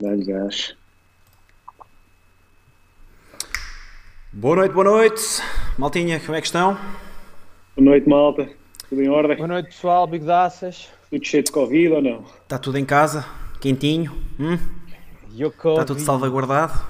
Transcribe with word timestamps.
Dá-lhe 0.00 0.24
gás. 0.24 0.74
Boa 4.32 4.56
noite, 4.56 4.72
boa 4.72 4.84
noite. 4.84 5.22
Maltinha, 5.76 6.18
como 6.20 6.34
é 6.34 6.40
que 6.40 6.46
estão? 6.46 6.74
Boa 7.76 7.84
noite, 7.84 8.08
malta. 8.08 8.48
Tudo 8.88 9.02
em 9.02 9.10
ordem? 9.10 9.36
Boa 9.36 9.48
noite, 9.48 9.66
pessoal. 9.66 10.06
Bigdaças. 10.06 10.88
Tudo 11.10 11.26
cheio 11.26 11.42
de 11.42 11.52
Covid 11.52 11.92
ou 11.92 12.02
não? 12.02 12.24
Está 12.42 12.58
tudo 12.58 12.78
em 12.78 12.84
casa? 12.86 13.26
Quentinho? 13.60 14.16
Hum? 14.38 14.58
Está 15.30 15.84
tudo 15.84 16.00
salvaguardado? 16.00 16.80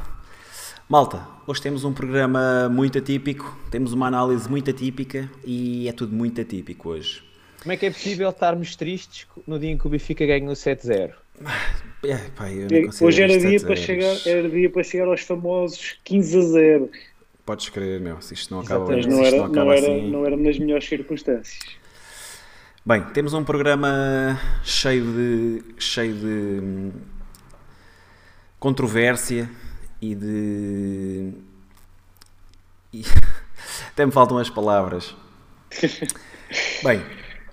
Malta, 0.88 1.26
hoje 1.48 1.60
temos 1.62 1.82
um 1.82 1.92
programa 1.92 2.68
muito 2.68 2.98
atípico, 2.98 3.58
temos 3.72 3.92
uma 3.92 4.06
análise 4.06 4.48
muito 4.48 4.70
atípica 4.70 5.28
e 5.44 5.88
é 5.88 5.92
tudo 5.92 6.14
muito 6.14 6.40
atípico 6.40 6.90
hoje. 6.90 7.24
Como 7.60 7.72
é 7.72 7.76
que 7.76 7.86
é 7.86 7.90
possível 7.90 8.30
estarmos 8.30 8.76
tristes 8.76 9.26
no 9.46 9.58
dia 9.58 9.70
em 9.70 9.78
que 9.78 9.86
o 9.86 9.90
Benfica 9.90 10.24
ganhou 10.24 10.52
7-0? 10.52 11.12
É, 12.02 12.16
pá, 12.34 12.46
hoje 13.00 13.22
era 13.22 13.38
dia, 13.38 13.60
para 13.60 13.76
chegar, 13.76 14.16
era 14.26 14.48
dia 14.48 14.70
para 14.70 14.82
chegar 14.82 15.06
aos 15.06 15.22
famosos 15.22 15.98
15 16.04 16.38
a 16.38 16.42
0. 16.42 16.90
Podes 17.44 17.68
crer, 17.68 18.00
meu, 18.00 18.20
se 18.20 18.34
isto 18.34 18.54
não 18.54 18.60
acaba, 18.60 18.86
Mas 18.86 19.06
não 19.06 19.24
era, 19.24 19.36
não, 19.36 19.48
não, 19.48 19.72
era, 19.72 19.80
assim... 19.80 20.10
não 20.10 20.26
era 20.26 20.36
nas 20.36 20.58
melhores 20.58 20.86
circunstâncias. 20.86 21.58
Bem, 22.84 23.02
temos 23.12 23.34
um 23.34 23.44
programa 23.44 24.40
cheio 24.64 25.04
de, 25.04 25.62
cheio 25.78 26.14
de 26.14 26.26
hum, 26.62 26.92
controvérsia 28.58 29.50
e 30.00 30.14
de. 30.14 31.32
E... 32.92 33.02
Até 33.92 34.06
me 34.06 34.12
faltam 34.12 34.38
as 34.38 34.48
palavras. 34.48 35.14
Bem, 36.82 37.04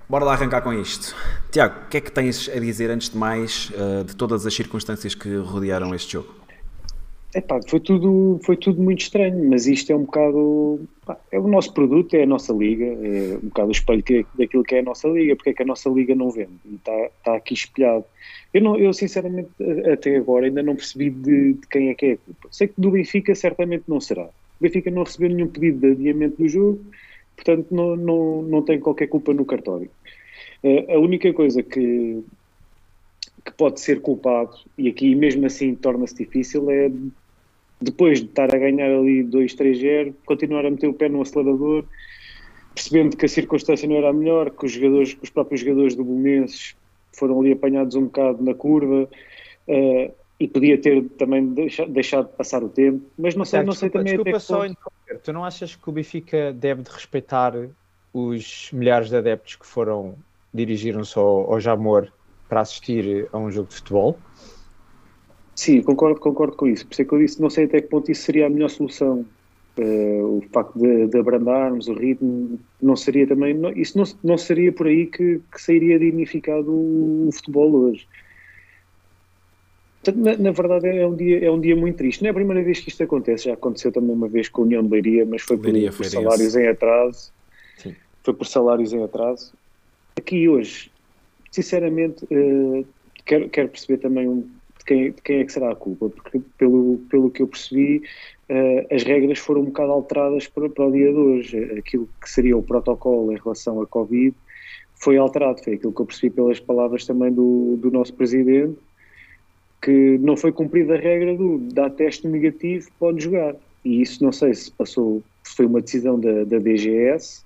bora 0.09 0.25
lá 0.25 0.33
arrancar 0.33 0.61
com 0.61 0.73
isto. 0.73 1.15
Tiago, 1.51 1.85
o 1.85 1.89
que 1.89 1.97
é 1.97 2.01
que 2.01 2.11
tens 2.11 2.49
a 2.49 2.59
dizer 2.59 2.89
antes 2.89 3.09
de 3.09 3.17
mais 3.17 3.71
uh, 3.71 4.03
de 4.03 4.15
todas 4.15 4.45
as 4.45 4.53
circunstâncias 4.53 5.13
que 5.15 5.35
rodearam 5.37 5.93
este 5.93 6.13
jogo? 6.13 6.37
Epá, 7.35 7.59
foi 7.67 7.79
tudo, 7.79 8.39
foi 8.43 8.55
tudo 8.55 8.81
muito 8.81 9.01
estranho, 9.01 9.49
mas 9.49 9.67
isto 9.67 9.91
é 9.91 9.95
um 9.95 10.05
bocado. 10.05 10.79
É 11.31 11.37
o 11.37 11.47
nosso 11.47 11.73
produto, 11.73 12.15
é 12.15 12.23
a 12.23 12.25
nossa 12.25 12.53
liga, 12.53 12.85
é 12.85 13.37
um 13.43 13.47
bocado 13.47 13.67
o 13.67 13.71
espelho 13.71 14.01
que, 14.01 14.25
daquilo 14.37 14.63
que 14.63 14.75
é 14.75 14.79
a 14.79 14.83
nossa 14.83 15.07
liga, 15.09 15.35
porque 15.35 15.51
é 15.51 15.53
que 15.53 15.61
a 15.61 15.65
nossa 15.65 15.89
liga 15.89 16.15
não 16.15 16.31
vende 16.31 16.53
e 16.65 16.75
está, 16.75 17.05
está 17.17 17.35
aqui 17.35 17.53
espelhado. 17.53 18.05
Eu, 18.53 18.61
não, 18.61 18.77
eu 18.77 18.93
sinceramente, 18.93 19.49
até 19.91 20.15
agora, 20.15 20.45
ainda 20.45 20.63
não 20.63 20.75
percebi 20.75 21.09
de, 21.09 21.53
de, 21.53 21.67
quem 21.67 21.89
é 21.89 21.93
que 21.93 22.05
é 22.05 22.13
a 22.13 22.17
culpa. 22.17 22.47
Sei 22.49 22.69
que 22.69 22.79
do 22.79 22.91
Benfica 22.91 23.35
certamente 23.35 23.83
não 23.87 23.99
será. 23.99 24.23
O 24.23 24.63
Benfica 24.63 24.89
não 24.89 25.03
recebeu 25.03 25.29
nenhum 25.29 25.47
pedido 25.47 25.81
de 25.81 25.91
adiamento 25.91 26.37
do 26.41 26.47
jogo, 26.47 26.79
portanto 27.35 27.67
não, 27.69 27.95
não, 27.95 28.41
não 28.41 28.61
tem 28.61 28.79
qualquer 28.79 29.07
culpa 29.07 29.33
no 29.33 29.45
cartório. 29.45 29.89
A 30.63 30.97
única 30.97 31.31
coisa 31.33 31.61
que, 31.61 32.23
que 33.45 33.51
pode 33.51 33.79
ser 33.79 34.01
culpado, 34.01 34.57
e 34.77 34.89
aqui 34.89 35.15
mesmo 35.15 35.45
assim 35.45 35.75
torna-se 35.75 36.15
difícil, 36.15 36.69
é 36.69 36.91
depois 37.79 38.19
de 38.19 38.25
estar 38.25 38.53
a 38.53 38.57
ganhar 38.57 38.87
ali 38.87 39.23
2-3-0, 39.23 40.13
continuar 40.25 40.65
a 40.65 40.71
meter 40.71 40.87
o 40.87 40.93
pé 40.93 41.07
no 41.07 41.21
acelerador, 41.21 41.85
percebendo 42.73 43.15
que 43.15 43.25
a 43.25 43.29
circunstância 43.29 43.87
não 43.87 43.95
era 43.95 44.09
a 44.09 44.13
melhor, 44.13 44.51
que 44.51 44.65
os 44.65 44.71
jogadores, 44.71 45.13
que 45.13 45.23
os 45.23 45.29
próprios 45.29 45.61
jogadores 45.61 45.95
do 45.95 46.03
Bolonenses 46.03 46.75
foram 47.13 47.39
ali 47.39 47.51
apanhados 47.51 47.95
um 47.95 48.05
bocado 48.05 48.43
na 48.43 48.53
curva 48.53 49.09
uh, 49.67 50.13
e 50.39 50.47
podia 50.47 50.77
ter 50.79 51.03
também 51.17 51.47
deixado, 51.47 51.91
deixado 51.91 52.27
passar 52.29 52.63
o 52.63 52.69
tempo, 52.69 53.03
mas 53.17 53.35
não 53.35 53.45
sei, 53.45 53.63
não 53.63 53.73
sei 53.73 53.89
desculpa, 53.89 54.05
também 54.05 54.39
desculpa 54.39 54.75
ponto... 54.75 55.21
tu 55.23 55.33
não 55.33 55.43
achas 55.43 55.75
que 55.75 55.89
o 55.89 55.91
Benfica 55.91 56.53
deve 56.53 56.83
de 56.83 56.91
respeitar 56.91 57.53
os 58.13 58.69
milhares 58.71 59.09
de 59.09 59.15
adeptos 59.15 59.55
que 59.55 59.65
foram 59.65 60.15
dirigiram-se 60.53 61.17
ao, 61.17 61.53
ao 61.53 61.59
Jamor 61.59 62.11
para 62.47 62.61
assistir 62.61 63.27
a 63.31 63.37
um 63.37 63.51
jogo 63.51 63.69
de 63.69 63.75
futebol? 63.75 64.17
Sim, 65.55 65.81
concordo, 65.81 66.19
concordo 66.19 66.55
com 66.55 66.67
isso. 66.67 66.85
Por 66.85 66.93
isso 66.93 67.01
é 67.01 67.05
que 67.05 67.13
eu 67.13 67.19
disse, 67.19 67.41
não 67.41 67.49
sei 67.49 67.65
até 67.65 67.81
que 67.81 67.87
ponto 67.87 68.11
isso 68.11 68.21
seria 68.21 68.45
a 68.45 68.49
melhor 68.49 68.69
solução. 68.69 69.25
Uh, 69.77 70.37
o 70.37 70.43
facto 70.51 70.77
de, 70.79 71.07
de, 71.07 71.19
abrandarmos 71.19 71.87
o 71.87 71.93
ritmo 71.93 72.59
não 72.81 72.95
seria 72.95 73.27
também. 73.27 73.53
Não, 73.53 73.71
isso 73.71 73.97
não, 73.97 74.05
não 74.23 74.37
seria 74.37 74.71
por 74.71 74.87
aí 74.87 75.05
que, 75.07 75.41
que 75.51 75.61
sairia 75.61 75.99
dignificado 75.99 76.71
o, 76.71 77.27
o 77.27 77.31
futebol 77.31 77.71
hoje. 77.71 78.07
Portanto, 80.03 80.23
na, 80.23 80.37
na, 80.37 80.51
verdade 80.51 80.87
é 80.87 81.07
um, 81.07 81.15
dia, 81.15 81.45
é 81.45 81.51
um 81.51 81.59
dia 81.59 81.75
muito 81.75 81.97
triste. 81.97 82.21
Não 82.21 82.27
é 82.27 82.31
a 82.31 82.35
primeira 82.35 82.63
vez 82.63 82.79
que 82.79 82.89
isto 82.89 83.03
acontece, 83.03 83.45
já 83.45 83.53
aconteceu 83.53 83.91
também 83.91 84.11
uma 84.11 84.27
vez 84.27 84.47
com 84.47 84.61
a 84.61 84.65
União 84.65 84.83
de 84.83 84.89
Leiria, 84.89 85.25
mas 85.25 85.41
foi 85.41 85.57
por, 85.57 85.65
Leiria, 85.65 85.91
por 85.91 86.05
salários 86.05 86.55
em 86.55 86.67
atraso. 86.67 87.31
Sim. 87.77 87.95
Foi 88.23 88.33
por 88.33 88.45
salários 88.45 88.93
em 88.93 89.03
atraso. 89.03 89.53
Aqui 90.17 90.49
hoje, 90.49 90.91
sinceramente, 91.51 92.25
uh, 92.25 92.85
quero, 93.23 93.47
quero 93.49 93.69
perceber 93.69 93.99
também 93.99 94.27
um, 94.27 94.49
quem, 94.85 95.11
de 95.11 95.21
quem 95.21 95.39
é 95.39 95.45
que 95.45 95.51
será 95.51 95.71
a 95.71 95.75
culpa, 95.75 96.09
porque 96.09 96.41
pelo, 96.57 96.97
pelo 97.09 97.29
que 97.29 97.43
eu 97.43 97.47
percebi, 97.47 98.01
uh, 98.49 98.95
as 98.95 99.03
regras 99.03 99.37
foram 99.37 99.61
um 99.61 99.65
bocado 99.65 99.91
alteradas 99.91 100.47
para, 100.47 100.69
para 100.69 100.87
o 100.87 100.91
dia 100.91 101.11
de 101.11 101.19
hoje. 101.19 101.63
Aquilo 101.77 102.09
que 102.19 102.29
seria 102.29 102.57
o 102.57 102.63
protocolo 102.63 103.31
em 103.31 103.37
relação 103.37 103.79
à 103.79 103.85
Covid 103.85 104.35
foi 104.95 105.17
alterado, 105.17 105.63
foi 105.63 105.75
aquilo 105.75 105.93
que 105.93 106.01
eu 106.01 106.05
percebi 106.05 106.33
pelas 106.33 106.59
palavras 106.59 107.05
também 107.05 107.31
do, 107.31 107.77
do 107.77 107.91
nosso 107.91 108.13
presidente, 108.13 108.79
que 109.81 110.17
não 110.17 110.35
foi 110.35 110.51
cumprida 110.51 110.95
a 110.95 110.97
regra 110.97 111.35
do 111.37 111.59
dá 111.59 111.89
teste 111.89 112.27
negativo, 112.27 112.89
pode 112.97 113.23
jogar. 113.23 113.55
E 113.85 114.01
isso 114.01 114.23
não 114.23 114.31
sei 114.31 114.55
se 114.55 114.71
passou, 114.71 115.21
foi 115.43 115.67
uma 115.67 115.79
decisão 115.79 116.19
da, 116.19 116.43
da 116.43 116.57
DGS, 116.57 117.45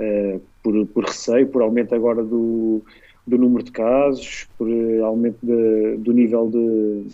uh, 0.00 0.40
por, 0.62 0.86
por 0.86 1.04
receio, 1.04 1.48
por 1.48 1.62
aumento 1.62 1.94
agora 1.94 2.22
do, 2.22 2.82
do 3.26 3.38
número 3.38 3.64
de 3.64 3.72
casos, 3.72 4.46
por 4.56 4.70
eh, 4.70 5.00
aumento 5.00 5.38
de, 5.42 5.96
do 5.98 6.12
nível 6.12 6.48
de, 6.48 7.06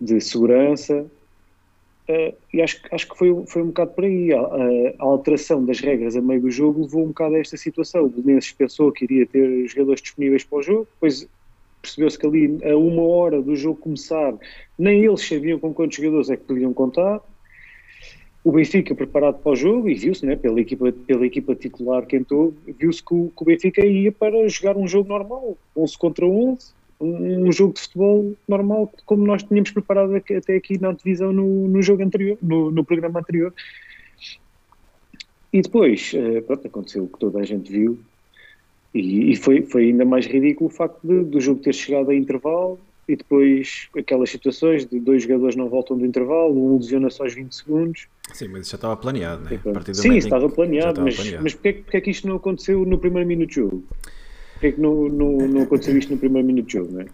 de 0.00 0.20
segurança. 0.20 1.06
Uh, 2.08 2.34
e 2.52 2.60
acho, 2.60 2.80
acho 2.90 3.08
que 3.08 3.16
foi, 3.16 3.44
foi 3.46 3.62
um 3.62 3.68
bocado 3.68 3.92
por 3.92 4.04
aí. 4.04 4.32
A, 4.32 4.40
a, 4.40 5.04
alteração 5.04 5.64
das 5.64 5.80
regras 5.80 6.16
a 6.16 6.20
meio 6.20 6.40
do 6.40 6.50
jogo 6.50 6.82
levou 6.82 7.04
um 7.04 7.08
bocado 7.08 7.36
a 7.36 7.38
esta 7.38 7.56
situação. 7.56 8.04
O 8.04 8.08
Belenenses 8.08 8.52
pensou 8.52 8.90
que 8.90 9.04
iria 9.04 9.26
ter 9.26 9.66
jogadores 9.68 10.02
disponíveis 10.02 10.44
para 10.44 10.58
o 10.58 10.62
jogo, 10.62 10.88
depois 10.94 11.28
percebeu-se 11.80 12.18
que 12.18 12.26
ali, 12.26 12.58
a 12.64 12.76
uma 12.76 13.02
hora 13.02 13.40
do 13.40 13.56
jogo 13.56 13.80
começar, 13.80 14.34
nem 14.78 15.04
eles 15.04 15.26
sabiam 15.26 15.58
com 15.58 15.72
quantos 15.72 15.96
jogadores 15.96 16.28
é 16.28 16.36
que 16.36 16.44
podiam 16.44 16.74
contar 16.74 17.22
o 18.42 18.52
Benfica 18.52 18.94
preparado 18.94 19.38
para 19.40 19.52
o 19.52 19.56
jogo 19.56 19.88
e 19.88 19.94
viu-se, 19.94 20.24
né, 20.24 20.34
pela, 20.34 20.60
equipa, 20.60 20.92
pela 20.92 21.26
equipa 21.26 21.54
titular 21.54 22.06
que 22.06 22.16
entrou, 22.16 22.54
viu-se 22.78 23.02
que, 23.02 23.08
que, 23.08 23.42
o 23.42 23.44
Benfica 23.44 23.84
ia 23.84 24.10
para 24.10 24.48
jogar 24.48 24.76
um 24.76 24.88
jogo 24.88 25.08
normal, 25.08 25.58
11 25.76 25.98
contra 25.98 26.26
11, 26.26 26.72
um, 26.98 27.48
um, 27.48 27.52
jogo 27.52 27.74
de 27.74 27.80
futebol 27.80 28.34
normal, 28.48 28.90
como 29.04 29.26
nós 29.26 29.42
tínhamos 29.42 29.70
preparado 29.70 30.14
até 30.14 30.56
aqui 30.56 30.80
na 30.80 30.92
divisão 30.92 31.32
no, 31.32 31.68
no 31.68 31.82
jogo 31.82 32.02
anterior, 32.02 32.38
no, 32.42 32.70
no, 32.70 32.84
programa 32.84 33.20
anterior. 33.20 33.52
E 35.52 35.60
depois, 35.60 36.12
uh, 36.14 36.42
pronto, 36.42 36.66
aconteceu 36.66 37.04
o 37.04 37.08
que 37.08 37.18
toda 37.18 37.40
a 37.40 37.44
gente 37.44 37.70
viu, 37.70 37.98
e, 38.94 39.32
e 39.32 39.36
foi, 39.36 39.62
foi 39.62 39.84
ainda 39.84 40.04
mais 40.04 40.26
ridículo 40.26 40.70
o 40.70 40.72
facto 40.72 40.98
de, 41.02 41.24
do 41.24 41.40
jogo 41.40 41.60
ter 41.60 41.74
chegado 41.74 42.10
a 42.10 42.14
intervalo 42.14 42.80
e 43.10 43.16
depois 43.16 43.88
aquelas 43.98 44.30
situações 44.30 44.86
de 44.86 45.00
dois 45.00 45.24
jogadores 45.24 45.56
não 45.56 45.68
voltam 45.68 45.98
do 45.98 46.06
intervalo, 46.06 46.52
um 46.52 46.76
lesiona 46.76 47.10
só 47.10 47.24
aos 47.24 47.34
20 47.34 47.52
segundos. 47.52 48.06
Sim, 48.32 48.48
mas 48.48 48.62
isso 48.62 48.70
já 48.70 48.76
estava 48.76 48.96
planeado, 48.96 49.42
né? 49.42 49.60
Sim, 49.92 50.16
estava 50.16 50.48
planeado, 50.48 50.90
estava 50.90 51.04
mas, 51.04 51.16
planeado. 51.16 51.42
mas 51.42 51.54
porquê, 51.54 51.72
porquê 51.72 51.96
é 51.96 52.00
que 52.00 52.10
isto 52.10 52.28
não 52.28 52.36
aconteceu 52.36 52.86
no 52.86 52.98
primeiro 52.98 53.26
minuto 53.26 53.48
de 53.48 53.54
jogo? 53.56 53.84
Porquê 54.52 54.68
é 54.68 54.72
que 54.72 54.80
não, 54.80 55.08
não, 55.08 55.48
não 55.48 55.62
aconteceu 55.62 55.98
isto 55.98 56.12
no 56.12 56.18
primeiro 56.18 56.46
minuto 56.46 56.66
de 56.66 56.72
jogo, 56.74 56.92
não 56.92 57.00
é? 57.00 57.06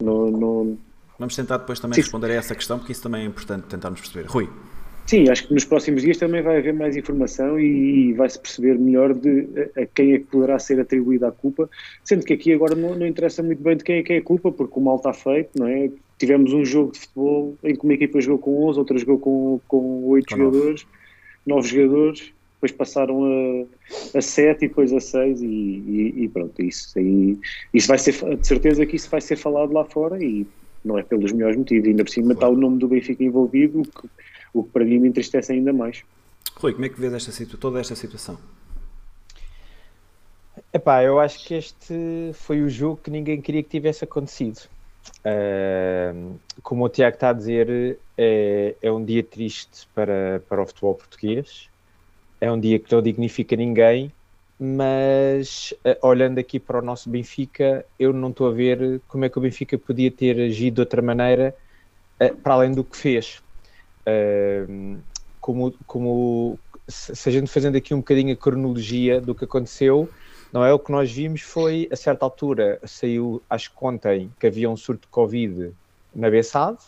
Não, 0.00 0.30
não... 0.30 0.78
Vamos 1.18 1.34
tentar 1.34 1.56
depois 1.56 1.80
também 1.80 1.94
Sim. 1.94 2.02
responder 2.02 2.30
a 2.32 2.34
essa 2.34 2.54
questão, 2.54 2.78
porque 2.78 2.92
isso 2.92 3.02
também 3.02 3.22
é 3.22 3.24
importante 3.24 3.66
tentarmos 3.68 4.00
perceber. 4.00 4.26
Rui. 4.26 4.50
Sim, 5.06 5.28
acho 5.28 5.48
que 5.48 5.54
nos 5.54 5.64
próximos 5.64 6.02
dias 6.02 6.16
também 6.16 6.42
vai 6.42 6.58
haver 6.58 6.72
mais 6.72 6.96
informação 6.96 7.58
e, 7.58 8.10
e 8.10 8.12
vai-se 8.12 8.38
perceber 8.38 8.78
melhor 8.78 9.12
de 9.12 9.48
a, 9.76 9.82
a, 9.82 9.86
quem 9.86 10.14
é 10.14 10.18
que 10.18 10.24
poderá 10.24 10.58
ser 10.58 10.80
atribuída 10.80 11.28
a 11.28 11.32
culpa, 11.32 11.68
sendo 12.04 12.24
que 12.24 12.32
aqui 12.32 12.52
agora 12.52 12.74
não, 12.74 12.94
não, 12.94 13.06
interessa 13.06 13.42
muito 13.42 13.62
bem 13.62 13.76
de 13.76 13.84
quem 13.84 13.96
é 13.96 14.02
que 14.02 14.12
é 14.12 14.16
a 14.18 14.22
culpa, 14.22 14.52
porque 14.52 14.78
o 14.78 14.82
mal 14.82 14.96
está 14.96 15.12
feito, 15.12 15.50
não 15.58 15.66
é? 15.66 15.90
Tivemos 16.18 16.52
um 16.52 16.64
jogo 16.64 16.92
de 16.92 17.00
futebol 17.00 17.58
em 17.64 17.74
que 17.74 17.84
uma 17.84 17.94
equipa 17.94 18.20
jogou 18.20 18.38
com 18.38 18.68
11, 18.68 18.78
outra 18.78 18.98
jogou 18.98 19.18
com, 19.18 19.60
com 19.66 20.04
8 20.04 20.28
com 20.28 20.36
jogadores, 20.36 20.86
9 21.44 21.68
jogadores, 21.68 22.32
depois 22.54 22.72
passaram 22.72 23.24
a, 24.14 24.18
a 24.18 24.22
7 24.22 24.64
e 24.64 24.68
depois 24.68 24.92
a 24.92 25.00
6 25.00 25.42
e, 25.42 25.46
e, 25.46 26.14
e, 26.22 26.28
pronto, 26.28 26.62
isso 26.62 26.96
aí, 26.96 27.36
isso 27.74 27.88
vai 27.88 27.98
ser, 27.98 28.12
de 28.36 28.46
certeza 28.46 28.86
que 28.86 28.94
isso 28.94 29.10
vai 29.10 29.20
ser 29.20 29.36
falado 29.36 29.72
lá 29.72 29.84
fora 29.84 30.22
e 30.22 30.46
não 30.84 30.96
é 30.96 31.02
pelos 31.02 31.32
melhores 31.32 31.56
motivos, 31.56 31.88
ainda 31.88 32.04
por 32.04 32.10
cima 32.10 32.34
claro. 32.34 32.38
está 32.38 32.48
o 32.48 32.60
nome 32.60 32.78
do 32.78 32.88
Benfica 32.88 33.22
envolvido, 33.24 33.82
que 33.82 34.08
o 34.52 34.62
que 34.62 34.70
para 34.70 34.84
mim 34.84 34.98
me 34.98 35.08
entristece 35.08 35.52
ainda 35.52 35.72
mais. 35.72 36.02
Rui, 36.56 36.72
como 36.72 36.84
é 36.84 36.88
que 36.88 37.00
vês 37.00 37.12
esta, 37.12 37.56
toda 37.56 37.80
esta 37.80 37.94
situação? 37.94 38.38
Epá, 40.72 41.02
eu 41.02 41.18
acho 41.18 41.44
que 41.44 41.54
este 41.54 42.30
foi 42.34 42.62
o 42.62 42.68
jogo 42.68 43.00
que 43.02 43.10
ninguém 43.10 43.40
queria 43.40 43.62
que 43.62 43.68
tivesse 43.68 44.04
acontecido. 44.04 44.60
Uh, 45.24 46.38
como 46.62 46.84
o 46.84 46.88
Tiago 46.88 47.14
está 47.14 47.30
a 47.30 47.32
dizer, 47.32 47.98
é, 48.16 48.74
é, 48.80 48.92
um 48.92 49.04
dia 49.04 49.22
triste 49.22 49.88
para, 49.94 50.42
para 50.48 50.62
o 50.62 50.66
futebol 50.66 50.94
português, 50.94 51.68
é 52.40 52.50
um 52.50 52.58
dia 52.58 52.78
que 52.78 52.92
não 52.92 53.02
dignifica 53.02 53.56
ninguém, 53.56 54.12
mas 54.58 55.74
uh, 55.84 56.06
olhando 56.06 56.38
aqui 56.38 56.60
para 56.60 56.78
o 56.78 56.82
nosso 56.82 57.10
Benfica, 57.10 57.84
eu 57.98 58.12
não 58.12 58.30
estou 58.30 58.48
a 58.48 58.52
ver 58.52 59.00
como 59.08 59.24
é 59.24 59.28
que 59.28 59.38
o 59.38 59.40
Benfica 59.40 59.76
podia 59.76 60.10
ter 60.10 60.40
agido 60.40 60.74
de 60.74 60.80
outra 60.82 61.02
maneira 61.02 61.54
uh, 62.20 62.36
para 62.36 62.54
além 62.54 62.72
do 62.72 62.84
que 62.84 62.96
fez. 62.96 63.42
Como, 65.40 65.74
como 65.86 66.58
se 66.88 67.28
a 67.28 67.32
gente 67.32 67.50
fazendo 67.50 67.76
aqui 67.76 67.94
um 67.94 67.98
bocadinho 67.98 68.32
a 68.32 68.36
cronologia 68.36 69.20
do 69.20 69.34
que 69.34 69.44
aconteceu, 69.44 70.08
não 70.52 70.64
é? 70.64 70.72
O 70.72 70.78
que 70.78 70.92
nós 70.92 71.10
vimos 71.10 71.40
foi, 71.40 71.88
a 71.90 71.96
certa 71.96 72.24
altura, 72.24 72.78
saiu, 72.84 73.42
acho 73.48 73.70
que 73.70 73.76
ontem, 73.80 74.30
que 74.38 74.46
havia 74.46 74.68
um 74.68 74.76
surto 74.76 75.02
de 75.02 75.08
Covid 75.08 75.72
na 76.14 76.30
Bessade, 76.30 76.78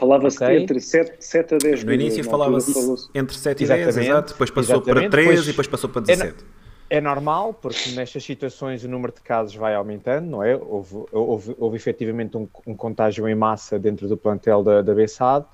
Falava-se 0.00 0.42
okay. 0.42 0.62
entre 0.62 0.80
7, 0.80 1.16
7 1.22 1.54
a 1.56 1.58
10 1.58 1.84
No 1.84 1.92
início 1.92 2.24
falava-se 2.24 3.10
entre 3.14 3.36
7 3.36 3.64
e 3.64 3.66
10, 3.66 3.96
exato, 3.98 4.32
depois 4.32 4.50
passou 4.50 4.76
Exatamente. 4.76 5.10
para 5.10 5.10
13 5.10 5.28
depois, 5.28 5.44
e 5.44 5.50
depois 5.50 5.66
passou 5.66 5.90
para 5.90 6.00
17. 6.00 6.44
É, 6.88 6.96
é, 6.96 7.00
normal, 7.02 7.52
porque 7.52 7.90
nestas 7.90 8.24
situações 8.24 8.82
o 8.82 8.88
número 8.88 9.12
de 9.12 9.20
casos 9.20 9.54
vai 9.54 9.74
aumentando, 9.74 10.26
não 10.26 10.42
é? 10.42 10.56
Houve, 10.56 11.04
houve, 11.12 11.56
houve 11.58 11.76
efetivamente 11.76 12.34
um, 12.34 12.48
um 12.66 12.74
contágio 12.74 13.28
em 13.28 13.34
massa 13.34 13.78
dentro 13.78 14.08
do 14.08 14.16
plantel 14.16 14.62
da, 14.62 14.80
da 14.80 14.94
BSAD, 14.94 15.44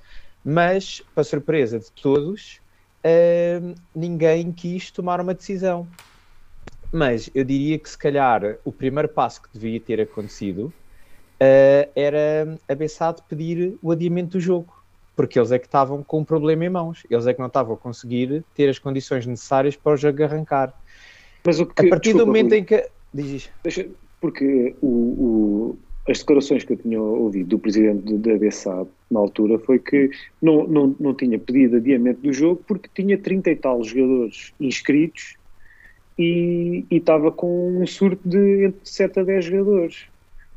mas, 0.49 1.03
para 1.13 1.25
surpresa 1.25 1.77
de 1.77 1.91
todos, 1.91 2.61
uh, 3.03 3.75
ninguém 3.93 4.49
quis 4.53 4.89
tomar 4.89 5.19
uma 5.19 5.33
decisão. 5.33 5.85
Mas 6.89 7.29
eu 7.35 7.43
diria 7.43 7.77
que 7.77 7.89
se 7.89 7.97
calhar 7.97 8.55
o 8.63 8.71
primeiro 8.71 9.09
passo 9.09 9.41
que 9.41 9.49
devia 9.51 9.77
ter 9.77 9.99
acontecido 9.99 10.71
uh, 11.41 11.91
era 11.93 12.57
a 12.65 12.73
Bessade 12.73 13.21
pedir 13.27 13.77
o 13.81 13.91
adiamento 13.91 14.37
do 14.37 14.39
jogo, 14.39 14.73
porque 15.17 15.37
eles 15.37 15.51
é 15.51 15.59
que 15.59 15.65
estavam 15.65 16.01
com 16.01 16.19
um 16.19 16.23
problema 16.23 16.63
em 16.63 16.69
mãos, 16.69 17.05
eles 17.11 17.27
é 17.27 17.33
que 17.33 17.39
não 17.39 17.47
estavam 17.47 17.73
a 17.73 17.77
conseguir 17.77 18.41
ter 18.55 18.69
as 18.69 18.79
condições 18.79 19.25
necessárias 19.25 19.75
para 19.75 19.91
o 19.91 19.97
jogo 19.97 20.23
arrancar. 20.23 20.73
Mas 21.45 21.59
o 21.59 21.65
que, 21.65 21.85
a 21.85 21.89
partir 21.89 22.13
desculpa, 22.13 22.19
do 22.19 22.25
momento 22.25 22.53
em 22.53 22.63
que. 22.63 22.89
Diz 23.13 23.49
porque 24.21 24.75
o, 24.81 24.87
o, 24.87 25.79
as 26.07 26.19
declarações 26.19 26.63
que 26.63 26.73
eu 26.73 26.77
tinha 26.77 27.01
ouvido 27.01 27.49
do 27.49 27.59
presidente 27.59 28.13
da 28.17 28.37
BSAD 28.37 28.87
na 29.11 29.19
altura 29.19 29.59
foi 29.59 29.79
que 29.79 30.09
não, 30.41 30.65
não, 30.67 30.95
não 30.99 31.13
tinha 31.13 31.37
pedido 31.37 31.77
adiamento 31.77 32.21
do 32.21 32.31
jogo 32.31 32.63
porque 32.65 32.89
tinha 32.93 33.17
30 33.17 33.51
e 33.51 33.55
tal 33.55 33.83
jogadores 33.83 34.53
inscritos 34.59 35.35
e, 36.17 36.85
e 36.89 36.97
estava 36.97 37.31
com 37.31 37.81
um 37.81 37.85
surto 37.85 38.21
de 38.27 38.65
entre 38.65 38.79
7 38.83 39.19
a 39.19 39.23
10 39.23 39.45
jogadores. 39.45 40.05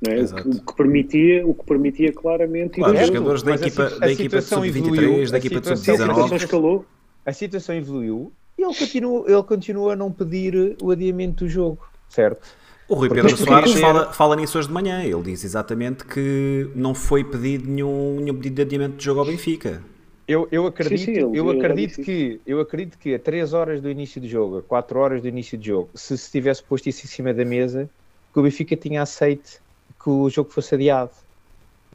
É? 0.08 0.22
O, 0.22 0.34
que, 0.34 0.48
o, 0.48 0.62
que, 0.62 0.74
permitia, 0.74 1.46
o 1.46 1.52
que 1.52 1.64
permitia 1.64 2.12
claramente 2.12 2.80
claro, 2.80 2.94
os 2.94 3.06
jogadores 3.06 3.42
da 3.42 3.54
equipa, 3.54 3.86
a, 3.86 3.98
da 3.98 4.12
equipa 4.12 4.38
de 4.38 4.44
sub-23, 4.44 5.30
da 5.30 5.38
equipa 5.38 5.60
de 5.60 5.66
sub-19 5.76 6.84
a 7.26 7.32
situação 7.34 7.74
evoluiu 7.74 8.32
e 8.56 8.62
ele 8.62 8.74
continua, 8.74 9.24
ele 9.30 9.42
continua 9.42 9.92
a 9.92 9.96
não 9.96 10.10
pedir 10.10 10.76
o 10.82 10.90
adiamento 10.90 11.44
do 11.44 11.50
jogo, 11.50 11.86
certo? 12.08 12.48
O 12.90 12.96
Rui 12.96 13.08
Pedro 13.08 13.36
Soares 13.36 13.72
fala, 13.74 14.12
fala 14.12 14.34
nisso 14.34 14.58
hoje 14.58 14.66
de 14.66 14.74
manhã. 14.74 15.04
Ele 15.04 15.22
diz 15.22 15.44
exatamente 15.44 16.04
que 16.04 16.68
não 16.74 16.92
foi 16.92 17.22
pedido 17.22 17.70
nenhum, 17.70 18.16
nenhum 18.16 18.34
pedido 18.34 18.56
de 18.56 18.62
adiamento 18.62 18.96
de 18.96 19.04
jogo 19.04 19.20
ao 19.20 19.26
Benfica. 19.26 19.80
Eu, 20.26 20.48
eu 20.50 20.66
acredito, 20.66 20.98
sim, 20.98 21.14
sim, 21.14 21.36
eu, 21.36 21.50
acredito 21.50 22.02
que, 22.02 22.40
eu 22.44 22.60
acredito 22.60 22.98
que 22.98 23.14
a 23.14 23.18
3 23.18 23.52
horas 23.52 23.80
do 23.80 23.88
início 23.88 24.20
do 24.20 24.26
jogo, 24.26 24.58
a 24.58 24.62
4 24.62 24.98
horas 24.98 25.22
do 25.22 25.28
início 25.28 25.56
do 25.56 25.64
jogo, 25.64 25.90
se 25.94 26.18
se 26.18 26.32
tivesse 26.32 26.64
posto 26.64 26.88
isso 26.88 27.04
em 27.04 27.08
cima 27.08 27.32
da 27.32 27.44
mesa, 27.44 27.88
que 28.32 28.40
o 28.40 28.42
Benfica 28.42 28.74
tinha 28.74 29.02
aceito 29.02 29.60
que 30.02 30.10
o 30.10 30.28
jogo 30.28 30.50
fosse 30.50 30.74
adiado. 30.74 31.12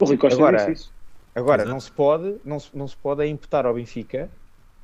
O 0.00 0.04
Rui 0.06 0.16
Costa 0.16 0.38
agora, 0.38 0.72
isso. 0.72 0.90
Agora, 1.34 1.66
não 1.66 1.78
se, 1.78 1.92
pode, 1.92 2.36
não, 2.42 2.58
se, 2.58 2.70
não 2.72 2.88
se 2.88 2.96
pode 2.96 3.26
imputar 3.26 3.66
ao 3.66 3.74
Benfica 3.74 4.30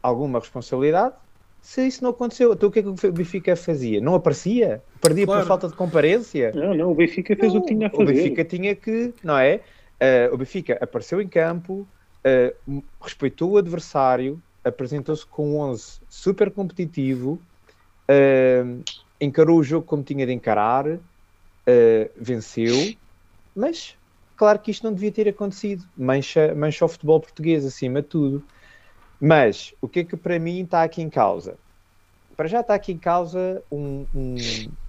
alguma 0.03 0.41
responsabilidade 0.41 1.15
se 1.63 1.87
isso 1.87 2.03
não 2.03 2.11
aconteceu. 2.11 2.53
Então 2.53 2.69
o 2.69 2.73
que 2.73 2.81
é 2.81 2.83
que 2.83 2.89
o 2.89 3.13
Benfica 3.13 3.55
fazia? 3.55 4.01
Não 4.01 4.17
aparecia? 4.17 4.83
Perdia 5.01 5.25
claro. 5.25 5.43
por 5.43 5.49
falta 5.49 5.69
de 5.69 5.75
comparência? 5.75 6.53
Não, 6.53 6.75
não, 6.75 6.91
o 6.91 6.95
Benfica 6.95 7.37
fez 7.37 7.55
não, 7.55 7.61
o 7.61 7.65
que 7.65 7.73
tinha 7.73 7.87
a 7.87 7.91
fazer. 7.91 8.03
O 8.03 8.07
Benfica 8.07 8.45
tinha 8.45 8.75
que, 8.75 9.15
não 9.23 9.39
é? 9.39 9.61
Uh, 10.03 10.35
o 10.35 10.37
Benfica 10.37 10.77
apareceu 10.81 11.23
em 11.23 11.29
campo, 11.29 11.87
uh, 12.27 12.83
respeitou 13.01 13.53
o 13.53 13.57
adversário, 13.57 14.43
apresentou-se 14.65 15.25
com 15.25 15.53
um 15.53 15.59
11 15.61 16.01
super 16.11 16.51
competitivo, 16.51 17.41
uh, 18.09 18.83
encarou 19.21 19.61
o 19.61 19.63
jogo 19.63 19.87
como 19.87 20.03
tinha 20.03 20.27
de 20.27 20.33
encarar, 20.33 20.85
venceu, 22.17 22.75
mas, 23.55 23.97
claro 24.37 24.59
que 24.59 24.73
isto 24.73 24.83
não 24.83 24.93
devia 24.93 25.13
ter 25.13 25.29
acontecido. 25.29 25.85
Mancha, 25.97 26.53
mancha 26.55 26.85
o 26.85 26.89
futebol 26.89 27.21
português 27.21 27.65
acima 27.65 28.03
de 28.03 28.09
tudo. 28.09 28.43
Mas, 29.25 29.73
o 29.81 29.87
que 29.87 30.01
é 30.01 30.05
que 30.05 30.17
para 30.17 30.37
mim 30.37 30.65
está 30.65 30.83
aqui 30.83 31.01
em 31.01 31.09
causa? 31.09 31.57
Para 32.37 32.49
já 32.49 32.61
está 32.61 32.75
aqui 32.75 32.91
em 32.91 32.99
causa 32.99 33.63
um, 33.71 34.05
um, 34.13 34.37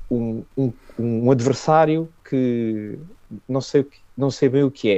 um, 0.09 0.43
um, 0.57 0.73
um 0.97 1.29
adversário 1.31 2.11
que 2.27 2.97
não 3.47 3.61
sei, 3.61 3.87
não 4.17 4.31
sei 4.31 4.49
bem 4.49 4.63
o 4.63 4.71
que 4.71 4.89
é. 4.89 4.97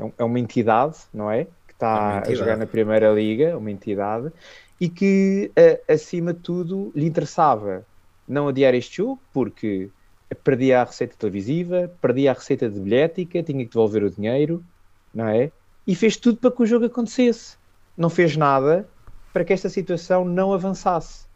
É, 0.00 0.12
é 0.18 0.24
uma 0.24 0.40
entidade, 0.40 0.96
não 1.14 1.30
é? 1.30 1.44
Que 1.44 1.72
está 1.72 2.24
é 2.26 2.32
a 2.32 2.34
jogar 2.34 2.56
na 2.56 2.66
Primeira 2.66 3.12
Liga, 3.12 3.56
uma 3.56 3.70
entidade, 3.70 4.32
e 4.80 4.88
que, 4.88 5.52
acima 5.88 6.34
de 6.34 6.40
tudo, 6.40 6.90
lhe 6.96 7.06
interessava 7.06 7.86
não 8.26 8.48
adiar 8.48 8.74
este 8.74 8.96
jogo, 8.96 9.20
porque 9.32 9.88
perdia 10.42 10.80
a 10.80 10.84
receita 10.84 11.14
televisiva, 11.16 11.92
perdia 12.00 12.32
a 12.32 12.34
receita 12.34 12.68
de 12.68 12.80
bilhética, 12.80 13.40
tinha 13.40 13.64
que 13.64 13.70
devolver 13.70 14.02
o 14.02 14.10
dinheiro, 14.10 14.64
não 15.14 15.28
é? 15.28 15.52
E 15.86 15.94
fez 15.94 16.16
tudo 16.16 16.38
para 16.38 16.50
que 16.50 16.62
o 16.62 16.66
jogo 16.66 16.86
acontecesse. 16.86 17.57
Não 17.98 18.08
fez 18.08 18.36
nada 18.36 18.88
para 19.32 19.44
que 19.44 19.52
esta 19.52 19.68
situação 19.68 20.24
não 20.24 20.52
avançasse. 20.52 21.26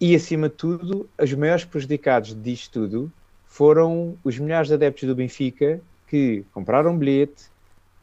E 0.00 0.14
acima 0.14 0.48
de 0.48 0.54
tudo, 0.54 1.08
os 1.20 1.34
maiores 1.34 1.64
prejudicados 1.64 2.34
disto 2.42 2.80
tudo 2.80 3.12
foram 3.44 4.16
os 4.24 4.38
milhares 4.38 4.68
de 4.68 4.74
adeptos 4.74 5.06
do 5.06 5.14
Benfica 5.14 5.80
que 6.06 6.44
compraram 6.52 6.96
bilhete. 6.96 7.50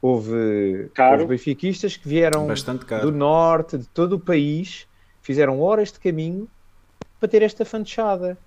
Houve, 0.02 0.90
houve 1.12 1.26
benfiquistas 1.26 1.98
que 1.98 2.08
vieram 2.08 2.48
do 3.02 3.12
norte, 3.12 3.78
de 3.78 3.88
todo 3.88 4.14
o 4.14 4.20
país, 4.20 4.88
fizeram 5.22 5.60
horas 5.62 5.92
de 5.92 6.00
caminho 6.00 6.48
para 7.20 7.28
ter 7.28 7.42
esta 7.42 7.66
fanchada. 7.66 8.38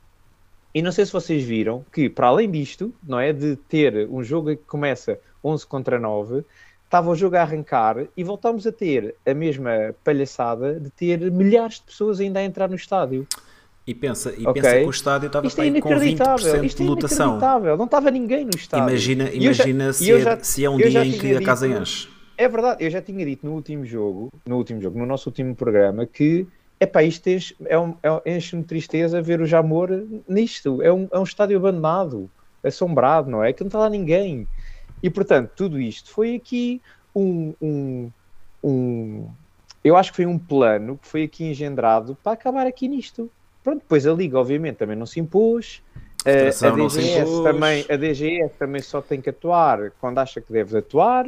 E 0.75 0.81
não 0.81 0.91
sei 0.91 1.05
se 1.05 1.13
vocês 1.13 1.45
viram 1.45 1.85
que, 1.93 2.09
para 2.09 2.29
além 2.29 2.51
disto, 2.51 2.95
não 3.03 3.21
é, 3.21 3.33
de 3.33 3.57
ter 3.57 4.09
um 4.09 4.25
jogo 4.25 4.57
que 4.57 4.65
começa 4.65 5.19
11 5.45 5.67
contra 5.67 5.99
9, 5.99 6.45
estava 6.93 7.11
o 7.11 7.15
jogo 7.15 7.37
a 7.37 7.41
arrancar 7.41 8.05
e 8.15 8.23
voltámos 8.23 8.67
a 8.67 8.71
ter 8.71 9.15
a 9.25 9.33
mesma 9.33 9.95
palhaçada 10.05 10.79
de 10.79 10.91
ter 10.91 11.19
milhares 11.31 11.77
de 11.77 11.85
pessoas 11.85 12.21
ainda 12.21 12.39
a 12.41 12.45
entrar 12.45 12.69
no 12.69 12.77
estádio. 12.77 13.27
E 13.87 13.95
pensa, 13.95 14.35
e 14.37 14.47
okay. 14.47 14.61
pensa 14.61 14.79
que 14.79 14.85
o 14.85 14.91
estádio 14.91 15.27
estava 15.29 15.47
Isto 15.47 15.63
é 15.63 15.81
com 15.81 15.89
20% 15.89 16.65
Isto 16.65 16.83
é 16.83 16.85
de 16.85 16.91
lotação. 16.91 17.41
Não 17.79 17.87
estava 17.87 18.11
ninguém 18.11 18.45
no 18.45 18.55
estádio. 18.55 18.91
Imagina, 18.91 19.31
imagina 19.31 19.87
já, 19.87 19.93
se, 19.95 20.13
é, 20.13 20.21
já, 20.21 20.39
se 20.45 20.65
é 20.67 20.69
um 20.69 20.77
dia 20.77 21.03
em 21.03 21.13
que 21.13 21.29
dito, 21.29 21.39
a 21.39 21.43
casa 21.43 21.67
enche. 21.67 22.09
É 22.37 22.47
verdade, 22.47 22.85
eu 22.85 22.91
já 22.91 23.01
tinha 23.01 23.25
dito 23.25 23.47
no 23.47 23.55
último 23.55 23.87
jogo, 23.87 24.31
no 24.47 24.59
último 24.59 24.83
jogo, 24.83 24.99
no 24.99 25.07
nosso 25.07 25.31
último 25.31 25.55
programa, 25.57 26.05
que 26.05 26.47
Epá, 26.79 27.03
isto 27.03 27.27
enche, 27.29 27.57
é 27.65 27.79
um, 27.79 27.95
é, 28.03 28.37
enche-me 28.37 28.65
tristeza 28.65 29.23
ver 29.23 29.41
o 29.41 29.47
Jamor 29.47 29.89
nisto. 30.29 30.83
É 30.83 30.93
um, 30.93 31.09
é 31.11 31.19
um 31.19 31.23
estádio 31.23 31.57
abandonado, 31.57 32.29
assombrado, 32.63 33.31
não 33.31 33.43
é? 33.43 33.53
Que 33.53 33.63
não 33.63 33.69
está 33.69 33.79
lá 33.79 33.89
ninguém. 33.89 34.47
E 35.03 35.11
portanto, 35.11 35.51
tudo 35.57 35.81
isto 35.81 36.11
foi 36.11 36.35
aqui 36.35 36.81
um, 37.15 37.55
um, 37.61 38.11
um, 38.63 39.29
Eu 39.83 39.97
acho 39.97 40.11
que 40.11 40.17
foi 40.17 40.27
um 40.27 40.39
plano 40.39 40.99
que 40.99 41.09
foi 41.09 41.25
aqui 41.25 41.45
engendrado 41.45 42.17
para 42.23 42.33
acabar 42.33 42.67
aqui 42.67 42.89
nisto. 42.89 43.31
Pronto, 43.63 43.81
depois 43.81 44.07
a 44.07 44.13
Liga, 44.13 44.39
obviamente, 44.39 44.77
também 44.77 44.97
não 44.97 45.07
se 45.07 45.21
impôs. 45.21 45.83
A, 46.25 46.69
a, 46.69 46.71
DGS 46.71 47.43
também, 47.43 47.85
a 47.89 47.97
DGS 47.97 48.55
também 48.57 48.81
só 48.81 49.01
tem 49.01 49.21
que 49.21 49.31
atuar 49.31 49.91
quando 50.01 50.19
acha 50.19 50.41
que 50.41 50.53
deve 50.53 50.79
atuar 50.79 51.27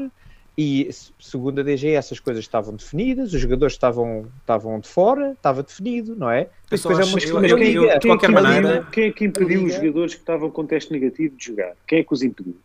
e 0.57 0.89
segundo 1.19 1.61
a 1.61 1.65
DG 1.65 1.91
essas 1.91 2.21
coisas 2.21 2.45
estavam 2.45 2.75
definidas, 2.77 3.33
os 3.35 3.41
jogadores 3.41 3.75
estavam, 3.75 4.27
estavam 4.41 4.79
de 4.79 4.89
fora, 4.89 5.33
estava 5.33 5.65
definido, 5.65 6.15
não 6.15 6.31
é? 6.31 6.49
Depois 6.71 6.99
é 6.99 7.05
uma 7.05 7.15
questão 7.19 7.43
quem, 7.43 7.99
de 7.99 8.07
qualquer 8.07 8.31
maneira. 8.31 8.87
Quem 8.93 9.09
é 9.09 9.11
que 9.11 9.25
impediu 9.25 9.65
os 9.65 9.75
jogadores 9.75 10.15
que 10.15 10.21
estavam 10.21 10.49
com 10.51 10.65
teste 10.65 10.93
negativo 10.93 11.37
de 11.37 11.45
jogar? 11.45 11.75
Quem 11.89 11.99
é 11.99 12.05
que 12.05 12.13
os 12.13 12.23
impediu? 12.23 12.57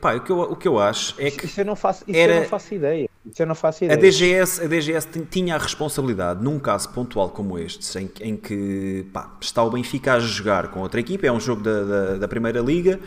Pá, 0.00 0.14
o, 0.14 0.20
que 0.20 0.32
eu, 0.32 0.40
o 0.40 0.56
que 0.56 0.66
eu 0.66 0.78
acho 0.78 1.14
é 1.18 1.30
que. 1.30 1.44
Isso 1.46 1.60
eu 1.60 1.64
não 1.64 1.76
faço, 1.76 2.04
isso 2.06 2.18
era... 2.18 2.40
não 2.40 2.44
faço 2.46 2.74
ideia. 2.74 3.10
Isso 3.24 3.42
eu 3.42 3.46
não 3.46 3.54
faço 3.54 3.84
ideia. 3.84 3.98
A 3.98 4.00
DGS, 4.00 4.64
a 4.64 4.66
DGS 4.66 5.08
tinha 5.30 5.54
a 5.56 5.58
responsabilidade, 5.58 6.42
num 6.42 6.58
caso 6.58 6.88
pontual 6.90 7.28
como 7.28 7.58
este, 7.58 7.98
em, 7.98 8.10
em 8.20 8.36
que 8.36 9.06
pá, 9.12 9.36
está 9.40 9.62
o 9.62 9.70
Benfica 9.70 10.14
a 10.14 10.20
jogar 10.20 10.68
com 10.68 10.80
outra 10.80 11.00
equipa, 11.00 11.26
é 11.26 11.32
um 11.32 11.40
jogo 11.40 11.62
da, 11.62 11.84
da, 11.84 12.16
da 12.16 12.28
Primeira 12.28 12.60
Liga 12.60 12.98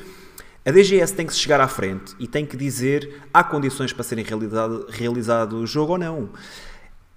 a 0.66 0.72
DGS 0.72 1.16
tem 1.16 1.26
que 1.26 1.34
chegar 1.34 1.62
à 1.62 1.68
frente 1.68 2.14
e 2.20 2.28
tem 2.28 2.46
que 2.46 2.58
dizer 2.58 3.22
há 3.34 3.44
condições 3.44 3.94
para 3.94 4.04
serem 4.04 4.26
realizado, 4.26 4.86
realizado 4.90 5.58
o 5.58 5.66
jogo 5.66 5.94
ou 5.94 5.98
não. 5.98 6.30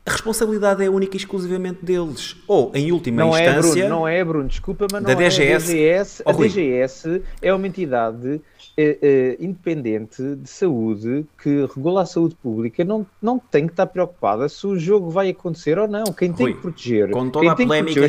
A 0.05 0.11
responsabilidade 0.11 0.85
é 0.85 0.91
única 0.91 1.17
e 1.17 1.19
exclusivamente 1.19 1.85
deles. 1.85 2.37
Ou, 2.49 2.73
em 2.75 2.91
última 2.91 3.23
não 3.23 3.31
instância. 3.31 3.81
É, 3.81 3.83
Bruno, 3.83 3.89
não 3.89 4.09
é, 4.09 4.25
Bruno, 4.25 4.49
desculpa, 4.49 4.87
mas 4.91 5.03
da 5.03 5.13
não 5.13 5.17
DGS, 5.17 5.43
é. 5.43 5.55
A 5.55 5.59
DGS, 5.59 6.23
oh, 6.25 6.31
a 6.31 6.33
DGS 6.33 7.23
é 7.41 7.55
uma 7.55 7.67
entidade 7.67 8.41
é, 8.77 8.99
é, 9.01 9.37
independente 9.45 10.21
de 10.37 10.49
saúde 10.49 11.25
que 11.41 11.69
regula 11.75 12.03
a 12.03 12.07
saúde 12.07 12.35
pública. 12.35 12.85
Não, 12.85 13.07
não 13.21 13.39
tem 13.39 13.67
que 13.67 13.75
estar 13.75 13.87
preocupada 13.87 14.49
se 14.49 14.67
o 14.67 14.77
jogo 14.77 15.09
vai 15.09 15.31
acontecer 15.31 15.79
ou 15.79 15.87
não. 15.87 16.05
Quem 16.05 16.33
tem 16.33 16.47
Rui, 16.47 16.55
que 16.55 16.61
proteger. 16.61 17.11
Com 17.11 17.31
toda 17.31 17.53
a 17.53 17.57
polémica 17.57 18.09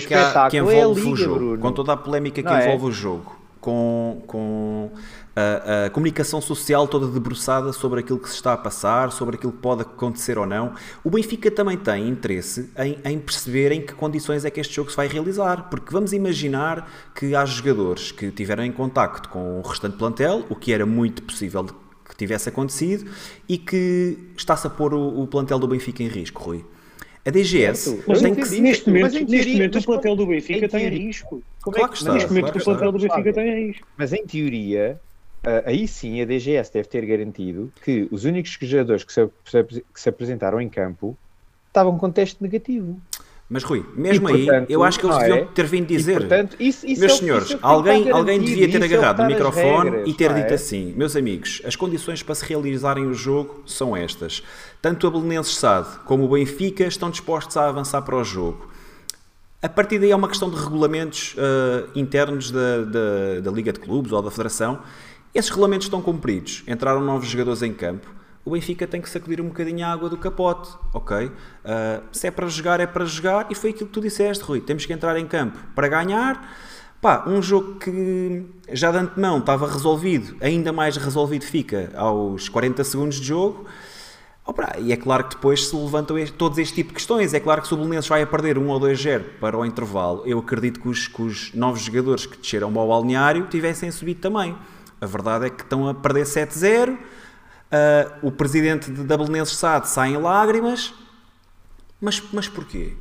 que, 0.49 0.57
envolve 0.57 1.01
é 1.01 1.03
Liga, 1.03 1.09
o 1.09 1.15
jogo. 1.15 1.35
Bruno. 1.35 1.57
Com 1.59 1.71
toda 1.71 1.93
a 1.93 1.97
polémica 1.97 2.41
que 2.41 2.49
não 2.49 2.59
envolve 2.59 2.85
é? 2.85 2.87
o 2.87 2.91
jogo. 2.91 3.42
Com. 3.63 4.21
com 4.27 4.91
a, 5.35 5.85
a, 5.85 5.89
comunicação 5.89 6.39
social 6.41 6.87
toda 6.87 7.07
debruçada 7.07 7.73
sobre 7.73 8.01
aquilo 8.01 8.19
que 8.19 8.29
se 8.29 8.35
está 8.35 8.53
a 8.53 8.57
passar, 8.57 9.11
sobre 9.11 9.35
aquilo 9.35 9.51
que 9.51 9.57
pode 9.57 9.81
acontecer 9.81 10.37
ou 10.37 10.45
não. 10.45 10.73
O 11.03 11.09
Benfica 11.09 11.49
também 11.49 11.77
tem 11.77 12.07
interesse 12.07 12.69
em, 12.77 12.97
em 13.03 13.17
perceber 13.17 13.71
em 13.71 13.81
que 13.81 13.93
condições 13.93 14.45
é 14.45 14.51
que 14.51 14.59
este 14.59 14.75
jogo 14.75 14.91
se 14.91 14.97
vai 14.97 15.07
realizar, 15.07 15.69
porque 15.69 15.91
vamos 15.91 16.13
imaginar 16.13 16.91
que 17.15 17.33
há 17.33 17.45
jogadores 17.45 18.11
que 18.11 18.31
tiveram 18.31 18.63
em 18.63 18.71
contacto 18.71 19.29
com 19.29 19.59
o 19.59 19.61
restante 19.61 19.97
plantel, 19.97 20.45
o 20.49 20.55
que 20.55 20.71
era 20.71 20.85
muito 20.85 21.23
possível 21.23 21.65
que 21.65 22.15
tivesse 22.15 22.49
acontecido, 22.49 23.09
e 23.47 23.57
que 23.57 24.17
está-se 24.37 24.67
a 24.67 24.69
pôr 24.69 24.93
o, 24.93 25.21
o 25.21 25.27
plantel 25.27 25.57
do 25.57 25.67
Benfica 25.67 26.03
em 26.03 26.07
risco, 26.07 26.43
Rui. 26.43 26.65
A 27.25 27.29
DGS 27.29 28.03
mas 28.05 28.21
tem 28.21 28.35
que 28.35 28.59
neste 28.59 28.87
momento, 28.87 29.11
teoria, 29.11 29.27
neste 29.29 29.53
momento 29.53 29.79
o 29.79 29.83
plantel 29.83 30.15
do 30.15 30.27
Benfica 30.27 30.67
tem 30.67 30.89
risco. 30.89 31.41
Como 31.63 31.75
claro 31.75 31.91
é 31.91 31.91
que 31.91 31.97
está, 31.97 32.13
neste 32.13 32.29
momento 32.29 32.51
claro 32.51 32.59
o 32.59 32.63
plantel 32.63 32.91
do 32.91 32.99
Benfica 32.99 33.33
tem. 33.33 33.75
Mas 33.97 34.13
em 34.13 34.25
teoria, 34.25 34.99
Uh, 35.45 35.59
aí 35.65 35.89
sim 35.89 36.21
a 36.21 36.25
DGS 36.25 36.71
deve 36.71 36.87
ter 36.87 37.05
garantido 37.05 37.69
que 37.83 38.07
os 38.09 38.23
únicos 38.23 38.57
jogadores 38.61 39.03
que 39.03 39.11
se, 39.11 39.27
que 39.27 39.99
se 39.99 40.07
apresentaram 40.07 40.61
em 40.61 40.69
campo 40.69 41.17
estavam 41.67 41.97
com 41.97 42.09
teste 42.09 42.41
negativo. 42.41 42.97
Mas 43.49 43.61
Rui, 43.63 43.85
mesmo 43.93 44.29
e, 44.29 44.45
portanto, 44.45 44.69
aí, 44.69 44.73
eu 44.73 44.83
acho 44.83 44.99
que 44.99 45.05
eles 45.05 45.17
deviam 45.17 45.37
é? 45.39 45.45
ter 45.45 45.65
vindo 45.67 45.85
dizer, 45.85 46.13
e, 46.13 46.15
portanto, 46.15 46.55
isso, 46.59 46.87
isso 46.87 47.01
meus 47.01 47.11
é, 47.11 47.15
senhores, 47.17 47.45
isso 47.47 47.55
é 47.55 47.59
alguém, 47.61 48.09
alguém 48.09 48.39
devia 48.39 48.71
ter 48.71 48.81
é 48.81 48.85
agarrado 48.85 49.21
é 49.21 49.25
o 49.25 49.27
microfone 49.27 49.89
regras, 49.89 50.09
e 50.09 50.13
ter 50.13 50.33
dito 50.33 50.51
é? 50.51 50.53
assim, 50.53 50.93
meus 50.95 51.15
amigos, 51.15 51.61
as 51.65 51.75
condições 51.75 52.23
para 52.23 52.35
se 52.35 52.45
realizarem 52.45 53.05
o 53.05 53.13
jogo 53.13 53.61
são 53.65 53.97
estas. 53.97 54.41
Tanto 54.81 55.05
a 55.05 55.11
Belenenses 55.11 55.57
SAD 55.57 55.87
como 56.05 56.23
o 56.23 56.29
Benfica 56.29 56.85
estão 56.85 57.09
dispostos 57.09 57.57
a 57.57 57.67
avançar 57.67 58.01
para 58.01 58.15
o 58.15 58.23
jogo. 58.23 58.71
A 59.63 59.69
partir 59.69 59.97
daí 59.97 60.11
é 60.11 60.15
uma 60.15 60.27
questão 60.27 60.49
de 60.49 60.57
regulamentos 60.57 61.35
uh, 61.35 61.89
internos 61.97 62.51
da, 62.51 62.83
da, 62.83 63.39
da 63.41 63.51
Liga 63.51 63.73
de 63.73 63.79
Clubes 63.79 64.11
ou 64.11 64.21
da 64.21 64.29
Federação 64.29 64.79
esses 65.33 65.49
regulamentos 65.49 65.87
estão 65.87 65.99
cumpridos, 65.99 66.63
entraram 66.67 67.01
novos 67.01 67.27
jogadores 67.27 67.63
em 67.63 67.73
campo, 67.73 68.07
o 68.45 68.51
Benfica 68.51 68.85
tem 68.85 69.01
que 69.01 69.09
sacudir 69.09 69.41
um 69.41 69.47
bocadinho 69.47 69.83
a 69.83 69.91
água 69.91 70.07
do 70.07 70.17
capote, 70.17 70.69
ok? 70.93 71.25
Uh, 71.25 71.31
se 72.11 72.27
é 72.27 72.31
para 72.31 72.47
jogar, 72.47 72.79
é 72.79 72.85
para 72.85 73.03
jogar, 73.03 73.47
e 73.49 73.55
foi 73.55 73.71
aquilo 73.71 73.87
que 73.87 73.93
tu 73.93 74.01
disseste, 74.01 74.43
Rui. 74.43 74.61
Temos 74.61 74.85
que 74.85 74.93
entrar 74.93 75.17
em 75.17 75.25
campo 75.25 75.57
para 75.73 75.87
ganhar. 75.87 76.55
Pá, 77.01 77.23
um 77.25 77.41
jogo 77.41 77.79
que 77.79 78.45
já 78.71 78.91
de 78.91 78.97
antemão 78.97 79.39
estava 79.39 79.67
resolvido, 79.67 80.35
ainda 80.39 80.71
mais 80.71 80.97
resolvido 80.97 81.45
fica 81.45 81.91
aos 81.95 82.47
40 82.47 82.83
segundos 82.83 83.19
de 83.19 83.27
jogo. 83.27 83.65
Opa, 84.45 84.77
e 84.77 84.91
é 84.91 84.97
claro 84.97 85.23
que 85.23 85.35
depois 85.35 85.67
se 85.67 85.75
levantam 85.75 86.17
este, 86.17 86.35
todos 86.35 86.57
este 86.57 86.75
tipo 86.75 86.89
de 86.89 86.95
questões. 86.95 87.33
É 87.33 87.39
claro 87.39 87.61
que 87.61 87.67
se 87.67 87.73
o 87.73 87.77
Belenenses 87.77 88.09
vai 88.09 88.21
a 88.21 88.27
perder 88.27 88.57
1 88.57 88.67
ou 88.67 88.79
2-0 88.79 89.23
para 89.39 89.57
o 89.57 89.65
intervalo, 89.65 90.21
eu 90.25 90.37
acredito 90.39 90.81
que 90.81 90.89
os, 90.89 91.07
que 91.07 91.21
os 91.21 91.53
novos 91.53 91.81
jogadores 91.81 92.25
que 92.25 92.37
desceram 92.37 92.77
ao 92.77 92.87
balneário 92.87 93.47
tivessem 93.47 93.89
subido 93.89 94.19
também. 94.19 94.57
A 94.99 95.05
verdade 95.05 95.45
é 95.45 95.49
que 95.49 95.63
estão 95.63 95.87
a 95.87 95.93
perder 95.93 96.25
7-0. 96.25 96.93
Uh, 96.93 96.97
o 98.21 98.31
presidente 98.31 98.91
de 98.91 99.03
Belenenses 99.03 99.57
SAD 99.57 99.87
sai 99.87 100.13
em 100.13 100.17
lágrimas. 100.17 100.93
Mas, 102.01 102.21
mas 102.33 102.49
porquê? 102.49 102.97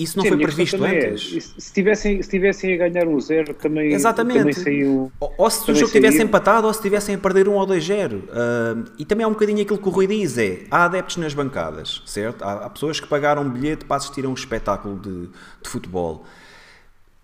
Isso 0.00 0.16
não 0.16 0.24
Sim, 0.24 0.30
foi 0.30 0.38
previsto 0.38 0.82
é, 0.82 1.10
antes? 1.10 1.36
É, 1.36 1.60
se, 1.60 1.72
tivessem, 1.74 2.22
se 2.22 2.30
tivessem 2.30 2.72
a 2.72 2.88
ganhar 2.88 3.06
um 3.06 3.20
zero, 3.20 3.52
também, 3.52 3.92
Exatamente. 3.92 4.38
também 4.38 4.54
saiu. 4.54 5.12
Ou, 5.20 5.34
ou 5.36 5.50
se 5.50 5.70
o 5.70 5.74
jogo 5.74 5.92
tivesse 5.92 6.16
saiu. 6.16 6.26
empatado, 6.26 6.66
ou 6.66 6.72
se 6.72 6.80
tivessem 6.80 7.16
a 7.16 7.18
perder 7.18 7.46
um 7.48 7.52
ou 7.52 7.66
dois 7.66 7.84
zero. 7.84 8.24
Uh, 8.28 8.90
e 8.98 9.04
também 9.04 9.24
há 9.24 9.28
um 9.28 9.32
bocadinho 9.32 9.60
aquilo 9.60 9.78
que 9.78 9.88
o 9.88 9.90
Rui 9.90 10.06
diz: 10.06 10.38
é 10.38 10.60
há 10.70 10.86
adeptos 10.86 11.18
nas 11.18 11.34
bancadas, 11.34 12.02
certo? 12.06 12.42
Há, 12.42 12.64
há 12.64 12.70
pessoas 12.70 12.98
que 12.98 13.06
pagaram 13.06 13.42
um 13.42 13.50
bilhete 13.50 13.84
para 13.84 13.96
assistir 13.96 14.24
a 14.24 14.28
um 14.28 14.32
espetáculo 14.32 14.98
de, 14.98 15.26
de 15.62 15.68
futebol 15.68 16.24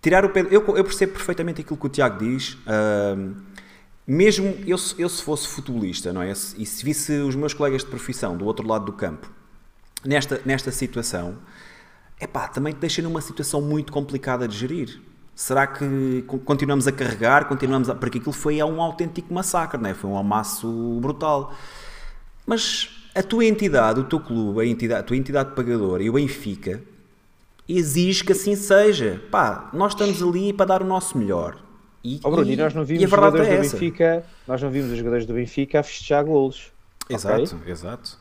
tirar 0.02 0.26
o 0.26 0.28
pé. 0.28 0.40
Eu, 0.50 0.62
eu 0.76 0.85
percebo 0.85 1.14
perfeitamente 1.14 1.62
aquilo 1.62 1.78
que 1.78 1.87
o 1.87 1.88
Tiago 1.88 2.18
diz. 2.18 2.59
Uh, 2.66 3.35
mesmo 4.06 4.54
eu, 4.66 4.76
eu, 4.99 5.09
se 5.09 5.23
fosse 5.23 5.49
futebolista, 5.49 6.12
não 6.12 6.21
é? 6.21 6.30
E 6.30 6.66
se 6.66 6.85
visse 6.85 7.12
os 7.21 7.35
meus 7.35 7.54
colegas 7.54 7.83
de 7.83 7.88
profissão 7.88 8.37
do 8.37 8.45
outro 8.45 8.66
lado 8.66 8.85
do 8.85 8.92
campo 8.92 9.28
nesta, 10.04 10.40
nesta 10.45 10.71
situação, 10.71 11.37
é 12.19 12.27
pá, 12.27 12.49
também 12.49 12.73
te 12.73 12.79
deixa 12.79 13.03
numa 13.03 13.21
situação 13.21 13.61
muito 13.61 13.93
complicada 13.93 14.49
de 14.49 14.57
gerir. 14.57 15.01
Será 15.35 15.67
que 15.67 16.25
continuamos 16.47 16.87
a 16.87 16.93
carregar, 16.93 17.47
continuamos 17.47 17.91
a. 17.91 17.95
Porque 17.95 18.19
aquilo 18.19 18.33
foi 18.33 18.63
um 18.63 18.81
autêntico 18.81 19.33
massacre, 19.35 19.79
não 19.79 19.91
é? 19.91 19.95
Foi 19.95 20.09
um 20.09 20.17
amasso 20.17 20.99
brutal. 21.01 21.55
Mas 22.47 22.89
a 23.15 23.23
tua 23.23 23.45
entidade, 23.45 24.01
o 24.01 24.05
teu 24.05 24.19
clube, 24.19 24.63
a, 24.63 24.67
entidade, 24.67 25.01
a 25.01 25.03
tua 25.03 25.17
entidade 25.17 25.55
pagadora 25.55 26.03
e 26.03 26.09
o 26.09 26.15
Benfica 26.15 26.83
exige 27.69 28.25
que 28.25 28.33
assim 28.33 28.57
seja. 28.57 29.23
Pá, 29.31 29.69
nós 29.75 29.93
estamos 29.93 30.23
ali 30.23 30.55
para 30.55 30.67
dar 30.67 30.83
o 30.83 30.87
nosso 30.87 31.19
melhor. 31.19 31.59
E, 32.03 32.21
oh, 32.25 32.31
Bruno, 32.31 32.51
e, 32.51 32.57
nós 32.57 32.73
não 32.73 32.85
vimos 32.85 33.05
os 33.05 33.11
jogadores 33.11 33.49
é 33.49 33.57
do 33.57 33.63
Benfica, 33.63 34.25
nós 34.47 34.63
não 34.63 34.71
vimos 34.71 34.91
os 34.91 34.97
jogadores 34.97 35.27
do 35.27 35.35
Benfica 35.35 35.81
a 35.81 35.83
festejar 35.83 36.25
golos. 36.25 36.73
Exato, 37.11 37.57
okay? 37.57 37.73
exato. 37.73 38.19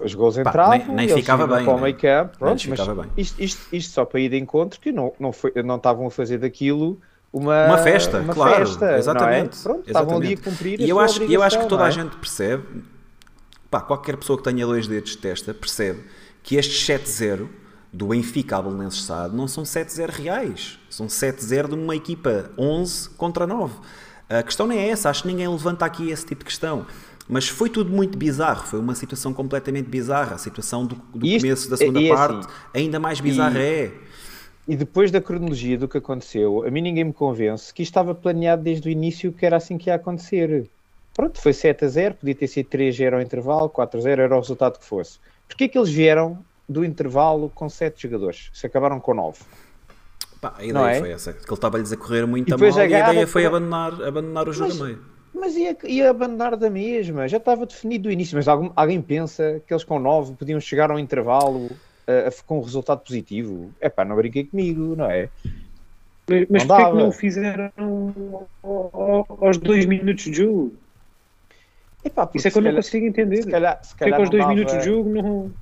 Os 0.00 0.14
gols 0.14 0.38
entravam, 0.38 0.78
Pá, 0.78 0.86
nem, 0.86 1.06
nem 1.06 1.08
ficava 1.08 1.46
bem. 1.46 1.64
Para 1.64 1.74
o 1.74 1.80
meio 1.80 1.96
campo, 1.96 2.38
pronto, 2.38 2.62
mas. 2.68 2.80
Isto, 3.16 3.42
isto, 3.42 3.60
isto, 3.72 3.92
só 3.92 4.04
para 4.04 4.20
ir 4.20 4.30
de 4.30 4.38
encontro 4.38 4.80
que 4.80 4.90
não, 4.90 5.12
não, 5.20 5.32
foi, 5.32 5.52
não 5.62 5.76
estavam 5.76 6.06
a 6.06 6.10
fazer 6.10 6.38
daquilo 6.38 6.98
uma, 7.32 7.66
uma 7.66 7.78
festa, 7.78 8.20
uma 8.20 8.34
claro, 8.34 8.66
festa, 8.66 8.96
exatamente. 8.98 9.58
É? 9.58 9.62
Pronto, 9.62 9.88
exatamente. 9.88 9.88
estavam 9.88 10.16
ali 10.16 10.34
a 10.34 10.36
cumprir 10.38 10.80
e 10.80 10.88
eu 10.88 10.98
acho, 10.98 11.22
eu 11.22 11.42
acho 11.42 11.58
que 11.58 11.66
toda 11.66 11.84
é? 11.84 11.86
a 11.86 11.90
gente 11.90 12.16
percebe, 12.16 12.84
pá, 13.70 13.80
qualquer 13.80 14.16
pessoa 14.16 14.38
que 14.38 14.44
tenha 14.44 14.66
dois 14.66 14.86
dedos 14.86 15.12
de 15.12 15.18
testa 15.18 15.52
percebe 15.52 16.04
que 16.42 16.56
este 16.56 16.92
7-0 16.92 17.48
do 17.92 18.06
Benfica 18.06 18.56
a 18.56 18.62
Belenenses 18.62 19.04
SAD 19.04 19.34
não 19.34 19.46
são 19.46 19.64
7-0 19.64 20.10
reais, 20.10 20.78
são 20.88 21.06
7-0 21.06 21.68
de 21.68 21.74
uma 21.74 21.94
equipa 21.94 22.50
11 22.58 23.10
contra 23.10 23.46
9. 23.46 23.74
A 24.28 24.42
questão 24.42 24.66
não 24.66 24.74
é 24.74 24.88
essa, 24.88 25.10
acho 25.10 25.22
que 25.22 25.28
ninguém 25.28 25.46
levanta 25.46 25.84
aqui 25.84 26.10
esse 26.10 26.24
tipo 26.24 26.40
de 26.40 26.46
questão. 26.46 26.86
Mas 27.32 27.48
foi 27.48 27.70
tudo 27.70 27.90
muito 27.90 28.18
bizarro, 28.18 28.66
foi 28.66 28.78
uma 28.78 28.94
situação 28.94 29.32
completamente 29.32 29.88
bizarra. 29.88 30.34
A 30.34 30.38
situação 30.38 30.84
do, 30.84 30.96
do 31.14 31.24
isto, 31.24 31.40
começo 31.40 31.70
da 31.70 31.78
segunda 31.78 32.02
é 32.02 32.08
parte, 32.08 32.40
assim, 32.40 32.48
ainda 32.74 33.00
mais 33.00 33.20
bizarra 33.22 33.58
e, 33.58 33.62
é. 33.62 33.94
E 34.68 34.76
depois 34.76 35.10
da 35.10 35.18
cronologia 35.18 35.78
do 35.78 35.88
que 35.88 35.96
aconteceu, 35.96 36.62
a 36.62 36.70
mim 36.70 36.82
ninguém 36.82 37.04
me 37.04 37.12
convence 37.14 37.72
que 37.72 37.82
estava 37.82 38.14
planeado 38.14 38.62
desde 38.62 38.86
o 38.86 38.92
início 38.92 39.32
que 39.32 39.46
era 39.46 39.56
assim 39.56 39.78
que 39.78 39.88
ia 39.88 39.94
acontecer. 39.94 40.68
Pronto, 41.14 41.40
foi 41.40 41.54
7 41.54 41.86
a 41.86 41.88
0, 41.88 42.14
podia 42.16 42.34
ter 42.34 42.48
sido 42.48 42.66
3 42.66 42.94
a 42.94 42.98
0 42.98 43.16
ao 43.16 43.22
intervalo, 43.22 43.70
4 43.70 43.98
a 43.98 44.02
0 44.02 44.20
era 44.20 44.36
o 44.36 44.38
resultado 44.38 44.78
que 44.78 44.84
fosse. 44.84 45.18
Porquê 45.48 45.64
é 45.64 45.68
que 45.68 45.78
eles 45.78 45.88
vieram 45.88 46.38
do 46.68 46.84
intervalo 46.84 47.50
com 47.54 47.66
7 47.66 48.02
jogadores, 48.02 48.50
se 48.52 48.66
acabaram 48.66 49.00
com 49.00 49.14
9. 49.14 49.38
Pá, 50.38 50.52
a 50.58 50.64
ideia 50.64 50.96
é? 50.96 51.00
foi 51.00 51.10
essa, 51.12 51.32
que 51.32 51.48
ele 51.48 51.54
estava-lhes 51.54 51.92
a 51.92 51.96
correr 51.96 52.26
muito 52.26 52.54
a 52.54 52.58
mal 52.58 52.68
e 52.68 52.94
a 52.94 53.10
ideia 53.10 53.26
foi 53.26 53.46
abandonar, 53.46 54.02
abandonar 54.02 54.48
o 54.50 54.52
jogo 54.52 54.74
mas, 54.74 54.80
meio. 54.80 55.11
Mas 55.34 55.56
ia, 55.56 55.76
ia 55.84 56.10
abandonar 56.10 56.56
da 56.56 56.68
mesma, 56.68 57.26
já 57.26 57.38
estava 57.38 57.64
definido 57.64 58.04
do 58.04 58.12
início, 58.12 58.36
mas 58.36 58.46
algum, 58.46 58.70
alguém 58.76 59.00
pensa 59.00 59.62
que 59.66 59.72
eles 59.72 59.82
com 59.82 59.98
9 59.98 60.34
podiam 60.34 60.60
chegar 60.60 60.90
ao 60.90 60.98
intervalo 60.98 61.66
uh, 61.66 62.44
com 62.46 62.58
um 62.58 62.62
resultado 62.62 63.00
positivo? 63.00 63.70
É 63.80 63.88
pá, 63.88 64.04
não 64.04 64.16
brinquei 64.16 64.44
comigo, 64.44 64.94
não 64.94 65.10
é? 65.10 65.28
Mas, 66.28 66.46
mas 66.48 66.64
porquê 66.64 66.84
que 66.84 66.92
não 66.92 67.08
o 67.08 67.12
fizeram 67.12 67.72
aos 69.40 69.58
2 69.58 69.86
minutos 69.86 70.24
de 70.24 70.34
jogo? 70.34 70.74
Epá, 72.04 72.28
Isso 72.34 72.48
é 72.48 72.50
que 72.50 72.58
eu 72.58 72.62
não 72.62 72.74
consigo 72.74 73.06
entender. 73.06 73.42
Se 73.42 73.50
calhar, 73.50 73.82
se 73.82 73.94
calhar 73.94 74.20
aos 74.20 74.28
2 74.28 74.48
minutos 74.48 74.74
de 74.74 74.84
jogo 74.84 75.08
não 75.10 75.52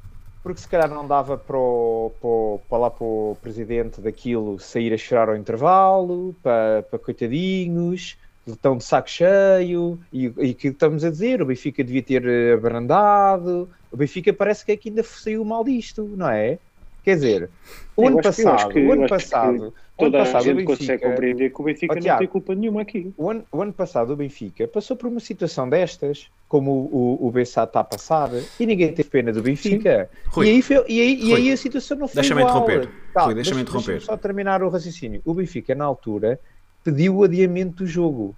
porque 0.43 0.61
se 0.61 0.69
calhar 0.69 0.89
não 0.89 1.07
dava 1.07 1.37
para, 1.37 1.57
o, 1.57 2.13
para, 2.21 2.69
para 2.69 2.79
lá 2.79 2.91
para 2.91 3.05
o 3.05 3.37
presidente 3.43 4.01
daquilo 4.01 4.59
sair 4.59 4.93
a 4.93 4.97
chorar 4.97 5.29
ao 5.29 5.37
intervalo, 5.37 6.35
para, 6.43 6.83
para 6.85 6.99
coitadinhos, 6.99 8.17
estão 8.53 8.77
de 8.77 8.85
saco 8.85 9.11
cheio, 9.11 9.99
e, 10.13 10.33
e 10.39 10.55
que 10.55 10.69
estamos 10.69 11.05
a 11.05 11.11
dizer, 11.11 11.43
o 11.43 11.47
Benfica 11.47 11.83
devia 11.83 12.03
ter 12.03 12.27
eh, 12.27 12.53
abrandado, 12.53 13.69
o 13.91 13.97
Benfica 13.97 14.33
parece 14.33 14.65
que 14.65 14.73
é 14.73 14.77
que 14.77 14.89
ainda 14.89 15.03
saiu 15.03 15.45
mal 15.45 15.65
disto, 15.65 16.05
não 16.17 16.29
é? 16.29 16.59
Quer 17.03 17.15
dizer, 17.15 17.51
o 17.97 18.07
ano 18.07 18.23
passado, 18.23 18.79
o 18.79 18.93
ano 18.93 19.09
passado, 19.09 19.75
toda 19.97 20.19
ano 20.19 20.27
passado, 20.27 20.37
a 20.37 20.45
gente 20.45 20.57
Benfica, 20.57 20.77
consegue 20.77 21.03
compreender 21.03 21.51
que 21.51 21.61
o 21.61 21.65
Benfica 21.65 21.95
oh, 21.95 21.99
Tiago, 21.99 22.11
não 22.11 22.19
tem 22.19 22.29
culpa 22.29 22.55
nenhuma 22.55 22.83
aqui. 22.83 23.13
O 23.17 23.31
ano, 23.31 23.45
o 23.51 23.63
ano, 23.63 23.73
passado 23.73 24.13
o 24.13 24.17
Benfica 24.17 24.69
passou 24.69 24.97
por 24.97 25.07
uma 25.09 25.21
situação 25.21 25.67
destas, 25.67 26.29
como 26.47 26.71
o, 26.71 27.17
o, 27.23 27.29
o 27.29 27.31
Bessá 27.31 27.65
está 27.65 27.81
a 27.81 27.85
passar, 27.85 28.31
e 28.59 28.67
ninguém 28.67 28.93
teve 28.93 29.09
pena 29.09 29.33
do 29.33 29.41
Benfica. 29.41 30.11
Rui, 30.27 30.47
e, 30.47 30.51
aí 30.51 30.63
foi, 30.63 30.77
e, 30.89 31.01
aí, 31.01 31.23
e 31.23 31.35
aí 31.35 31.53
a 31.53 31.57
situação 31.57 31.97
não 31.97 32.07
foi 32.07 32.21
deixa-me 32.21 32.43
interromper. 32.43 32.91
Calma, 33.15 33.35
deixa-me 33.35 33.63
interromper. 33.63 33.93
Deixa 33.93 34.07
só 34.07 34.17
terminar 34.19 34.63
o 34.63 34.69
raciocínio. 34.69 35.23
O 35.25 35.33
Benfica, 35.33 35.75
na 35.75 35.87
altura, 35.87 36.39
pediu 36.85 37.17
o 37.17 37.25
adiamento 37.25 37.85
do 37.85 37.87
jogo. 37.87 38.35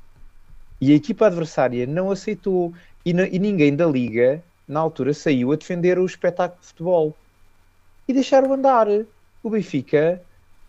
E 0.80 0.92
a 0.92 0.96
equipa 0.96 1.26
adversária 1.26 1.86
não 1.86 2.10
aceitou. 2.10 2.72
E, 3.04 3.10
e 3.10 3.38
ninguém 3.38 3.74
da 3.74 3.86
Liga 3.86 4.42
na 4.66 4.80
altura, 4.80 5.12
saiu 5.12 5.52
a 5.52 5.56
defender 5.56 5.98
o 5.98 6.06
espetáculo 6.06 6.60
de 6.60 6.68
futebol 6.68 7.16
e 8.08 8.12
deixaram 8.12 8.52
andar. 8.52 8.86
O 9.42 9.50
Benfica 9.50 10.22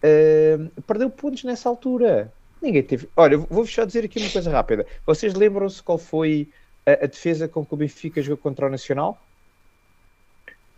uh, 0.03 0.81
perdeu 0.81 1.09
pontos 1.09 1.43
nessa 1.43 1.69
altura. 1.69 2.31
Ninguém 2.62 2.83
teve. 2.83 3.07
Olha, 3.15 3.38
vou 3.38 3.65
só 3.65 3.86
dizer 3.86 4.05
aqui 4.05 4.19
uma 4.19 4.29
coisa 4.29 4.51
rápida. 4.51 4.86
Vocês 5.05 5.33
lembram-se 5.33 5.81
qual 5.81 5.97
foi 5.97 6.49
a, 6.86 6.91
a, 6.91 7.07
defesa 7.07 7.47
com 7.47 7.65
que 7.65 7.73
o 7.73 7.77
Benfica 7.77 8.21
jogou 8.21 8.38
contra 8.38 8.67
o 8.67 8.69
Nacional? 8.69 9.21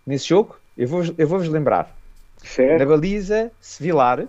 Nesse 0.06 0.28
jogo? 0.28 0.58
Eu 0.78 0.88
vou-vos 0.88 1.14
eu 1.18 1.28
vou 1.28 1.40
lembrar. 1.40 1.96
Certo. 2.38 2.80
Na 2.80 2.86
baliza, 2.86 3.52
Sevilar. 3.62 4.28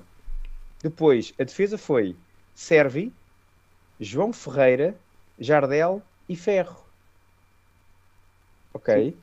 Depois, 0.82 1.34
a 1.38 1.44
defesa 1.44 1.76
foi 1.76 2.14
Servi, 2.56 3.12
João 4.00 4.32
Ferreira, 4.32 4.96
Jardel 5.38 6.00
e 6.26 6.34
Ferro. 6.34 6.82
Ok? 8.72 9.12
Sim. 9.12 9.16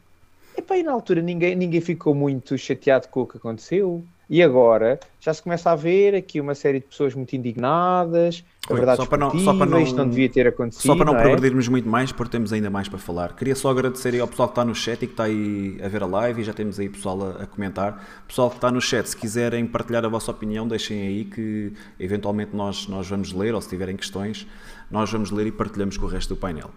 Epá, 0.55 0.77
e 0.77 0.83
na 0.83 0.91
altura 0.91 1.19
ninguém, 1.19 1.55
ninguém 1.55 1.81
ficou 1.81 2.13
muito 2.13 2.55
chateado 2.59 3.07
com 3.07 3.21
o 3.21 3.27
que 3.27 3.37
aconteceu. 3.37 4.05
E 4.29 4.41
agora 4.41 4.99
já 5.19 5.33
se 5.33 5.43
começa 5.43 5.69
a 5.69 5.75
ver 5.75 6.15
aqui 6.15 6.39
uma 6.39 6.55
série 6.55 6.79
de 6.79 6.85
pessoas 6.85 7.13
muito 7.13 7.35
indignadas, 7.35 8.43
a 8.69 8.73
verdade 8.73 8.97
só 8.97 9.05
para 9.05 9.17
não, 9.17 9.39
só 9.39 9.53
para 9.53 9.65
não, 9.65 9.81
isto 9.81 9.95
não 9.95 10.07
devia 10.07 10.29
ter 10.29 10.47
acontecido. 10.47 10.87
Só 10.87 10.95
para 10.95 11.05
não, 11.05 11.13
não 11.13 11.19
é? 11.19 11.23
progredirmos 11.23 11.67
muito 11.67 11.87
mais, 11.87 12.11
porque 12.11 12.31
temos 12.31 12.53
ainda 12.53 12.69
mais 12.69 12.87
para 12.87 12.97
falar. 12.97 13.35
Queria 13.35 13.55
só 13.55 13.69
agradecer 13.69 14.17
ao 14.19 14.27
pessoal 14.27 14.47
que 14.47 14.53
está 14.53 14.65
no 14.65 14.73
chat 14.73 15.03
e 15.03 15.07
que 15.07 15.13
está 15.13 15.25
aí 15.25 15.77
a 15.83 15.87
ver 15.89 16.03
a 16.03 16.05
live 16.05 16.41
e 16.41 16.43
já 16.43 16.53
temos 16.53 16.79
aí 16.79 16.87
pessoal 16.87 17.21
a, 17.21 17.43
a 17.43 17.47
comentar. 17.47 18.23
Pessoal 18.27 18.49
que 18.49 18.55
está 18.55 18.71
no 18.71 18.79
chat, 18.79 19.07
se 19.07 19.17
quiserem 19.17 19.65
partilhar 19.67 20.05
a 20.05 20.07
vossa 20.07 20.31
opinião, 20.31 20.67
deixem 20.67 21.01
aí 21.01 21.25
que 21.25 21.73
eventualmente 21.99 22.55
nós, 22.55 22.87
nós 22.87 23.07
vamos 23.09 23.33
ler, 23.33 23.53
ou 23.53 23.61
se 23.61 23.67
tiverem 23.67 23.97
questões, 23.97 24.47
nós 24.89 25.11
vamos 25.11 25.31
ler 25.31 25.47
e 25.47 25.51
partilhamos 25.51 25.97
com 25.97 26.05
o 26.05 26.09
resto 26.09 26.33
do 26.33 26.39
painel. 26.39 26.71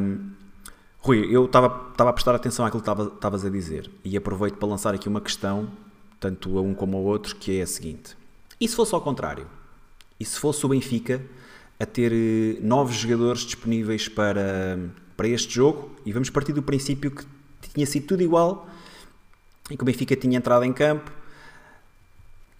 Um, 0.00 0.30
Rui, 1.02 1.26
eu 1.30 1.46
estava 1.46 1.92
a 1.96 2.12
prestar 2.12 2.34
atenção 2.34 2.66
àquilo 2.66 2.82
que 2.82 2.90
estavas 2.90 3.44
a 3.44 3.48
dizer 3.48 3.90
e 4.04 4.16
aproveito 4.18 4.56
para 4.56 4.68
lançar 4.68 4.94
aqui 4.94 5.08
uma 5.08 5.20
questão, 5.20 5.70
tanto 6.20 6.58
a 6.58 6.60
um 6.60 6.74
como 6.74 6.96
ao 6.98 7.02
outro, 7.02 7.34
que 7.34 7.58
é 7.58 7.62
a 7.62 7.66
seguinte: 7.66 8.16
e 8.60 8.68
se 8.68 8.76
fosse 8.76 8.94
ao 8.94 9.00
contrário? 9.00 9.46
E 10.18 10.24
se 10.24 10.38
fosse 10.38 10.64
o 10.66 10.68
Benfica 10.68 11.22
a 11.78 11.86
ter 11.86 12.12
eh, 12.12 12.60
novos 12.60 12.94
jogadores 12.96 13.40
disponíveis 13.40 14.06
para, 14.06 14.78
para 15.16 15.26
este 15.26 15.54
jogo? 15.54 15.90
E 16.04 16.12
vamos 16.12 16.28
partir 16.28 16.52
do 16.52 16.62
princípio 16.62 17.10
que 17.10 17.24
tinha 17.72 17.86
sido 17.86 18.06
tudo 18.06 18.22
igual 18.22 18.68
e 19.70 19.76
que 19.76 19.82
o 19.82 19.86
Benfica 19.86 20.14
tinha 20.14 20.36
entrado 20.36 20.64
em 20.64 20.72
campo 20.74 21.10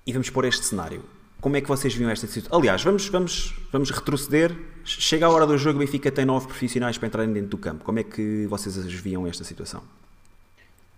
e 0.07 0.13
vamos 0.13 0.31
pôr 0.31 0.47
este 0.47 0.65
cenário. 0.65 1.05
Como 1.41 1.57
é 1.57 1.61
que 1.61 1.69
vocês 1.69 1.95
viam 1.95 2.11
esta 2.11 2.27
situação? 2.27 2.59
Aliás, 2.59 2.83
vamos, 2.83 3.09
vamos, 3.09 3.55
vamos 3.73 3.91
retroceder. 3.91 4.57
Chega 4.85 5.27
a 5.27 5.31
hora 5.31 5.47
do 5.47 5.57
jogo, 5.57 5.77
o 5.77 5.81
Benfica 5.81 6.11
tem 6.11 6.25
nove 6.25 6.47
profissionais 6.47 6.97
para 6.97 7.09
entrarem 7.09 7.33
dentro 7.33 7.51
do 7.51 7.59
campo. 7.59 7.85
Como 7.85 7.99
é 7.99 8.03
que 8.03 8.47
vocês 8.47 8.77
viam 8.77 9.27
esta 9.27 9.45
situação? 9.45 9.83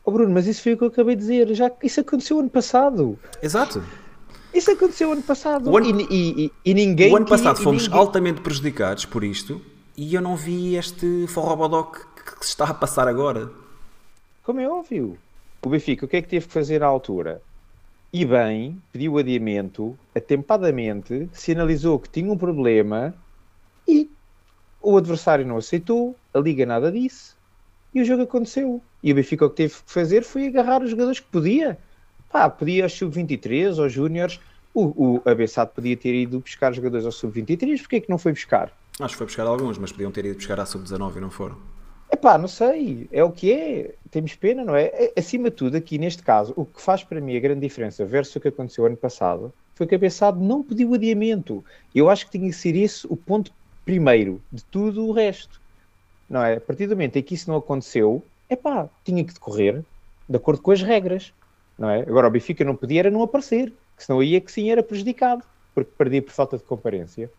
Oh 0.04 0.10
Bruno, 0.10 0.32
mas 0.32 0.46
isso 0.46 0.62
foi 0.62 0.74
o 0.74 0.78
que 0.78 0.84
eu 0.84 0.88
acabei 0.88 1.14
de 1.14 1.22
dizer. 1.22 1.54
Já, 1.54 1.70
isso 1.82 2.00
aconteceu 2.00 2.38
ano 2.40 2.50
passado. 2.50 3.18
Exato. 3.42 3.82
Isso 4.52 4.70
aconteceu 4.70 5.12
ano 5.12 5.22
passado. 5.22 5.74
Ano, 5.74 6.00
e, 6.10 6.46
e, 6.46 6.52
e, 6.64 6.74
ninguém. 6.74 7.12
O 7.12 7.16
ano 7.16 7.26
passado 7.26 7.56
que, 7.56 7.62
fomos 7.62 7.84
ninguém... 7.84 7.98
altamente 7.98 8.40
prejudicados 8.40 9.04
por 9.04 9.24
isto 9.24 9.60
e 9.96 10.14
eu 10.14 10.20
não 10.20 10.36
vi 10.36 10.74
este 10.74 11.26
forrobodó 11.28 11.84
que, 11.84 12.00
que 12.38 12.44
se 12.44 12.50
está 12.50 12.66
a 12.66 12.74
passar 12.74 13.08
agora. 13.08 13.50
Como 14.42 14.60
é 14.60 14.68
óbvio. 14.68 15.16
O 15.64 15.68
Benfica, 15.68 16.04
o 16.04 16.08
que 16.08 16.16
é 16.16 16.22
que 16.22 16.28
teve 16.28 16.46
que 16.46 16.52
fazer 16.52 16.82
à 16.82 16.86
altura? 16.86 17.40
e 18.12 18.26
bem, 18.26 18.80
pediu 18.92 19.16
adiamento, 19.16 19.98
atempadamente, 20.14 21.30
sinalizou 21.32 21.98
que 21.98 22.10
tinha 22.10 22.30
um 22.30 22.36
problema 22.36 23.14
e 23.88 24.10
o 24.82 24.96
adversário 24.98 25.46
não 25.46 25.56
aceitou, 25.56 26.14
a 26.34 26.38
Liga 26.38 26.66
nada 26.66 26.92
disse 26.92 27.31
e 27.94 28.00
o 28.00 28.04
jogo 28.04 28.22
aconteceu. 28.22 28.82
E 29.02 29.12
o 29.12 29.14
Benfica 29.14 29.46
o 29.46 29.50
que 29.50 29.56
teve 29.56 29.74
que 29.74 29.92
fazer 29.92 30.22
foi 30.22 30.46
agarrar 30.46 30.82
os 30.82 30.90
jogadores 30.90 31.20
que 31.20 31.26
podia. 31.26 31.78
Pá, 32.30 32.48
podia 32.48 32.84
aos 32.84 32.92
sub-23, 32.94 33.78
aos 33.78 33.92
júniores. 33.92 34.40
O, 34.74 35.16
o 35.18 35.22
Abessado 35.28 35.70
podia 35.74 35.96
ter 35.96 36.14
ido 36.14 36.40
buscar 36.40 36.72
jogadores 36.72 37.04
ao 37.04 37.12
sub-23, 37.12 37.80
porque 37.80 37.96
é 37.96 38.00
que 38.00 38.10
não 38.10 38.16
foi 38.16 38.32
buscar? 38.32 38.72
Acho 39.00 39.14
que 39.14 39.18
foi 39.18 39.26
buscar 39.26 39.46
alguns, 39.46 39.76
mas 39.78 39.92
podiam 39.92 40.10
ter 40.10 40.24
ido 40.24 40.36
buscar 40.36 40.58
à 40.58 40.64
sub-19 40.64 41.16
e 41.16 41.20
não 41.20 41.30
foram. 41.30 41.56
Epá, 42.10 42.36
não 42.36 42.46
sei, 42.46 43.08
é 43.10 43.24
o 43.24 43.30
que 43.30 43.50
é, 43.50 43.94
temos 44.10 44.34
pena, 44.34 44.64
não 44.64 44.76
é? 44.76 45.12
Acima 45.16 45.48
de 45.48 45.56
tudo, 45.56 45.78
aqui 45.78 45.96
neste 45.96 46.22
caso, 46.22 46.52
o 46.54 46.66
que 46.66 46.80
faz 46.80 47.02
para 47.02 47.20
mim 47.22 47.34
a 47.34 47.40
grande 47.40 47.60
diferença 47.60 48.04
versus 48.04 48.36
o 48.36 48.40
que 48.40 48.48
aconteceu 48.48 48.84
ano 48.84 48.98
passado 48.98 49.52
foi 49.74 49.86
que 49.86 49.94
a 49.94 49.98
Bessado 49.98 50.38
não 50.38 50.62
pediu 50.62 50.92
adiamento. 50.92 51.64
Eu 51.94 52.10
acho 52.10 52.26
que 52.26 52.38
tinha 52.38 52.50
que 52.50 52.56
ser 52.56 52.76
esse 52.76 53.06
o 53.08 53.16
ponto 53.16 53.50
primeiro 53.82 54.42
de 54.52 54.62
tudo 54.64 55.06
o 55.06 55.12
resto, 55.12 55.58
não 56.32 56.42
é? 56.42 56.56
A 56.56 56.60
partir 56.60 56.86
do 56.86 56.96
momento 56.96 57.16
em 57.16 57.22
que 57.22 57.34
isso 57.34 57.50
não 57.50 57.58
aconteceu, 57.58 58.24
epá, 58.48 58.88
tinha 59.04 59.22
que 59.22 59.34
decorrer 59.34 59.84
de 60.26 60.36
acordo 60.36 60.62
com 60.62 60.70
as 60.70 60.80
regras, 60.80 61.30
não 61.78 61.90
é? 61.90 62.00
Agora 62.00 62.26
o 62.26 62.30
Benfica 62.30 62.64
não 62.64 62.74
podia 62.74 63.00
era 63.00 63.10
não 63.10 63.22
aparecer, 63.22 63.70
que 63.94 64.02
senão 64.02 64.22
ia 64.22 64.40
que 64.40 64.50
sim 64.50 64.70
era 64.70 64.82
prejudicado, 64.82 65.44
porque 65.74 65.90
perdia 65.96 66.22
por 66.22 66.32
falta 66.32 66.56
de 66.56 66.64
comparência. 66.64 67.30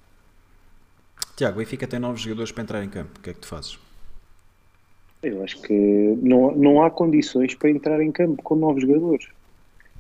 Tiago, 1.36 1.56
o 1.56 1.60
Benfica 1.60 1.88
tem 1.88 2.00
novos 2.00 2.22
jogadores 2.22 2.52
para 2.52 2.62
entrar 2.62 2.84
em 2.84 2.90
campo, 2.90 3.18
o 3.18 3.22
que 3.22 3.32
é 3.32 3.34
que 3.34 3.40
tu 3.40 3.48
fazes? 3.48 3.80
Eu 5.24 5.44
acho 5.44 5.60
que 5.64 5.74
não, 6.22 6.52
não 6.52 6.84
há 6.84 6.92
condições 6.92 7.56
para 7.56 7.72
entrar 7.72 8.00
em 8.00 8.12
campo 8.12 8.44
com 8.44 8.56
novos 8.56 8.84
jogadores. 8.84 9.28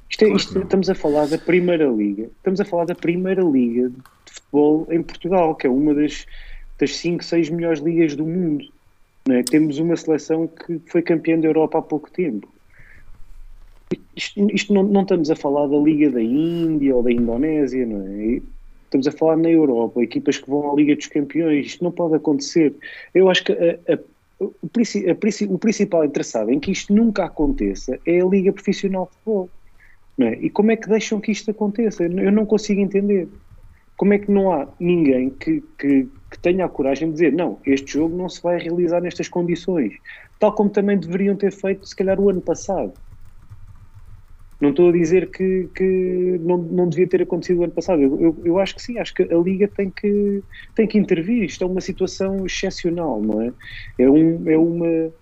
Isto 0.07 0.25
é, 0.25 0.29
isto, 0.29 0.59
estamos 0.59 0.87
a 0.91 0.93
falar 0.93 1.25
da 1.25 1.39
Primeira 1.39 1.87
Liga. 1.87 2.29
Estamos 2.37 2.61
a 2.61 2.65
falar 2.65 2.85
da 2.85 2.93
Primeira 2.93 3.41
Liga 3.41 3.89
de 3.89 4.31
futebol 4.31 4.87
em 4.91 5.01
Portugal, 5.01 5.55
que 5.55 5.65
é 5.65 5.69
uma 5.69 5.95
das, 5.95 6.27
das 6.77 6.95
5, 6.97 7.23
6 7.23 7.49
melhores 7.49 7.79
ligas 7.79 8.15
do 8.15 8.25
mundo. 8.25 8.72
É? 9.29 9.41
Temos 9.43 9.79
uma 9.79 9.95
seleção 9.95 10.47
que 10.47 10.81
foi 10.87 11.01
campeã 11.01 11.39
da 11.39 11.47
Europa 11.47 11.79
há 11.79 11.81
pouco 11.81 12.11
tempo. 12.11 12.47
Isto, 14.15 14.47
isto 14.53 14.73
não, 14.73 14.83
não, 14.83 15.01
estamos 15.01 15.29
a 15.31 15.35
falar 15.35 15.67
da 15.67 15.77
Liga 15.77 16.09
da 16.09 16.21
Índia 16.21 16.95
ou 16.95 17.03
da 17.03 17.11
Indonésia, 17.11 17.85
não 17.85 18.05
é? 18.07 18.41
Estamos 18.85 19.07
a 19.07 19.11
falar 19.11 19.37
na 19.37 19.49
Europa, 19.49 20.03
equipas 20.03 20.37
que 20.37 20.49
vão 20.49 20.71
à 20.71 20.75
Liga 20.75 20.95
dos 20.95 21.07
Campeões. 21.07 21.65
Isto 21.65 21.83
não 21.83 21.91
pode 21.91 22.15
acontecer. 22.15 22.75
Eu 23.13 23.29
acho 23.29 23.43
que 23.43 23.53
a, 23.53 23.93
a 23.93 23.97
o, 24.39 24.53
o, 25.49 25.57
principal 25.57 26.05
interessado 26.05 26.49
em 26.51 26.59
que 26.59 26.71
isto 26.71 26.93
nunca 26.93 27.25
aconteça 27.25 27.99
é 28.05 28.21
a 28.21 28.25
Liga 28.25 28.51
Profissional 28.51 29.05
de 29.05 29.11
Futebol. 29.17 29.49
É? 30.19 30.33
E 30.35 30.49
como 30.49 30.71
é 30.71 30.75
que 30.75 30.87
deixam 30.87 31.19
que 31.19 31.31
isto 31.31 31.49
aconteça? 31.49 32.03
Eu 32.03 32.31
não 32.31 32.45
consigo 32.45 32.81
entender. 32.81 33.27
Como 34.03 34.13
é 34.13 34.19
que 34.19 34.29
não 34.29 34.51
há 34.51 34.67
ninguém 34.81 35.29
que, 35.29 35.61
que, 35.79 36.09
que 36.29 36.39
tenha 36.41 36.65
a 36.65 36.67
coragem 36.67 37.07
de 37.07 37.13
dizer 37.13 37.31
não, 37.31 37.61
este 37.65 37.93
jogo 37.93 38.17
não 38.17 38.27
se 38.27 38.43
vai 38.43 38.59
realizar 38.59 38.99
nestas 38.99 39.29
condições, 39.29 39.93
tal 40.37 40.53
como 40.53 40.69
também 40.69 40.99
deveriam 40.99 41.37
ter 41.37 41.53
feito, 41.53 41.87
se 41.87 41.95
calhar, 41.95 42.19
o 42.19 42.29
ano 42.29 42.41
passado. 42.41 42.91
Não 44.59 44.71
estou 44.71 44.89
a 44.89 44.91
dizer 44.91 45.31
que, 45.31 45.69
que 45.73 46.37
não, 46.41 46.57
não 46.57 46.89
devia 46.89 47.07
ter 47.07 47.21
acontecido 47.21 47.61
o 47.61 47.63
ano 47.63 47.71
passado. 47.71 48.01
Eu, 48.01 48.19
eu, 48.19 48.41
eu, 48.43 48.59
acho 48.59 48.75
que 48.75 48.81
sim, 48.81 48.97
acho 48.97 49.13
que 49.13 49.23
a 49.23 49.37
Liga 49.37 49.69
tem 49.69 49.89
que, 49.89 50.43
tem 50.75 50.85
que 50.85 50.97
intervir. 50.97 51.45
Isto 51.45 51.63
é 51.63 51.67
uma 51.67 51.79
situação 51.79 52.45
excepcional, 52.45 53.21
não 53.21 53.41
é? 53.41 53.53
É, 53.99 54.09
um, 54.09 54.49
é, 54.49 54.57
uma, 54.57 55.13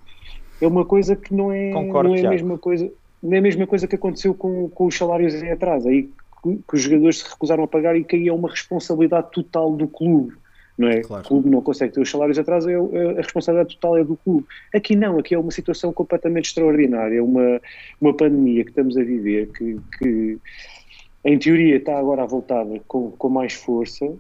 é 0.60 0.68
uma 0.68 0.86
coisa 0.86 1.16
que 1.16 1.36
não 1.36 1.52
é, 1.52 1.72
Concordo, 1.72 2.10
não 2.10 2.16
é 2.16 2.26
a 2.26 2.30
mesma 2.32 2.58
coisa. 2.58 2.92
Não 3.22 3.36
é 3.36 3.38
a 3.38 3.44
mesma 3.44 3.68
coisa 3.68 3.88
que 3.88 3.94
aconteceu 3.94 4.34
com, 4.34 4.68
com 4.70 4.88
os 4.88 4.98
salários 4.98 5.36
em 5.36 5.52
atrás, 5.52 5.86
aí 5.86 6.10
que, 6.44 6.76
os 6.76 6.82
jogadores 6.82 7.20
se 7.20 7.30
recusaram 7.30 7.64
a 7.64 7.68
pagar 7.68 7.96
e 7.96 8.04
que 8.04 8.16
aí 8.16 8.28
é 8.28 8.34
uma 8.34 8.50
responsabilidade 8.50 9.32
total 9.32 9.76
do 9.76 9.88
clube 9.88 10.34
não 10.78 10.88
é? 10.88 11.02
Claro. 11.02 11.24
O 11.24 11.28
clube 11.28 11.50
não 11.50 11.62
consegue 11.62 11.94
ter 11.94 12.02
os 12.02 12.10
salários 12.10 12.40
atrás, 12.40 12.66
é, 12.66 12.74
é, 12.74 13.12
a 13.12 13.22
responsabilidade 13.22 13.76
total 13.76 13.98
é 13.98 14.04
do 14.04 14.18
clube. 14.18 14.48
Aqui 14.74 14.96
não, 14.96 15.20
aqui 15.20 15.36
é 15.36 15.40
uma 15.40 15.52
situação 15.52 15.94
completamente 15.94 16.46
extraordinária, 16.46 17.18
é 17.18 17.22
uma, 17.22 17.62
uma 18.00 18.14
pandemia 18.14 18.64
que 18.64 18.72
estamos 18.72 18.98
a 18.98 19.04
viver, 19.04 19.50
que, 19.52 19.80
que 20.00 20.38
em 21.24 21.38
teoria 21.38 21.76
está 21.76 21.98
agora 21.98 22.24
a 22.24 22.26
voltar 22.26 22.66
com, 22.88 23.12
com 23.12 23.30
mais 23.30 23.54
força, 23.54 24.12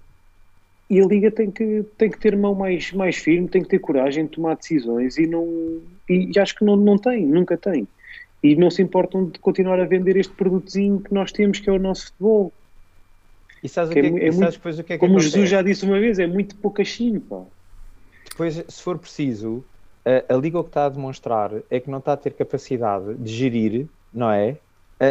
e 0.89 0.99
a 0.99 1.05
Liga 1.05 1.31
tem 1.31 1.49
que, 1.49 1.85
tem 1.97 2.11
que 2.11 2.19
ter 2.19 2.35
mão 2.35 2.53
mais, 2.53 2.91
mais 2.91 3.15
firme, 3.15 3.47
tem 3.47 3.63
que 3.63 3.69
ter 3.69 3.79
coragem 3.79 4.25
de 4.25 4.31
tomar 4.31 4.57
decisões 4.57 5.17
e 5.17 5.25
não 5.25 5.81
e 6.09 6.37
acho 6.37 6.53
que 6.53 6.65
não, 6.65 6.75
não 6.75 6.97
tem, 6.97 7.25
nunca 7.25 7.55
tem. 7.55 7.87
E 8.43 8.55
não 8.55 8.71
se 8.71 8.81
importam 8.81 9.25
de 9.25 9.39
continuar 9.39 9.79
a 9.79 9.85
vender 9.85 10.17
este 10.17 10.33
produtozinho 10.33 10.99
que 10.99 11.13
nós 11.13 11.31
temos, 11.31 11.59
que 11.59 11.69
é 11.69 11.73
o 11.73 11.79
nosso 11.79 12.07
futebol. 12.07 12.51
E 13.63 13.69
sabes, 13.69 13.93
que 13.93 13.99
o, 13.99 14.03
que 14.03 14.19
é, 14.19 14.23
é, 14.23 14.27
é 14.27 14.31
muito, 14.31 14.51
depois 14.51 14.79
o 14.79 14.83
que 14.83 14.93
é 14.93 14.95
que 14.95 14.99
Como 14.99 15.13
acontece? 15.13 15.31
Jesus 15.31 15.49
já 15.49 15.61
disse 15.61 15.85
uma 15.85 15.99
vez, 15.99 16.17
é 16.17 16.25
muito 16.25 16.55
poucachinho, 16.55 17.21
pá. 17.21 17.43
Depois, 18.29 18.63
se 18.67 18.81
for 18.81 18.97
preciso, 18.97 19.63
a, 20.03 20.33
a 20.33 20.37
Liga 20.37 20.59
o 20.59 20.63
que 20.63 20.69
está 20.69 20.85
a 20.85 20.89
demonstrar 20.89 21.51
é 21.69 21.79
que 21.79 21.89
não 21.89 21.99
está 21.99 22.13
a 22.13 22.17
ter 22.17 22.33
capacidade 22.33 23.13
de 23.15 23.31
gerir, 23.31 23.87
não 24.11 24.31
é? 24.31 24.57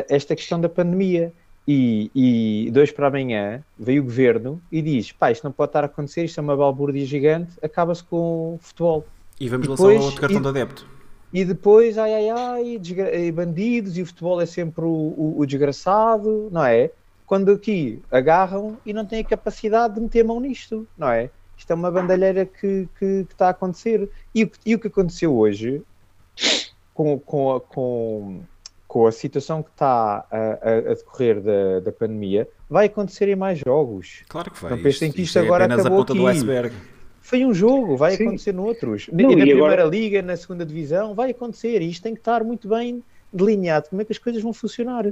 esta 0.09 0.37
questão 0.37 0.61
da 0.61 0.69
pandemia. 0.69 1.33
E, 1.69 2.11
e 2.15 2.71
dois 2.73 2.91
para 2.91 3.07
amanhã 3.07 3.63
veio 3.79 4.03
o 4.03 4.05
governo 4.05 4.61
e 4.73 4.83
diz: 4.83 5.13
pá, 5.13 5.31
isto 5.31 5.45
não 5.45 5.53
pode 5.53 5.69
estar 5.69 5.85
a 5.85 5.87
acontecer, 5.87 6.25
isto 6.25 6.41
é 6.41 6.43
uma 6.43 6.57
balbúrdia 6.57 7.05
gigante, 7.05 7.53
acaba-se 7.63 8.03
com 8.03 8.55
o 8.55 8.59
futebol. 8.61 9.07
E 9.39 9.49
vamos 9.49 9.67
e 9.67 9.71
depois, 9.71 9.95
lançar 9.95 10.05
outro 10.07 10.21
cartão 10.21 10.39
e, 10.39 10.43
de 10.43 10.49
adepto. 10.49 10.87
E 11.33 11.45
depois, 11.45 11.97
ai 11.97 12.13
ai 12.13 12.29
ai, 12.31 13.33
bandidos, 13.33 13.97
e 13.97 14.03
o 14.03 14.07
futebol 14.07 14.41
é 14.41 14.47
sempre 14.47 14.85
o, 14.85 14.89
o, 14.89 15.35
o 15.39 15.47
desgraçado, 15.47 16.49
não 16.51 16.65
é? 16.65 16.91
quando 17.31 17.53
aqui 17.53 18.03
agarram 18.11 18.77
e 18.85 18.93
não 18.93 19.07
têm 19.07 19.21
a 19.21 19.25
capacidade 19.25 19.95
de 19.95 20.01
meter 20.01 20.25
mão 20.25 20.41
nisto, 20.41 20.85
não 20.99 21.09
é? 21.09 21.31
Isto 21.57 21.71
é 21.71 21.75
uma 21.77 21.89
bandalheira 21.89 22.45
que, 22.45 22.89
que, 22.99 23.25
que 23.25 23.33
está 23.33 23.47
a 23.47 23.51
acontecer. 23.51 24.11
E, 24.35 24.51
e, 24.67 24.75
o 24.75 24.81
que 24.81 24.89
aconteceu 24.89 25.33
hoje 25.33 25.81
com, 26.93 27.21
com, 27.21 27.55
a, 27.55 27.61
com, 27.61 28.41
com 28.89 29.07
a 29.07 29.13
situação 29.13 29.63
que 29.63 29.71
está 29.71 30.27
a, 30.29 30.37
a, 30.37 30.79
a 30.91 30.95
decorrer 30.95 31.41
da, 31.41 31.79
da 31.79 31.93
pandemia, 31.93 32.49
vai 32.69 32.87
acontecer 32.87 33.29
em 33.29 33.37
mais 33.37 33.61
jogos. 33.61 34.25
Claro 34.29 34.51
que 34.51 34.61
vai. 34.61 34.73
Não 34.73 34.83
pensem 34.83 35.13
que 35.13 35.23
isto, 35.23 35.39
é 35.39 35.43
agora 35.43 35.73
a 35.73 35.75
acabou 35.77 36.03
aqui. 36.03 36.19
Foi 37.31 37.45
um 37.47 37.55
jogo, 37.55 37.97
vai 37.97 38.17
Sim. 38.17 38.27
acontecer 38.27 38.53
noutros. 38.53 39.09
Não, 39.13 39.21
e 39.21 39.23
na 39.23 39.29
Primeira 39.45 39.57
agora- 39.57 39.85
Liga, 39.85 40.21
na 40.21 40.37
Segunda 40.37 40.67
Divisão, 40.67 41.15
vai 41.15 41.31
acontecer. 41.31 41.81
E 41.81 41.89
isto 41.89 42.03
tem 42.03 42.13
que 42.13 42.19
estar 42.21 42.43
muito 42.43 42.67
bem 42.69 43.05
delineado. 43.33 43.89
Como 43.89 44.03
é 44.03 44.05
que 44.05 44.11
as 44.11 44.19
coisas 44.19 44.43
vão 44.43 44.53
funcionar? 44.53 45.07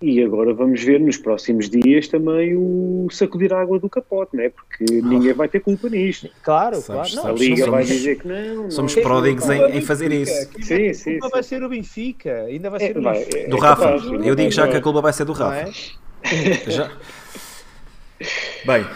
E 0.00 0.22
agora 0.22 0.54
vamos 0.54 0.80
ver 0.82 1.00
nos 1.00 1.16
próximos 1.16 1.68
dias 1.68 2.06
também 2.06 2.54
o 2.56 3.08
sacudir 3.10 3.52
a 3.52 3.60
água 3.60 3.80
do 3.80 3.88
capote, 3.90 4.36
não 4.36 4.44
é? 4.44 4.48
Porque 4.48 4.84
ninguém 4.84 5.32
vai 5.32 5.48
ter 5.48 5.58
culpa 5.58 5.88
nisto. 5.88 6.28
Claro, 6.42 6.76
Sabes, 6.76 7.14
claro. 7.14 7.28
Não, 7.28 7.34
A 7.34 7.38
Liga 7.38 7.56
somos- 7.56 7.70
vai 7.70 7.84
dizer 7.84 8.18
que 8.20 8.28
não. 8.28 8.54
não. 8.62 8.70
somos 8.70 8.94
Quem- 8.94 9.02
pródigos 9.02 9.48
em- 9.50 9.76
em 9.76 9.80
fazer 9.80 10.08
Benfica? 10.08 10.40
isso. 10.40 10.62
Sim, 10.68 10.76
vai- 10.84 10.94
sim, 10.94 11.10
culpa 11.12 11.26
sim. 11.26 11.32
vai 11.32 11.42
ser 11.42 11.62
o 11.64 11.68
Benfica. 11.68 12.32
Ainda 12.44 12.70
vai 12.70 12.80
É, 12.82 12.86
ser 12.86 12.98
o 12.98 13.02
vai, 13.02 13.26
é 13.34 13.48
Do 13.48 13.56
Rafa. 13.58 13.82
capaz, 13.98 14.04
Eu 14.24 14.34
digo 14.36 14.50
já 14.52 14.68
que 14.68 14.76
a 14.76 14.80
culpa 14.80 15.00
vai 15.00 15.12
ser 15.12 15.24
do 15.24 15.32
não 15.32 15.38
Rafa. 15.40 15.68
é? 15.68 16.70
Já. 16.70 16.92
Bem, 18.66 18.86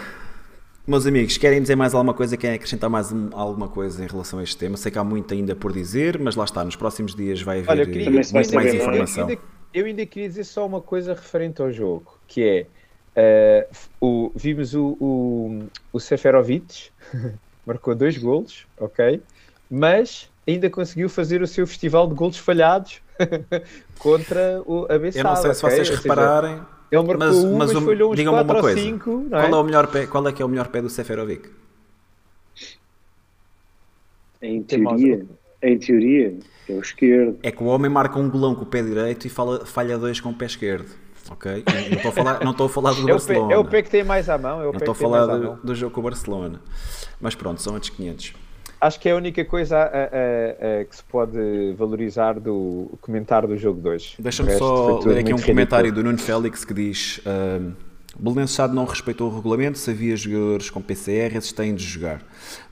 meus 0.87 1.07
amigos, 1.07 1.37
querem 1.37 1.61
dizer 1.61 1.75
mais 1.77 1.95
alguma 1.95 2.15
coisa? 2.15 2.37
Querem 2.37 2.57
acrescentar 2.57 2.89
mais 2.89 3.11
um- 3.11 3.31
alguma 3.33 3.69
coisa 3.69 4.05
em 4.05 4.07
relação 4.07 4.39
a 4.39 4.43
este 4.43 4.57
tema? 4.57 4.77
Sei 4.77 4.91
que 4.91 4.99
há 4.99 5.05
muito 5.05 5.35
ainda 5.35 5.57
por 5.57 5.73
dizer, 5.73 6.19
mas 6.19 6.37
lá 6.37 6.45
está, 6.45 6.65
nos 6.65 6.77
próximos 6.77 7.15
dias 7.15 7.43
vai 7.43 7.59
haver 7.59 7.71
Olha, 7.71 7.87
queria, 7.87 8.11
muito 8.11 8.33
mais 8.33 8.47
saber 8.49 8.75
informação. 8.75 9.25
Eu 9.25 9.29
ainda, 9.29 9.43
eu 9.75 9.87
ainda 9.87 10.07
queria 10.07 10.29
dizer 10.29 10.45
só 10.45 10.65
uma 10.67 10.81
coisa 10.81 11.15
referente 11.15 11.61
ao 11.61 11.73
jogo, 11.73 12.19
que 12.29 12.43
é 12.43 12.67
eh, 13.17 13.67
o, 14.01 14.31
vimos 14.35 14.75
o, 14.75 14.97
o, 15.01 15.63
o 15.93 15.99
Seferovic, 15.99 16.91
marcou 17.67 17.95
dois 17.95 18.17
golos, 18.17 18.67
ok? 18.79 19.21
Mas 19.69 20.31
ainda 20.47 20.71
conseguiu 20.71 21.09
fazer 21.09 21.43
o 21.43 21.47
seu 21.47 21.67
festival 21.67 22.07
de 22.07 22.15
golos 22.15 22.37
falhados 22.39 23.01
contra 23.99 24.63
o 24.65 24.87
a 24.89 24.95
Eu 24.95 25.25
não 25.25 25.35
sei 25.37 25.55
se 25.55 25.63
vocês 25.63 25.89
repararem, 25.89 26.61
ele 26.91 27.03
marcou 27.03 27.19
mas- 27.27 27.37
um, 27.37 27.57
mas 27.57 27.73
mas, 27.73 27.83
o- 27.83 27.87
falhou 27.87 28.13
uns 28.13 28.17
digam-me 28.17 28.39
4 28.39 28.53
uma 28.53 28.57
ou 28.57 28.63
coisa. 28.63 28.81
5, 28.81 29.11
não 29.11 29.29
qual 29.31 29.43
é? 29.43 29.51
é 29.51 29.55
o 29.57 29.65
melhor 29.65 29.87
pé, 29.89 30.07
qual 30.07 30.29
é 30.29 30.33
que 30.33 30.43
é 30.43 30.45
o 30.45 30.49
melhor 30.49 30.69
pé 30.69 30.81
do 30.83 30.89
Seferovic? 30.91 31.49
Em 34.43 34.63
teoria, 34.63 35.27
em 35.63 35.79
teoria, 35.79 36.39
é 36.69 36.73
o 36.73 36.81
esquerdo. 36.81 37.39
É 37.43 37.51
que 37.51 37.63
o 37.63 37.67
homem 37.67 37.91
marca 37.91 38.19
um 38.19 38.29
golão 38.31 38.55
com 38.55 38.63
o 38.63 38.67
pé 38.67 38.83
direito 38.83 39.27
e 39.27 39.31
fala- 39.31 39.65
falha 39.65 39.99
dois 39.99 40.21
com 40.21 40.31
o 40.31 40.35
pé 40.35 40.47
esquerdo. 40.47 40.89
Ok? 41.31 41.65
Não 41.91 41.97
estou 41.97 42.09
a 42.11 42.13
falar, 42.15 42.45
não 42.45 42.51
estou 42.53 42.67
a 42.67 42.69
falar 42.69 42.93
do 42.93 43.01
É 43.01 43.03
o, 43.03 43.07
pé, 43.07 43.13
Barcelona. 43.13 43.53
é 43.55 43.59
o 43.59 43.65
pé 43.65 43.83
que 43.83 43.91
tem 43.91 44.05
mais 44.05 44.29
à 44.29 44.39
mão. 44.39 44.61
É 44.61 44.63
o 44.63 44.67
Não 44.67 44.73
pé 44.73 44.79
estou 44.79 44.93
a 44.93 44.95
falar 44.95 45.27
do, 45.27 45.55
do 45.57 45.75
jogo 45.75 45.93
com 45.93 46.01
o 46.01 46.05
Barcelona. 46.05 46.61
Mas 47.21 47.35
pronto, 47.35 47.61
são 47.61 47.75
outros 47.75 47.91
500. 47.91 48.35
Acho 48.81 49.01
que 49.01 49.09
é 49.09 49.13
a 49.13 49.17
única 49.17 49.45
coisa 49.45 49.79
a- 49.79 49.83
a- 49.85 49.87
a- 49.87 50.81
a 50.81 50.85
que 50.85 50.97
se 50.97 51.05
pode 51.05 51.73
valorizar 51.79 52.39
do 52.39 52.91
comentário 53.01 53.49
do 53.49 53.57
jogo 53.57 53.81
2. 53.81 54.17
Deixa-me 54.19 54.53
só 54.57 54.99
ler 55.01 55.19
aqui 55.19 55.33
um 55.33 55.41
comentário 55.41 55.91
do 55.93 56.05
Nuno 56.05 56.19
Félix 56.19 56.65
que 56.65 56.75
diz: 56.75 57.21
ahm, 57.25 57.73
O 58.19 58.23
Belenenses 58.23 58.57
Sado 58.57 58.75
não 58.75 58.87
respeitou 58.87 59.31
o 59.31 59.35
regulamento, 59.37 59.77
se 59.77 59.91
havia 59.91 60.17
jogadores 60.17 60.71
com 60.71 60.81
PCR, 60.81 61.37
esses 61.37 61.53
têm 61.53 61.75
de 61.75 61.85
jogar. 61.85 62.23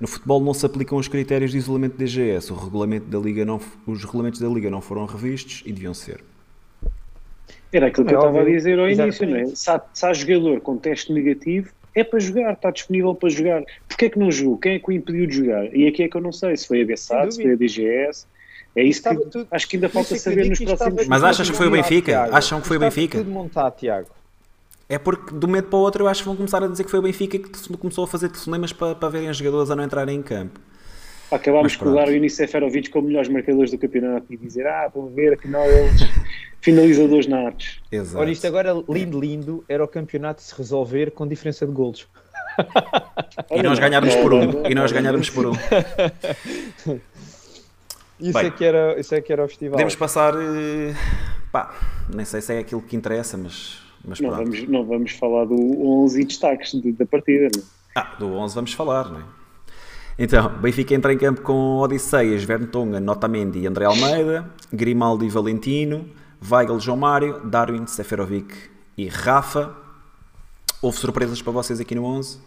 No 0.00 0.06
futebol 0.08 0.40
não 0.40 0.54
se 0.54 0.64
aplicam 0.64 0.96
os 0.96 1.06
critérios 1.06 1.50
de 1.50 1.58
isolamento 1.58 1.98
DGS, 1.98 2.50
o 2.50 2.56
regulamento 2.56 3.06
da 3.06 3.18
Liga 3.18 3.44
não, 3.44 3.60
os 3.86 4.02
regulamentos 4.02 4.40
da 4.40 4.48
Liga 4.48 4.70
não 4.70 4.80
foram 4.80 5.04
revistos 5.04 5.62
e 5.66 5.72
deviam 5.72 5.92
ser. 5.92 6.24
Era 7.70 7.88
aquilo 7.88 8.06
que 8.06 8.14
É 8.14 8.16
eu 8.16 8.20
estava 8.20 8.40
a 8.40 8.44
dizer 8.44 8.78
ao 8.78 8.86
início, 8.86 9.04
Exatamente. 9.04 9.44
não 9.46 9.52
é? 9.52 9.54
Se 9.54 9.70
há, 9.70 9.82
se 9.92 10.06
há 10.06 10.12
jogador 10.14 10.60
com 10.60 10.78
teste 10.78 11.12
negativo, 11.12 11.68
é 11.94 12.02
para 12.04 12.18
jogar, 12.18 12.52
está 12.54 12.70
disponível 12.70 13.14
para 13.14 13.28
jogar. 13.28 13.62
Porquê 13.88 14.06
é 14.06 14.10
que 14.10 14.18
não 14.18 14.30
jogou? 14.30 14.58
Quem 14.58 14.74
é 14.74 14.78
que 14.78 14.88
o 14.88 14.92
impediu 14.92 15.26
de 15.26 15.36
jogar? 15.36 15.74
E 15.76 15.86
aqui 15.86 16.02
é 16.02 16.08
que 16.08 16.16
eu 16.16 16.20
não 16.20 16.32
sei, 16.32 16.56
se 16.56 16.66
foi 16.66 16.82
a 16.82 16.86
BSAD, 16.86 17.34
se 17.34 17.42
foi 17.42 17.52
a 17.52 17.56
DGS. 17.56 18.26
É 18.76 18.82
isso 18.82 19.00
que 19.02 19.08
Estava 19.08 19.30
tudo- 19.30 19.46
acho 19.52 19.68
que 19.68 19.76
ainda 19.76 19.88
falta 19.88 20.16
saber 20.16 20.48
nos 20.48 20.58
próximos 20.58 21.06
Mas 21.06 21.22
achas 21.22 21.48
que 21.48 21.56
foi 21.56 21.68
o 21.68 21.70
Benfica? 21.70 22.10
Tiago. 22.12 22.34
Acham 22.36 22.60
que 22.60 22.66
foi 22.66 22.76
o 22.76 22.80
Benfica? 22.80 23.18
tudo 23.18 23.30
montado, 23.30 23.76
Tiago. 23.76 24.08
É 24.88 24.98
porque 24.98 25.30
de 25.32 25.44
um 25.46 25.48
momento 25.48 25.68
para 25.68 25.78
o 25.78 25.82
outro 25.82 26.02
eu 26.04 26.08
acho 26.08 26.22
que 26.22 26.26
vão 26.26 26.36
começar 26.36 26.62
a 26.62 26.66
dizer 26.66 26.82
que 26.84 26.90
foi 26.90 26.98
o 26.98 27.02
Benfica 27.02 27.38
que 27.38 27.76
começou 27.78 28.04
a 28.04 28.08
fazer 28.08 28.28
telefonemas 28.28 28.72
para, 28.72 28.94
para 28.96 29.08
verem 29.08 29.30
os 29.30 29.36
jogadores 29.36 29.70
a 29.70 29.76
não 29.76 29.84
entrarem 29.84 30.16
em 30.18 30.22
campo. 30.22 30.58
Acabámos 31.30 31.74
pronto. 31.76 31.92
colar 31.94 32.08
o 32.08 32.12
Unicef 32.12 32.52
Ferovic 32.52 32.90
como 32.90 33.08
melhores 33.08 33.28
marcadores 33.28 33.70
do 33.70 33.78
campeonato 33.78 34.26
e 34.30 34.36
dizer, 34.36 34.66
ah, 34.66 34.88
vão 34.94 35.08
ver, 35.08 35.34
afinal 35.34 35.64
eles 35.66 36.00
finalizadores 36.60 37.26
natos. 37.26 37.80
Exato. 37.90 38.18
Olha, 38.22 38.30
isto 38.30 38.46
agora, 38.46 38.72
lindo, 38.88 39.18
lindo, 39.20 39.64
era 39.68 39.82
o 39.82 39.88
campeonato 39.88 40.42
se 40.42 40.54
resolver 40.56 41.10
com 41.10 41.26
diferença 41.26 41.66
de 41.66 41.72
golos. 41.72 42.06
E 43.50 43.60
nós 43.64 43.80
ganháramos 43.80 44.14
por 44.14 44.32
um. 44.32 44.64
E 44.70 44.74
nós 44.76 44.92
ganháramos 44.92 45.28
por 45.28 45.46
um. 45.46 45.52
Isso, 48.20 48.32
Bem. 48.32 48.46
é 48.46 48.50
que 48.50 48.64
era, 48.64 48.98
isso 49.00 49.14
é 49.14 49.20
que 49.20 49.32
era 49.32 49.44
o 49.44 49.48
festival. 49.48 49.72
Podemos 49.72 49.96
passar. 49.96 50.34
eh, 50.34 50.94
Pá, 51.50 51.74
nem 52.12 52.24
sei 52.24 52.40
se 52.40 52.54
é 52.54 52.58
aquilo 52.60 52.80
que 52.80 52.94
interessa, 52.96 53.36
mas, 53.36 53.80
mas 54.04 54.20
Não 54.20 54.30
pronto. 54.30 54.44
vamos, 54.50 54.68
não 54.68 54.84
vamos 54.84 55.12
falar 55.12 55.44
do 55.46 55.54
11 55.84 56.20
e 56.20 56.24
destaques 56.24 56.72
de- 56.80 56.92
da 56.92 57.04
partida, 57.06 57.48
não 57.54 57.62
é? 57.62 57.66
Ah, 57.96 58.14
do 58.18 58.32
11 58.34 58.54
vamos 58.54 58.72
falar, 58.72 59.08
não 59.10 59.20
é? 59.20 59.24
Então, 60.18 60.48
Benfica 60.60 60.94
entra 60.94 61.12
em 61.12 61.18
campo 61.18 61.42
com 61.42 61.78
Odisseias, 61.78 62.44
Vertonga, 62.44 63.00
Notamendi, 63.00 63.66
André 63.66 63.84
Almeida, 63.84 64.48
Grimaldi 64.72 65.26
e 65.26 65.28
Valentino, 65.28 66.08
Weigl, 66.48 66.78
João 66.78 66.96
Mário, 66.96 67.40
Darwin, 67.44 67.86
Seferovic 67.86 68.54
e 68.96 69.08
Rafa. 69.08 69.74
Houve 70.80 70.98
surpresas 70.98 71.42
para 71.42 71.52
vocês 71.52 71.80
aqui 71.80 71.96
no 71.96 72.04
11? 72.04 72.38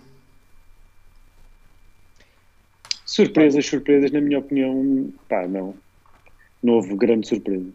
Surpresas, 3.06 3.66
surpresas, 3.66 4.12
na 4.12 4.22
minha 4.22 4.40
opinião, 4.40 5.12
pá, 5.28 5.46
não. 5.46 5.74
Não 6.64 6.74
houve 6.74 6.96
grande 6.96 7.28
surpresa. 7.28 7.70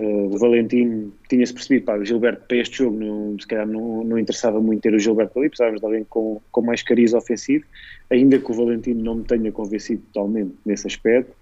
Uh, 0.00 0.34
o 0.34 0.38
Valentino 0.38 1.12
tinha-se 1.28 1.52
percebido, 1.52 1.84
pá, 1.84 1.96
o 1.96 2.04
Gilberto 2.04 2.46
para 2.48 2.56
este 2.56 2.78
jogo 2.78 2.98
não, 2.98 3.38
se 3.38 3.46
calhar 3.46 3.66
não, 3.66 4.02
não 4.02 4.18
interessava 4.18 4.60
muito 4.60 4.82
ter 4.82 4.92
o 4.92 4.98
Gilberto 4.98 5.38
ali, 5.38 5.48
precisávamos 5.48 5.80
de 5.80 5.86
alguém 5.86 6.04
com, 6.04 6.40
com 6.50 6.62
mais 6.62 6.82
cariz 6.82 7.14
ofensivo, 7.14 7.64
ainda 8.14 8.38
que 8.38 8.50
o 8.50 8.54
Valentino 8.54 9.02
não 9.02 9.16
me 9.16 9.24
tenha 9.24 9.50
convencido 9.52 10.02
totalmente 10.12 10.54
nesse 10.64 10.86
aspecto, 10.86 11.32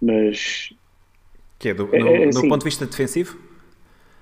mas 0.00 0.72
Que 1.58 1.70
é, 1.70 1.74
do, 1.74 1.88
É, 1.94 1.98
no, 1.98 2.08
é, 2.08 2.26
no 2.26 2.32
sim. 2.32 2.48
ponto 2.48 2.60
de 2.60 2.64
vista 2.66 2.86
defensivo? 2.86 3.38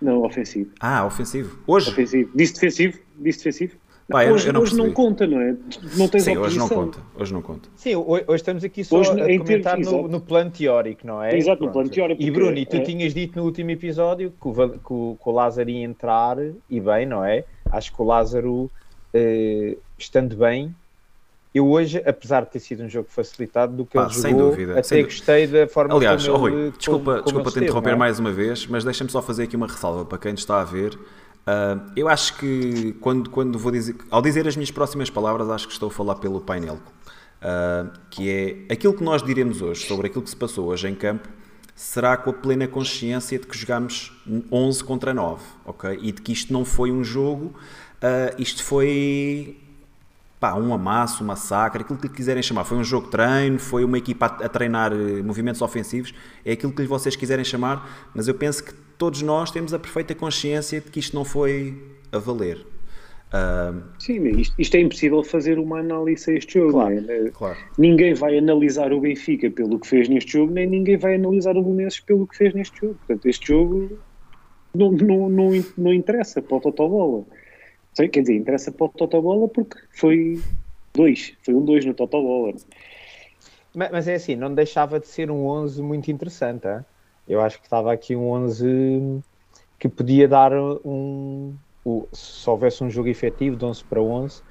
não 0.01 0.23
ofensivo. 0.25 0.71
Ah, 0.81 1.05
ofensivo. 1.05 1.59
Hoje? 1.67 1.91
Ofensivo. 1.91 2.31
Disse 2.35 2.55
defensivo? 2.55 2.99
Disse 3.19 3.39
defensivo? 3.41 3.77
Pá, 4.09 4.25
hoje 4.25 4.49
eu 4.49 4.53
não 4.55 4.63
hoje 4.63 4.75
não 4.77 4.91
conta, 4.93 5.25
não 5.27 5.41
é? 5.41 5.55
Não 5.97 6.09
tens 6.09 6.25
Sim, 6.25 6.37
hoje 6.39 6.59
não 6.59 6.69
conta. 6.69 6.99
Hoje 7.15 7.33
não 7.33 7.41
conta. 7.43 7.69
Sim, 7.77 7.95
hoje, 7.97 8.25
hoje 8.27 8.37
estamos 8.43 8.65
aqui 8.65 8.83
só 8.83 8.99
Hoje, 8.99 9.11
a 9.11 9.39
comentar 9.39 9.77
termos- 9.77 9.93
no, 9.93 10.09
no 10.09 10.21
plano 10.21 10.51
teórico, 10.51 11.07
não 11.07 11.23
é? 11.23 11.37
Exato, 11.37 11.63
no 11.63 11.71
Pronto. 11.71 11.73
plano 11.75 11.91
teórico, 11.91 12.21
E 12.23 12.31
Bruno, 12.31 12.57
e 12.59 12.67
tu 12.67 12.77
é- 12.77 12.81
tinhas 12.81 13.13
dito 13.15 13.39
no 13.39 13.45
último 13.45 13.71
episódio 13.71 14.33
que 14.33 14.49
o, 14.49 14.53
que 14.55 14.93
o, 14.93 15.17
que 15.23 15.29
o 15.29 15.31
Lázaro 15.33 15.69
ia 15.71 15.85
entrar, 15.85 16.39
e 16.69 16.81
bem, 16.81 17.07
não 17.07 17.23
é? 17.25 17.45
Acho 17.71 17.95
que 17.95 18.01
o 18.03 18.05
Lázaro, 18.05 18.69
eh, 19.15 19.77
estando 19.97 20.35
bem, 20.35 20.75
eu 21.53 21.69
hoje, 21.69 22.01
apesar 22.07 22.45
de 22.45 22.51
ter 22.51 22.61
sido 22.61 22.85
um 22.85 22.89
jogo 22.89 23.09
facilitado 23.11 23.77
do 23.77 23.85
que 23.85 23.95
Pá, 23.95 24.05
ele 24.05 24.15
sem 24.15 24.31
jogou, 24.31 24.51
dúvida, 24.51 24.73
até 24.73 24.83
sem 24.83 25.03
gostei 25.03 25.47
da 25.49 25.67
forma 25.67 25.95
Aliás, 25.95 26.27
como 26.27 26.47
ele... 26.49 26.55
Rui, 26.63 26.73
desculpa, 26.77 27.05
como 27.05 27.23
desculpa 27.25 27.43
te 27.43 27.49
esteve, 27.49 27.67
interromper 27.67 27.93
é? 27.93 27.97
mais 27.97 28.19
uma 28.21 28.31
vez, 28.31 28.67
mas 28.67 28.85
deixa-me 28.85 29.11
só 29.11 29.21
fazer 29.21 29.45
aqui 29.45 29.57
uma 29.57 29.67
ressalva 29.67 30.05
para 30.05 30.19
quem 30.19 30.33
está 30.33 30.61
a 30.61 30.65
ver. 30.65 30.97
Ah, 31.47 31.81
eu 31.97 32.09
acho 32.09 32.37
que 32.37 32.93
quando, 33.01 33.31
quando 33.31 33.59
vou 33.59 33.73
dizer, 33.73 33.97
ao 34.11 34.23
dizer 34.23 34.47
as 34.47 34.55
minhas 34.57 34.71
próximas 34.71 35.11
palavras, 35.11 35.51
acho 35.51 35.67
que 35.67 35.73
estou 35.73 35.89
a 35.89 35.93
falar 35.93 36.17
pelo 36.17 36.41
painel, 36.41 36.79
Ah, 37.43 37.91
que 38.11 38.31
é 38.69 38.73
aquilo 38.73 38.95
que 38.95 39.03
nós 39.03 39.23
diremos 39.23 39.61
hoje 39.61 39.87
sobre 39.87 40.07
aquilo 40.07 40.23
que 40.23 40.31
se 40.31 40.37
passou 40.37 40.69
hoje 40.69 40.89
em 40.89 40.95
campo, 40.95 41.29
será 41.75 42.17
com 42.17 42.31
a 42.31 42.33
plena 42.33 42.69
consciência 42.69 43.39
de 43.39 43.47
que 43.47 43.57
jogámos 43.57 44.13
11 44.53 44.85
contra 44.85 45.13
9, 45.15 45.43
ok? 45.65 45.99
E 46.01 46.13
de 46.13 46.21
que 46.23 46.31
isto 46.31 46.53
não 46.53 46.65
foi 46.65 46.93
um 46.93 47.03
jogo, 47.03 47.55
ah, 48.03 48.35
isto 48.39 48.63
foi 48.63 49.57
pá, 50.41 50.55
um 50.55 50.73
amasso, 50.73 51.23
um 51.23 51.27
massacre, 51.27 51.83
aquilo 51.83 51.99
que 51.99 52.09
lhe 52.09 52.15
quiserem 52.15 52.43
chamar. 52.43 52.65
Foi 52.65 52.79
um 52.79 52.83
jogo 52.83 53.05
de 53.05 53.13
treino, 53.13 53.59
foi 53.59 53.85
uma 53.85 53.99
equipa 53.99 54.27
a, 54.27 54.47
a 54.47 54.49
treinar 54.49 54.91
eh, 54.93 55.23
movimentos 55.23 55.61
ofensivos, 55.61 56.15
é 56.45 56.53
aquilo 56.53 56.73
que 56.73 56.83
vocês 56.85 57.15
quiserem 57.15 57.45
chamar, 57.45 58.11
mas 58.15 58.27
eu 58.27 58.35
penso 58.35 58.65
que 58.65 58.73
todos 58.97 59.21
nós 59.21 59.51
temos 59.51 59.75
a 59.75 59.79
perfeita 59.79 60.15
consciência 60.15 60.81
de 60.81 60.91
que 60.91 60.99
isto 60.99 61.15
não 61.15 61.25
foi 61.25 61.77
a 62.11 62.19
valer. 62.19 62.67
Ah, 63.33 63.73
Sim, 63.99 64.27
isto, 64.41 64.55
isto 64.59 64.75
é 64.75 64.81
impossível 64.81 65.23
fazer 65.23 65.59
uma 65.59 65.79
análise 65.81 66.31
a 66.31 66.35
este 66.35 66.55
jogo. 66.55 66.73
Claro, 66.73 67.01
não 67.01 67.15
é? 67.15 67.31
claro. 67.31 67.59
Ninguém 67.79 68.15
vai 68.15 68.37
analisar 68.39 68.93
o 68.93 69.01
Benfica 69.01 69.51
pelo 69.51 69.79
que 69.79 69.87
fez 69.87 70.09
neste 70.09 70.33
jogo, 70.33 70.53
nem 70.53 70.67
ninguém 70.67 70.97
vai 70.97 71.15
analisar 71.15 71.57
o 71.57 71.63
Belenenses 71.63 72.01
pelo 72.01 72.27
que 72.27 72.37
fez 72.37 72.55
neste 72.55 72.81
jogo. 72.81 72.95
Portanto, 73.07 73.27
este 73.27 73.47
jogo 73.47 73.99
não, 74.75 74.91
não, 74.91 75.29
não, 75.29 75.65
não 75.79 75.95
interessa 75.95 76.43
para 76.43 76.57
o 76.57 76.61
Totobola. 76.61 77.25
Sei, 77.95 78.09
Quer 78.09 78.21
dizer, 78.23 78.37
interessa 78.37 78.73
para 78.73 78.87
o 78.87 78.89
Totobola 78.89 79.49
porque 79.49 79.77
foi 79.93 80.43
dois, 80.95 81.37
foi 81.45 81.55
um 81.55 81.65
dois 81.65 81.85
no 81.85 81.95
Totobola. 81.95 82.55
Ma- 83.75 83.89
Mas 83.91 84.09
é 84.09 84.15
assim, 84.15 84.37
não 84.37 84.55
deixava 84.55 84.99
de 85.01 85.07
ser 85.07 85.31
um 85.31 85.47
11 85.47 85.83
muito 85.83 86.11
interessante. 86.11 86.67
hã? 86.67 86.85
Eu 87.27 87.41
acho 87.41 87.59
que 87.59 87.65
estava 87.67 87.93
aqui 87.93 88.17
um 88.17 88.29
11 88.31 88.67
que 89.79 89.89
podia 89.89 90.29
dar 90.29 90.53
um. 90.55 91.57
o- 91.85 92.09
se 92.13 92.49
houvesse 92.49 92.85
um 92.85 92.91
jogo 92.91 93.09
efetivo 93.09 93.57
de 93.57 93.65
11 93.65 93.85
para 93.85 94.03
11, 94.03 94.43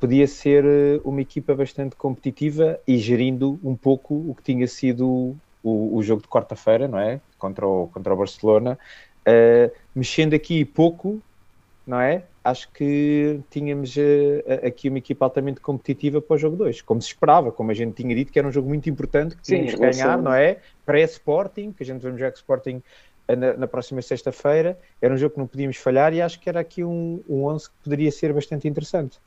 podia 0.00 0.26
ser 0.26 0.64
eh, 0.64 1.00
uma 1.04 1.20
equipa 1.20 1.54
bastante 1.54 1.96
competitiva 1.96 2.80
e 2.86 2.98
gerindo 2.98 3.60
um 3.62 3.76
pouco 3.76 4.14
o 4.30 4.34
que 4.34 4.42
tinha 4.42 4.66
sido 4.66 5.36
o, 5.62 5.96
o 5.96 6.02
jogo 6.02 6.22
de 6.22 6.28
quarta-feira, 6.28 6.88
não 6.88 6.98
é? 6.98 7.20
Contra 7.38 7.66
o, 7.66 7.88
contra 7.88 8.14
o 8.14 8.16
Barcelona, 8.16 8.78
uh, 9.28 9.72
mexendo 9.94 10.34
aqui 10.34 10.64
pouco, 10.64 11.22
não 11.86 12.00
é? 12.00 12.24
Acho 12.44 12.70
que 12.72 13.40
tínhamos 13.50 13.96
uh, 13.96 14.66
aqui 14.66 14.88
uma 14.88 14.98
equipa 14.98 15.24
altamente 15.24 15.60
competitiva 15.60 16.20
para 16.20 16.34
o 16.34 16.38
jogo 16.38 16.56
2, 16.56 16.82
como 16.82 17.00
se 17.00 17.08
esperava, 17.08 17.52
como 17.52 17.70
a 17.70 17.74
gente 17.74 17.94
tinha 17.94 18.14
dito, 18.14 18.32
que 18.32 18.38
era 18.38 18.48
um 18.48 18.52
jogo 18.52 18.68
muito 18.68 18.88
importante 18.88 19.36
que 19.36 19.42
tínhamos 19.42 19.74
que 19.74 19.80
ganhar, 19.80 20.20
não 20.20 20.32
é? 20.32 20.58
Pré-Sporting, 20.84 21.72
que 21.72 21.82
a 21.82 21.86
gente 21.86 22.02
vamos 22.02 22.18
jogar 22.18 22.32
com 22.32 22.36
Sporting 22.38 22.82
na, 23.28 23.54
na, 23.54 23.66
próxima 23.66 24.02
sexta-feira, 24.02 24.78
era 25.00 25.14
um 25.14 25.16
jogo 25.16 25.34
que 25.34 25.40
não 25.40 25.46
podíamos 25.46 25.76
falhar 25.76 26.12
e 26.12 26.20
acho 26.20 26.40
que 26.40 26.48
era 26.48 26.60
aqui 26.60 26.82
um, 26.84 27.20
um 27.28 27.44
11 27.44 27.68
que 27.68 27.74
poderia 27.84 28.10
ser 28.10 28.32
bastante 28.32 28.66
interessante. 28.68 29.18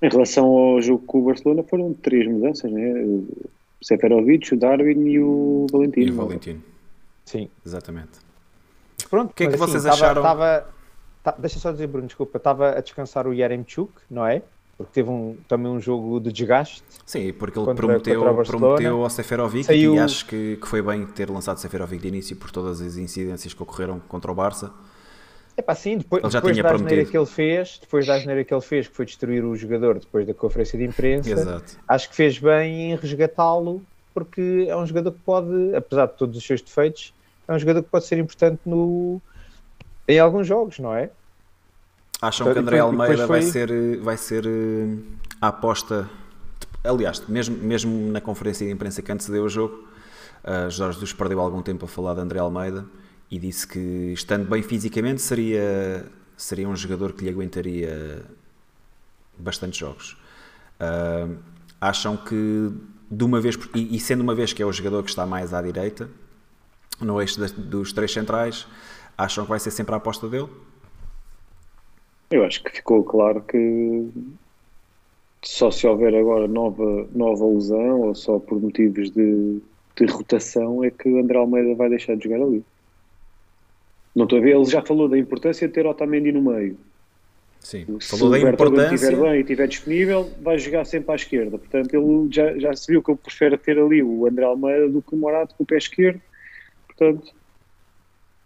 Em 0.00 0.08
relação 0.08 0.46
ao 0.46 0.80
jogo 0.80 1.04
com 1.06 1.20
o 1.20 1.24
Barcelona, 1.24 1.62
foram 1.62 1.92
três 1.94 2.26
mudanças, 2.28 2.70
né? 2.70 2.92
O 3.02 3.26
Seferovic, 3.82 4.54
o 4.54 4.56
Darwin 4.58 5.08
e 5.08 5.18
o 5.18 5.66
Valentino. 5.70 6.06
E 6.06 6.10
o 6.10 6.14
Valentino. 6.14 6.62
Sim. 7.24 7.48
Exatamente. 7.64 8.26
Pronto, 9.10 9.30
o 9.30 9.34
que 9.34 9.44
é 9.44 9.48
que 9.48 9.54
assim, 9.54 9.64
vocês 9.66 9.86
acharam? 9.86 10.22
Tava, 10.22 10.60
tava, 10.60 10.75
deixa 11.38 11.58
só 11.58 11.72
dizer, 11.72 11.86
Bruno, 11.86 12.06
desculpa, 12.06 12.38
estava 12.38 12.70
a 12.70 12.80
descansar 12.80 13.26
o 13.26 13.32
Yaremchuk, 13.32 13.92
não 14.10 14.26
é? 14.26 14.42
Porque 14.76 14.92
teve 14.92 15.08
um, 15.08 15.36
também 15.48 15.72
um 15.72 15.80
jogo 15.80 16.20
de 16.20 16.30
desgaste. 16.30 16.82
Sim, 17.06 17.32
porque 17.32 17.58
ele 17.58 17.64
contra, 17.64 17.86
prometeu, 17.86 18.22
contra 18.22 18.44
prometeu 18.44 19.02
ao 19.02 19.10
Seferovic 19.10 19.64
Saiu... 19.64 19.94
e 19.94 19.98
acho 19.98 20.26
que, 20.26 20.56
que 20.56 20.68
foi 20.68 20.82
bem 20.82 21.06
ter 21.06 21.30
lançado 21.30 21.58
Seferovic 21.58 22.02
de 22.02 22.08
início 22.08 22.36
por 22.36 22.50
todas 22.50 22.80
as 22.80 22.96
incidências 22.96 23.54
que 23.54 23.62
ocorreram 23.62 23.98
contra 24.00 24.30
o 24.30 24.34
Barça. 24.34 24.70
É 25.56 25.62
pá, 25.62 25.74
sim, 25.74 25.96
depois, 25.96 26.22
ele 26.22 26.30
já 26.30 26.38
depois 26.38 26.54
tinha 26.54 26.62
da 26.62 26.74
asneira 26.74 27.04
que 27.06 27.16
ele 27.16 27.26
fez, 27.26 27.78
depois 27.80 28.06
da 28.06 28.14
asneira 28.14 28.44
que 28.44 28.52
ele 28.52 28.60
fez, 28.60 28.88
que 28.88 28.94
foi 28.94 29.06
destruir 29.06 29.42
o 29.42 29.56
jogador 29.56 29.98
depois 29.98 30.26
da 30.26 30.34
conferência 30.34 30.78
de 30.78 30.84
imprensa, 30.84 31.30
Exato. 31.30 31.78
acho 31.88 32.10
que 32.10 32.14
fez 32.14 32.38
bem 32.38 32.92
em 32.92 32.96
resgatá-lo, 32.96 33.82
porque 34.12 34.66
é 34.68 34.76
um 34.76 34.84
jogador 34.84 35.12
que 35.12 35.20
pode, 35.24 35.74
apesar 35.74 36.06
de 36.06 36.12
todos 36.12 36.36
os 36.36 36.44
seus 36.44 36.60
defeitos, 36.60 37.14
é 37.48 37.54
um 37.54 37.58
jogador 37.58 37.82
que 37.82 37.88
pode 37.88 38.04
ser 38.04 38.18
importante 38.18 38.60
no, 38.66 39.18
em 40.08 40.18
alguns 40.18 40.46
jogos, 40.46 40.78
não 40.78 40.94
é? 40.94 41.10
Acham 42.20 42.52
que 42.52 42.58
André 42.58 42.78
Almeida 42.78 43.26
foi... 43.26 43.40
vai 43.40 43.42
ser, 43.42 43.98
vai 43.98 44.16
ser 44.16 44.46
eh, 44.46 44.96
a 45.40 45.48
aposta. 45.48 46.08
Aliás, 46.82 47.20
mesmo, 47.28 47.56
mesmo 47.58 48.10
na 48.10 48.20
conferência 48.20 48.66
de 48.66 48.72
imprensa 48.72 49.02
que 49.02 49.12
antecedeu 49.12 49.44
o 49.44 49.48
jogo, 49.48 49.86
uh, 50.44 50.70
Jorge 50.70 50.98
dos 50.98 51.12
perdeu 51.12 51.40
algum 51.40 51.60
tempo 51.60 51.84
a 51.84 51.88
falar 51.88 52.14
de 52.14 52.20
André 52.20 52.38
Almeida 52.38 52.86
e 53.30 53.38
disse 53.38 53.66
que, 53.66 54.12
estando 54.14 54.48
bem 54.48 54.62
fisicamente, 54.62 55.20
seria, 55.20 56.06
seria 56.36 56.68
um 56.68 56.76
jogador 56.76 57.12
que 57.12 57.24
lhe 57.24 57.30
aguentaria 57.30 58.24
bastantes 59.36 59.78
jogos. 59.78 60.16
Uh, 60.80 61.36
acham 61.80 62.16
que, 62.16 62.72
de 63.10 63.24
uma 63.24 63.40
vez, 63.40 63.58
e, 63.74 63.96
e, 63.96 64.00
sendo 64.00 64.20
uma 64.22 64.34
vez 64.34 64.52
que 64.52 64.62
é 64.62 64.66
o 64.66 64.72
jogador 64.72 65.02
que 65.02 65.10
está 65.10 65.26
mais 65.26 65.52
à 65.52 65.60
direita, 65.60 66.08
no 67.00 67.20
eixo 67.20 67.44
dos 67.58 67.92
três 67.92 68.12
centrais, 68.12 68.66
acham 69.16 69.44
que 69.44 69.50
vai 69.50 69.60
ser 69.60 69.70
sempre 69.70 69.94
a 69.94 69.98
aposta 69.98 70.28
dele? 70.28 70.48
Eu 72.30 72.44
acho 72.44 72.62
que 72.62 72.70
ficou 72.70 73.04
claro 73.04 73.40
que 73.42 74.08
só 75.42 75.70
se 75.70 75.86
houver 75.86 76.14
agora 76.14 76.48
nova, 76.48 77.06
nova 77.14 77.46
lesão 77.46 78.00
ou 78.00 78.14
só 78.14 78.38
por 78.38 78.60
motivos 78.60 79.10
de, 79.10 79.60
de 79.96 80.06
rotação 80.06 80.82
é 80.82 80.90
que 80.90 81.08
o 81.08 81.18
André 81.20 81.38
Almeida 81.38 81.74
vai 81.74 81.88
deixar 81.88 82.16
de 82.16 82.24
jogar 82.24 82.42
ali. 82.42 82.64
Não 84.14 84.24
estou 84.24 84.38
a 84.38 84.42
ver, 84.42 84.56
ele 84.56 84.64
já 84.64 84.82
falou 84.82 85.08
da 85.08 85.18
importância 85.18 85.68
de 85.68 85.74
ter 85.74 85.86
Otamendi 85.86 86.32
no 86.32 86.42
meio. 86.42 86.76
Sim, 87.60 87.84
se 88.00 88.10
falou 88.10 88.30
da 88.30 88.38
importância. 88.38 88.94
estiver 88.94 89.20
bem 89.20 89.34
e 89.34 89.40
estiver 89.40 89.68
disponível, 89.68 90.30
vai 90.40 90.58
jogar 90.58 90.84
sempre 90.84 91.12
à 91.12 91.16
esquerda. 91.16 91.58
Portanto, 91.58 91.94
ele 91.94 92.28
já, 92.32 92.58
já 92.58 92.74
se 92.74 92.90
viu 92.90 93.02
que 93.02 93.10
ele 93.10 93.18
prefere 93.18 93.58
ter 93.58 93.78
ali 93.78 94.02
o 94.02 94.26
André 94.26 94.44
Almeida 94.44 94.88
do 94.88 95.02
que 95.02 95.14
o 95.14 95.18
Morato 95.18 95.54
com 95.54 95.64
o 95.64 95.66
pé 95.66 95.76
esquerdo. 95.76 96.20
Portanto, 96.86 97.32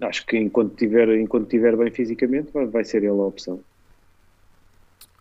acho 0.01 0.27
que 0.27 0.37
enquanto 0.37 0.75
tiver, 0.77 1.09
enquanto 1.19 1.49
tiver 1.49 1.77
bem 1.77 1.91
fisicamente, 1.91 2.51
vai, 2.53 2.67
vai 2.67 2.85
ser 2.85 2.99
ele 2.99 3.09
a 3.09 3.13
opção. 3.13 3.61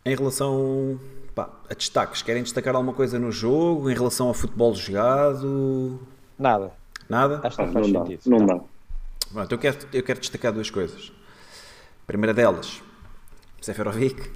Em 0.05 0.15
relação 0.15 0.99
pá, 1.35 1.49
a 1.69 1.73
destaques, 1.73 2.21
querem 2.21 2.43
destacar 2.43 2.75
alguma 2.75 2.93
coisa 2.93 3.19
no 3.19 3.31
jogo? 3.31 3.89
Em 3.89 3.93
relação 3.93 4.27
ao 4.27 4.33
futebol 4.33 4.73
jogado? 4.73 5.99
Nada. 6.37 6.71
Nada? 7.07 7.41
Acho 7.43 7.57
que 7.57 7.63
não, 7.63 7.69
ah, 7.69 7.73
faz 7.73 7.87
não 7.91 8.05
sentido. 8.05 8.21
Dá, 8.25 8.37
não, 8.37 8.45
dá. 8.45 8.63
Pronto, 9.31 9.51
eu 9.51 9.57
quero, 9.57 9.77
eu 9.93 10.03
quero 10.03 10.19
destacar 10.19 10.51
duas 10.51 10.69
coisas. 10.69 11.11
A 12.03 12.07
primeira 12.07 12.33
delas, 12.33 12.81
Seferovic 13.61 14.31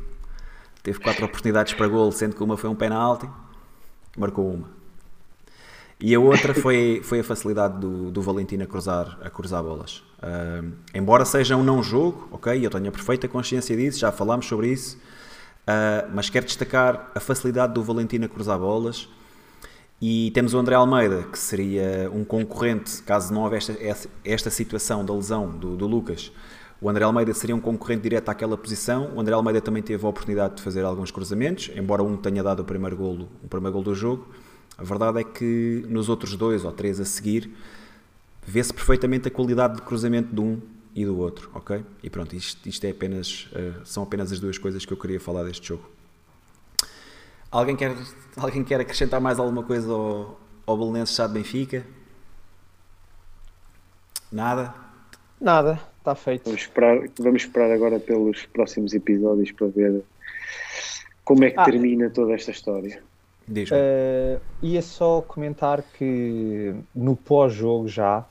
teve 0.83 0.99
quatro 0.99 1.25
oportunidades 1.25 1.73
para 1.73 1.87
gol, 1.87 2.11
sendo 2.11 2.35
que 2.35 2.43
uma 2.43 2.57
foi 2.57 2.69
um 2.69 2.75
penalti, 2.75 3.27
marcou 4.17 4.53
uma. 4.53 4.82
E 6.05 6.13
a 6.13 6.19
outra 6.19 6.53
foi, 6.53 6.99
foi 7.01 7.21
a 7.21 7.23
facilidade 7.23 7.79
do, 7.79 8.11
do 8.11 8.21
Valentino 8.21 8.65
a 8.65 8.67
cruzar, 8.67 9.17
a 9.23 9.29
cruzar 9.29 9.63
bolas. 9.63 10.03
Uh, 10.19 10.73
embora 10.93 11.23
seja 11.23 11.55
um 11.55 11.63
não 11.63 11.81
jogo, 11.81 12.27
ok, 12.29 12.65
eu 12.65 12.69
tenho 12.69 12.89
a 12.89 12.91
perfeita 12.91 13.25
consciência 13.25 13.73
disso, 13.73 13.99
já 13.99 14.11
falámos 14.11 14.45
sobre 14.45 14.67
isso, 14.67 14.97
uh, 14.97 16.11
mas 16.13 16.29
quero 16.29 16.45
destacar 16.45 17.09
a 17.15 17.21
facilidade 17.21 17.73
do 17.73 17.81
Valentino 17.81 18.25
a 18.25 18.27
cruzar 18.27 18.59
bolas. 18.59 19.07
E 20.01 20.29
temos 20.31 20.53
o 20.53 20.57
André 20.57 20.75
Almeida, 20.75 21.23
que 21.23 21.39
seria 21.39 22.11
um 22.13 22.25
concorrente, 22.25 23.01
caso 23.03 23.33
não 23.33 23.43
houvesse 23.43 23.71
esta, 23.79 24.09
esta 24.25 24.49
situação 24.49 25.05
da 25.05 25.13
lesão 25.13 25.51
do, 25.51 25.77
do, 25.77 25.87
Lucas. 25.87 26.33
O 26.81 26.89
André 26.89 27.05
Almeida 27.05 27.33
seria 27.33 27.55
um 27.55 27.61
concorrente 27.61 28.01
direto 28.01 28.27
àquela 28.27 28.57
posição. 28.57 29.13
O 29.15 29.21
André 29.21 29.33
Almeida 29.33 29.61
também 29.61 29.81
teve 29.81 30.05
a 30.05 30.09
oportunidade 30.09 30.55
de 30.55 30.63
fazer 30.63 30.83
alguns 30.83 31.11
cruzamentos, 31.11 31.71
embora 31.73 32.03
um 32.03 32.17
tenha 32.17 32.43
dado 32.43 32.59
o 32.59 32.65
primeiro 32.65 32.97
golo, 32.97 33.29
o 33.41 33.47
primeiro 33.47 33.71
golo 33.71 33.85
do 33.85 33.95
jogo. 33.95 34.27
A 34.77 34.83
verdade 34.83 35.19
é 35.19 35.23
que 35.23 35.85
nos 35.87 36.09
outros 36.09 36.35
dois 36.35 36.65
ou 36.65 36.71
três 36.71 36.99
a 36.99 37.05
seguir 37.05 37.51
vê-se 38.45 38.73
perfeitamente 38.73 39.27
a 39.27 39.31
qualidade 39.31 39.75
de 39.75 39.81
cruzamento 39.81 40.33
de 40.33 40.41
um 40.41 40.61
e 40.95 41.05
do 41.05 41.17
outro, 41.17 41.49
ok? 41.53 41.83
E 42.03 42.09
pronto, 42.09 42.35
isto, 42.35 42.67
isto 42.67 42.85
é 42.85 42.91
apenas, 42.91 43.49
uh, 43.51 43.85
são 43.85 44.03
apenas 44.03 44.31
as 44.31 44.39
duas 44.39 44.57
coisas 44.57 44.85
que 44.85 44.93
eu 44.93 44.97
queria 44.97 45.19
falar 45.19 45.43
deste 45.43 45.67
jogo. 45.67 45.89
Alguém 47.49 47.75
quer, 47.75 47.95
alguém 48.37 48.63
quer 48.63 48.79
acrescentar 48.79 49.19
mais 49.21 49.39
alguma 49.39 49.63
coisa 49.63 49.91
ao, 49.91 50.39
ao 50.65 50.77
Belenenses 50.77 51.15
Chá 51.15 51.27
de 51.27 51.33
Benfica? 51.33 51.85
Nada? 54.31 54.73
Nada, 55.39 55.79
está 55.99 56.15
feito. 56.15 56.45
Vamos 56.45 56.61
esperar, 56.61 56.97
vamos 57.19 57.43
esperar 57.43 57.71
agora 57.71 57.99
pelos 57.99 58.45
próximos 58.47 58.93
episódios 58.93 59.51
para 59.51 59.67
ver 59.67 60.03
como 61.23 61.43
é 61.43 61.51
que 61.51 61.59
ah, 61.59 61.65
termina 61.65 62.09
toda 62.09 62.33
esta 62.33 62.51
história. 62.51 63.01
Uh, 63.49 64.41
ia 64.61 64.81
só 64.81 65.21
comentar 65.21 65.83
que 65.97 66.73
no 66.95 67.15
pós-jogo 67.15 67.87
já 67.87 68.25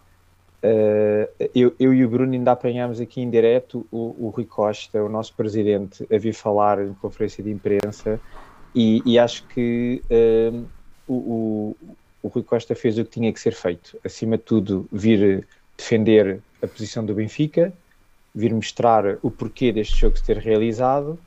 Uh, 0.65 1.27
eu, 1.53 1.75
eu, 1.81 1.93
e 1.93 2.05
o 2.05 2.09
Bruno 2.09 2.33
ainda 2.33 2.53
apanhámos 2.53 3.01
aqui 3.01 3.21
em 3.21 3.29
direto 3.29 3.85
o, 3.91 4.27
o 4.27 4.29
Rui 4.29 4.45
Costa, 4.45 5.03
o 5.03 5.09
nosso 5.09 5.35
presidente, 5.35 6.07
a 6.09 6.17
vir 6.17 6.33
falar 6.33 6.81
em 6.81 6.95
conferência 6.95 7.43
de 7.43 7.51
imprensa 7.51 8.21
e, 8.73 9.03
e 9.05 9.19
acho 9.19 9.45
que 9.49 10.01
uh, 10.09 10.65
o, 11.09 11.15
o, 11.15 11.77
o, 12.23 12.29
Rui 12.29 12.45
Costa 12.45 12.77
fez 12.77 12.97
o 12.97 13.05
que 13.05 13.11
tinha 13.11 13.33
que 13.33 13.41
ser 13.41 13.55
feito. 13.55 13.99
Acima 14.05 14.39
de 14.39 14.45
tudo, 14.45 14.89
vir 14.93 15.49
defender 15.77 16.41
a 16.63 16.69
posição 16.69 17.05
do 17.05 17.13
Benfica, 17.13 17.73
vir 18.33 18.55
mostrar 18.55 19.19
o 19.21 19.33
porquê 19.33 19.73
deste 19.73 19.99
jogo 19.99 20.17
se 20.17 20.25
ter 20.25 20.37
realizado 20.37 21.19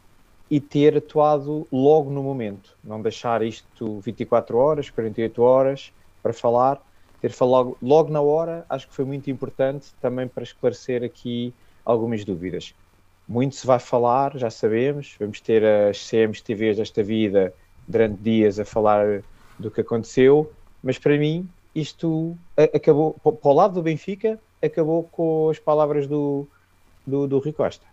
e 0.50 0.60
ter 0.60 0.98
atuado 0.98 1.68
logo 1.72 2.10
no 2.10 2.22
momento. 2.22 2.78
Não 2.84 3.02
deixar 3.02 3.42
isto 3.42 4.00
24 4.00 4.58
horas, 4.58 4.90
48 4.90 5.42
horas 5.42 5.92
para 6.22 6.34
falar 6.34 6.82
ter 7.26 7.32
falado 7.32 7.76
logo 7.82 8.12
na 8.12 8.22
hora, 8.22 8.66
acho 8.70 8.88
que 8.88 8.94
foi 8.94 9.04
muito 9.04 9.32
importante 9.32 9.88
também 10.00 10.28
para 10.28 10.44
esclarecer 10.44 11.04
aqui 11.04 11.52
algumas 11.84 12.24
dúvidas. 12.24 12.76
Muito 13.28 13.56
se 13.56 13.66
vai 13.66 13.80
falar, 13.80 14.38
já 14.38 14.52
sabemos, 14.52 15.16
vamos 15.20 15.42
ter 15.42 15.66
as 15.66 16.08
CMTVs 16.08 16.78
desta 16.78 17.02
vida 17.02 17.52
durante 17.88 18.22
dias 18.22 18.60
a 18.60 18.66
falar 18.66 19.24
do 19.58 19.72
que 19.72 19.82
aconteceu, 19.82 20.52
mas 20.84 21.00
para 21.00 21.18
mim 21.18 21.50
isto 21.74 22.38
acabou, 22.56 23.14
para 23.14 23.50
o 23.50 23.54
lado 23.54 23.74
do 23.74 23.82
Benfica, 23.82 24.40
acabou 24.64 25.04
com 25.06 25.50
as 25.50 25.58
palavras 25.58 26.06
do, 26.06 26.48
do, 27.08 27.28
do 27.28 27.40
Rui 27.40 27.54
Costa. 27.54 27.86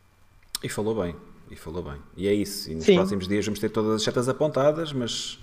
E 0.62 0.68
falou 0.68 0.94
bem, 0.94 1.16
e 1.52 1.56
falou 1.56 1.82
bem. 1.82 2.00
E 2.16 2.26
é 2.26 2.34
isso, 2.34 2.70
e 2.70 2.74
nos 2.74 2.84
Sim. 2.84 2.96
próximos 2.96 3.28
dias 3.28 3.44
vamos 3.44 3.60
ter 3.60 3.68
todas 3.68 3.96
as 3.96 4.02
setas 4.02 4.28
apontadas, 4.28 4.92
mas 4.92 5.38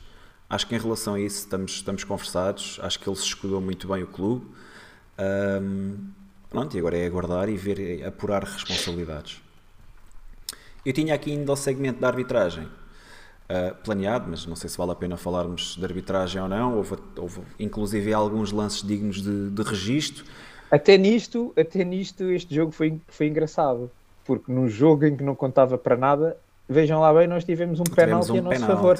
Acho 0.49 0.65
que 0.65 0.75
em 0.75 0.79
relação 0.79 1.13
a 1.13 1.19
isso 1.19 1.41
estamos, 1.41 1.73
estamos 1.73 2.03
conversados. 2.03 2.79
Acho 2.81 2.99
que 2.99 3.07
ele 3.07 3.15
se 3.15 3.23
escudou 3.23 3.61
muito 3.61 3.87
bem 3.87 4.01
o 4.01 4.07
clube. 4.07 4.47
Um, 5.61 5.95
pronto, 6.49 6.75
e 6.75 6.79
agora 6.79 6.97
é 6.97 7.05
aguardar 7.05 7.49
e 7.49 7.55
ver, 7.55 8.03
apurar 8.03 8.43
responsabilidades. 8.43 9.41
Eu 10.83 10.91
tinha 10.91 11.13
aqui 11.13 11.31
ainda 11.31 11.51
o 11.51 11.55
segmento 11.55 11.99
da 11.99 12.07
arbitragem 12.07 12.63
uh, 12.65 13.75
planeado, 13.83 14.25
mas 14.27 14.47
não 14.47 14.55
sei 14.55 14.71
se 14.71 14.77
vale 14.77 14.91
a 14.91 14.95
pena 14.95 15.17
falarmos 15.17 15.75
de 15.75 15.85
arbitragem 15.85 16.41
ou 16.41 16.47
não. 16.47 16.77
Houve, 16.77 16.95
houve 17.15 17.41
inclusive 17.59 18.11
alguns 18.11 18.51
lances 18.51 18.81
dignos 18.81 19.21
de, 19.21 19.51
de 19.51 19.61
registro. 19.61 20.25
Até 20.71 20.97
nisto, 20.97 21.53
até 21.55 21.83
nisto, 21.83 22.23
este 22.23 22.55
jogo 22.55 22.71
foi, 22.71 22.99
foi 23.07 23.27
engraçado, 23.27 23.91
porque 24.25 24.51
num 24.51 24.67
jogo 24.69 25.05
em 25.05 25.15
que 25.17 25.23
não 25.23 25.35
contava 25.35 25.77
para 25.77 25.95
nada, 25.97 26.37
Vejam 26.71 26.99
lá 27.01 27.11
bem, 27.11 27.25
nós 27.27 27.43
tivemos 27.43 27.79
um 27.79 27.83
penalti 27.83 28.31
um 28.31 28.37
a 28.37 28.41
nosso 28.43 28.59
penalti. 28.59 28.75
favor. 28.75 28.99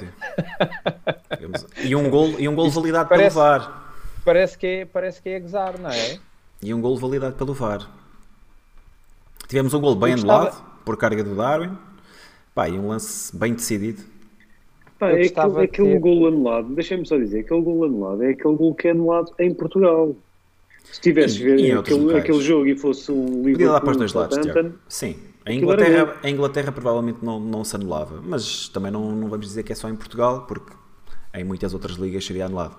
e 1.84 1.96
um 1.96 2.10
gol, 2.10 2.30
e 2.40 2.50
um 2.50 2.56
gol 2.56 2.68
validado 2.72 3.08
Parece... 3.10 3.36
pelo 3.36 3.46
VAR. 3.46 3.94
parece 4.26 4.58
que 4.58 4.66
é, 4.66 4.86
parece 4.86 5.22
que 5.22 5.30
é 5.30 5.40
gozar, 5.40 5.78
não 5.78 5.92
é? 5.92 6.18
E 6.64 6.74
um 6.74 6.82
gol 6.82 6.98
validado 6.98 7.36
pelo 7.36 7.54
VAR. 7.54 7.88
Tivemos 9.48 9.72
um 9.76 9.82
gol 9.82 9.96
bem 9.96 10.14
gostava- 10.14 10.48
anulado 10.48 10.64
por 10.84 10.98
carga 10.98 11.24
do 11.24 11.36
Darwin. 11.36 11.78
Pá, 12.56 12.68
e 12.68 12.74
um 12.78 12.88
lance 12.88 13.36
bem 13.38 13.54
decidido. 13.54 14.02
Pá, 14.98 15.12
é 15.12 15.22
aquele, 15.28 15.52
de 15.54 15.60
aquele 15.62 15.92
ter- 15.94 16.00
gol 16.00 16.28
anulado, 16.28 16.74
deixa-me 16.74 17.06
só 17.06 17.18
dizer, 17.18 17.42
aquele 17.42 17.62
gol 17.62 17.86
anulado 17.86 18.24
é 18.24 18.32
aquele 18.32 18.56
gol 18.56 18.74
que 18.74 18.88
é 18.88 18.92
anulado 18.92 19.32
em 19.40 19.54
Portugal. 19.54 20.16
Se 20.92 21.02
tivesse 21.02 21.42
ver 21.42 21.78
aquele, 21.78 22.18
aquele 22.18 22.42
jogo 22.42 22.68
e 22.68 22.76
fosse 22.76 23.12
um 23.12 23.44
Podia 23.44 23.68
dar 23.68 23.82
para 23.82 23.92
os 23.92 23.98
dois 23.98 24.14
lados, 24.14 24.38
Tiago. 24.38 24.74
Sim. 24.88 25.16
A 25.46 25.54
Inglaterra, 25.54 26.16
a 26.22 26.30
Inglaterra 26.30 26.72
provavelmente 26.72 27.20
não, 27.24 27.40
não 27.40 27.64
se 27.64 27.76
anulava. 27.76 28.22
Mas 28.24 28.70
também 28.70 28.92
não, 28.92 29.12
não 29.12 29.30
vamos 29.30 29.48
dizer 29.48 29.64
que 29.64 29.72
é 29.72 29.76
só 29.76 29.90
em 29.90 29.96
Portugal, 29.96 30.46
porque 30.48 30.74
em 31.34 31.44
muitas 31.44 31.74
outras 31.74 31.98
ligas 31.98 32.26
seria 32.26 32.46
anulado. 32.46 32.76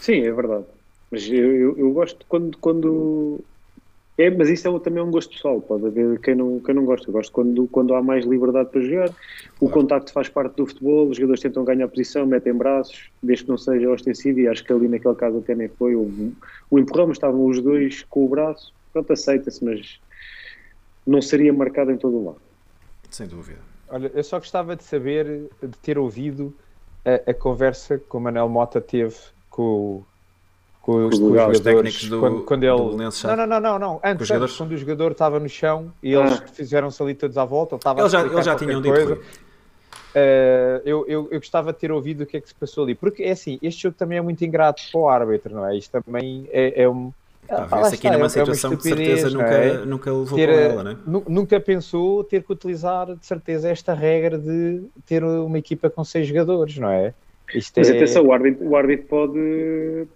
Sim, 0.00 0.20
é 0.20 0.32
verdade. 0.32 0.64
Mas 1.10 1.28
eu, 1.28 1.52
eu, 1.52 1.78
eu 1.78 1.90
gosto 1.92 2.24
quando, 2.28 2.56
quando. 2.58 3.40
É, 4.18 4.30
mas 4.30 4.48
isso 4.48 4.66
é, 4.66 4.78
também 4.80 5.02
um 5.02 5.10
gosto 5.10 5.34
pessoal. 5.34 5.60
Pode 5.60 5.86
haver 5.86 6.18
quem 6.20 6.34
não, 6.34 6.58
quem 6.60 6.74
não 6.74 6.84
gosta. 6.84 7.08
Eu 7.08 7.12
gosto 7.12 7.30
quando, 7.32 7.66
quando 7.68 7.94
há 7.94 8.02
mais 8.02 8.24
liberdade 8.24 8.70
para 8.70 8.80
jogar. 8.80 9.10
O 9.60 9.68
contacto 9.68 10.12
faz 10.12 10.28
parte 10.28 10.56
do 10.56 10.66
futebol. 10.66 11.08
Os 11.08 11.16
jogadores 11.16 11.42
tentam 11.42 11.64
ganhar 11.64 11.86
posição, 11.88 12.24
metem 12.24 12.54
braços, 12.54 13.10
desde 13.22 13.44
que 13.44 13.50
não 13.50 13.58
seja 13.58 13.90
ostensivo. 13.90 14.40
E 14.40 14.48
acho 14.48 14.64
que 14.64 14.72
ali 14.72 14.88
naquele 14.88 15.14
caso 15.14 15.38
até 15.38 15.54
nem 15.54 15.68
foi. 15.68 15.94
O, 15.94 16.32
o 16.70 16.78
empurrão, 16.78 17.08
mas 17.08 17.18
estavam 17.18 17.44
os 17.44 17.60
dois 17.60 18.04
com 18.04 18.24
o 18.24 18.28
braço. 18.28 18.72
Pronto, 18.92 19.12
aceita-se, 19.12 19.62
mas 19.62 20.00
não 21.06 21.20
seria 21.20 21.52
marcado 21.52 21.90
em 21.90 21.98
todo 21.98 22.16
o 22.16 22.24
lado. 22.24 22.40
Sem 23.10 23.26
dúvida. 23.26 23.60
Olha, 23.88 24.10
eu 24.14 24.24
só 24.24 24.38
gostava 24.38 24.74
de 24.74 24.82
saber, 24.82 25.48
de 25.62 25.78
ter 25.82 25.98
ouvido 25.98 26.54
a, 27.04 27.30
a 27.30 27.34
conversa 27.34 27.98
que 27.98 28.16
o 28.16 28.20
Manel 28.20 28.48
Mota 28.48 28.80
teve 28.80 29.14
com, 29.48 30.02
com, 30.86 31.06
os, 31.08 31.18
Com 31.18 31.24
os 31.24 31.30
jogadores. 31.32 31.60
técnicos 31.60 32.08
do- 32.08 32.20
quando, 32.20 32.40
quando 32.42 32.60
do 32.60 32.66
ele... 32.66 32.82
Belenenses, 32.96 33.22
não, 33.24 33.36
não, 33.36 33.46
não, 33.46 33.60
não, 33.60 33.78
não. 33.78 34.00
Antes, 34.04 34.30
antes, 34.30 34.56
quando 34.56 34.70
o 34.72 34.76
jogador 34.76 35.10
estava 35.12 35.40
no 35.40 35.48
chão 35.48 35.92
e 36.02 36.12
eles 36.14 36.32
Ah. 36.32 36.44
fizeram-se 36.52 37.02
ali 37.02 37.14
todos 37.14 37.36
à 37.36 37.44
volta, 37.44 37.74
ele 37.74 37.80
estava 37.80 38.00
Eles 38.00 38.12
já, 38.12 38.20
eles 38.22 38.44
já 38.44 38.54
tinham 38.54 38.80
dito. 38.80 38.94
coisa. 38.94 39.14
Rui. 39.14 39.22
Uh, 40.14 40.80
eu, 40.86 41.04
eu, 41.06 41.28
eu 41.30 41.38
gostava 41.40 41.72
de 41.74 41.78
ter 41.78 41.92
ouvido 41.92 42.22
o 42.22 42.26
que 42.26 42.38
é 42.38 42.40
que 42.40 42.48
se 42.48 42.54
passou 42.54 42.84
ali, 42.84 42.94
porque 42.94 43.22
é 43.22 43.32
assim, 43.32 43.58
este 43.62 43.82
jogo 43.82 43.96
também 43.98 44.16
é 44.16 44.22
muito 44.22 44.42
ingrato 44.44 44.80
para 44.90 44.98
o 45.00 45.08
árbitro, 45.08 45.54
não 45.54 45.66
é? 45.66 45.76
Isto 45.76 46.00
também 46.02 46.48
é, 46.50 46.84
é 46.84 46.88
um. 46.88 47.12
Ah, 47.48 47.64
Vê-se 47.82 47.94
aqui 47.96 48.06
está, 48.06 48.10
numa 48.12 48.14
é- 48.14 48.18
é 48.18 48.22
uma 48.22 48.28
situação 48.30 48.70
que 48.70 48.76
de 48.76 48.82
certeza 48.82 49.30
nunca, 49.30 49.44
é? 49.50 49.84
nunca 49.84 50.10
levou 50.12 50.36
ter, 50.38 50.48
com 50.48 50.54
ela, 50.54 50.84
né? 50.84 50.96
nu- 51.06 51.24
nunca 51.28 51.60
pensou 51.60 52.24
ter 52.24 52.42
que 52.42 52.50
utilizar 52.52 53.14
de 53.14 53.26
certeza 53.26 53.68
esta 53.68 53.92
regra 53.92 54.38
de 54.38 54.84
ter 55.06 55.22
uma 55.22 55.58
equipa 55.58 55.90
com 55.90 56.02
seis 56.02 56.26
jogadores, 56.26 56.78
não 56.78 56.88
é? 56.88 57.12
Isto 57.54 57.74
Mas 57.76 57.90
é... 57.90 57.96
atenção, 57.96 58.24
o 58.24 58.32
árbitro, 58.32 58.66
o 58.66 58.74
árbitro 58.74 59.06
pode. 59.06 60.06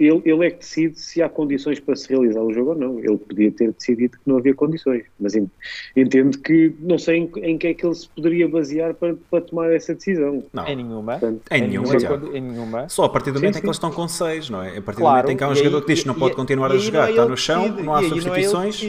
Ele, 0.00 0.22
ele 0.24 0.46
é 0.46 0.50
que 0.50 0.58
decide 0.60 0.98
se 0.98 1.20
há 1.22 1.28
condições 1.28 1.78
para 1.78 1.94
se 1.94 2.08
realizar 2.08 2.40
o 2.40 2.52
jogo 2.54 2.70
ou 2.70 2.76
não. 2.78 2.98
Ele 2.98 3.18
podia 3.18 3.52
ter 3.52 3.70
decidido 3.72 4.16
que 4.16 4.22
não 4.26 4.38
havia 4.38 4.54
condições, 4.54 5.04
mas 5.20 5.34
en- 5.34 5.50
entendo 5.94 6.38
que 6.38 6.74
não 6.80 6.96
sei 6.98 7.18
em, 7.18 7.30
em 7.42 7.58
que 7.58 7.66
é 7.66 7.74
que 7.74 7.84
ele 7.84 7.94
se 7.94 8.08
poderia 8.08 8.48
basear 8.48 8.94
para, 8.94 9.14
para 9.30 9.42
tomar 9.42 9.70
essa 9.72 9.94
decisão. 9.94 10.42
Não, 10.52 10.66
Em 10.66 10.76
nenhuma. 10.76 11.18
Portanto, 11.18 11.42
em 11.50 11.68
nenhuma, 11.68 11.94
nenhuma, 11.94 12.36
em 12.38 12.40
nenhuma. 12.40 12.88
Só 12.88 13.04
a 13.04 13.08
partir 13.10 13.30
do 13.30 13.38
momento 13.38 13.52
Sim, 13.54 13.58
em 13.58 13.60
que 13.60 13.66
eles 13.66 13.76
estão 13.76 13.90
com 13.92 14.08
6, 14.08 14.48
não 14.48 14.62
é? 14.62 14.78
A 14.78 14.82
partir 14.82 14.98
do 14.98 15.02
Claro, 15.02 15.16
momento 15.18 15.30
em 15.32 15.36
que 15.36 15.44
há 15.44 15.48
um 15.50 15.54
jogador 15.54 15.76
aí- 15.76 15.82
que 15.84 15.92
diz 15.92 16.00
que 16.02 16.08
não 16.08 16.14
pode 16.14 16.32
e- 16.32 16.36
continuar 16.36 16.68
e 16.68 16.72
a 16.72 16.74
aí 16.74 16.80
jogar, 16.80 17.06
é 17.08 17.10
está 17.10 17.26
no 17.26 17.36
chão, 17.36 17.62
decide, 17.64 17.82
não 17.82 17.94
há 17.94 18.00
é 18.02 18.08
substituições. 18.08 18.82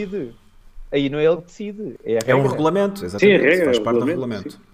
Aí 0.90 1.08
não 1.10 1.18
é 1.18 1.24
ele 1.26 1.36
que 1.36 1.42
decide. 1.44 1.94
É, 2.04 2.16
a 2.18 2.20
É 2.26 2.34
um 2.34 2.46
regulamento, 2.46 3.04
exatamente. 3.04 3.38
Sim, 3.40 3.46
a 3.46 3.50
regra, 3.50 3.64
faz 3.66 3.76
é 3.78 3.80
parte 3.82 3.98
do 4.00 4.04
regulamento, 4.06 4.42
regulamento. 4.48 4.72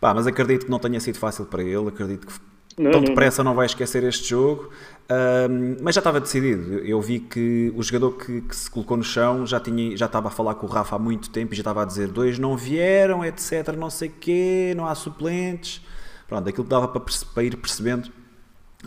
Pá, 0.00 0.12
mas 0.12 0.26
acredito 0.26 0.64
que 0.66 0.70
não 0.70 0.78
tenha 0.78 0.98
sido 1.00 1.16
fácil 1.18 1.44
para 1.46 1.62
ele, 1.62 1.88
acredito 1.88 2.26
que 2.26 2.32
Não, 2.78 2.90
tão 2.90 3.00
não, 3.00 3.08
depressa 3.08 3.42
não 3.44 3.54
vai 3.54 3.66
esquecer 3.66 4.02
este 4.04 4.28
jogo. 4.30 4.70
Ahm, 5.08 5.76
mas 5.82 5.94
já 5.94 6.00
estava 6.00 6.20
decidido. 6.20 6.78
Eu 6.80 7.00
vi 7.00 7.20
que 7.20 7.72
o 7.76 7.82
jogador 7.82 8.12
que, 8.12 8.40
que 8.42 8.56
se 8.56 8.70
colocou 8.70 8.96
no 8.96 9.02
chão 9.04 9.46
já, 9.46 9.60
tinha, 9.60 9.96
já 9.96 10.06
estava 10.06 10.28
a 10.28 10.30
falar 10.30 10.54
com 10.54 10.66
o 10.66 10.70
Rafa 10.70 10.96
há 10.96 10.98
muito 10.98 11.30
tempo 11.30 11.52
e 11.52 11.56
já 11.56 11.60
estava 11.60 11.82
a 11.82 11.84
dizer 11.84 12.08
dois 12.08 12.38
não 12.38 12.56
vieram, 12.56 13.24
etc. 13.24 13.68
Não 13.76 13.90
sei 13.90 14.08
quê, 14.08 14.72
não 14.76 14.86
há 14.86 14.94
suplentes. 14.94 15.82
Pronto, 16.26 16.48
aquilo 16.48 16.64
que 16.64 16.70
dava 16.70 16.88
para, 16.88 17.00
perce- 17.00 17.26
para 17.26 17.42
ir 17.42 17.56
percebendo, 17.56 18.10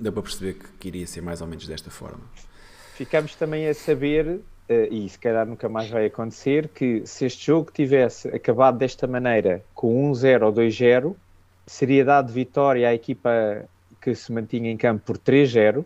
deu 0.01 0.11
para 0.11 0.23
perceber 0.23 0.53
que, 0.55 0.65
que 0.79 0.87
iria 0.87 1.05
ser 1.05 1.21
mais 1.21 1.41
ou 1.41 1.47
menos 1.47 1.67
desta 1.67 1.91
forma. 1.91 2.21
Ficamos 2.95 3.35
também 3.35 3.67
a 3.67 3.73
saber, 3.73 4.39
eh, 4.69 4.87
e 4.89 5.07
se 5.09 5.19
calhar 5.19 5.45
nunca 5.45 5.67
mais 5.69 5.89
vai 5.89 6.05
acontecer, 6.07 6.69
que 6.69 7.03
se 7.05 7.25
este 7.25 7.45
jogo 7.47 7.69
tivesse 7.71 8.29
acabado 8.29 8.77
desta 8.77 9.05
maneira, 9.05 9.63
com 9.75 10.11
1-0 10.11 10.43
ou 10.43 10.53
2-0, 10.53 11.15
seria 11.67 12.03
dado 12.05 12.31
vitória 12.31 12.87
à 12.89 12.93
equipa 12.95 13.29
que 14.05 14.13
se 14.13 14.31
mantinha 14.31 14.69
em 14.69 14.77
campo 14.77 15.03
por 15.03 15.17
3-0. 15.17 15.83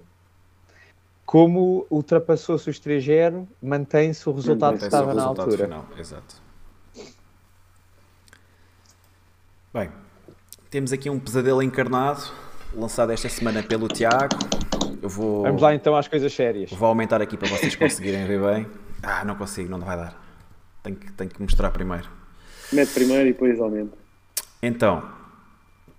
Como 1.26 1.88
ultrapassou-se 1.90 2.70
os 2.70 2.78
3-0, 2.78 3.48
mantém-se 3.62 4.28
o 4.28 4.34
resultado 4.34 4.78
que 4.78 4.84
é 4.84 4.86
o 4.86 4.88
estava 4.88 5.14
na 5.14 5.24
altura. 5.24 5.64
final, 5.64 5.86
exato. 5.98 6.36
Bem, 9.74 9.90
temos 10.70 10.92
aqui 10.92 11.10
um 11.10 11.18
pesadelo 11.18 11.62
encarnado, 11.64 12.24
lançado 12.76 13.12
esta 13.12 13.30
semana 13.30 13.64
pelo 13.64 13.88
Tiago. 13.88 14.36
Eu 15.02 15.08
vou, 15.08 15.44
Vamos 15.44 15.62
lá 15.62 15.74
então 15.74 15.96
às 15.96 16.10
coisas 16.10 16.34
sérias. 16.34 16.72
vou 16.72 16.90
aumentar 16.90 17.22
aqui 17.22 17.38
para 17.38 17.48
vocês 17.48 17.74
conseguirem 17.74 18.26
ver 18.26 18.42
bem. 18.42 18.68
Ah, 19.02 19.24
não 19.24 19.36
consigo, 19.36 19.70
não 19.70 19.80
vai 19.80 19.96
dar. 19.96 20.22
Tenho 20.84 20.98
que, 20.98 21.10
tenho 21.14 21.30
que 21.30 21.42
mostrar 21.42 21.70
primeiro. 21.72 22.10
Mete 22.74 22.92
primeiro 22.92 23.30
e 23.30 23.32
depois 23.32 23.62
aumenta. 23.62 23.98
Então, 24.62 25.19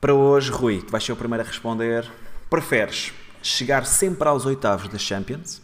para 0.00 0.14
hoje, 0.14 0.50
Rui, 0.50 0.80
tu 0.82 0.90
vais 0.90 1.02
ser 1.04 1.12
o 1.12 1.16
primeiro 1.16 1.44
a 1.44 1.46
responder. 1.46 2.10
Preferes 2.48 3.12
chegar 3.42 3.84
sempre 3.86 4.28
aos 4.28 4.44
oitavos 4.46 4.88
da 4.88 4.98
Champions, 4.98 5.62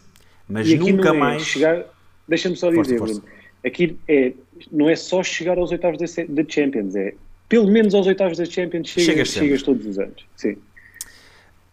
mas 0.49 0.69
E 0.69 0.75
aqui 0.75 0.93
nunca 0.93 1.09
não 1.11 1.17
é 1.17 1.19
mais. 1.19 1.43
chegar. 1.45 1.85
Deixa-me 2.29 2.57
só 2.57 2.67
Força, 2.73 2.83
dizer, 2.83 2.99
força. 2.99 3.21
Bruno, 3.21 3.29
aqui 3.65 3.99
é, 4.09 4.33
não 4.73 4.89
é 4.89 4.97
só 4.97 5.23
chegar 5.23 5.59
aos 5.59 5.71
oitavos 5.73 5.99
da, 5.99 6.25
da 6.29 6.43
Champions, 6.49 6.95
é 6.97 7.15
pelo 7.49 7.71
menos 7.71 7.95
aos 7.95 8.07
oitavos 8.07 8.37
da 8.39 8.45
Champions 8.45 8.89
chegas, 8.89 9.07
Chegas 9.07 9.29
chegas 9.29 9.63
todos 9.63 9.87
os 9.87 9.99
anos. 9.99 10.27
Sim. 10.37 10.57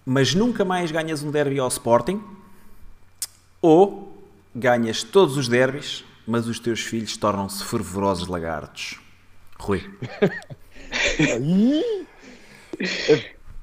mas 0.05 0.36
nunca 0.36 0.64
mais 0.64 0.91
ganhas 0.91 1.24
um 1.24 1.32
derby 1.32 1.57
ao 1.59 1.68
Sporting, 1.68 2.22
ou 3.61 4.16
ganhas 4.55 5.01
todos 5.03 5.38
os 5.38 5.47
derbys, 5.47 6.03
mas 6.28 6.47
os 6.47 6.59
teus 6.59 6.82
filhos 6.82 7.18
tornam-se 7.18 7.64
fervorosos 7.64 8.28
lagartos. 8.28 8.99
Rui, 9.59 9.82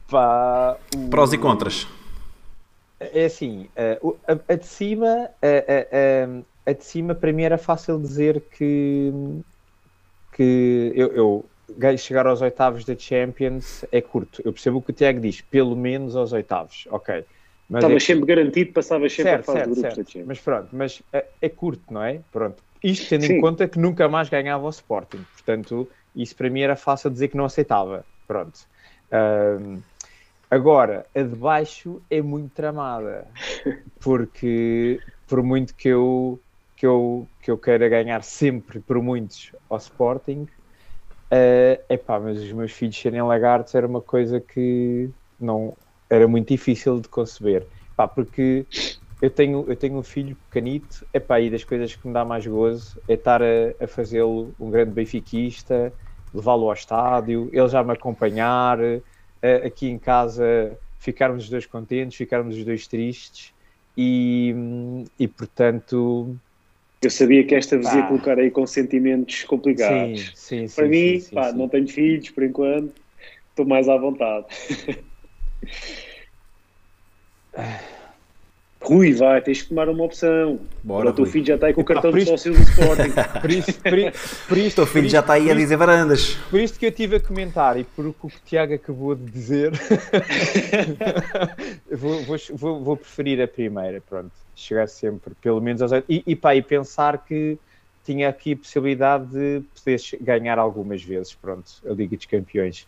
Pá, 0.08 0.76
o- 0.96 1.10
prós 1.10 1.32
e 1.32 1.38
contras. 1.38 1.86
É 2.98 3.24
assim, 3.24 3.70
eh, 3.76 3.98
o- 4.02 4.18
a, 4.26 4.52
a 4.52 4.56
de 4.56 4.66
cima, 4.66 5.06
a, 5.42 5.46
a- 5.46 6.26
a- 6.26 6.70
a 6.70 6.72
de 6.74 6.84
cima 6.84 7.14
para 7.14 7.32
mim 7.32 7.42
era 7.42 7.56
fácil 7.56 7.98
dizer 7.98 8.46
que, 8.50 9.10
que 10.32 10.92
eu, 10.94 11.12
eu 11.12 11.50
chegar 11.98 12.26
aos 12.26 12.42
oitavos 12.42 12.84
da 12.84 12.96
Champions 12.96 13.84
é 13.92 14.00
curto. 14.00 14.42
Eu 14.44 14.52
percebo 14.52 14.78
o 14.78 14.82
que 14.82 14.90
o 14.90 14.94
Tiago 14.94 15.20
diz, 15.20 15.40
pelo 15.40 15.76
menos 15.76 16.16
aos 16.16 16.32
oitavos, 16.32 16.84
ok. 16.90 17.24
Mas 17.68 17.84
Estavas 17.84 18.02
é, 18.02 18.06
sempre 18.06 18.26
garantido, 18.26 18.72
passavas 18.72 19.12
sempre 19.12 19.22
certo, 19.22 19.40
a 19.40 19.44
fase 19.44 19.58
certo, 19.58 19.68
de 19.68 19.74
grupos 19.74 19.94
certo. 19.94 19.96
da 19.96 20.04
Champions. 20.04 20.26
Mas 20.26 20.40
pronto, 20.40 20.68
mas 20.76 21.02
é, 21.12 21.28
é 21.42 21.48
curto, 21.48 21.92
não 21.92 22.02
é? 22.02 22.24
Pronto. 22.30 22.62
Isto 22.82 23.08
tendo 23.10 23.24
em 23.26 23.28
Sim. 23.28 23.40
conta 23.40 23.68
que 23.68 23.78
nunca 23.78 24.08
mais 24.08 24.28
ganhava 24.28 24.64
o 24.64 24.70
Sporting. 24.70 25.22
Portanto, 25.32 25.88
isso 26.14 26.34
para 26.34 26.50
mim 26.50 26.60
era 26.62 26.76
fácil 26.76 27.10
dizer 27.10 27.28
que 27.28 27.36
não 27.36 27.44
aceitava. 27.44 28.04
Pronto. 28.26 28.58
Ahm, 29.12 29.82
agora, 30.50 31.08
a 31.14 31.22
de 31.22 31.36
baixo 31.36 32.02
é 32.10 32.22
muito 32.22 32.52
tramada. 32.54 33.32
Porque 34.00 35.02
por 35.26 35.42
muito 35.42 35.74
que 35.76 35.88
eu, 35.88 36.42
que 36.76 36.86
eu, 36.86 37.30
que 37.40 37.50
eu 37.50 37.58
queira 37.58 37.88
ganhar 37.88 38.22
sempre 38.24 38.80
por 38.80 39.02
muitos 39.02 39.52
ao 39.68 39.78
Sporting, 39.78 40.46
é 41.30 41.84
epá, 41.90 42.20
mas 42.20 42.38
os 42.42 42.52
meus 42.52 42.72
filhos 42.72 42.96
serem 42.98 43.22
lagartos 43.22 43.74
era 43.74 43.86
uma 43.86 44.02
coisa 44.02 44.40
que 44.40 45.10
não 45.38 45.76
era 46.10 46.26
muito 46.28 46.48
difícil 46.48 47.00
de 47.00 47.08
conceber. 47.08 47.68
Pá, 47.96 48.08
porque 48.08 48.66
eu 49.20 49.30
tenho, 49.30 49.66
eu 49.70 49.76
tenho 49.76 49.98
um 49.98 50.02
filho 50.02 50.36
pequenito, 50.36 51.06
epá, 51.12 51.40
e 51.40 51.50
das 51.50 51.64
coisas 51.64 51.94
que 51.94 52.06
me 52.06 52.12
dá 52.14 52.24
mais 52.24 52.46
gozo 52.46 53.00
é 53.06 53.14
estar 53.14 53.42
a, 53.42 53.46
a 53.80 53.86
fazê-lo 53.86 54.54
um 54.58 54.70
grande 54.70 54.92
benfiquista, 54.92 55.94
levá-lo 56.32 56.66
ao 56.68 56.72
estádio, 56.74 57.48
ele 57.52 57.68
já 57.68 57.82
me 57.84 57.92
acompanhar, 57.92 58.78
eh, 58.80 59.02
aqui 59.66 59.88
em 59.88 59.98
casa 59.98 60.78
ficarmos 60.98 61.44
os 61.44 61.50
dois 61.50 61.66
contentes, 61.66 62.16
ficarmos 62.16 62.56
os 62.56 62.64
dois 62.64 62.86
tristes 62.86 63.52
e, 63.96 64.54
e 65.18 65.26
portanto 65.28 66.36
Eu 67.02 67.10
sabia 67.10 67.46
que 67.46 67.54
esta 67.54 67.76
vos 67.76 67.92
ia 67.92 68.02
Pá. 68.02 68.08
colocar 68.08 68.38
aí 68.38 68.50
com 68.50 68.66
sentimentos 68.66 69.44
complicados. 69.44 70.32
sim, 70.34 70.66
sim, 70.66 70.68
Para 70.74 70.84
sim, 70.84 70.90
mim, 70.90 71.20
sim, 71.20 71.34
pá, 71.34 71.50
sim. 71.52 71.58
não 71.58 71.68
tenho 71.68 71.88
filhos 71.88 72.30
por 72.30 72.44
enquanto, 72.44 72.94
estou 73.50 73.66
mais 73.66 73.88
à 73.88 73.96
vontade. 73.96 74.46
Rui, 78.82 79.12
vai, 79.12 79.42
tens 79.42 79.62
que 79.62 79.68
tomar 79.68 79.88
uma 79.90 80.04
opção. 80.04 80.58
Bora, 80.82 81.10
o 81.10 81.12
teu 81.12 81.24
Rui. 81.24 81.32
filho 81.32 81.46
já 81.46 81.54
está 81.56 81.66
aí 81.66 81.74
com 81.74 81.82
o 81.82 81.84
cartão 81.84 82.10
por 82.10 82.18
de 82.18 82.24
sócio 82.24 82.54
do 82.54 82.62
Sporting. 82.62 83.12
Por 83.40 83.50
isso, 83.50 83.72
por, 83.74 84.48
por 84.48 84.58
O 84.58 84.70
teu 84.70 84.86
filho 84.86 85.08
já 85.08 85.20
está 85.20 85.34
aí 85.34 85.50
a 85.50 85.54
dizer 85.54 85.76
varandas. 85.76 86.34
Por 86.50 86.58
isto 86.58 86.78
que 86.78 86.86
eu 86.86 86.92
tive 86.92 87.16
a 87.16 87.20
comentar 87.20 87.78
e 87.78 87.84
por 87.84 88.06
o 88.06 88.14
que 88.14 88.26
o 88.26 88.32
Tiago 88.44 88.74
acabou 88.74 89.14
de 89.14 89.30
dizer, 89.30 89.72
vou, 91.92 92.22
vou, 92.24 92.36
vou, 92.52 92.84
vou 92.84 92.96
preferir 92.96 93.40
a 93.42 93.46
primeira, 93.46 94.00
pronto. 94.00 94.32
Chegar 94.56 94.88
sempre, 94.88 95.34
pelo 95.42 95.60
menos 95.60 95.82
aos 95.82 95.92
oito. 95.92 96.06
E, 96.08 96.22
e, 96.26 96.34
pá, 96.34 96.54
e 96.54 96.62
pensar 96.62 97.18
que 97.18 97.58
tinha 98.04 98.28
aqui 98.28 98.54
a 98.54 98.56
possibilidade 98.56 99.26
de 99.26 99.62
poder 99.74 100.00
ganhar 100.20 100.58
algumas 100.58 101.02
vezes, 101.02 101.34
pronto, 101.34 101.70
a 101.86 101.92
Liga 101.92 102.16
dos 102.16 102.26
Campeões. 102.26 102.86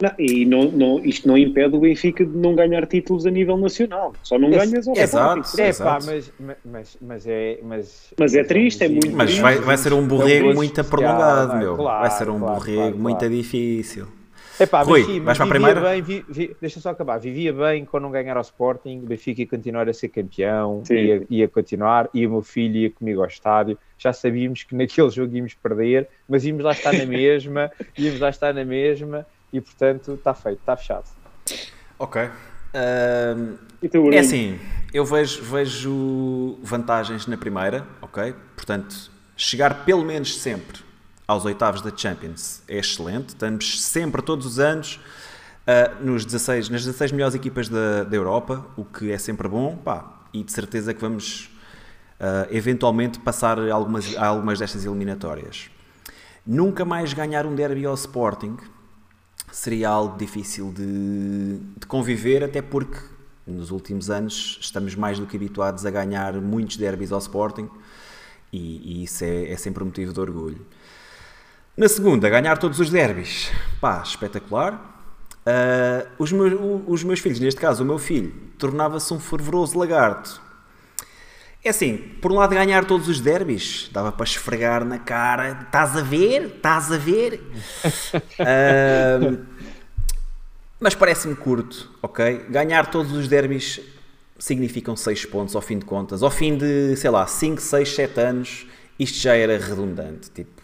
Não, 0.00 0.12
e 0.16 0.44
não, 0.44 0.70
não, 0.70 1.04
isto 1.04 1.26
não 1.26 1.36
impede 1.36 1.74
o 1.74 1.80
Benfica 1.80 2.24
de 2.24 2.36
não 2.36 2.54
ganhar 2.54 2.86
títulos 2.86 3.26
a 3.26 3.30
nível 3.32 3.56
nacional. 3.56 4.12
Só 4.22 4.38
não 4.38 4.48
Esse- 4.50 4.70
ganhas 4.70 4.86
ao 4.86 4.96
Exato. 4.96 5.40
Sporting. 5.40 5.62
É 5.62 5.68
Exato. 5.68 6.06
pá, 6.06 6.12
mas, 6.12 6.32
mas, 6.64 6.96
mas 7.02 7.26
é. 7.26 7.58
Mas, 7.64 8.14
Mas 8.16 8.34
é 8.34 8.44
triste, 8.44 8.84
é 8.84 8.88
muito 8.88 9.08
um 9.12 9.16
Mas 9.16 9.36
vai, 9.38 9.56
vai 9.58 9.76
ser 9.76 9.92
um 9.92 10.04
é 10.04 10.06
borrego 10.06 10.44
gosto 10.46 10.56
muito 10.56 10.80
especial, 10.80 10.90
prolongado, 11.16 11.48
não 11.48 11.56
é? 11.56 11.58
meu. 11.64 11.76
Claro, 11.76 12.00
vai 12.00 12.10
ser 12.10 12.30
um 12.30 12.38
claro, 12.38 12.54
borrego 12.54 12.78
claro, 12.80 12.98
muito 12.98 13.28
difícil. 13.28 14.06
Epá, 14.60 14.82
Rui, 14.82 14.98
mas 15.00 15.06
sim, 15.06 15.12
vais 15.20 15.24
mas 15.24 15.36
para 15.38 15.44
a 15.44 15.46
vivia 15.46 15.60
primeira? 15.74 15.90
Bem, 15.90 16.02
vi- 16.02 16.24
vi- 16.28 16.56
deixa 16.60 16.80
só 16.80 16.90
acabar. 16.90 17.18
Vivia 17.18 17.52
bem 17.52 17.84
com 17.84 17.98
não 18.00 18.10
ganhar 18.10 18.36
ao 18.36 18.42
Sporting, 18.42 18.98
o 18.98 19.06
Benfica 19.06 19.40
ia 19.40 19.46
continuar 19.48 19.88
a 19.88 19.92
ser 19.92 20.08
campeão, 20.08 20.82
ia, 20.90 21.24
ia 21.30 21.48
continuar, 21.48 22.08
e 22.14 22.24
o 22.26 22.30
meu 22.30 22.42
filho 22.42 22.76
ia 22.76 22.90
comigo 22.90 23.20
ao 23.20 23.26
estádio. 23.28 23.78
Já 23.96 24.12
sabíamos 24.12 24.62
que 24.64 24.74
naquele 24.76 25.10
jogo 25.10 25.34
íamos 25.36 25.54
perder, 25.54 26.08
mas 26.28 26.44
íamos 26.44 26.64
lá 26.64 26.72
estar 26.72 26.92
na 26.92 27.04
mesma, 27.06 27.70
íamos 27.96 28.18
lá 28.20 28.30
estar 28.30 28.52
na 28.52 28.64
mesma, 28.64 29.24
e 29.52 29.60
portanto 29.60 30.12
está 30.14 30.34
feito, 30.34 30.60
está 30.60 30.76
fechado. 30.76 31.04
Ok. 31.98 32.30
Bruno? 34.02 34.14
é 34.14 34.18
assim, 34.18 34.58
eu 34.92 35.04
vejo, 35.04 35.42
vejo 35.42 36.58
vantagens 36.62 37.26
na 37.26 37.36
primeira, 37.36 37.86
ok? 38.02 38.34
Portanto, 38.54 39.10
chegar 39.36 39.84
pelo 39.84 40.04
menos 40.04 40.38
sempre 40.38 40.80
aos 41.26 41.44
oitavos 41.44 41.82
da 41.82 41.94
Champions 41.94 42.62
é 42.66 42.78
excelente. 42.78 43.30
Estamos 43.30 43.82
sempre, 43.82 44.22
todos 44.22 44.46
os 44.46 44.58
anos, 44.58 45.00
ah, 45.66 45.92
nos 46.00 46.24
16, 46.24 46.68
nas 46.70 46.84
16 46.84 47.12
melhores 47.12 47.34
equipas 47.34 47.68
da, 47.68 48.04
da 48.04 48.16
Europa, 48.16 48.66
o 48.76 48.84
que 48.84 49.10
é 49.10 49.18
sempre 49.18 49.48
bom, 49.48 49.76
pá, 49.76 50.22
e 50.32 50.42
de 50.42 50.52
certeza 50.52 50.92
que 50.94 51.00
vamos 51.00 51.50
ah, 52.18 52.46
eventualmente 52.50 53.18
passar 53.18 53.58
algumas, 53.70 54.16
a 54.16 54.26
algumas 54.26 54.58
destas 54.58 54.84
eliminatórias. 54.84 55.70
Nunca 56.46 56.84
mais 56.84 57.12
ganhar 57.12 57.44
um 57.44 57.54
derby 57.54 57.84
ao 57.84 57.94
Sporting 57.94 58.56
seria 59.52 59.88
algo 59.88 60.16
difícil 60.16 60.72
de, 60.72 61.58
de 61.76 61.86
conviver, 61.86 62.44
até 62.44 62.62
porque 62.62 62.98
nos 63.46 63.70
últimos 63.70 64.10
anos 64.10 64.58
estamos 64.60 64.94
mais 64.94 65.18
do 65.18 65.26
que 65.26 65.36
habituados 65.36 65.86
a 65.86 65.90
ganhar 65.90 66.34
muitos 66.34 66.76
derbys 66.76 67.12
ao 67.12 67.18
Sporting 67.18 67.68
e, 68.52 69.00
e 69.00 69.04
isso 69.04 69.24
é, 69.24 69.50
é 69.50 69.56
sempre 69.56 69.82
um 69.82 69.86
motivo 69.86 70.12
de 70.12 70.20
orgulho. 70.20 70.66
Na 71.76 71.88
segunda, 71.88 72.28
ganhar 72.28 72.58
todos 72.58 72.80
os 72.80 72.90
derbys, 72.90 73.50
pá, 73.80 74.02
espetacular. 74.04 74.96
Ah, 75.46 76.06
os, 76.18 76.30
meus, 76.30 76.52
os 76.86 77.02
meus 77.04 77.20
filhos, 77.20 77.40
neste 77.40 77.58
caso 77.60 77.82
o 77.82 77.86
meu 77.86 77.98
filho, 77.98 78.34
tornava-se 78.58 79.14
um 79.14 79.18
fervoroso 79.18 79.78
lagarto. 79.78 80.42
É 81.68 81.70
assim, 81.70 81.98
por 81.98 82.32
um 82.32 82.36
lado 82.36 82.54
ganhar 82.54 82.86
todos 82.86 83.08
os 83.08 83.20
derbys, 83.20 83.90
dava 83.92 84.10
para 84.10 84.24
esfregar 84.24 84.86
na 84.86 84.98
cara, 84.98 85.64
estás 85.66 85.94
a 85.94 86.00
ver? 86.00 86.54
Estás 86.56 86.90
a 86.90 86.96
ver? 86.96 87.42
Mas 90.80 90.94
parece-me 90.94 91.36
curto, 91.36 91.92
ok? 92.00 92.46
Ganhar 92.48 92.90
todos 92.90 93.12
os 93.12 93.28
derbys 93.28 93.82
significam 94.38 94.96
6 94.96 95.26
pontos 95.26 95.54
ao 95.54 95.60
fim 95.60 95.78
de 95.78 95.84
contas. 95.84 96.22
Ao 96.22 96.30
fim 96.30 96.56
de, 96.56 96.96
sei 96.96 97.10
lá, 97.10 97.26
5, 97.26 97.60
6, 97.60 97.94
7 97.94 98.18
anos, 98.18 98.66
isto 98.98 99.18
já 99.18 99.36
era 99.36 99.58
redundante. 99.58 100.30
Tipo, 100.30 100.62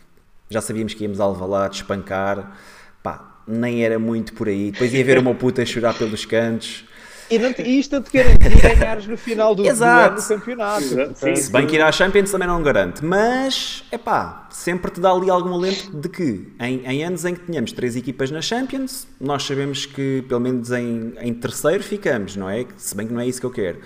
já 0.49 0.63
sabíamos 0.63 0.95
que 0.95 1.03
íamos 1.03 1.21
a 1.21 1.25
Alvalade 1.25 1.77
espancar, 1.77 2.57
pá, 3.03 3.43
nem 3.47 3.85
era 3.85 3.99
muito 3.99 4.33
por 4.33 4.49
aí. 4.49 4.71
Depois 4.71 4.95
ia 4.95 5.05
ver 5.05 5.19
uma 5.19 5.35
puta 5.35 5.67
chorar 5.67 5.93
pelos 5.99 6.25
cantos. 6.25 6.87
E, 7.31 7.39
não 7.39 7.55
e 7.59 7.81
isto 7.81 7.97
não 7.97 8.03
te 8.03 8.13
garantia 8.13 8.75
ganhares 8.75 9.07
no 9.07 9.17
final 9.17 9.55
do, 9.55 9.63
do 9.63 9.69
Exato. 9.69 10.15
ano 10.15 10.21
o 10.21 10.29
campeonato. 10.29 10.85
Exato, 10.85 11.19
sim. 11.19 11.37
Se 11.37 11.51
bem 11.51 11.67
que 11.67 11.77
ir 11.77 11.83
à 11.83 11.91
Champions 11.91 12.31
também 12.31 12.47
não 12.47 12.63
garante, 12.63 13.05
mas 13.05 13.85
é 13.91 13.97
pá, 13.99 14.49
sempre 14.51 14.91
te 14.91 15.01
dá 15.01 15.11
ali 15.11 15.31
algum 15.31 15.55
alento 15.55 15.97
de 15.97 16.09
que 16.09 16.53
em, 16.61 16.85
em 16.85 17.05
anos 17.05 17.25
em 17.25 17.35
que 17.35 17.47
tínhamos 17.47 17.73
três 17.73 17.97
equipas 17.97 18.31
na 18.31 18.43
Champions, 18.43 19.07
nós 19.21 19.43
sabemos 19.43 19.87
que 19.87 20.25
pelo 20.29 20.41
menos 20.41 20.71
em, 20.71 21.15
em 21.21 21.35
terceiro 21.35 21.83
ficamos, 21.83 22.37
não 22.37 22.49
é? 22.49 22.67
Se 22.77 22.95
bem 22.97 23.07
que 23.07 23.13
não 23.13 23.21
é 23.21 23.27
isso 23.27 23.41
que 23.41 23.47
eu 23.47 23.51
quero. 23.51 23.81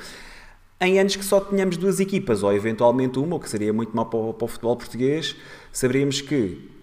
Em 0.80 1.00
anos 1.00 1.16
que 1.16 1.24
só 1.24 1.40
tínhamos 1.40 1.76
duas 1.76 1.98
equipas, 1.98 2.42
ou 2.42 2.52
eventualmente 2.52 3.18
uma, 3.18 3.36
o 3.36 3.40
que 3.40 3.50
seria 3.50 3.72
muito 3.72 3.96
mal 3.96 4.06
para 4.06 4.18
o 4.18 4.48
futebol 4.48 4.76
português, 4.76 5.34
saberíamos 5.72 6.20
que 6.20 6.77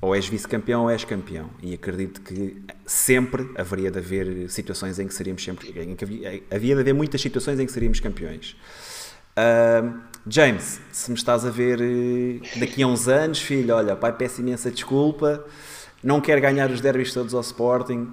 ou 0.00 0.14
és 0.14 0.26
vice-campeão 0.26 0.82
ou 0.82 0.90
és 0.90 1.04
campeão. 1.04 1.50
E 1.62 1.74
acredito 1.74 2.20
que 2.22 2.56
sempre 2.86 3.50
haveria 3.56 3.90
de 3.90 3.98
haver 3.98 4.48
situações 4.48 4.98
em 4.98 5.06
que 5.06 5.14
seríamos 5.14 5.44
sempre. 5.44 5.68
Em 5.78 5.94
que 5.94 6.04
havia, 6.04 6.42
havia 6.50 6.74
de 6.74 6.80
haver 6.80 6.94
muitas 6.94 7.20
situações 7.20 7.60
em 7.60 7.66
que 7.66 7.72
seríamos 7.72 8.00
campeões. 8.00 8.56
Ahm, 9.36 10.00
James, 10.26 10.80
se 10.92 11.10
me 11.10 11.16
estás 11.16 11.44
a 11.44 11.50
ver 11.50 11.80
eh, 11.80 12.40
daqui 12.58 12.82
a 12.82 12.86
uns 12.86 13.08
anos, 13.08 13.40
filho, 13.40 13.74
olha, 13.74 13.96
pai, 13.96 14.12
peço 14.12 14.40
imensa 14.40 14.70
desculpa, 14.70 15.44
não 16.02 16.20
quero 16.20 16.40
ganhar 16.40 16.70
os 16.70 16.80
derbys 16.80 17.12
todos 17.12 17.34
ao 17.34 17.40
Sporting. 17.40 18.12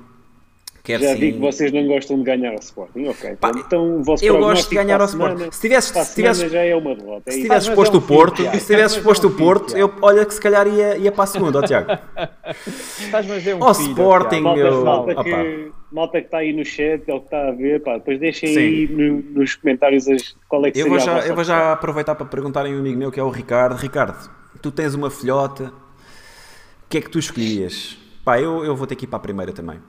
Quero 0.87 1.03
Já 1.03 1.13
sim. 1.15 1.19
vi 1.19 1.33
que 1.33 1.39
vocês 1.39 1.69
não 1.73 1.85
gostam 1.85 2.17
de 2.17 2.23
ganhar 2.23 2.51
ao 2.53 2.59
Sporting, 2.59 3.07
ok. 3.09 3.35
Pá, 3.35 3.51
então 3.57 3.99
o 3.99 4.03
vosso 4.05 4.23
eu 4.23 4.37
gosto 4.37 4.69
de 4.69 4.75
ganhar 4.75 5.01
ao 5.01 5.07
semana- 5.09 5.33
Sporting. 5.33 5.51
Se 5.51 5.75
a 5.75 5.81
se 5.81 6.15
tivesses, 6.15 6.37
semana 6.37 6.49
já 6.49 6.61
é 6.61 6.73
uma 6.77 6.95
derrota. 6.95 7.23
é 7.29 7.31
se 7.33 7.41
tivesses 7.41 7.67
mas 7.67 7.75
posto 7.75 7.93
é 7.93 7.99
um 7.99 8.01
o 8.01 8.07
Porto, 8.07 8.37
se 8.37 8.43
tivesses 8.51 8.69
Mas 8.69 8.97
é 8.97 9.01
posto 9.01 9.27
um 9.27 9.29
o 9.29 9.33
Porto, 9.35 9.71
filho, 9.71 9.79
eu, 9.81 9.93
olha 10.01 10.25
que 10.25 10.33
se 10.33 10.39
calhar 10.39 10.65
ia, 10.65 10.95
ia 10.97 11.11
para 11.11 11.25
a 11.25 11.27
segunda, 11.27 11.59
ó 11.59 11.61
Tiago. 11.61 11.91
Estás-me 12.65 13.33
a 13.33 13.37
dizer 13.37 13.53
um 13.55 13.63
Ao 13.65 13.75
filho, 13.75 13.89
Sporting, 13.89 14.29
Tiago. 14.29 14.45
Malta, 14.45 14.61
eu- 14.61 14.85
malta, 14.85 15.23
que, 15.25 15.71
malta 15.91 16.19
que 16.21 16.25
está 16.27 16.37
aí 16.37 16.53
no 16.53 16.63
chat, 16.63 17.03
é 17.05 17.13
o 17.13 17.19
que 17.19 17.25
está 17.25 17.49
a 17.49 17.51
ver, 17.51 17.83
pá, 17.83 17.97
depois 17.97 18.17
deixem 18.17 18.53
Sim. 18.53 18.57
aí 18.59 18.87
no- 18.89 19.39
nos 19.41 19.55
comentários 19.55 20.07
as, 20.07 20.37
qual 20.47 20.65
é 20.65 20.71
que 20.71 20.79
Eu 20.79 20.83
seria 20.85 20.99
vou, 20.99 21.13
a 21.15 21.19
já, 21.21 21.27
eu 21.27 21.35
vou 21.35 21.43
já 21.43 21.73
aproveitar 21.73 22.15
para 22.15 22.25
perguntar 22.27 22.65
a 22.65 22.69
um 22.69 22.79
amigo 22.79 22.97
meu 22.97 23.11
que 23.11 23.19
é 23.19 23.23
o 23.23 23.29
Ricardo. 23.29 23.75
Ricardo, 23.75 24.29
tu 24.61 24.71
tens 24.71 24.93
uma 24.95 25.09
filhota, 25.11 25.65
o 25.65 26.89
que 26.89 26.97
é 26.97 27.01
que 27.01 27.09
tu 27.09 27.19
escolhias? 27.19 27.97
Pá, 28.23 28.39
eu, 28.39 28.63
eu 28.63 28.73
vou 28.73 28.87
ter 28.87 28.95
que 28.95 29.03
ir 29.03 29.07
para 29.09 29.17
a 29.17 29.21
primeira 29.21 29.51
também. 29.51 29.79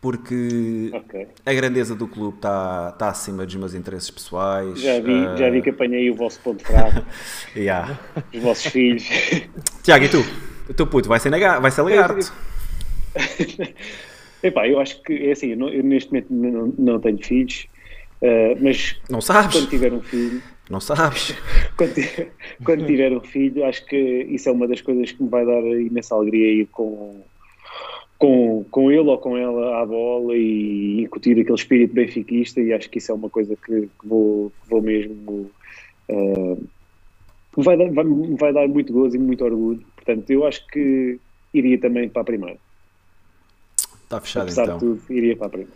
Porque 0.00 0.90
Ok. 0.94 1.26
a 1.44 1.52
grandeza 1.52 1.94
do 1.96 2.06
clube 2.06 2.36
está 2.36 2.90
está 2.92 3.08
acima 3.08 3.44
dos 3.44 3.54
meus 3.56 3.74
interesses 3.74 4.10
pessoais. 4.10 4.80
Já 4.80 5.00
vi, 5.00 5.12
ah, 5.12 5.36
já 5.36 5.50
vi 5.50 5.60
que 5.60 5.70
apanhei 5.70 6.08
o 6.10 6.14
vosso 6.14 6.38
ponto 6.40 6.62
fraco, 6.64 7.04
yeah. 7.56 7.98
os 8.32 8.40
vossos 8.40 8.70
filhos. 8.70 9.04
Tiago, 9.82 10.04
e 10.04 10.08
tu? 10.08 10.22
O 10.70 10.74
teu 10.74 10.86
puto 10.86 11.08
vai 11.08 11.18
ser, 11.18 11.30
naga- 11.30 11.58
vai 11.58 11.70
ser 11.72 11.82
lagarto. 11.82 12.32
Epá, 14.42 14.68
eu 14.68 14.78
acho 14.78 15.02
que 15.02 15.12
é 15.14 15.32
assim, 15.32 15.48
eu, 15.48 15.56
não- 15.56 15.68
eu 15.68 15.82
neste 15.82 16.10
momento 16.12 16.32
não, 16.32 16.72
não 16.78 17.00
tenho 17.00 17.18
filhos, 17.24 17.66
eh, 18.22 18.56
mas 18.60 18.96
Não 19.10 19.20
sabes? 19.20 19.56
quando 19.56 19.68
tiver 19.68 19.92
um 19.92 20.00
filho, 20.00 20.40
Não 20.70 20.78
sabes? 20.80 21.34
quando, 21.76 21.94
ti- 21.94 22.28
quando 22.64 22.86
tiver 22.86 23.12
um 23.12 23.20
filho, 23.20 23.64
acho 23.64 23.84
que 23.86 23.96
isso 23.96 24.48
é 24.48 24.52
uma 24.52 24.68
das 24.68 24.80
coisas 24.80 25.10
que 25.10 25.20
me 25.22 25.28
vai 25.28 25.44
dar 25.44 25.60
imensa 25.60 26.14
alegria 26.14 26.62
ir 26.62 26.66
com, 26.66 27.20
com, 28.18 28.64
com 28.70 28.90
ele 28.90 29.08
ou 29.08 29.18
com 29.18 29.36
ela 29.36 29.80
à 29.80 29.86
bola 29.86 30.36
e 30.36 31.02
incutir 31.02 31.38
aquele 31.38 31.54
espírito 31.54 31.94
benfiquista 31.94 32.60
e 32.60 32.72
acho 32.72 32.90
que 32.90 32.98
isso 32.98 33.12
é 33.12 33.14
uma 33.14 33.30
coisa 33.30 33.56
que, 33.56 33.82
que 33.82 34.08
vou, 34.08 34.50
que 34.62 34.70
vou 34.70 34.82
mesmo 34.82 35.50
me 37.58 37.64
vai, 37.64 37.76
dar, 37.76 37.90
vai, 37.90 38.04
vai 38.38 38.52
dar 38.52 38.68
muito 38.68 38.92
gozo 38.92 39.16
e 39.16 39.18
muito 39.18 39.44
orgulho. 39.44 39.84
Portanto, 39.96 40.30
eu 40.30 40.46
acho 40.46 40.66
que 40.68 41.18
iria 41.52 41.78
também 41.78 42.08
para 42.08 42.22
a 42.22 42.24
primeira. 42.24 42.58
Está 44.04 44.20
fechado 44.20 44.44
Apesar 44.44 44.64
então. 44.64 44.78
de 44.78 44.84
tudo, 44.84 45.02
iria 45.12 45.36
para 45.36 45.46
a 45.46 45.50
primeira. 45.50 45.72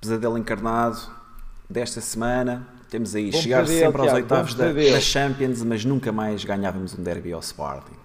Pesadelo 0.00 0.38
encarnado 0.38 0.98
desta 1.68 2.00
semana. 2.00 2.66
Temos 2.90 3.14
aí 3.14 3.30
Bom 3.30 3.38
chegar 3.38 3.60
pesadelo, 3.60 3.86
sempre 3.86 4.00
aos 4.00 4.10
Tiago, 4.10 4.22
oitavos 4.22 4.54
da, 4.54 4.72
da 4.72 5.00
Champions, 5.00 5.62
mas 5.62 5.84
nunca 5.84 6.12
mais 6.12 6.44
ganhávamos 6.44 6.98
um 6.98 7.02
derby 7.02 7.32
ao 7.32 7.40
Sporting. 7.40 7.99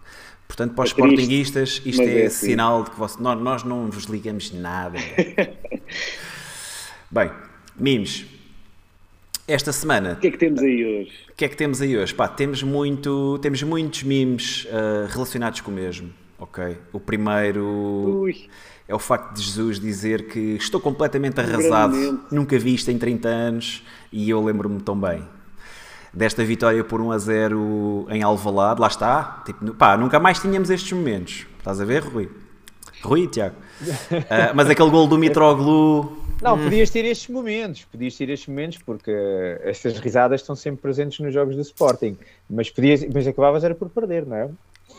Portanto, 0.47 0.73
para 0.73 0.83
os 0.83 0.89
É 0.91 0.93
Sportinguistas, 0.93 1.81
isto 1.85 2.01
é, 2.01 2.21
é 2.21 2.25
assim. 2.27 2.47
sinal 2.47 2.83
de 2.83 2.91
que 2.91 2.99
você- 2.99 3.21
nós, 3.21 3.41
nós 3.41 3.63
não 3.63 3.89
vos 3.89 4.05
ligamos 4.05 4.51
nada. 4.53 4.97
Bem, 7.11 7.31
Mimes, 7.77 8.25
esta 9.47 9.71
semana 9.71 10.13
O 10.13 10.15
que 10.17 10.27
é 10.27 10.31
que 10.31 10.37
temos 10.37 10.61
aí 10.61 10.85
hoje? 10.85 11.11
o 11.31 11.35
que 11.35 11.45
é 11.45 11.49
que 11.49 11.55
temos 11.57 11.81
aí 11.81 11.97
hoje? 11.97 12.13
Pá, 12.13 12.27
temos, 12.27 12.63
muito, 12.63 13.39
temos 13.41 13.61
muitos 13.63 14.03
memes 14.03 14.67
ah, 14.71 15.07
relacionados 15.09 15.61
com 15.61 15.71
o 15.71 15.73
mesmo. 15.73 16.11
Ok? 16.37 16.77
O 16.91 16.99
primeiro 16.99 17.65
Ui, 18.23 18.49
é 18.87 18.93
o 18.93 18.99
facto 18.99 19.33
de 19.35 19.41
Jesus 19.41 19.79
dizer 19.79 20.27
que 20.27 20.39
estou 20.57 20.81
completamente 20.81 21.39
arrasado, 21.39 21.93
Grandemente. 21.93 22.23
nunca 22.35 22.59
vi 22.59 22.73
isto 22.75 22.91
em 22.91 22.97
30 22.97 23.29
anos 23.29 23.83
e 24.11 24.29
eu 24.29 24.43
lembro-me 24.43 24.81
tão 24.81 24.99
bem. 24.99 25.23
Desta 26.15 26.45
vitória 26.45 26.81
por 26.81 27.01
1 27.01 27.11
a 27.11 27.17
0 27.17 28.07
em 28.09 28.23
Alvalade, 28.23 28.79
lá 28.79 28.87
está. 28.87 29.43
Tipo, 29.45 29.73
pá, 29.73 29.97
nunca 29.97 30.17
mais 30.17 30.39
tínhamos 30.39 30.69
estes 30.69 30.93
momentos. 30.93 31.45
Estás 31.57 31.81
a 31.81 31.83
ver, 31.83 32.03
Rui? 32.03 32.29
Rui, 33.03 33.27
Tiago. 33.27 33.55
Uh, 33.81 34.23
mas 34.55 34.69
aquele 34.69 34.89
gol 34.89 35.07
do 35.07 35.17
Mitroglou. 35.17 36.23
Não, 36.41 36.55
hum. 36.55 36.63
podias 36.63 36.89
ter 36.89 37.03
estes 37.03 37.27
momentos, 37.27 37.83
podias 37.85 38.15
ter 38.15 38.29
estes 38.29 38.47
momentos, 38.47 38.77
porque 38.85 39.11
estas 39.63 39.99
risadas 39.99 40.39
estão 40.39 40.55
sempre 40.55 40.81
presentes 40.81 41.19
nos 41.19 41.33
jogos 41.33 41.55
do 41.55 41.61
Sporting. 41.61 42.17
Mas, 42.49 42.69
podias, 42.69 43.05
mas 43.13 43.27
acabavas 43.27 43.63
era 43.65 43.75
por 43.75 43.89
perder, 43.89 44.25
não 44.25 44.37
é? 44.37 44.49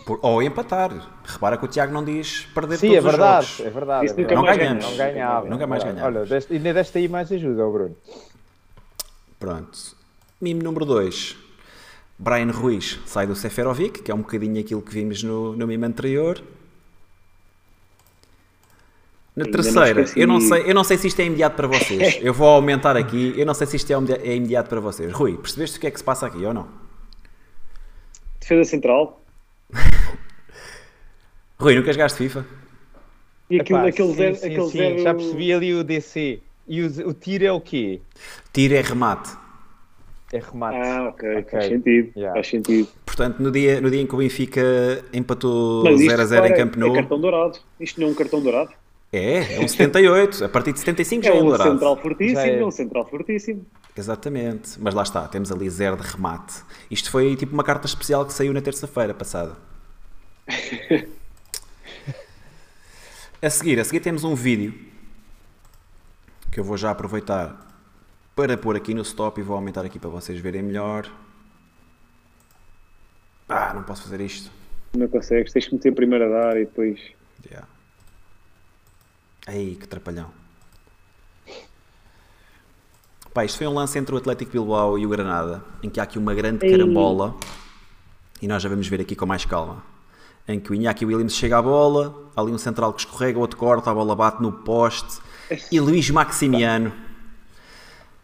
Por, 0.04 0.18
ou 0.20 0.42
empatar. 0.42 0.92
Repara 1.24 1.56
que 1.56 1.64
o 1.64 1.68
Tiago 1.68 1.92
não 1.92 2.04
diz 2.04 2.46
perder 2.54 2.76
Sim, 2.76 2.88
todos 2.88 3.04
é 3.04 3.08
verdade, 3.08 3.44
os 3.44 3.50
jogos. 3.56 3.66
é 3.66 3.70
verdade. 3.70 4.06
É 4.06 4.12
verdade. 4.12 4.34
Não 4.34 4.44
ganhamos. 4.44 4.84
Não 4.84 4.96
ganhava. 4.96 5.48
Nunca 5.48 5.66
mais 5.66 5.82
ganhamos. 5.82 6.02
Olha, 6.02 6.26
deste, 6.26 6.52
ainda 6.52 6.74
deste 6.74 6.98
aí 6.98 7.08
mais 7.08 7.32
ajuda, 7.32 7.66
Bruno. 7.66 7.96
Pronto. 9.38 9.95
Mimo 10.40 10.62
número 10.62 10.84
2. 10.84 11.36
Brian 12.18 12.50
Ruiz 12.50 12.98
sai 13.06 13.26
do 13.26 13.34
Seferovic, 13.34 14.02
que 14.02 14.10
é 14.10 14.14
um 14.14 14.18
bocadinho 14.18 14.60
aquilo 14.60 14.82
que 14.82 14.92
vimos 14.92 15.22
no, 15.22 15.56
no 15.56 15.66
mimo 15.66 15.84
anterior. 15.84 16.42
Na 19.34 19.44
Ainda 19.44 19.62
terceira, 19.62 20.02
não 20.02 20.12
eu, 20.16 20.26
não 20.26 20.40
sei, 20.40 20.70
eu 20.70 20.74
não 20.74 20.84
sei 20.84 20.96
se 20.96 21.08
isto 21.08 21.20
é 21.20 21.26
imediato 21.26 21.56
para 21.56 21.66
vocês. 21.66 22.18
eu 22.22 22.32
vou 22.32 22.48
aumentar 22.48 22.96
aqui, 22.96 23.34
eu 23.36 23.44
não 23.44 23.52
sei 23.52 23.66
se 23.66 23.76
isto 23.76 23.90
é, 23.90 23.94
é 24.22 24.34
imediato 24.34 24.68
para 24.70 24.80
vocês. 24.80 25.12
Rui, 25.12 25.36
percebeste 25.36 25.76
o 25.76 25.80
que 25.80 25.86
é 25.86 25.90
que 25.90 25.98
se 25.98 26.04
passa 26.04 26.26
aqui 26.26 26.44
ou 26.44 26.54
não? 26.54 26.68
Defesa 28.40 28.64
central. 28.64 29.22
Rui, 31.58 31.74
nunca 31.74 31.92
jogaste 31.92 32.16
FIFA? 32.16 32.46
E 33.50 33.60
aquilo, 33.60 33.78
Epá, 33.78 33.88
aquele 33.88 34.08
sim, 34.08 34.14
zero, 34.14 34.34
sim, 34.36 34.46
aquele 34.46 34.70
sim. 34.70 34.78
Zero... 34.78 34.98
Já 35.02 35.14
percebi 35.14 35.52
ali 35.52 35.74
o 35.74 35.84
DC. 35.84 36.40
E 36.66 36.82
o, 36.82 37.08
o 37.08 37.14
tiro 37.14 37.44
é 37.44 37.52
o 37.52 37.60
quê? 37.60 38.00
Tiro 38.52 38.74
é 38.74 38.80
remate. 38.80 39.45
É 40.32 40.38
remate. 40.38 40.76
Ah, 40.76 41.08
ok, 41.08 41.30
okay. 41.38 41.44
faz 41.50 41.66
sentido. 41.66 42.12
Yeah. 42.16 42.34
Faz 42.34 42.48
sentido. 42.48 42.88
Portanto, 43.04 43.38
no 43.40 43.50
dia, 43.50 43.80
no 43.80 43.90
dia 43.90 44.00
em 44.00 44.06
que 44.06 44.14
o 44.14 44.18
Benfica 44.18 44.62
empatou 45.12 45.96
0 45.96 46.20
a 46.20 46.24
0 46.24 46.46
em 46.46 46.54
Camp 46.54 46.76
Nou. 46.76 46.92
É 46.92 46.94
cartão 46.96 47.20
dourado. 47.20 47.58
Isto 47.78 48.00
não 48.00 48.08
é 48.08 48.10
um 48.10 48.14
cartão 48.14 48.42
dourado. 48.42 48.72
É, 49.12 49.54
é 49.54 49.60
um 49.60 49.68
78. 49.68 50.44
A 50.44 50.48
partir 50.48 50.72
de 50.72 50.80
75 50.80 51.24
é 51.24 51.28
já 51.28 51.34
é 51.34 51.40
um 51.40 51.44
dourado. 51.44 51.70
central 51.70 51.96
fortíssimo, 51.96 52.40
é. 52.40 52.58
é 52.58 52.64
um 52.64 52.70
central 52.70 53.08
fortíssimo. 53.08 53.64
Exatamente. 53.96 54.78
Mas 54.80 54.94
lá 54.94 55.02
está, 55.04 55.28
temos 55.28 55.52
ali 55.52 55.70
zero 55.70 55.96
de 55.96 56.02
remate. 56.02 56.54
Isto 56.90 57.10
foi 57.10 57.36
tipo 57.36 57.52
uma 57.54 57.62
carta 57.64 57.86
especial 57.86 58.26
que 58.26 58.32
saiu 58.32 58.52
na 58.52 58.60
terça-feira 58.60 59.14
passada. 59.14 59.56
a 63.40 63.50
seguir, 63.50 63.78
a 63.80 63.84
seguir 63.84 64.00
temos 64.00 64.24
um 64.24 64.34
vídeo 64.34 64.74
que 66.50 66.58
eu 66.58 66.64
vou 66.64 66.76
já 66.76 66.90
aproveitar 66.90 67.65
para 68.36 68.58
pôr 68.58 68.76
aqui 68.76 68.92
no 68.92 69.00
stop 69.00 69.40
e 69.40 69.42
vou 69.42 69.56
aumentar 69.56 69.82
aqui 69.86 69.98
para 69.98 70.10
vocês 70.10 70.38
verem 70.38 70.62
melhor. 70.62 71.10
Ah, 73.48 73.72
não 73.74 73.82
posso 73.82 74.02
fazer 74.02 74.20
isto. 74.20 74.50
Não 74.94 75.08
consegues, 75.08 75.54
tens 75.54 75.66
que 75.66 75.74
meter 75.74 75.94
primeiro 75.94 76.26
a 76.26 76.28
dar 76.28 76.56
e 76.58 76.66
depois. 76.66 77.00
Yeah. 77.46 77.66
Aí, 79.46 79.74
que 79.76 79.88
trapalhão. 79.88 80.30
Pá, 83.32 83.44
isto 83.44 83.56
foi 83.56 83.66
um 83.66 83.72
lance 83.72 83.98
entre 83.98 84.14
o 84.14 84.18
Atlético 84.18 84.52
Bilbao 84.52 84.98
e 84.98 85.06
o 85.06 85.08
Granada, 85.08 85.64
em 85.82 85.88
que 85.88 85.98
há 85.98 86.02
aqui 86.02 86.18
uma 86.18 86.34
grande 86.34 86.68
carambola, 86.68 87.34
e 88.40 88.46
nós 88.46 88.62
já 88.62 88.68
vamos 88.68 88.86
ver 88.86 89.00
aqui 89.00 89.16
com 89.16 89.24
mais 89.24 89.46
calma. 89.46 89.82
Em 90.46 90.60
que 90.60 90.70
o 90.70 90.74
Iñaki 90.74 91.06
Williams 91.06 91.34
chega 91.34 91.56
à 91.58 91.62
bola, 91.62 92.30
há 92.36 92.40
ali 92.40 92.52
um 92.52 92.58
central 92.58 92.92
que 92.92 93.00
escorrega, 93.00 93.38
outro 93.38 93.56
corta, 93.56 93.90
a 93.90 93.94
bola 93.94 94.14
bate 94.14 94.42
no 94.42 94.52
poste, 94.52 95.20
e 95.72 95.80
Luís 95.80 96.10
Maximiano 96.10 97.05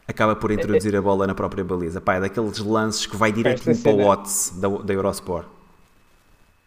acaba 0.07 0.37
por 0.37 0.51
introduzir 0.51 0.95
a 0.97 1.03
bola 1.03 1.27
na 1.27 1.35
própria 1.35 1.65
baliza. 1.65 2.01
Pá, 2.01 2.15
é 2.17 2.21
daqueles 2.21 2.59
lances 2.59 3.07
que 3.07 3.17
vai 3.17 3.33
direto 3.33 3.63
para 3.83 3.93
o 3.93 4.05
Watts 4.05 4.59
da, 4.61 4.69
da 4.69 4.93
Eurosport. 4.95 5.47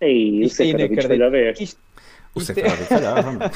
Ei, 0.02 0.44
isso 0.44 0.62
é. 0.62 1.54
Isto, 1.60 1.80
o 2.36 2.42
Seferovic 2.42 2.86
falhava, 2.86 3.32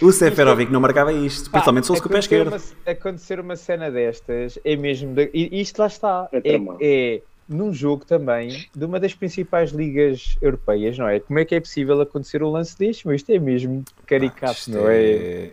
O 0.00 0.10
Seferovic 0.10 0.72
não 0.72 0.80
marcava 0.80 1.12
isto, 1.12 1.50
principalmente 1.50 1.84
se 1.84 1.88
fosse 1.88 2.02
com 2.02 2.08
o 2.08 2.12
pé 2.12 2.18
esquerdo. 2.18 2.48
Uma, 2.48 2.60
acontecer 2.86 3.38
uma 3.38 3.54
cena 3.54 3.90
destas 3.90 4.58
é 4.64 4.74
mesmo. 4.76 5.14
De, 5.14 5.30
isto 5.34 5.78
lá 5.78 5.86
está. 5.86 6.28
É, 6.32 6.40
é, 6.54 6.60
é, 6.80 7.22
num 7.46 7.74
jogo 7.74 8.06
também 8.06 8.64
de 8.74 8.84
uma 8.86 8.98
das 8.98 9.12
principais 9.12 9.70
ligas 9.70 10.38
europeias, 10.40 10.96
não 10.96 11.06
é? 11.06 11.20
Como 11.20 11.38
é 11.38 11.44
que 11.44 11.54
é 11.54 11.60
possível 11.60 12.00
acontecer 12.00 12.42
um 12.42 12.50
lance 12.50 12.78
deste? 12.78 13.06
Mas 13.06 13.16
isto 13.16 13.30
é 13.30 13.38
mesmo 13.38 13.84
caricato, 14.06 14.70
não 14.70 14.88
é? 14.88 15.02
é... 15.02 15.50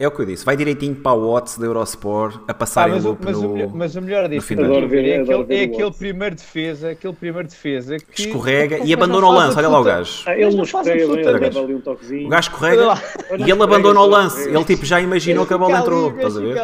É 0.00 0.08
o 0.08 0.10
que 0.10 0.22
eu 0.22 0.24
disse, 0.24 0.46
vai 0.46 0.56
direitinho 0.56 0.94
para 0.94 1.12
o 1.12 1.30
Watts 1.30 1.58
da 1.58 1.66
Eurosport 1.66 2.40
a 2.48 2.54
passar 2.54 2.88
ah, 2.88 2.94
mas, 2.94 3.04
em 3.04 3.06
loop 3.06 3.22
mas, 3.22 3.38
no, 3.38 3.66
o, 3.66 3.76
mas 3.76 3.96
o 3.96 4.00
melhor 4.00 4.30
disso 4.30 4.50
é, 4.54 4.86
ver, 4.86 5.04
é, 5.04 5.20
aquele, 5.20 5.54
é 5.54 5.64
aquele 5.64 5.90
primeiro 5.90 6.34
defesa, 6.36 6.90
aquele 6.92 7.12
primeiro 7.12 7.46
defesa 7.46 7.98
que 7.98 8.22
escorrega 8.22 8.78
e 8.78 8.94
abandona 8.94 9.26
o 9.26 9.30
lance, 9.30 9.58
olha 9.58 9.68
lá 9.68 9.78
o 9.78 9.84
gajo. 9.84 10.22
Ah, 10.24 10.34
ele 10.34 10.56
não 10.56 10.64
escorrega 10.64 11.02
ele 11.02 11.58
ali 11.58 11.74
um 11.74 11.80
toquezinho. 11.82 12.26
O 12.26 12.30
gajo 12.30 12.48
escorrega 12.48 13.02
e 13.40 13.42
ele 13.42 13.62
abandona 13.62 14.00
o 14.00 14.06
lance. 14.06 14.48
Ele 14.48 14.64
tipo 14.64 14.86
já 14.86 15.02
imaginou 15.02 15.44
que 15.44 15.52
a 15.52 15.58
bola 15.58 15.80
entrou, 15.80 16.10
estás 16.12 16.34
a 16.34 16.40
ver? 16.40 16.54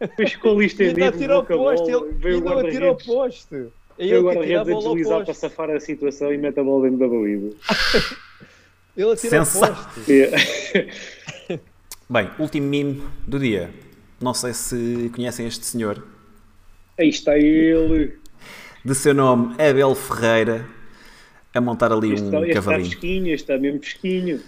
Depois 0.00 0.32
ficou 0.32 0.52
ali 0.52 0.66
estendido, 0.66 1.00
ele 1.00 1.08
atira 1.08 1.34
ao 1.34 1.44
poste, 1.44 1.90
ele 1.90 2.40
não 2.40 2.56
atira 2.56 2.86
ao 2.86 2.96
poste. 2.96 3.66
E 3.98 4.14
o 4.14 4.22
guarda-redes 4.22 4.60
a 4.60 4.78
deslizar 4.78 5.24
para 5.24 5.34
safar 5.34 5.70
a 5.70 5.80
situação 5.80 6.32
e 6.32 6.38
mete 6.38 6.60
a 6.60 6.62
bola 6.62 6.88
dentro 6.88 6.98
da 7.00 7.08
baliza. 7.08 7.50
Ele 8.96 9.12
atira 9.12 9.40
ao 9.40 9.46
poste. 9.46 10.00
Bem, 12.10 12.28
último 12.40 12.66
mime 12.66 13.04
do 13.24 13.38
dia. 13.38 13.70
Não 14.20 14.34
sei 14.34 14.52
se 14.52 15.12
conhecem 15.14 15.46
este 15.46 15.64
senhor. 15.64 16.04
Aí 16.98 17.08
está 17.08 17.38
ele. 17.38 18.18
De 18.84 18.96
seu 18.96 19.14
nome, 19.14 19.54
Abel 19.54 19.94
Ferreira, 19.94 20.66
a 21.54 21.60
montar 21.60 21.92
ali 21.92 22.14
este 22.14 22.24
um 22.26 22.42
está, 22.42 22.54
cavalinho. 22.54 22.82
Está 22.82 22.98
fresquinho, 22.98 23.32
está 23.32 23.58
mesmo 23.58 23.78
fresquinho. 23.78 24.40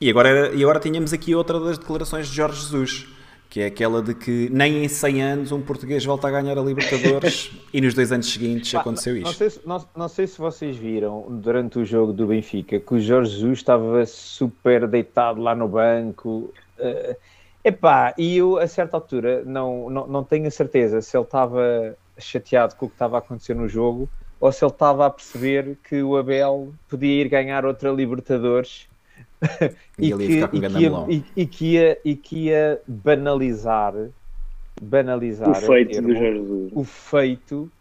E 0.00 0.08
agora, 0.08 0.54
e 0.54 0.62
agora 0.62 0.78
tínhamos 0.78 1.12
aqui 1.12 1.34
outra 1.34 1.58
das 1.58 1.76
declarações 1.76 2.28
de 2.28 2.36
Jorge 2.36 2.60
Jesus, 2.60 3.08
que 3.50 3.60
é 3.62 3.66
aquela 3.66 4.00
de 4.00 4.14
que 4.14 4.48
nem 4.52 4.84
em 4.84 4.88
100 4.88 5.22
anos 5.24 5.50
um 5.50 5.60
português 5.60 6.04
volta 6.04 6.28
a 6.28 6.30
ganhar 6.30 6.56
a 6.56 6.62
Libertadores 6.62 7.50
e 7.74 7.80
nos 7.80 7.94
dois 7.94 8.12
anos 8.12 8.32
seguintes 8.32 8.72
aconteceu 8.76 9.16
isto. 9.16 9.26
Não 9.26 9.32
sei, 9.32 9.50
se, 9.50 9.60
não, 9.66 9.86
não 9.96 10.08
sei 10.08 10.28
se 10.28 10.38
vocês 10.38 10.76
viram 10.76 11.26
durante 11.28 11.80
o 11.80 11.84
jogo 11.84 12.12
do 12.12 12.28
Benfica 12.28 12.78
que 12.78 12.94
o 12.94 13.00
Jorge 13.00 13.32
Jesus 13.32 13.58
estava 13.58 14.06
super 14.06 14.86
deitado 14.86 15.42
lá 15.42 15.52
no 15.52 15.66
banco 15.66 16.54
Uh, 16.82 17.16
epá, 17.64 18.14
e 18.18 18.36
eu 18.36 18.58
a 18.58 18.66
certa 18.66 18.96
altura 18.96 19.42
não, 19.44 19.88
não, 19.88 20.06
não 20.06 20.24
tenho 20.24 20.46
a 20.46 20.50
certeza 20.50 21.00
se 21.00 21.16
ele 21.16 21.24
estava 21.24 21.96
chateado 22.18 22.74
com 22.74 22.86
o 22.86 22.88
que 22.88 22.94
estava 22.94 23.16
a 23.16 23.18
acontecer 23.18 23.54
no 23.54 23.68
jogo 23.68 24.08
ou 24.40 24.50
se 24.50 24.64
ele 24.64 24.72
estava 24.72 25.06
a 25.06 25.10
perceber 25.10 25.76
que 25.88 26.02
o 26.02 26.16
Abel 26.16 26.72
podia 26.88 27.22
ir 27.22 27.28
ganhar 27.28 27.64
outra 27.64 27.90
Libertadores 27.90 28.88
e, 29.98 30.10
e, 30.10 30.16
que, 30.16 30.40
e, 30.40 30.60
que 30.60 30.78
ia, 30.78 30.90
e, 31.08 31.24
e, 31.36 31.46
que 31.46 31.66
ia, 31.66 31.98
e 32.04 32.16
que 32.16 32.36
ia 32.46 32.80
banalizar 32.86 33.94
banalizar 34.80 35.50
o 35.50 35.54
feito 35.54 35.92
termo, 35.92 36.08
do 36.08 36.14
Jorge 36.14 36.38
Jesus. 36.38 36.72
o 36.74 36.84
feito 36.84 37.72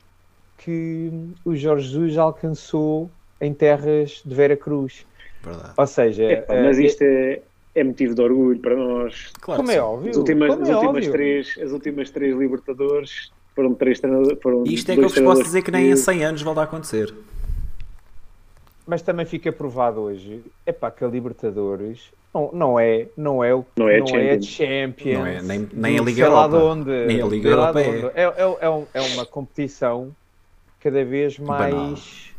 que 0.58 1.12
o 1.44 1.56
Jorge 1.56 1.88
Jesus 1.88 2.18
alcançou 2.18 3.10
em 3.40 3.54
terras 3.54 4.22
de 4.24 4.36
Vera 4.36 4.56
Cruz. 4.56 5.06
Verdade. 5.44 5.74
Ou 5.76 5.88
seja, 5.88 6.46
mas 6.48 6.78
eh, 6.78 6.84
isto 6.84 7.02
é, 7.02 7.42
é 7.74 7.84
motivo 7.84 8.14
de 8.14 8.22
orgulho 8.22 8.60
para 8.60 8.76
nós. 8.76 9.32
Claro 9.40 9.62
Como 9.62 9.72
é 9.72 9.82
óbvio. 9.82 10.10
As 10.12 10.18
últimas, 10.18 10.50
Como 10.50 10.64
as, 10.64 10.70
é 10.70 10.74
últimas 10.76 10.96
óbvio. 10.96 11.12
três, 11.12 11.58
as 11.62 11.72
últimas 11.72 12.10
três 12.10 12.36
Libertadores 12.36 13.32
foram 13.56 13.74
três 13.74 14.00
treinadores. 14.00 14.40
Foram 14.42 14.64
Isto 14.66 14.92
é 14.92 14.96
que 14.96 15.04
eu 15.04 15.10
vos 15.10 15.20
posso 15.20 15.44
dizer 15.44 15.62
que 15.62 15.72
nem 15.72 15.92
em 15.92 15.96
100 15.96 16.24
anos 16.24 16.42
volta 16.42 16.62
a 16.62 16.64
acontecer. 16.66 17.14
Mas 18.86 19.02
também 19.02 19.26
fica 19.26 19.52
provado 19.52 20.02
hoje 20.02 20.42
é 20.66 20.72
pá, 20.72 20.92
que 20.92 21.04
a 21.04 21.08
Libertadores 21.08 22.12
não, 22.34 22.50
não, 22.54 22.80
é, 22.80 23.08
não 23.16 23.44
é 23.44 23.54
o 23.54 23.66
não 23.76 23.90
é, 23.90 24.00
não 24.00 24.08
Champions. 24.08 24.60
é 24.60 24.66
Champions. 24.66 25.20
Não 25.20 25.28
é, 25.28 25.42
nem, 25.42 25.70
nem 25.72 26.00
a 26.00 26.02
Liga 26.02 26.24
Europa. 26.24 26.58
Onde, 26.58 27.06
nem 27.06 27.22
a 27.22 27.26
Liga 27.26 27.50
Europa 27.50 27.82
é. 27.82 28.12
É, 28.16 28.24
é, 28.24 28.24
é, 28.24 28.88
é 28.94 29.02
uma 29.02 29.26
competição 29.26 30.16
cada 30.80 31.04
vez 31.06 31.38
mais. 31.38 32.32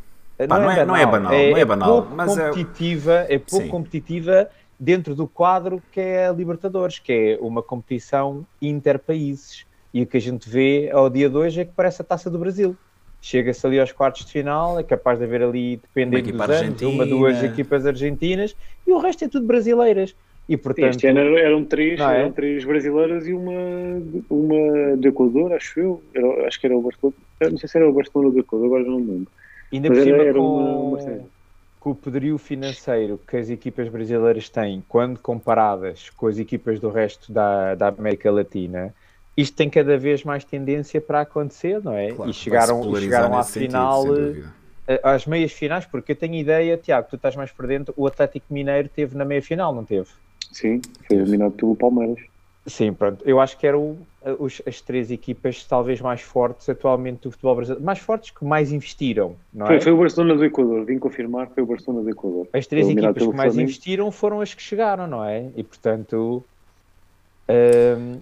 Pá, 0.48 0.58
não, 0.58 0.70
é, 0.70 0.84
não, 0.84 0.96
é, 0.96 1.06
banal, 1.06 1.32
é, 1.32 1.50
não 1.50 1.56
é 1.56 1.64
banal, 1.64 2.02
pouco 2.02 2.16
mas 2.16 2.36
competitiva, 2.36 3.26
é, 3.28 3.38
pouco 3.38 3.64
Sim. 3.64 3.70
competitiva 3.70 4.50
dentro 4.82 5.14
do 5.14 5.28
quadro 5.28 5.80
que 5.92 6.00
é 6.00 6.26
a 6.26 6.32
Libertadores, 6.32 6.98
que 6.98 7.12
é 7.12 7.38
uma 7.40 7.62
competição 7.62 8.44
interpaíses. 8.60 9.64
E 9.94 10.02
o 10.02 10.06
que 10.06 10.16
a 10.16 10.20
gente 10.20 10.48
vê 10.48 10.90
ao 10.92 11.08
dia 11.08 11.30
de 11.30 11.36
hoje 11.36 11.60
é 11.60 11.64
que 11.64 11.72
parece 11.72 12.02
a 12.02 12.04
taça 12.04 12.28
do 12.28 12.38
Brasil. 12.38 12.76
Chega-se 13.20 13.64
ali 13.64 13.78
aos 13.78 13.92
quartos 13.92 14.24
de 14.24 14.32
final, 14.32 14.78
é 14.80 14.82
capaz 14.82 15.18
de 15.20 15.24
haver 15.24 15.42
ali, 15.42 15.76
dependendo 15.76 16.32
dos 16.32 16.40
anos, 16.40 16.56
argentina. 16.56 16.90
uma, 16.90 17.06
duas 17.06 17.40
equipas 17.44 17.86
argentinas, 17.86 18.56
e 18.84 18.90
o 18.92 18.98
resto 18.98 19.24
é 19.24 19.28
tudo 19.28 19.46
brasileiras. 19.46 20.16
E, 20.48 20.56
portanto, 20.56 20.90
este 20.96 21.06
ano 21.06 21.20
eram 21.38 21.64
três, 21.64 22.00
é? 22.00 22.18
eram 22.18 22.32
três 22.32 22.64
brasileiras 22.64 23.24
e 23.28 23.32
uma, 23.32 23.52
uma 24.28 24.96
de 24.96 25.06
Equador, 25.06 25.52
acho 25.52 25.78
eu. 25.78 26.02
Era, 26.12 26.48
acho 26.48 26.60
que 26.60 26.66
era 26.66 26.76
o 26.76 26.82
Barcelona. 26.82 27.16
Não 27.42 27.56
sei 27.58 27.68
se 27.68 27.78
era 27.78 27.88
o 27.88 27.92
Barcelona 27.92 28.28
ou 28.28 28.34
do 28.34 28.40
Equador, 28.40 28.66
agora 28.66 28.82
não 28.82 28.98
me 28.98 29.12
lembro. 29.12 29.32
ainda 29.72 29.88
Mas 29.88 29.98
por 29.98 30.08
era- 30.08 30.16
cima 30.16 30.28
era 30.28 30.38
com, 30.38 30.56
uma- 30.56 30.98
uma 30.98 30.98
com 31.82 31.90
o 31.90 31.94
poderio 31.96 32.38
financeiro 32.38 33.18
que 33.26 33.36
as 33.36 33.50
equipas 33.50 33.88
brasileiras 33.88 34.48
têm 34.48 34.84
quando 34.88 35.18
comparadas 35.18 36.10
com 36.10 36.28
as 36.28 36.38
equipas 36.38 36.78
do 36.78 36.88
resto 36.90 37.32
da, 37.32 37.74
da 37.74 37.88
América 37.88 38.30
Latina, 38.30 38.94
isto 39.36 39.56
tem 39.56 39.68
cada 39.68 39.98
vez 39.98 40.22
mais 40.22 40.44
tendência 40.44 41.00
para 41.00 41.22
acontecer, 41.22 41.82
não 41.82 41.92
é? 41.92 42.12
Claro, 42.12 42.30
e 42.30 42.32
chegaram, 42.32 42.96
e 42.96 43.00
chegaram 43.00 43.36
à 43.36 43.42
sentido, 43.42 43.70
final, 43.70 44.02
sem 44.02 44.14
dúvida. 44.14 44.54
às 45.02 45.26
meias 45.26 45.50
finais, 45.50 45.84
porque 45.84 46.12
eu 46.12 46.16
tenho 46.16 46.34
ideia, 46.34 46.76
Tiago, 46.76 47.08
tu 47.10 47.16
estás 47.16 47.34
mais 47.34 47.50
por 47.50 47.66
dentro, 47.66 47.92
o 47.96 48.06
Atlético 48.06 48.46
Mineiro 48.54 48.88
teve 48.88 49.16
na 49.16 49.24
meia 49.24 49.42
final, 49.42 49.74
não 49.74 49.84
teve? 49.84 50.08
Sim, 50.52 50.80
foi 51.08 51.16
eliminado 51.16 51.52
pelo 51.52 51.74
Palmeiras. 51.74 52.22
Sim, 52.64 52.92
pronto. 52.92 53.24
Eu 53.26 53.40
acho 53.40 53.58
que 53.58 53.66
eram 53.66 53.98
os, 54.38 54.62
as 54.66 54.80
três 54.80 55.10
equipas 55.10 55.64
talvez 55.64 56.00
mais 56.00 56.20
fortes 56.20 56.68
atualmente 56.68 57.22
do 57.22 57.30
futebol 57.30 57.56
brasileiro. 57.56 57.84
Mais 57.84 57.98
fortes 57.98 58.30
que 58.30 58.44
mais 58.44 58.72
investiram, 58.72 59.36
não 59.52 59.66
foi, 59.66 59.76
é? 59.76 59.80
Foi 59.80 59.92
o 59.92 59.96
Barcelona 59.96 60.34
do 60.36 60.44
Equador, 60.44 60.84
vim 60.84 60.98
confirmar, 60.98 61.48
foi 61.48 61.62
o 61.62 61.66
Barcelona 61.66 62.02
do 62.02 62.10
Equador. 62.10 62.48
As 62.52 62.66
três 62.66 62.88
equipas 62.88 63.26
que 63.26 63.34
mais 63.34 63.56
investiram 63.56 64.10
foram 64.10 64.40
as 64.40 64.54
que 64.54 64.62
chegaram, 64.62 65.06
não 65.06 65.24
é? 65.24 65.46
E 65.56 65.62
portanto. 65.62 66.44
Um... 67.48 68.20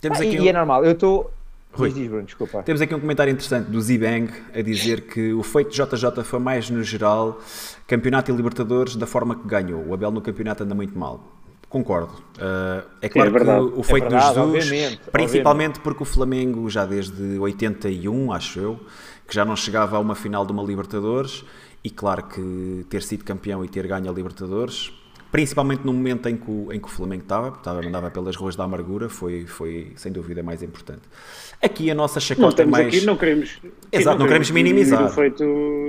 Temos 0.00 0.20
ah, 0.20 0.22
aqui 0.22 0.36
e, 0.36 0.40
um... 0.40 0.44
e 0.44 0.48
é 0.48 0.52
normal, 0.52 0.84
eu 0.84 0.92
estou. 0.92 1.30
Rui, 1.72 1.92
diz, 1.92 2.08
Bruno, 2.08 2.24
desculpa. 2.24 2.62
Temos 2.64 2.80
aqui 2.80 2.92
um 2.94 3.00
comentário 3.00 3.30
interessante 3.30 3.70
do 3.70 3.80
Zibang 3.80 4.28
a 4.52 4.60
dizer 4.60 5.02
que 5.02 5.32
o 5.32 5.42
feito 5.42 5.70
de 5.70 5.76
JJ 5.76 6.24
foi 6.24 6.40
mais 6.40 6.68
no 6.68 6.82
geral 6.82 7.38
campeonato 7.86 8.30
e 8.30 8.34
Libertadores 8.34 8.96
da 8.96 9.06
forma 9.06 9.36
que 9.36 9.46
ganhou. 9.46 9.86
O 9.86 9.94
Abel 9.94 10.10
no 10.10 10.20
campeonato 10.20 10.64
anda 10.64 10.74
muito 10.74 10.98
mal. 10.98 11.20
Concordo. 11.70 12.12
Uh, 12.36 12.84
é 13.00 13.08
claro 13.08 13.36
é 13.36 13.44
que 13.44 13.78
o 13.78 13.82
feito 13.84 14.06
é 14.06 14.08
verdade, 14.08 14.34
dos 14.34 14.64
Jesus, 14.64 14.98
principalmente 15.12 15.44
obviamente. 15.46 15.80
porque 15.80 16.02
o 16.02 16.06
Flamengo 16.06 16.68
já 16.68 16.84
desde 16.84 17.38
81, 17.38 18.32
acho 18.32 18.58
eu, 18.58 18.80
que 19.26 19.32
já 19.32 19.44
não 19.44 19.54
chegava 19.54 19.96
a 19.96 20.00
uma 20.00 20.16
final 20.16 20.44
de 20.44 20.50
uma 20.50 20.64
Libertadores, 20.64 21.44
e 21.84 21.88
claro 21.88 22.24
que 22.24 22.84
ter 22.90 23.02
sido 23.02 23.24
campeão 23.24 23.64
e 23.64 23.68
ter 23.68 23.86
ganho 23.86 24.10
a 24.10 24.12
Libertadores 24.12 24.92
principalmente 25.30 25.84
no 25.84 25.92
momento 25.92 26.28
em 26.28 26.36
que 26.36 26.50
o, 26.50 26.72
em 26.72 26.78
que 26.78 26.86
o 26.86 26.90
Flamengo 26.90 27.22
estava, 27.22 27.56
estava 27.56 27.86
andava 27.86 28.10
pelas 28.10 28.36
ruas 28.36 28.56
da 28.56 28.64
amargura, 28.64 29.08
foi, 29.08 29.46
foi 29.46 29.92
sem 29.96 30.10
dúvida 30.10 30.42
mais 30.42 30.62
importante. 30.62 31.02
Aqui 31.62 31.90
a 31.90 31.94
nossa 31.94 32.18
chacota 32.18 32.64
não 32.64 32.70
mais. 32.70 32.88
Aqui, 32.88 33.04
não 33.04 33.16
queremos. 33.16 33.60
Exato, 33.92 34.16
não, 34.16 34.20
não 34.20 34.26
queremos 34.26 34.50
minimizar. 34.50 35.04
O 35.04 35.10
feito, 35.10 35.44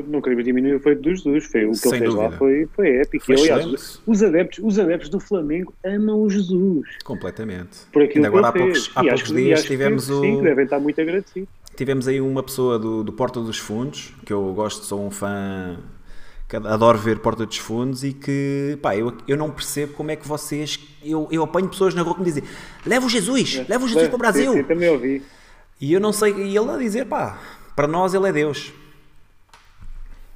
não 0.08 0.22
queremos 0.22 0.44
diminuir 0.44 0.76
o 0.76 0.80
feito 0.80 1.02
dos 1.02 1.22
Jesus. 1.22 1.46
Foi, 1.46 1.66
o 1.66 1.72
que 1.72 1.78
sem 1.78 1.92
ele 1.92 2.00
fez 2.00 2.14
dúvida. 2.14 2.30
lá 2.30 2.38
foi, 2.38 2.70
foi 2.76 2.98
épico. 2.98 3.26
Foi 3.26 3.36
aliás, 3.36 4.02
os 4.06 4.24
adeptos, 4.24 4.60
os 4.64 4.80
adeptos 4.80 5.10
do 5.10 5.20
Flamengo 5.20 5.74
amam 5.86 6.22
o 6.22 6.30
Jesus. 6.30 6.88
Completamente. 7.04 7.80
Por 7.92 8.04
aquilo 8.04 8.26
Ainda 8.26 8.38
agora 8.38 8.52
que 8.52 8.60
há 8.60 8.62
poucos, 8.64 8.92
há 8.96 9.04
poucos 9.04 9.32
dias 9.32 9.64
tivemos 9.64 10.06
que, 10.06 10.12
o. 10.12 10.22
Sim, 10.22 10.42
devem 10.42 10.66
estar 10.66 10.80
muito 10.80 11.00
agradecidos. 11.00 11.50
Tivemos 11.76 12.08
aí 12.08 12.20
uma 12.20 12.44
pessoa 12.44 12.78
do, 12.78 13.04
do 13.04 13.14
Porta 13.14 13.40
dos 13.40 13.58
Fundos, 13.58 14.14
que 14.26 14.34
eu 14.34 14.54
gosto, 14.54 14.84
sou 14.84 15.06
um 15.06 15.10
fã 15.10 15.80
adoro 16.58 16.98
ver 16.98 17.20
Porta 17.20 17.46
dos 17.46 17.58
Fundos 17.58 18.04
e 18.04 18.14
que, 18.14 18.78
pá, 18.82 18.96
eu, 18.96 19.16
eu 19.28 19.38
não 19.38 19.50
percebo 19.50 19.94
como 19.94 20.12
é 20.12 20.16
que 20.16 20.28
vocês. 20.28 20.80
Eu, 21.04 21.28
eu 21.32 21.44
apanho 21.44 21.70
pessoas 21.70 21.94
na 21.94 22.02
rua 22.02 22.16
que 22.16 22.20
me 22.20 22.26
dizem: 22.26 22.44
leva 22.86 23.06
o 23.06 23.10
Jesus, 23.10 23.58
é, 23.58 23.66
leva 23.70 23.86
o 23.86 23.88
Jesus 23.88 24.08
para 24.08 24.16
o 24.16 24.20
Brasil. 24.20 24.52
Sim, 24.52 24.58
sim, 24.60 24.64
também 24.64 24.90
ouvi. 24.90 25.24
E 25.80 25.94
eu 25.94 26.00
não 26.00 26.14
sei, 26.14 26.34
e 26.34 26.56
ele 26.56 26.70
a 26.70 26.78
dizer, 26.78 27.06
pá, 27.06 27.40
para 27.76 27.88
nós 27.88 28.14
ele 28.14 28.30
é 28.30 28.32
Deus. 28.32 28.72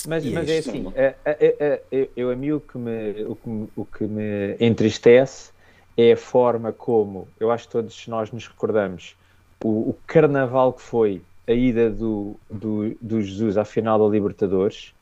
Mas, 0.08 0.26
mas 0.26 0.50
é 0.50 0.58
assim, 0.60 0.92
é, 0.96 1.16
é, 1.26 1.82
é, 1.92 2.10
eu, 2.16 2.32
a 2.32 2.36
mim 2.36 2.52
o 2.52 2.60
que, 2.60 2.78
me, 2.78 3.24
o, 3.26 3.36
que 3.36 3.50
me, 3.50 3.70
o 3.76 3.86
que 3.86 4.04
me 4.06 4.56
entristece 4.60 5.52
é 5.98 6.14
a 6.14 6.18
forma 6.18 6.72
como, 6.72 7.28
eu 7.40 7.52
acho 7.52 7.66
que 7.66 7.72
todos 7.72 8.08
nós 8.08 8.32
nos 8.32 8.48
recordamos, 8.48 9.16
o, 9.64 9.90
o 9.90 9.98
carnaval 10.06 10.74
que 10.74 10.82
foi 10.82 11.22
a 11.48 11.54
ida 11.54 11.90
do, 11.90 12.36
do, 12.50 12.96
do 13.00 13.22
Jesus 13.22 13.58
à 13.58 13.64
final 13.64 14.00
da 14.00 14.12
Libertadores, 14.12 14.94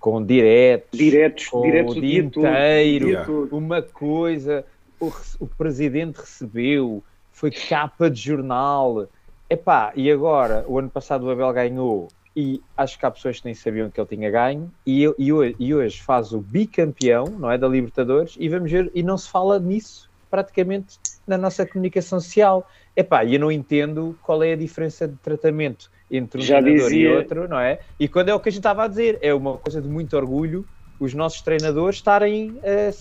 com 0.00 0.24
diretos, 0.24 0.98
diretos, 0.98 1.46
com 1.46 1.60
diretos 1.60 1.96
o 1.96 2.00
dia, 2.00 2.20
inteiro, 2.20 3.48
uma 3.52 3.82
coisa, 3.82 4.64
o, 4.98 5.12
o 5.38 5.46
presidente 5.46 6.16
recebeu, 6.16 7.04
foi 7.30 7.50
capa 7.50 8.10
de 8.10 8.20
jornal, 8.20 9.06
epá, 9.48 9.92
e 9.94 10.10
agora, 10.10 10.64
o 10.66 10.78
ano 10.78 10.88
passado 10.88 11.26
o 11.26 11.30
Abel 11.30 11.52
ganhou, 11.52 12.08
e 12.34 12.62
acho 12.76 12.98
que 12.98 13.04
há 13.04 13.10
pessoas 13.10 13.40
que 13.40 13.44
nem 13.44 13.54
sabiam 13.54 13.90
que 13.90 14.00
ele 14.00 14.08
tinha 14.08 14.30
ganho, 14.30 14.72
e, 14.86 15.02
e, 15.18 15.32
hoje, 15.32 15.54
e 15.58 15.74
hoje 15.74 16.00
faz 16.00 16.32
o 16.32 16.40
bicampeão, 16.40 17.26
não 17.26 17.50
é, 17.50 17.58
da 17.58 17.68
Libertadores, 17.68 18.36
e 18.40 18.48
vamos 18.48 18.72
ver, 18.72 18.90
e 18.94 19.02
não 19.02 19.18
se 19.18 19.28
fala 19.28 19.58
nisso 19.58 20.08
praticamente 20.30 20.98
na 21.26 21.36
nossa 21.36 21.66
comunicação 21.66 22.20
social. 22.20 22.66
Epá, 22.96 23.24
e 23.24 23.34
eu 23.34 23.40
não 23.40 23.50
entendo 23.50 24.16
qual 24.22 24.42
é 24.42 24.52
a 24.52 24.56
diferença 24.56 25.08
de 25.08 25.16
tratamento 25.16 25.90
entre 26.10 26.40
um 26.40 26.44
Já 26.44 26.60
treinador 26.60 26.88
dizia... 26.88 27.08
e 27.08 27.16
outro, 27.16 27.48
não 27.48 27.58
é? 27.58 27.78
E 27.98 28.08
quando 28.08 28.28
é 28.30 28.34
o 28.34 28.40
que 28.40 28.48
a 28.48 28.52
gente 28.52 28.60
estava 28.60 28.84
a 28.84 28.88
dizer, 28.88 29.18
é 29.22 29.32
uma 29.32 29.56
coisa 29.58 29.80
de 29.80 29.88
muito 29.88 30.16
orgulho 30.16 30.66
os 31.00 31.14
nossos 31.14 31.40
treinadores 31.40 31.96
estarem 31.96 32.60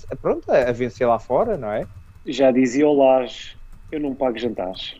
a, 0.09 0.15
pronto, 0.15 0.49
a 0.49 0.71
vencer 0.71 1.05
lá 1.05 1.19
fora, 1.19 1.57
não 1.57 1.69
é? 1.69 1.85
Já 2.25 2.49
dizia 2.49 2.87
o 2.87 2.93
Lage, 2.93 3.57
eu 3.91 3.99
não 3.99 4.15
pago 4.15 4.37
jantares. 4.37 4.95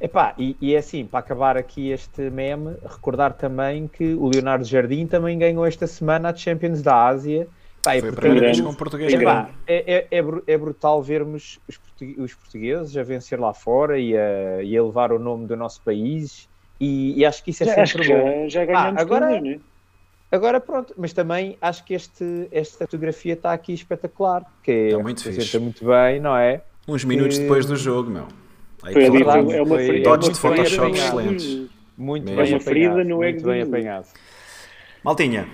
Epá, 0.00 0.34
e, 0.36 0.56
e 0.60 0.74
é 0.74 0.78
assim, 0.78 1.06
para 1.06 1.20
acabar 1.20 1.56
aqui 1.56 1.90
este 1.90 2.28
meme, 2.28 2.76
recordar 2.82 3.34
também 3.34 3.86
que 3.86 4.14
o 4.14 4.28
Leonardo 4.28 4.64
Jardim 4.64 5.06
também 5.06 5.38
ganhou 5.38 5.64
esta 5.64 5.86
semana 5.86 6.30
a 6.30 6.34
Champions 6.34 6.82
da 6.82 7.06
Ásia 7.06 7.48
Pá, 7.84 8.00
Foi 8.00 8.08
a 8.08 8.12
primeira 8.12 8.46
vez 8.46 8.60
com 8.60 8.70
um 8.70 8.74
português 8.74 9.12
é, 9.12 9.22
pá, 9.22 9.50
é, 9.66 10.06
é, 10.10 10.22
é, 10.46 10.58
brutal 10.58 11.02
vermos 11.02 11.58
os, 11.68 11.78
os, 12.18 12.34
portugueses 12.34 12.96
a 12.96 13.02
vencer 13.02 13.38
lá 13.38 13.52
fora 13.52 13.98
e 13.98 14.16
a, 14.16 14.62
e 14.62 14.76
a 14.76 14.82
levar 14.82 15.12
o 15.12 15.18
nome 15.18 15.46
do 15.46 15.54
nosso 15.54 15.82
país 15.82 16.48
e, 16.80 17.18
e 17.18 17.24
acho 17.26 17.44
que 17.44 17.50
isso 17.50 17.62
é 17.62 17.66
já, 17.66 17.86
sempre 17.86 18.08
bom. 18.08 18.48
Já, 18.48 18.60
já 18.60 18.64
ganhamos 18.64 18.98
ah, 18.98 19.02
agora, 19.02 19.28
todos, 19.28 19.42
né? 19.42 19.60
agora 20.32 20.60
pronto, 20.60 20.94
mas 20.96 21.12
também 21.12 21.58
acho 21.60 21.84
que 21.84 21.92
este, 21.92 22.48
esta 22.50 22.86
fotografia 22.86 23.34
está 23.34 23.52
aqui 23.52 23.74
espetacular, 23.74 24.44
que 24.62 24.72
está 24.72 24.98
muito 24.98 25.22
representa 25.22 25.60
muito 25.60 25.84
bem, 25.84 26.20
não 26.20 26.36
é? 26.36 26.62
Uns 26.88 27.04
minutos 27.04 27.36
que... 27.36 27.42
depois 27.42 27.66
do 27.66 27.76
jogo, 27.76 28.10
meu. 28.10 28.26
Aí 28.82 28.92
foi, 28.92 29.22
claro, 29.22 29.52
é 29.52 29.62
uma 29.62 29.76
foi, 29.76 30.00
Dotes 30.00 30.30
de 30.30 30.38
Photoshop 30.38 30.92
excelentes. 30.92 31.70
Muito 31.96 32.26
bem, 32.26 32.36
bem 32.36 32.54
apanhado. 32.54 33.04
Muito 33.04 33.44
bem 33.44 33.62
apanhado. 33.62 34.06
Maltinha, 35.02 35.46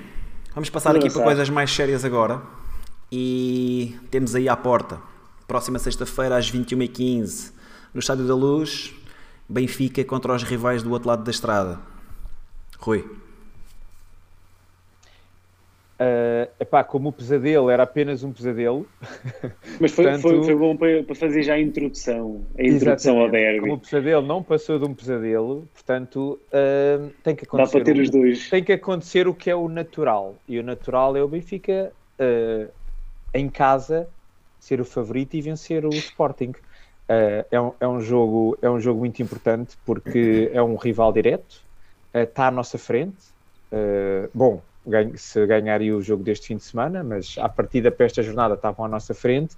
Vamos 0.54 0.68
passar 0.68 0.96
aqui 0.96 1.08
para 1.10 1.22
coisas 1.22 1.48
mais 1.48 1.70
sérias 1.70 2.04
agora. 2.04 2.42
E 3.12 3.96
temos 4.10 4.34
aí 4.34 4.48
à 4.48 4.56
porta, 4.56 5.00
próxima 5.46 5.78
sexta-feira 5.78 6.36
às 6.36 6.50
21h15, 6.50 7.52
no 7.92 8.00
Estádio 8.00 8.26
da 8.26 8.34
Luz, 8.34 8.92
Benfica 9.48 10.04
contra 10.04 10.32
os 10.32 10.44
rivais 10.44 10.82
do 10.82 10.90
outro 10.92 11.08
lado 11.08 11.24
da 11.24 11.30
estrada. 11.30 11.80
Rui. 12.78 13.04
Uh, 16.00 16.48
epá, 16.58 16.82
como 16.82 17.10
o 17.10 17.12
pesadelo 17.12 17.68
era 17.68 17.82
apenas 17.82 18.24
um 18.24 18.32
pesadelo. 18.32 18.88
Mas 19.78 19.92
foi, 19.92 20.04
portanto, 20.04 20.22
foi, 20.22 20.42
foi 20.44 20.56
bom 20.56 20.74
para, 20.74 21.14
fazer 21.14 21.42
já 21.42 21.52
a 21.52 21.60
introdução, 21.60 22.42
a 22.58 22.62
introdução 22.62 23.20
ao 23.20 23.30
derby. 23.30 23.60
Como 23.60 23.74
o 23.74 23.78
pesadelo 23.78 24.26
não 24.26 24.42
passou 24.42 24.78
de 24.78 24.86
um 24.86 24.94
pesadelo, 24.94 25.68
portanto 25.74 26.40
uh, 26.46 27.10
tem 27.22 27.36
que 27.36 27.44
acontecer. 27.44 27.78
Dá 27.78 27.84
para 27.84 27.92
ter 27.92 28.00
os 28.00 28.08
dois. 28.08 28.48
Tem 28.48 28.64
que 28.64 28.72
acontecer 28.72 29.28
o 29.28 29.34
que 29.34 29.50
é 29.50 29.54
o 29.54 29.68
natural. 29.68 30.36
E 30.48 30.58
o 30.58 30.62
natural 30.62 31.18
é 31.18 31.22
o 31.22 31.28
Benfica 31.28 31.92
uh, 32.18 32.72
em 33.34 33.50
casa 33.50 34.08
ser 34.58 34.80
o 34.80 34.86
favorito 34.86 35.34
e 35.34 35.42
vencer 35.42 35.84
o 35.84 35.90
Sporting. 35.90 36.52
é, 37.08 37.60
um, 37.60 37.72
é, 37.78 37.86
um 37.86 38.00
jogo, 38.00 38.56
é 38.62 38.70
um 38.70 38.80
jogo 38.80 39.00
muito 39.00 39.22
importante 39.22 39.76
porque 39.84 40.50
é 40.54 40.62
um 40.62 40.76
rival 40.76 41.12
direto, 41.12 41.62
está 42.14 42.46
à 42.46 42.50
nossa 42.50 42.78
frente. 42.78 43.18
bom, 44.32 44.62
se 45.16 45.46
ganharia 45.46 45.96
o 45.96 46.02
jogo 46.02 46.22
deste 46.22 46.48
fim 46.48 46.56
de 46.56 46.64
semana, 46.64 47.02
mas 47.02 47.36
a 47.38 47.48
partida 47.48 47.90
para 47.90 48.06
esta 48.06 48.22
jornada 48.22 48.54
estavam 48.54 48.84
à 48.84 48.88
nossa 48.88 49.14
frente 49.14 49.56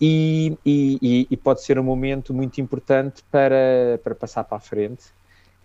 e, 0.00 0.56
e, 0.64 1.26
e, 1.30 1.36
pode 1.36 1.62
ser 1.62 1.78
um 1.78 1.82
momento 1.82 2.34
muito 2.34 2.60
importante 2.60 3.22
para, 3.30 3.98
para 4.04 4.14
passar 4.14 4.44
para 4.44 4.58
a 4.58 4.60
frente 4.60 5.04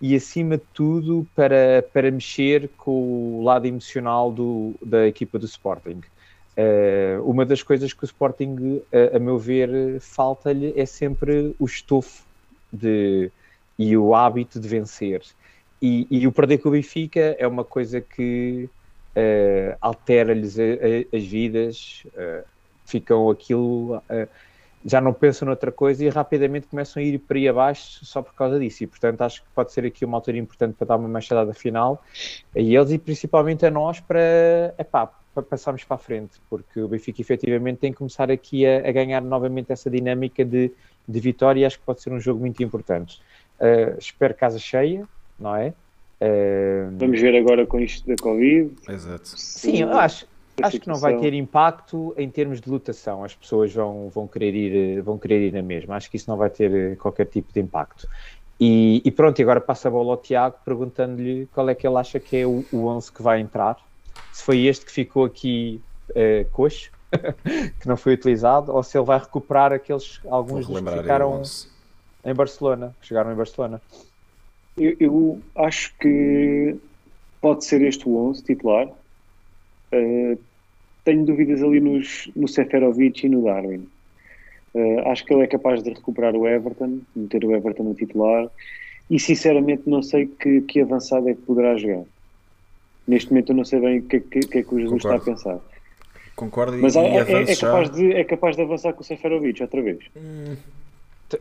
e 0.02 0.16
acima 0.16 0.58
de 0.58 0.64
tudo 0.74 1.28
para, 1.36 1.86
para 1.94 2.10
mexer 2.10 2.70
com 2.78 3.40
o 3.40 3.44
lado 3.44 3.68
emocional 3.68 4.32
do, 4.32 4.74
da 4.82 5.06
equipa 5.06 5.38
do 5.38 5.46
Sporting. 5.46 6.02
Uh, 6.58 7.24
uma 7.24 7.46
das 7.46 7.62
coisas 7.62 7.94
que 7.94 8.04
o 8.04 8.06
Sporting, 8.06 8.82
uh, 8.92 9.16
a 9.16 9.20
meu 9.20 9.38
ver, 9.38 10.00
falta-lhe 10.00 10.74
é 10.76 10.86
sempre 10.86 11.56
o 11.60 11.66
estofo 11.66 12.24
de, 12.72 13.32
e 13.78 13.96
o 13.96 14.16
hábito 14.16 14.60
de 14.60 14.68
vencer. 14.68 15.22
E, 15.82 16.08
e 16.10 16.28
o 16.28 16.32
perder 16.32 16.60
com 16.60 16.70
o 16.70 16.72
Benfica 16.72 17.36
é 17.38 17.48
uma 17.48 17.64
coisa 17.64 18.00
que 18.00 18.70
uh, 19.16 19.78
altera-lhes 19.80 20.58
as 21.14 21.24
vidas, 21.24 22.04
uh, 22.08 22.46
ficam 22.86 23.30
aquilo, 23.30 23.98
uh, 23.98 24.28
já 24.86 25.00
não 25.00 25.14
pensam 25.14 25.46
noutra 25.46 25.72
coisa 25.72 26.04
e 26.04 26.10
rapidamente 26.10 26.68
começam 26.68 27.02
a 27.02 27.06
ir 27.06 27.20
para 27.20 27.38
aí 27.38 27.48
abaixo 27.48 28.06
só 28.06 28.22
por 28.22 28.34
causa 28.34 28.60
disso. 28.60 28.84
E 28.84 28.88
portanto 28.88 29.22
acho 29.22 29.42
que 29.42 29.48
pode 29.54 29.72
ser 29.72 29.86
aqui 29.86 30.04
uma 30.04 30.18
altura 30.18 30.38
importante 30.38 30.76
para 30.76 30.88
dar 30.88 30.96
uma 30.98 31.08
machadada 31.08 31.54
final 31.54 32.04
a 32.56 32.60
eles 32.60 32.92
e 32.92 32.98
principalmente 32.98 33.66
a 33.66 33.72
nós 33.72 34.00
para, 34.00 34.74
epá, 34.78 35.08
para 35.34 35.44
passarmos 35.44 35.84
para 35.84 35.96
a 35.96 36.00
frente, 36.00 36.42
porque 36.50 36.82
o 36.82 36.88
Benfica 36.88 37.22
efetivamente 37.22 37.78
tem 37.78 37.92
que 37.92 37.98
começar 37.98 38.30
aqui 38.32 38.66
a, 38.66 38.90
a 38.90 38.92
ganhar 38.92 39.22
novamente 39.22 39.72
essa 39.72 39.90
dinâmica 39.90 40.44
de, 40.44 40.72
de 41.08 41.20
vitória 41.20 41.62
e 41.62 41.66
acho 41.66 41.80
que 41.80 41.86
pode 41.86 42.02
ser 42.02 42.12
um 42.12 42.20
jogo 42.20 42.40
muito 42.40 42.62
importante. 42.64 43.22
Uh, 43.60 43.98
espero 44.00 44.34
casa 44.34 44.58
cheia, 44.58 45.08
não 45.40 45.56
é? 45.56 45.74
Vamos 46.98 47.20
ver 47.20 47.36
agora 47.36 47.66
com 47.66 47.80
isto 47.80 48.08
da 48.08 48.16
Covid. 48.22 48.72
Exato. 48.88 49.28
Sim, 49.28 49.82
eu 49.82 49.94
acho, 49.94 50.28
acho 50.62 50.80
que 50.80 50.88
não 50.88 50.98
vai 50.98 51.18
ter 51.18 51.34
impacto 51.34 52.14
em 52.18 52.30
termos 52.30 52.62
de 52.62 52.70
lotação. 52.70 53.24
As 53.24 53.36
pessoas 53.36 53.74
vão, 53.74 54.10
vão, 54.10 54.28
querer 54.28 54.54
ir, 54.54 55.02
vão 55.02 55.18
querer 55.18 55.48
ir 55.48 55.54
na 55.54 55.62
mesma. 55.62 55.96
Acho 55.96 56.10
que 56.10 56.18
isso 56.18 56.30
não 56.30 56.38
vai 56.38 56.50
ter 56.50 56.98
qualquer 56.98 57.26
tipo 57.26 57.52
de 57.52 57.60
impacto. 57.60 58.08
E, 58.60 59.02
e, 59.04 59.10
pronto, 59.10 59.40
e 59.40 59.42
agora 59.42 59.60
passa 59.60 59.88
a 59.88 59.92
bola 59.92 60.12
ao 60.12 60.18
Tiago 60.18 60.58
perguntando-lhe 60.64 61.48
qual 61.48 61.68
é 61.68 61.74
que 61.74 61.88
ele 61.88 61.98
acha 61.98 62.20
que 62.20 62.38
é 62.38 62.46
o, 62.46 62.64
o 62.72 62.86
11 62.86 63.12
que 63.12 63.24
vai 63.24 63.40
entrar. 63.40 63.78
Se 64.32 64.44
foi 64.44 64.66
este 64.66 64.86
que 64.86 64.92
ficou 64.92 65.26
aqui 65.26 65.82
uh, 66.12 66.48
coxo, 66.52 66.92
que 67.82 67.88
não 67.88 67.98
foi 67.98 68.14
utilizado, 68.14 68.72
ou 68.72 68.84
se 68.84 68.96
ele 68.96 69.06
vai 69.06 69.18
recuperar 69.18 69.74
aqueles 69.74 70.22
alguns 70.30 70.68
dos 70.68 70.80
que 70.80 70.92
ficaram 70.92 71.42
em 72.24 72.34
Barcelona, 72.36 72.96
que 73.02 73.08
chegaram 73.08 73.32
em 73.32 73.36
Barcelona. 73.36 73.82
Eu, 74.78 74.96
eu, 75.00 75.42
acho 75.56 75.94
que 75.98 76.76
pode 77.42 77.66
ser 77.66 77.82
este 77.82 78.08
o 78.08 78.16
11 78.30 78.44
titular. 78.44 78.88
Uh, 79.94 80.38
tenho 81.04 81.26
dúvidas 81.26 81.62
ali 81.62 81.80
nos, 81.80 82.30
no 82.36 82.48
Seferovic 82.48 83.26
e 83.26 83.30
no 83.30 83.44
Darwin. 83.44 83.88
Uh, 84.74 85.00
acho 85.08 85.26
que 85.26 85.34
ele 85.34 85.44
é 85.44 85.48
capaz 85.48 85.84
de 85.84 85.90
recuperar 85.90 86.36
o 86.36 86.48
Everton, 86.48 87.00
meter 87.16 87.44
o 87.44 87.54
Everton 87.54 87.84
no 87.84 87.94
titular 87.94 88.50
e 89.10 89.20
sinceramente 89.20 89.84
não 89.86 90.02
sei 90.02 90.28
que, 90.28 90.62
que 90.62 90.80
avançado 90.80 91.28
é 91.28 91.34
que 91.34 91.42
poderá 91.42 91.76
jogar. 91.76 92.04
Neste 93.06 93.30
momento 93.32 93.52
eu 93.52 93.56
não 93.58 93.66
sei 93.66 93.80
bem 93.82 94.00
o 94.00 94.04
que, 94.04 94.22
que, 94.22 94.40
que 94.40 94.58
é 94.60 94.64
que 94.64 94.74
o 94.74 94.80
Jesus 94.80 95.02
Concordo. 95.04 95.18
está 95.18 95.32
a 95.32 95.36
pensar. 95.36 95.60
Concordo 96.36 96.78
Mas 96.78 96.96
e, 96.96 97.00
é, 97.00 97.18
é, 97.18 97.52
é, 97.52 97.56
capaz 97.56 97.90
de, 97.92 98.14
é 98.14 98.24
capaz 98.24 98.56
de 98.56 98.62
avançar 98.62 98.94
com 98.94 99.02
o 99.02 99.04
Seferovic 99.04 99.62
outra 99.62 99.82
vez. 99.82 100.00
Hum. 100.16 100.56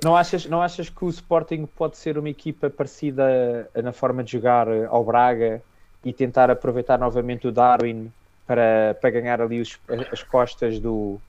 Não 0.05 0.17
achas, 0.17 0.47
não 0.47 0.63
achas 0.63 0.89
que 0.89 1.05
o 1.05 1.09
Sporting 1.09 1.67
pode 1.67 1.97
ser 1.97 2.19
uma 2.19 2.29
equipa 2.29 2.71
parecida 2.71 3.69
na 3.83 3.93
forma 3.93 4.23
de 4.23 4.33
jogar 4.33 4.69
ao 4.89 5.05
Braga 5.05 5.63
e 6.05 6.13
tentar 6.13 6.51
aproveitar 6.51 6.99
novamente 6.99 7.47
o 7.47 7.53
Darwin 7.53 8.11
para, 8.47 8.97
para 9.01 9.11
ganhar 9.11 9.41
ali 9.41 9.61
os, 9.61 9.79
as 10.13 10.23
costas 10.23 10.79
do, 10.79 11.21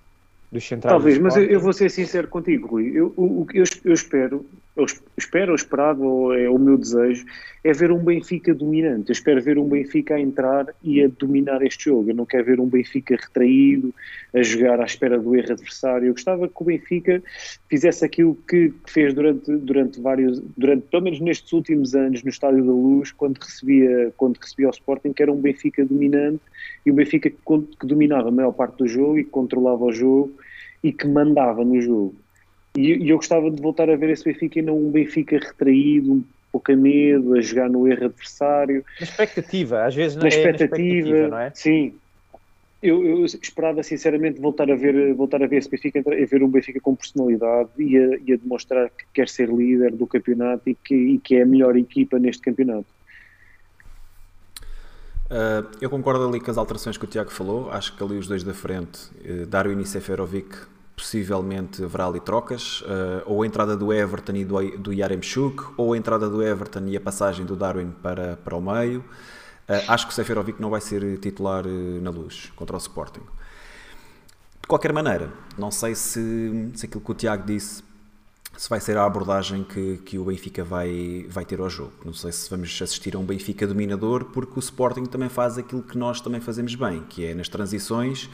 dos 0.52 0.68
centrais? 0.68 0.94
Talvez, 0.94 1.18
mas 1.20 1.36
eu, 1.38 1.44
eu, 1.44 1.60
vou 1.60 1.74
ser 1.74 1.90
sincero 1.90 2.28
contigo, 2.28 2.68
Rui. 2.68 2.92
Eu, 2.94 3.14
o, 3.16 3.46
que 3.46 3.60
eu, 3.60 3.64
eu 3.86 3.94
espero 3.94 4.46
eu 4.76 4.86
espero, 5.18 5.52
ou 5.52 5.56
esperado, 5.56 6.34
é 6.34 6.50
o 6.50 6.58
meu 6.58 6.78
desejo, 6.78 7.26
é 7.62 7.74
ver 7.74 7.92
um 7.92 8.04
Benfica 8.04 8.54
dominante. 8.54 9.10
Eu 9.10 9.14
espero 9.14 9.42
ver 9.42 9.58
um 9.58 9.68
Benfica 9.68 10.16
a 10.16 10.20
entrar 10.20 10.66
e 10.82 11.04
a 11.04 11.10
dominar 11.10 11.62
este 11.62 11.86
jogo. 11.86 12.10
Eu 12.10 12.16
não 12.16 12.26
quero 12.26 12.46
ver 12.46 12.60
um 12.60 12.68
Benfica 12.68 13.16
retraído, 13.16 13.94
a 14.34 14.42
jogar 14.42 14.80
à 14.80 14.86
espera 14.86 15.20
do 15.20 15.36
erro 15.36 15.52
adversário. 15.52 16.08
Eu 16.08 16.14
gostava 16.14 16.48
que 16.48 16.54
o 16.58 16.64
Benfica 16.64 17.22
fizesse 17.70 18.06
aquilo 18.06 18.36
que 18.48 18.74
fez 18.88 19.14
durante, 19.14 19.52
durante 19.58 20.00
vários, 20.00 20.40
durante, 20.58 20.88
pelo 20.88 21.04
menos 21.04 21.20
nestes 21.20 21.52
últimos 21.52 21.94
anos, 21.94 22.24
no 22.24 22.30
Estádio 22.30 22.64
da 22.64 22.72
Luz, 22.72 23.12
quando 23.12 23.38
recebia, 23.40 24.14
quando 24.16 24.38
recebia 24.38 24.68
o 24.68 24.72
Sporting, 24.72 25.12
que 25.12 25.22
era 25.22 25.32
um 25.32 25.42
Benfica 25.42 25.86
dominante 25.86 26.42
e 26.86 26.92
um 26.92 26.96
Benfica 26.96 27.30
que, 27.30 27.38
que 27.38 27.86
dominava 27.86 28.30
a 28.30 28.32
maior 28.32 28.54
parte 28.54 28.78
do 28.78 28.88
jogo 28.88 29.20
e 29.20 29.26
que 29.26 29.30
controlava 29.30 29.84
o 29.84 29.92
jogo 29.92 30.34
e 30.82 30.94
que 30.94 31.08
mandava 31.08 31.64
no 31.66 31.80
jogo. 31.82 32.16
E, 32.76 32.94
e, 32.94 33.10
eu 33.10 33.18
gostava 33.18 33.50
de 33.52 33.62
voltar 33.62 33.90
a 33.90 33.96
ver 33.96 34.10
esse 34.10 34.24
Benfica 34.24 34.60
e 34.60 34.62
não 34.62 34.78
um 34.78 34.92
Benfica 34.92 35.38
retraído, 35.38 36.14
um 36.14 36.24
pouco 36.52 36.72
a 36.72 36.76
medo, 36.76 37.36
a 37.36 37.42
jogar 37.42 37.70
no 37.70 37.88
erro 37.88 38.06
adversário. 38.06 38.86
Na 39.00 39.06
expectativa, 39.06 39.86
às 39.86 39.96
vezes 39.96 40.16
não 40.16 40.24
na 40.24 40.28
é 40.28 40.30
expectativa, 40.30 40.78
na 40.78 40.86
expectativa, 40.86 41.28
não 41.28 41.38
é? 41.38 41.52
Sim. 41.54 41.94
Eu, 42.82 43.06
eu, 43.06 43.26
esperava 43.26 43.84
sinceramente 43.84 44.42
voltar 44.42 44.72
a 44.72 44.76
ver 44.76 45.14
voltar 45.14 45.44
a 45.44 45.48
ver 45.48 45.58
esse 45.58 45.70
Benfica, 45.70 46.00
a 46.00 46.26
ver 46.26 46.44
um 46.44 46.50
Benfica 46.50 46.80
com 46.80 46.96
personalidade 46.96 47.70
e 47.78 47.96
a, 47.96 48.18
e 48.26 48.34
a 48.34 48.38
demonstrar 48.38 48.90
que 48.90 49.06
quer 49.14 49.30
ser 49.30 49.50
líder 49.50 49.92
do 49.92 50.08
campeonato 50.08 50.68
e 50.68 50.74
que, 50.74 50.96
e 50.96 51.20
que 51.20 51.36
é 51.36 51.44
a 51.44 51.46
melhor 51.46 51.78
equipa 51.78 52.18
neste 52.18 52.42
campeonato. 52.42 52.88
Uh, 55.32 55.66
eu 55.80 55.90
concordo 55.90 56.28
ali 56.28 56.42
com 56.42 56.52
as 56.52 56.58
alterações 56.58 56.98
que 56.98 57.06
o 57.06 57.08
Tiago 57.08 57.30
falou. 57.30 57.72
Acho 57.72 57.96
que 57.96 58.04
ali 58.04 58.18
os 58.18 58.28
dois 58.28 58.44
da 58.44 58.54
frente, 58.54 59.10
uh, 59.24 59.46
Darwin 59.46 59.80
e 59.80 59.86
Seferovic, 59.86 60.58
possivelmente 61.02 61.84
haverá 61.84 62.06
ali 62.06 62.20
trocas, 62.20 62.82
uh, 62.82 63.24
ou 63.26 63.42
a 63.42 63.48
entrada 63.48 63.76
do 63.76 63.92
Everton 63.92 64.34
e 64.34 64.46
do, 64.46 64.78
do 64.78 64.94
Yaremchuk, 64.94 65.74
ou 65.76 65.94
a 65.94 65.98
entrada 65.98 66.30
do 66.30 66.44
Everton 66.44 66.86
e 66.86 66.96
a 66.96 67.02
passagem 67.02 67.44
do 67.44 67.56
Darwin 67.56 67.92
para, 68.04 68.38
para 68.38 68.56
o 68.56 68.62
meio. 68.62 69.00
Uh, 69.00 69.84
acho 69.88 70.06
que 70.06 70.14
o 70.14 70.16
Seferovic 70.16 70.62
não 70.62 70.70
vai 70.70 70.80
ser 70.80 71.18
titular 71.18 71.66
uh, 71.66 72.02
na 72.02 72.12
luz 72.12 72.52
contra 72.56 72.76
o 72.76 72.80
Sporting. 72.80 73.22
De 74.62 74.68
qualquer 74.68 74.94
maneira, 74.94 75.34
não 75.58 75.72
sei 75.72 75.96
se, 75.96 76.70
se 76.76 76.86
aquilo 76.86 77.02
que 77.02 77.12
o 77.12 77.16
Tiago 77.16 77.46
disse 77.46 77.84
se 78.58 78.70
vai 78.70 78.80
ser 78.80 78.98
a 78.98 79.06
abordagem 79.06 79.64
que, 79.64 79.98
que 80.06 80.20
o 80.20 80.26
Benfica 80.26 80.64
vai, 80.64 81.26
vai 81.30 81.46
ter 81.46 81.60
ao 81.60 81.70
jogo. 81.70 81.94
Não 82.06 82.14
sei 82.14 82.32
se 82.32 82.50
vamos 82.50 82.80
assistir 82.82 83.16
a 83.16 83.20
um 83.20 83.26
Benfica 83.26 83.66
dominador, 83.66 84.26
porque 84.26 84.54
o 84.56 84.60
Sporting 84.60 85.06
também 85.06 85.30
faz 85.30 85.58
aquilo 85.58 85.82
que 85.82 85.98
nós 85.98 86.22
também 86.22 86.42
fazemos 86.42 86.76
bem, 86.76 87.02
que 87.10 87.26
é 87.26 87.34
nas 87.34 87.48
transições 87.48 88.30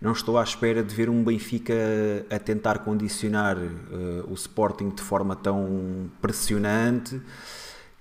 não 0.00 0.12
estou 0.12 0.38
à 0.38 0.42
espera 0.42 0.82
de 0.82 0.94
ver 0.94 1.10
um 1.10 1.24
Benfica 1.24 1.74
a 2.30 2.38
tentar 2.38 2.78
condicionar 2.80 3.56
uh, 3.56 4.30
o 4.30 4.34
Sporting 4.34 4.90
de 4.90 5.02
forma 5.02 5.34
tão 5.34 6.08
pressionante 6.20 7.20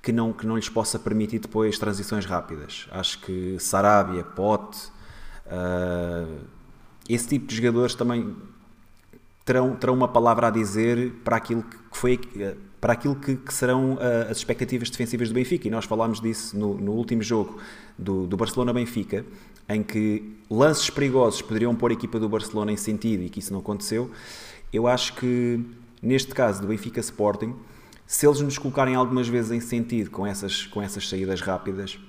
que 0.02 0.12
não, 0.12 0.32
que 0.32 0.45
não 0.45 0.56
lhes 0.56 0.70
possa 0.70 1.00
permitir 1.00 1.39
depois 1.39 1.78
transições 1.80 2.26
rápidas. 2.26 2.88
Acho 2.91 3.20
que 3.22 3.58
Sarabia, 3.60 4.24
Pote, 4.24 4.89
uh, 5.48 6.38
esse 7.10 7.28
tipo 7.28 7.48
de 7.48 7.56
jogadores 7.56 7.95
também 7.95 8.36
terão, 9.43 9.76
terão 9.76 9.95
uma 9.95 10.08
palavra 10.08 10.48
a 10.48 10.50
dizer 10.52 11.14
para 11.24 11.38
aquilo 11.38 11.64
que 11.64 11.98
foi 11.98 12.20
para 12.80 12.93
aquilo 12.93 13.16
que, 13.16 13.36
que 13.36 13.52
serão 13.52 13.95
uh, 13.95 14.30
as 14.30 14.38
expectativas 14.38 14.89
defensivas 14.89 15.30
do 15.30 15.34
Benfica. 15.34 15.68
E 15.68 15.72
nós 15.72 15.86
falámos 15.86 16.22
disso 16.22 16.58
no, 16.58 16.76
no 16.76 16.91
último 16.91 17.24
jogo 17.24 17.60
do, 17.98 18.28
do 18.28 18.38
Barcelona-Benfica, 18.38 19.26
em 19.70 19.84
que 19.84 20.38
lances 20.49 20.89
perigosos 20.89 21.41
poderiam 21.41 21.76
pôr 21.76 21.91
a 21.91 21.93
equipa 21.93 22.20
do 22.20 22.30
Barcelona 22.30 22.72
em 22.72 22.78
sentido 22.78 23.24
e 23.24 23.30
que 23.30 23.39
isso 23.39 23.51
não 23.51 23.59
aconteceu. 23.59 24.09
Eu 24.72 24.88
acho 24.88 25.13
que 25.15 25.59
neste 26.01 26.34
caso 26.34 26.61
do 26.61 26.68
Benfica 26.68 26.99
Sporting, 26.99 27.55
se 28.05 28.26
eles 28.26 28.39
nos 28.41 28.57
colocarem 28.57 28.95
algumas 28.95 29.28
vezes 29.28 29.51
em 29.51 29.59
sentido 29.59 30.09
com 30.09 30.26
essas, 30.26 30.65
com 30.65 30.82
essas 30.82 31.07
saídas 31.07 31.41
rápidas, 31.41 31.99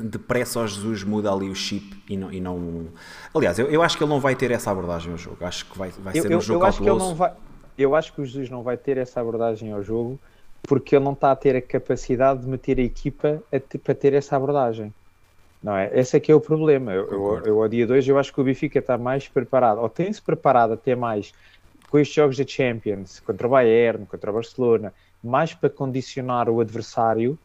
depressa 0.00 0.60
ao 0.60 0.66
Jesus 0.66 1.02
muda 1.02 1.32
ali 1.32 1.50
o 1.50 1.54
chip 1.54 2.02
e 2.08 2.16
não. 2.16 2.32
E 2.32 2.40
não... 2.40 2.86
Aliás, 3.34 3.58
eu, 3.58 3.66
eu 3.66 3.82
acho 3.82 3.96
que 3.96 4.04
ele 4.04 4.10
não 4.10 4.20
vai 4.20 4.36
ter 4.36 4.50
essa 4.50 4.70
abordagem 4.70 5.10
ao 5.12 5.18
jogo. 5.18 5.44
Acho 5.44 5.66
que 5.66 5.76
vai, 5.76 5.90
vai 5.90 6.12
ser 6.12 6.30
eu, 6.30 6.38
um 6.38 6.40
jogo 6.40 6.64
eu 6.64 6.66
acho 6.66 6.82
que 6.82 6.88
ele 6.88 6.98
não 6.98 7.14
vai 7.14 7.32
Eu 7.76 7.94
acho 7.96 8.12
que 8.12 8.20
o 8.20 8.24
Jesus 8.24 8.48
não 8.48 8.62
vai 8.62 8.76
ter 8.76 8.96
essa 8.96 9.20
abordagem 9.20 9.72
ao 9.72 9.82
jogo 9.82 10.18
porque 10.62 10.94
ele 10.94 11.04
não 11.04 11.12
está 11.12 11.32
a 11.32 11.36
ter 11.36 11.56
a 11.56 11.62
capacidade 11.62 12.42
de 12.42 12.46
meter 12.46 12.78
a 12.78 12.82
equipa 12.82 13.42
a, 13.52 13.78
para 13.78 13.94
ter 13.94 14.12
essa 14.12 14.36
abordagem. 14.36 14.94
Não 15.62 15.76
é? 15.76 15.90
Esse 15.94 16.16
é 16.16 16.20
que 16.20 16.32
é 16.32 16.34
o 16.34 16.40
problema. 16.40 16.92
Eu, 16.92 17.08
eu, 17.10 17.42
eu, 17.44 17.62
ao 17.62 17.68
dia 17.68 17.86
2 17.86 18.08
eu 18.08 18.18
acho 18.18 18.32
que 18.32 18.40
o 18.40 18.44
Benfica 18.44 18.78
está 18.78 18.98
mais 18.98 19.28
preparado, 19.28 19.80
ou 19.80 19.88
tem-se 19.88 20.20
preparado 20.20 20.72
até 20.72 20.96
mais 20.96 21.32
com 21.88 21.98
estes 21.98 22.16
jogos 22.16 22.36
da 22.36 22.46
Champions, 22.46 23.20
contra 23.20 23.46
o 23.46 23.50
Bayern, 23.50 24.06
contra 24.06 24.30
o 24.30 24.34
Barcelona, 24.34 24.92
mais 25.22 25.54
para 25.54 25.68
condicionar 25.68 26.48
o 26.48 26.60
adversário 26.60 27.38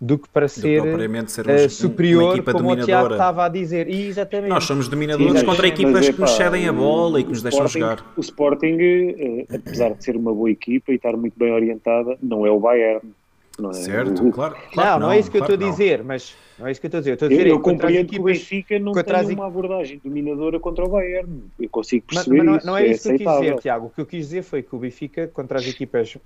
do 0.00 0.18
que 0.18 0.28
para 0.28 0.48
ser, 0.48 0.82
ser 1.28 1.46
uh, 1.46 1.70
superior, 1.70 2.42
como 2.42 2.58
dominadora. 2.58 2.82
o 2.82 2.86
Tiago 2.86 3.12
estava 3.12 3.44
a 3.46 3.48
dizer. 3.48 3.88
E, 3.88 4.08
exatamente. 4.08 4.48
Nós 4.48 4.64
somos 4.64 4.88
dominadores 4.88 5.40
Sim, 5.40 5.46
contra 5.46 5.68
equipas 5.68 5.92
mas, 5.92 6.08
que 6.08 6.20
nos 6.20 6.30
cedem 6.32 6.68
a 6.68 6.72
bola 6.72 7.20
e 7.20 7.24
que 7.24 7.30
nos 7.30 7.42
deixam 7.42 7.66
jogar. 7.68 8.04
O 8.16 8.20
Sporting, 8.20 8.76
eh, 8.80 9.46
apesar 9.54 9.94
de 9.94 10.04
ser 10.04 10.16
uma 10.16 10.34
boa 10.34 10.50
equipa 10.50 10.92
e 10.92 10.96
estar 10.96 11.16
muito 11.16 11.38
bem 11.38 11.52
orientada, 11.52 12.18
não 12.20 12.44
é 12.44 12.50
o 12.50 12.60
Bayern. 12.60 13.14
Não 13.58 13.70
é? 13.70 13.74
Certo, 13.74 14.30
claro, 14.30 14.56
claro. 14.72 15.00
Não, 15.00 15.06
não, 15.06 15.12
é 15.12 15.18
isso 15.18 15.30
que 15.30 15.38
claro 15.38 15.52
eu 15.52 15.54
estou 15.54 15.68
a 15.68 15.70
dizer, 15.70 16.02
mas 16.02 16.36
não 16.58 16.66
é 16.66 16.72
isso 16.72 16.80
que 16.80 16.86
eu 16.86 16.88
estou 16.88 16.98
a 16.98 17.00
dizer. 17.00 17.10
Eu, 17.10 17.14
estou 17.14 17.26
a 17.26 17.28
dizer, 17.28 17.46
eu, 17.46 17.54
eu 17.54 17.60
compreendo 17.60 18.08
que 18.08 18.18
o 18.18 18.22
Benfica 18.24 18.78
não 18.78 18.92
tem 18.92 19.34
uma 19.34 19.46
abordagem 19.46 20.00
dominadora 20.02 20.58
contra 20.58 20.84
o 20.84 20.88
Bayern. 20.88 21.44
Eu 21.58 21.68
consigo 21.68 22.06
perceber 22.06 22.38
mas, 22.38 22.46
mas 22.46 22.56
isso. 22.56 22.66
Não, 22.66 22.76
é, 22.76 22.82
é 22.82 22.90
isso 22.90 23.02
que 23.02 23.08
eu 23.08 23.18
quis 23.18 23.32
dizer, 23.38 23.58
Tiago. 23.60 23.86
O 23.86 23.90
que 23.90 24.00
eu 24.00 24.06
quis 24.06 24.26
dizer 24.26 24.42
foi 24.42 24.62
que 24.62 24.74
o 24.74 24.78
Benfica, 24.78 25.28
contra 25.28 25.58
as 25.58 25.66
equipas 25.66 26.14
uh, 26.16 26.20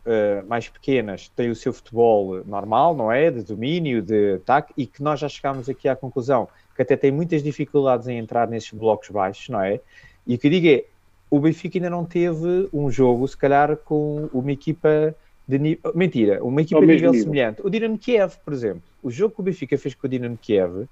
mais 0.49 0.69
pequenas, 0.69 1.29
tem 1.29 1.51
o 1.51 1.55
seu 1.55 1.73
futebol 1.73 2.43
normal, 2.47 2.97
não 2.97 3.13
é? 3.13 3.31
De 3.31 3.43
domínio, 3.43 4.01
de 4.01 4.35
ataque, 4.35 4.73
e 4.77 4.87
que 4.87 5.03
nós 5.03 5.21
já 5.21 5.29
chegámos 5.29 5.69
aqui 5.69 5.89
à 5.89 5.95
conclusão 5.95 6.49
que 6.79 6.83
até 6.83 6.97
tem 6.97 7.11
muitas 7.11 7.43
dificuldades 7.43 8.07
em 8.07 8.19
entrar 8.19 8.47
nesses 8.47 8.71
blocos 8.71 9.11
baixos, 9.11 9.49
não 9.49 9.61
é? 9.61 9.81
E 10.25 10.37
o 10.37 10.39
que 10.39 10.47
eu 10.47 10.51
digo 10.51 10.69
é, 10.69 10.85
o 11.29 11.41
Benfica 11.41 11.77
ainda 11.77 11.91
não 11.91 12.05
teve 12.05 12.69
um 12.73 12.89
jogo, 12.89 13.27
se 13.27 13.37
calhar, 13.37 13.77
com 13.79 14.29
uma 14.33 14.53
equipa 14.53 15.13
de. 15.49 15.79
Mentira, 15.95 16.45
uma 16.45 16.61
equipa 16.61 16.81
de 16.81 16.87
nível, 16.87 17.11
nível, 17.11 17.25
semelhante. 17.25 17.63
O 17.65 17.71
Dinamo 17.71 17.99
Kiev, 17.99 18.35
por 18.45 18.53
exemplo. 18.53 18.83
O 19.03 19.11
jogo 19.11 19.35
que 19.35 19.41
o 19.41 19.45
Benfica 19.45 19.79
fez 19.79 19.95
com 19.95 20.07
o 20.07 20.11
Dinamo 20.11 20.37
Kiev, 20.37 20.87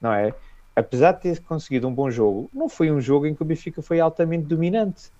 não 0.00 0.12
é? 0.12 0.34
Apesar 0.74 1.12
de 1.12 1.22
ter 1.22 1.40
conseguido 1.40 1.86
um 1.86 1.94
bom 1.94 2.10
jogo, 2.10 2.50
não 2.52 2.68
foi 2.68 2.90
um 2.90 3.00
jogo 3.00 3.26
em 3.26 3.34
que 3.34 3.42
o 3.42 3.44
Benfica 3.44 3.80
foi 3.80 4.00
altamente 4.00 4.44
dominante. 4.44 5.10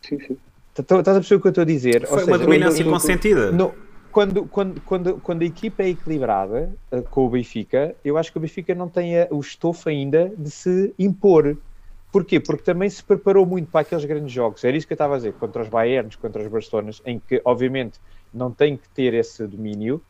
Sim, 0.00 0.18
sim. 0.20 0.36
Estás 0.78 1.08
a 1.08 1.20
perceber 1.20 1.36
o 1.36 1.40
que 1.40 1.46
eu 1.48 1.50
estou 1.50 1.62
a 1.62 1.66
dizer? 1.66 2.06
Foi 2.06 2.18
Ou 2.20 2.26
uma 2.26 2.36
seja, 2.36 2.38
dominância 2.38 2.84
consentida. 2.84 3.52
No, 3.52 3.74
quando, 4.10 4.46
quando, 4.46 4.80
quando, 4.82 5.20
quando 5.20 5.42
a 5.42 5.44
equipa 5.44 5.82
é 5.82 5.90
equilibrada 5.90 6.70
uh, 6.92 7.02
com 7.02 7.26
o 7.26 7.30
Benfica, 7.30 7.94
eu 8.04 8.16
acho 8.16 8.30
que 8.32 8.38
o 8.38 8.40
Benfica 8.40 8.74
não 8.74 8.88
tem 8.88 9.20
a, 9.20 9.28
o 9.30 9.40
estofo 9.40 9.88
ainda 9.88 10.32
de 10.36 10.50
se 10.50 10.94
impor. 10.98 11.56
Porquê? 12.12 12.40
Porque 12.40 12.64
também 12.64 12.90
se 12.90 13.02
preparou 13.04 13.46
muito 13.46 13.70
para 13.70 13.82
aqueles 13.82 14.04
grandes 14.04 14.32
jogos. 14.32 14.64
Era 14.64 14.76
isso 14.76 14.86
que 14.86 14.92
eu 14.92 14.96
estava 14.96 15.14
a 15.14 15.16
dizer, 15.16 15.32
contra 15.34 15.62
os 15.62 15.68
Bayerns, 15.68 16.16
contra 16.16 16.42
os 16.42 16.48
Barcelonas, 16.48 17.00
em 17.06 17.20
que, 17.20 17.40
obviamente, 17.44 18.00
não 18.32 18.50
tem 18.50 18.76
que 18.76 18.88
ter 18.90 19.14
esse 19.14 19.46
domínio 19.46 20.02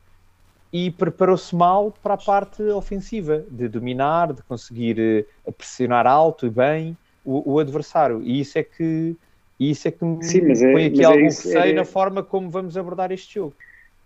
e 0.72 0.90
preparou-se 0.90 1.54
mal 1.54 1.92
para 2.02 2.14
a 2.14 2.18
parte 2.18 2.62
ofensiva, 2.62 3.44
de 3.50 3.68
dominar, 3.68 4.32
de 4.32 4.42
conseguir 4.42 5.26
uh, 5.46 5.52
pressionar 5.52 6.06
alto 6.06 6.46
e 6.46 6.50
bem 6.50 6.96
o, 7.24 7.54
o, 7.54 7.58
adversário. 7.58 8.22
E 8.22 8.40
isso 8.40 8.58
é 8.58 8.62
que, 8.62 9.16
isso 9.58 9.88
é 9.88 9.90
que 9.90 9.98
Sim, 10.22 10.42
me 10.42 10.52
é, 10.52 10.72
põe 10.72 10.86
aqui 10.86 11.04
algum 11.04 11.18
é 11.18 11.24
receio 11.24 11.58
é, 11.58 11.72
na 11.72 11.84
forma 11.84 12.22
como 12.22 12.48
vamos 12.48 12.76
abordar 12.76 13.10
este 13.10 13.34
jogo. 13.34 13.54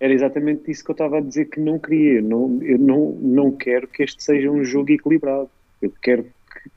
era 0.00 0.12
exatamente 0.12 0.70
isso 0.70 0.82
que 0.82 0.90
eu 0.90 0.94
estava 0.94 1.18
a 1.18 1.20
dizer 1.20 1.46
que 1.46 1.60
não 1.60 1.78
queria. 1.78 2.22
Não, 2.22 2.58
eu 2.62 2.78
não, 2.78 3.12
não 3.12 3.52
quero 3.52 3.86
que 3.86 4.02
este 4.02 4.22
seja 4.22 4.50
um 4.50 4.64
jogo 4.64 4.90
equilibrado. 4.90 5.50
Eu 5.82 5.92
quero 6.02 6.26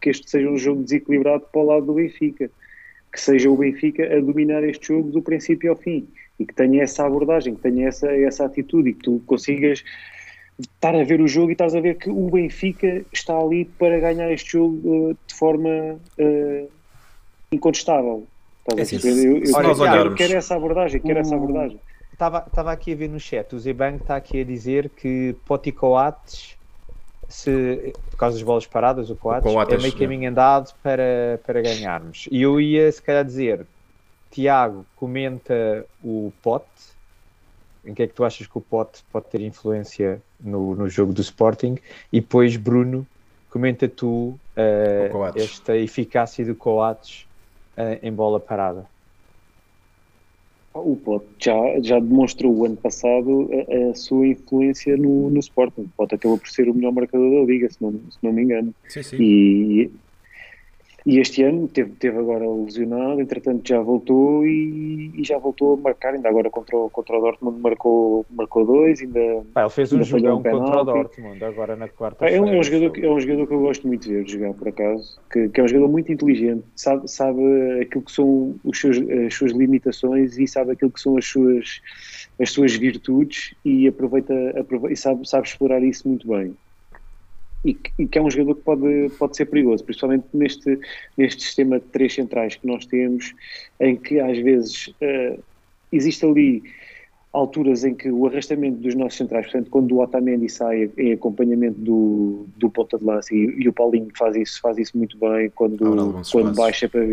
que 0.01 0.09
este 0.09 0.29
seja 0.29 0.49
um 0.49 0.57
jogo 0.57 0.83
desequilibrado 0.83 1.45
para 1.49 1.61
o 1.61 1.65
lado 1.65 1.85
do 1.85 1.93
Benfica. 1.93 2.51
Que 3.11 3.21
seja 3.21 3.49
o 3.49 3.55
Benfica 3.55 4.03
a 4.03 4.19
dominar 4.19 4.63
este 4.65 4.88
jogo 4.89 5.09
do 5.11 5.21
princípio 5.21 5.69
ao 5.69 5.77
fim. 5.77 6.07
E 6.39 6.45
que 6.45 6.53
tenha 6.53 6.83
essa 6.83 7.05
abordagem, 7.05 7.55
que 7.55 7.61
tenha 7.61 7.88
essa, 7.88 8.11
essa 8.11 8.45
atitude 8.45 8.89
e 8.89 8.93
que 8.93 9.03
tu 9.03 9.21
consigas 9.25 9.83
estar 10.59 10.95
a 10.95 11.03
ver 11.03 11.21
o 11.21 11.27
jogo 11.27 11.49
e 11.49 11.51
estás 11.53 11.75
a 11.75 11.79
ver 11.79 11.95
que 11.95 12.09
o 12.09 12.29
Benfica 12.29 13.03
está 13.11 13.38
ali 13.38 13.65
para 13.65 13.99
ganhar 13.99 14.31
este 14.31 14.53
jogo 14.53 15.09
uh, 15.09 15.17
de 15.27 15.33
forma 15.33 15.99
uh, 16.19 16.69
incontestável. 17.51 18.27
É 18.75 18.81
assim, 18.81 18.97
eu, 18.97 19.38
eu, 19.38 19.45
se 19.45 19.51
nós 19.53 19.79
olharmos... 19.79 20.15
quero 20.15 20.35
essa 20.35 20.55
abordagem, 20.55 20.99
quero 20.99 21.19
essa 21.19 21.35
abordagem. 21.35 21.79
Estava 22.11 22.71
aqui 22.71 22.93
a 22.93 22.95
ver 22.95 23.07
no 23.07 23.19
chat, 23.19 23.55
o 23.55 23.59
Zebang 23.59 23.97
está 23.97 24.15
aqui 24.15 24.41
a 24.41 24.43
dizer 24.43 24.89
que 24.89 25.35
Poti 25.45 25.71
Coates, 25.71 26.57
se, 27.29 27.93
por 28.09 28.17
causa 28.17 28.35
das 28.35 28.43
bolas 28.43 28.65
paradas, 28.65 29.09
o 29.11 29.15
Coates, 29.15 29.49
o 29.49 29.53
Coates 29.53 29.75
é 29.75 29.77
meio 29.77 29.93
é. 29.93 29.99
caminho 29.99 30.29
andado 30.29 30.73
para, 30.81 31.39
para 31.45 31.61
ganharmos. 31.61 32.27
E 32.31 32.41
eu 32.41 32.59
ia 32.59 32.91
se 32.91 33.01
calhar 33.01 33.23
dizer, 33.23 33.67
Tiago 34.32 34.86
comenta 34.95 35.86
o 36.03 36.32
Pote, 36.41 36.65
em 37.86 37.93
que 37.93 38.03
é 38.03 38.07
que 38.07 38.13
tu 38.13 38.23
achas 38.23 38.45
que 38.47 38.57
o 38.57 38.61
Pote 38.61 39.03
pode 39.11 39.28
ter 39.28 39.41
influência 39.41 40.21
no, 40.39 40.75
no 40.75 40.89
jogo 40.89 41.13
do 41.13 41.21
Sporting? 41.21 41.78
E 42.11 42.19
depois, 42.19 42.55
Bruno, 42.57 43.07
comenta 43.49 43.88
tu 43.88 44.38
uh, 44.55 45.38
esta 45.38 45.78
eficácia 45.78 46.45
do 46.45 46.55
Coates 46.55 47.25
uh, 47.78 48.05
em 48.05 48.11
bola 48.11 48.39
parada. 48.39 48.86
O 50.73 50.95
Pote 50.95 51.25
já, 51.39 51.55
já 51.82 51.99
demonstrou 51.99 52.53
o 52.55 52.65
ano 52.65 52.78
passado 52.78 53.49
a, 53.51 53.91
a 53.91 53.95
sua 53.95 54.28
influência 54.28 54.95
no, 54.95 55.30
no 55.30 55.39
Sporting. 55.39 55.82
O 55.82 55.89
Pote 55.97 56.15
acabou 56.15 56.38
por 56.38 56.49
ser 56.49 56.69
o 56.69 56.73
melhor 56.73 56.91
marcador 56.91 57.32
da 57.32 57.51
Liga, 57.51 57.69
se 57.69 57.82
não, 57.82 57.93
se 57.93 58.17
não 58.21 58.32
me 58.32 58.43
engano. 58.43 58.75
Sim, 58.88 59.01
sim. 59.01 59.17
E, 59.19 59.91
e 61.08 61.20
este 61.20 61.41
ano 61.41 61.70
teve, 61.70 61.91
teve 61.91 62.18
agora 62.18 62.45
lesionado, 62.45 63.22
entretanto 63.22 63.66
já 63.66 63.80
voltou 63.80 64.45
e, 64.45 65.10
e, 65.16 65.24
já 65.24 65.38
voltou 65.38 65.76
a 65.76 65.78
marcar, 65.78 66.14
ainda 66.14 66.28
agora 66.28 66.49
contra 66.49 66.76
o, 66.76 66.89
contra 66.89 67.18
o 67.18 67.22
Dortmund 67.22 67.62
marcou, 67.62 68.26
marcou 68.30 68.66
dois, 68.66 68.99
ainda, 68.99 69.41
Pá, 69.53 69.62
ele 69.62 69.70
fez 69.70 69.93
um 69.93 70.03
jogão 70.03 70.39
um 70.39 70.43
contra 70.43 70.82
o 70.82 70.84
Dortmund, 70.84 71.41
agora 71.45 71.78
na 71.78 71.88
quarta 71.88 72.26
é, 72.26 72.41
um, 72.41 72.49
é, 72.49 72.60
um 72.60 72.62
jogador, 72.62 72.99
é 73.01 73.10
um 73.10 73.20
jogador 73.22 73.47
que 73.47 73.53
eu 73.53 73.62
gosto 73.62 73.88
muito 73.88 74.05
de 74.05 74.16
ver 74.16 74.28
jogar, 74.28 74.53
por 74.53 74.68
acaso, 74.68 75.18
que, 75.32 75.47
que 75.47 75.62
é 75.62 75.64
um 75.64 75.68
jogador 75.70 75.88
muito 75.88 76.12
inteligente, 76.12 76.66
sabe, 76.76 77.10
sabe 77.10 77.41
aquilo 77.82 78.03
que 78.03 78.12
são 78.12 78.60
os 78.66 78.78
seus, 78.78 78.97
as 78.97 79.34
suas 79.34 79.53
limitações 79.53 80.38
e 80.38 80.45
sabe 80.45 80.74
aquilo 80.74 80.91
que 80.91 80.99
são 80.99 81.16
as 81.16 81.26
suas, 81.26 81.80
as 82.38 82.51
suas 82.51 82.76
virtudes 82.76 83.55
e 83.64 83.88
aproveita, 83.88 84.34
aproveita 84.60 84.93
e 84.93 84.97
sabe, 84.97 85.26
sabe 85.26 85.47
explorar 85.47 85.82
isso 85.82 86.05
muito 86.05 86.28
bem 86.28 86.53
e, 87.68 87.78
e 87.99 88.07
que 88.07 88.18
é 88.18 88.22
um 88.22 88.32
jogador 88.32 88.55
que 88.55 88.61
pode, 88.61 89.09
pode 89.20 89.36
ser 89.36 89.45
perigoso, 89.45 89.84
principalmente 89.84 90.26
neste, 90.34 90.80
neste 91.18 91.43
sistema 91.43 91.80
de 91.80 91.86
três 91.88 92.13
centrais 92.13 92.55
que 92.55 92.65
nós 92.65 92.86
temos, 92.86 93.36
em 93.80 93.95
que 93.97 94.20
às 94.22 94.38
vezes 94.38 94.88
uh, 94.88 95.43
existe 95.91 96.26
ali 96.26 96.63
alturas 97.34 97.84
em 97.84 97.93
que 97.93 98.09
o 98.09 98.26
arrastamento 98.26 98.78
dos 98.78 98.95
nossos 98.95 99.18
centrais, 99.18 99.45
portanto, 99.45 99.70
quando 99.70 99.91
o 99.91 100.01
Otamendi 100.01 100.47
sai 100.47 100.89
em 100.97 101.11
acompanhamento 101.11 101.78
do, 101.80 102.45
do 102.55 102.70
ponta 102.70 102.97
de 102.97 103.03
lança 103.03 103.36
e, 103.36 103.53
e, 103.59 103.68
o 103.68 103.74
Paulinho 103.74 104.07
faz 104.18 104.36
isso, 104.38 104.61
faz 104.61 104.78
isso 104.78 104.97
muito 104.97 105.18
bem, 105.20 105.49
quando, 105.53 105.78
quando 106.32 106.55
baixa 106.55 106.88
para 106.88 107.03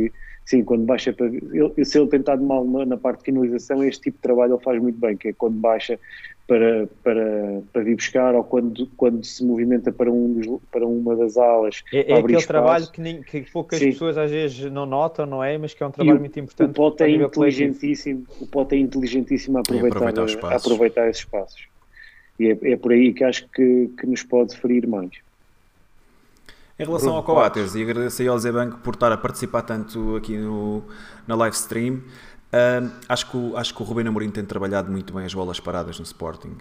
sim, 0.44 0.62
quando 0.64 0.84
baixa 0.84 1.12
para 1.12 1.26
ele, 1.26 1.84
se 1.84 1.98
ele 1.98 2.08
tentar 2.08 2.36
de 2.36 2.44
mal 2.44 2.64
na, 2.64 2.84
na, 2.84 2.96
parte 2.96 3.20
de 3.20 3.24
finalização, 3.24 3.82
este 3.82 4.02
tipo 4.02 4.18
de 4.18 4.22
trabalho 4.22 4.54
ele 4.54 4.62
faz 4.62 4.80
muito 4.80 4.98
bem, 4.98 5.16
que 5.16 5.28
é 5.28 5.32
quando 5.32 5.54
baixa 5.54 5.98
para, 6.46 6.86
para, 7.02 7.62
para 7.72 7.82
vir 7.82 7.96
buscar 7.96 8.34
ou 8.34 8.44
quando, 8.44 8.86
quando 8.96 9.24
se 9.24 9.42
movimenta 9.44 9.90
para, 9.90 10.10
um 10.10 10.34
dos, 10.34 10.60
para 10.70 10.86
uma 10.86 11.16
das 11.16 11.36
alas. 11.36 11.82
É, 11.92 12.12
é 12.12 12.18
aquele 12.18 12.32
espaço. 12.32 12.46
trabalho 12.48 12.86
que, 12.90 13.00
nem, 13.00 13.22
que 13.22 13.40
poucas 13.50 13.78
Sim. 13.78 13.86
pessoas 13.86 14.18
às 14.18 14.30
vezes 14.30 14.70
não 14.70 14.84
notam, 14.84 15.24
não 15.24 15.42
é? 15.42 15.56
Mas 15.56 15.72
que 15.72 15.82
é 15.82 15.86
um 15.86 15.90
trabalho 15.90 16.18
o, 16.18 16.20
muito 16.20 16.38
importante. 16.38 16.70
O 16.70 16.74
Pote 16.74 17.02
é 17.02 17.10
inteligentíssimo, 17.10 18.26
o 18.40 18.46
Pote 18.46 18.74
é 18.74 18.78
inteligentíssimo 18.78 19.56
a 19.58 19.60
aproveitar, 19.60 20.08
aproveitar, 20.08 20.52
a 20.52 20.56
aproveitar 20.56 21.08
esses 21.08 21.22
espaços. 21.22 21.66
E 22.38 22.48
é, 22.48 22.72
é 22.72 22.76
por 22.76 22.92
aí 22.92 23.14
que 23.14 23.24
acho 23.24 23.48
que, 23.48 23.90
que 23.98 24.06
nos 24.06 24.22
pode 24.22 24.56
ferir 24.56 24.86
mais. 24.86 25.10
Em 26.76 26.84
relação 26.84 27.14
ao 27.14 27.22
Coates, 27.22 27.74
e 27.76 27.82
agradeço 27.82 28.20
aí 28.20 28.26
ao 28.26 28.38
Zé 28.38 28.50
Banco 28.50 28.78
por 28.78 28.94
estar 28.94 29.12
a 29.12 29.16
participar 29.16 29.62
tanto 29.62 30.16
aqui 30.16 30.36
no, 30.36 30.82
na 31.26 31.36
live 31.36 31.54
stream. 31.54 32.02
Acho, 33.08 33.30
que 33.30 33.36
o, 33.36 33.56
acho 33.56 33.74
que 33.74 33.82
o 33.82 33.84
Rubén 33.84 34.06
Amorim 34.06 34.30
tem 34.30 34.44
trabalhado 34.44 34.90
muito 34.90 35.12
bem 35.12 35.24
as 35.24 35.34
bolas 35.34 35.58
paradas 35.58 35.98
no 35.98 36.04
Sporting. 36.04 36.56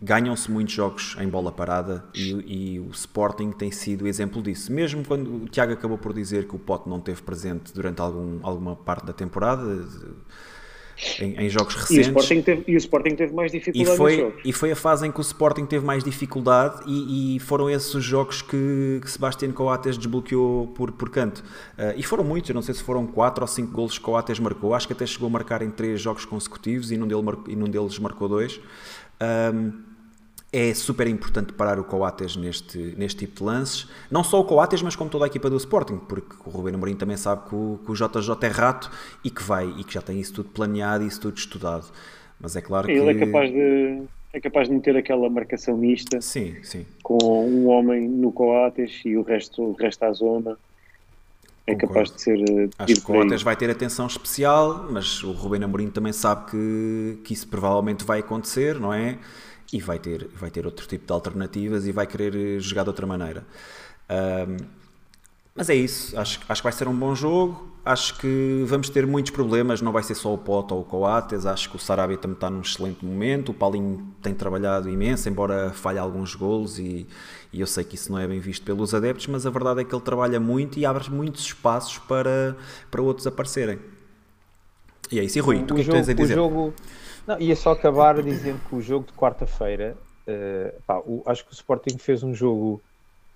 Ganham-se 0.00 0.50
muitos 0.50 0.74
jogos 0.74 1.16
em 1.18 1.28
bola 1.28 1.52
parada 1.52 2.04
e, 2.14 2.74
e, 2.74 2.80
o 2.80 2.90
Sporting 2.90 3.52
tem 3.52 3.70
sido 3.70 4.06
exemplo 4.06 4.42
disso. 4.42 4.72
Mesmo 4.72 5.04
quando 5.04 5.44
o 5.44 5.48
Tiago 5.48 5.72
acabou 5.72 5.98
por 5.98 6.12
dizer 6.14 6.46
que 6.46 6.56
o 6.56 6.58
Pote 6.58 6.88
não 6.88 7.00
teve 7.00 7.22
presente 7.22 7.74
durante 7.74 8.00
algum, 8.00 8.38
alguma 8.42 8.74
parte 8.74 9.04
da 9.04 9.12
temporada, 9.12 9.86
em, 11.20 11.46
em 11.46 11.48
jogos 11.48 11.74
recentes. 11.74 12.06
E 12.06 12.10
o, 12.10 12.18
Sporting 12.18 12.42
teve, 12.42 12.64
e 12.66 12.74
o 12.74 12.78
Sporting 12.78 13.14
teve 13.14 13.34
mais 13.34 13.52
dificuldade 13.52 13.94
e 13.94 13.96
foi, 13.96 14.34
e 14.44 14.52
foi 14.52 14.72
a 14.72 14.76
fase 14.76 15.06
em 15.06 15.12
que 15.12 15.18
o 15.18 15.22
Sporting 15.22 15.66
teve 15.66 15.84
mais 15.84 16.04
dificuldade 16.04 16.82
e, 16.86 17.36
e 17.36 17.40
foram 17.40 17.68
esses 17.70 17.94
os 17.94 18.04
jogos 18.04 18.42
que, 18.42 19.00
que 19.02 19.10
Sebastião 19.10 19.50
Coates 19.52 19.96
desbloqueou 19.96 20.68
por, 20.68 20.92
por 20.92 21.10
canto. 21.10 21.38
Uh, 21.38 21.94
e 21.96 22.02
foram 22.02 22.24
muitos, 22.24 22.50
eu 22.50 22.54
não 22.54 22.62
sei 22.62 22.74
se 22.74 22.82
foram 22.82 23.06
4 23.06 23.42
ou 23.42 23.48
5 23.48 23.72
golos 23.72 23.98
que 23.98 24.04
Coates 24.04 24.38
marcou, 24.38 24.74
acho 24.74 24.86
que 24.86 24.92
até 24.92 25.06
chegou 25.06 25.28
a 25.28 25.30
marcar 25.30 25.62
em 25.62 25.70
3 25.70 26.00
jogos 26.00 26.24
consecutivos 26.24 26.90
e 26.90 26.96
num, 26.96 27.06
dele, 27.06 27.22
e 27.48 27.56
num 27.56 27.68
deles 27.68 27.98
marcou 27.98 28.28
2. 28.28 28.60
Um, 29.20 29.89
é 30.52 30.74
super 30.74 31.06
importante 31.06 31.52
parar 31.52 31.78
o 31.78 31.84
Coates 31.84 32.36
neste, 32.36 32.78
neste 32.96 33.20
tipo 33.20 33.36
de 33.36 33.44
lances. 33.44 33.88
Não 34.10 34.24
só 34.24 34.40
o 34.40 34.44
Coates, 34.44 34.82
mas 34.82 34.96
como 34.96 35.08
toda 35.08 35.24
a 35.24 35.28
equipa 35.28 35.48
do 35.48 35.56
Sporting, 35.56 35.98
porque 36.08 36.34
o 36.44 36.50
Ruben 36.50 36.74
Amorim 36.74 36.96
também 36.96 37.16
sabe 37.16 37.48
que 37.48 37.54
o, 37.54 37.78
que 37.84 37.92
o 37.92 37.94
JJ 37.94 38.34
é 38.42 38.48
rato 38.48 38.90
e 39.24 39.30
que 39.30 39.42
vai 39.42 39.68
e 39.78 39.84
que 39.84 39.94
já 39.94 40.02
tem 40.02 40.18
isso 40.18 40.34
tudo 40.34 40.48
planeado 40.50 41.04
e 41.04 41.06
isso 41.06 41.20
tudo 41.20 41.36
estudado. 41.36 41.86
Mas 42.40 42.56
é 42.56 42.60
claro 42.60 42.86
que. 42.86 42.92
Ele 42.92 43.10
é 43.10 43.26
capaz 43.26 43.50
de. 43.50 44.02
É 44.32 44.40
capaz 44.40 44.68
de 44.68 44.74
meter 44.74 44.96
aquela 44.96 45.28
marcação 45.28 45.76
mista 45.76 46.20
sim, 46.20 46.54
sim. 46.62 46.86
com 47.02 47.18
um 47.48 47.68
homem 47.68 48.08
no 48.08 48.30
Coates 48.30 49.02
e 49.04 49.16
o 49.16 49.22
resto, 49.22 49.60
o 49.60 49.72
resto 49.72 50.04
à 50.04 50.12
zona. 50.12 50.56
É 51.66 51.74
Concordo. 51.74 51.94
capaz 51.94 52.10
de 52.12 52.22
ser. 52.22 52.38
Eh, 52.38 52.68
Acho 52.78 52.94
que 52.94 53.00
o 53.00 53.02
Coates 53.02 53.42
vai 53.42 53.56
ter 53.56 53.68
atenção 53.68 54.06
especial, 54.06 54.86
mas 54.90 55.22
o 55.24 55.32
Ruben 55.32 55.64
Amorim 55.64 55.90
também 55.90 56.12
sabe 56.12 56.50
que, 56.50 57.18
que 57.24 57.34
isso 57.34 57.48
provavelmente 57.48 58.04
vai 58.04 58.20
acontecer, 58.20 58.78
não 58.78 58.94
é? 58.94 59.18
E 59.72 59.80
vai 59.80 59.98
ter, 59.98 60.28
vai 60.34 60.50
ter 60.50 60.66
outro 60.66 60.86
tipo 60.86 61.06
de 61.06 61.12
alternativas 61.12 61.86
e 61.86 61.92
vai 61.92 62.06
querer 62.06 62.34
eh, 62.34 62.58
jogar 62.60 62.82
de 62.82 62.88
outra 62.88 63.06
maneira. 63.06 63.46
Um, 64.10 64.80
mas 65.54 65.68
é 65.68 65.74
isso, 65.74 66.18
acho, 66.18 66.40
acho 66.48 66.62
que 66.62 66.64
vai 66.64 66.72
ser 66.72 66.88
um 66.88 66.94
bom 66.94 67.14
jogo. 67.14 67.68
Acho 67.84 68.18
que 68.18 68.62
vamos 68.66 68.88
ter 68.90 69.06
muitos 69.06 69.30
problemas. 69.30 69.80
Não 69.80 69.90
vai 69.90 70.02
ser 70.02 70.14
só 70.14 70.32
o 70.32 70.38
Pote 70.38 70.72
ou 70.72 70.80
o 70.80 70.84
Coates. 70.84 71.46
Acho 71.46 71.70
que 71.70 71.76
o 71.76 71.78
Sarabia 71.78 72.16
também 72.16 72.34
está 72.34 72.50
num 72.50 72.60
excelente 72.60 73.04
momento. 73.04 73.50
O 73.50 73.54
Paulinho 73.54 74.06
tem 74.22 74.34
trabalhado 74.34 74.88
imenso, 74.88 75.28
embora 75.28 75.70
falhe 75.70 75.98
alguns 75.98 76.34
golos. 76.34 76.78
E, 76.78 77.06
e 77.52 77.60
eu 77.60 77.66
sei 77.66 77.82
que 77.82 77.94
isso 77.94 78.12
não 78.12 78.18
é 78.18 78.28
bem 78.28 78.38
visto 78.38 78.64
pelos 78.64 78.94
adeptos. 78.94 79.26
Mas 79.28 79.46
a 79.46 79.50
verdade 79.50 79.80
é 79.80 79.84
que 79.84 79.94
ele 79.94 80.02
trabalha 80.02 80.38
muito 80.38 80.78
e 80.78 80.84
abre 80.84 81.10
muitos 81.10 81.42
espaços 81.42 81.98
para, 81.98 82.56
para 82.90 83.02
outros 83.02 83.26
aparecerem. 83.26 83.78
E 85.10 85.18
é 85.18 85.24
isso. 85.24 85.38
E 85.38 85.40
Rui, 85.40 85.56
o 85.56 85.66
tu 85.66 85.74
o 85.74 85.76
que 85.76 85.82
é 85.82 85.84
que 85.84 85.90
tens 85.90 86.08
a 86.08 86.12
dizer? 86.12 86.34
O 86.34 86.36
jogo, 86.36 86.74
não, 87.30 87.40
ia 87.40 87.54
só 87.54 87.72
acabar 87.72 88.20
dizendo 88.22 88.60
que 88.68 88.74
o 88.74 88.82
jogo 88.82 89.06
de 89.06 89.12
quarta-feira, 89.12 89.96
uh, 90.26 91.22
acho 91.26 91.44
que 91.44 91.52
o 91.52 91.54
Sporting 91.54 91.96
fez 91.98 92.22
um 92.22 92.34
jogo 92.34 92.80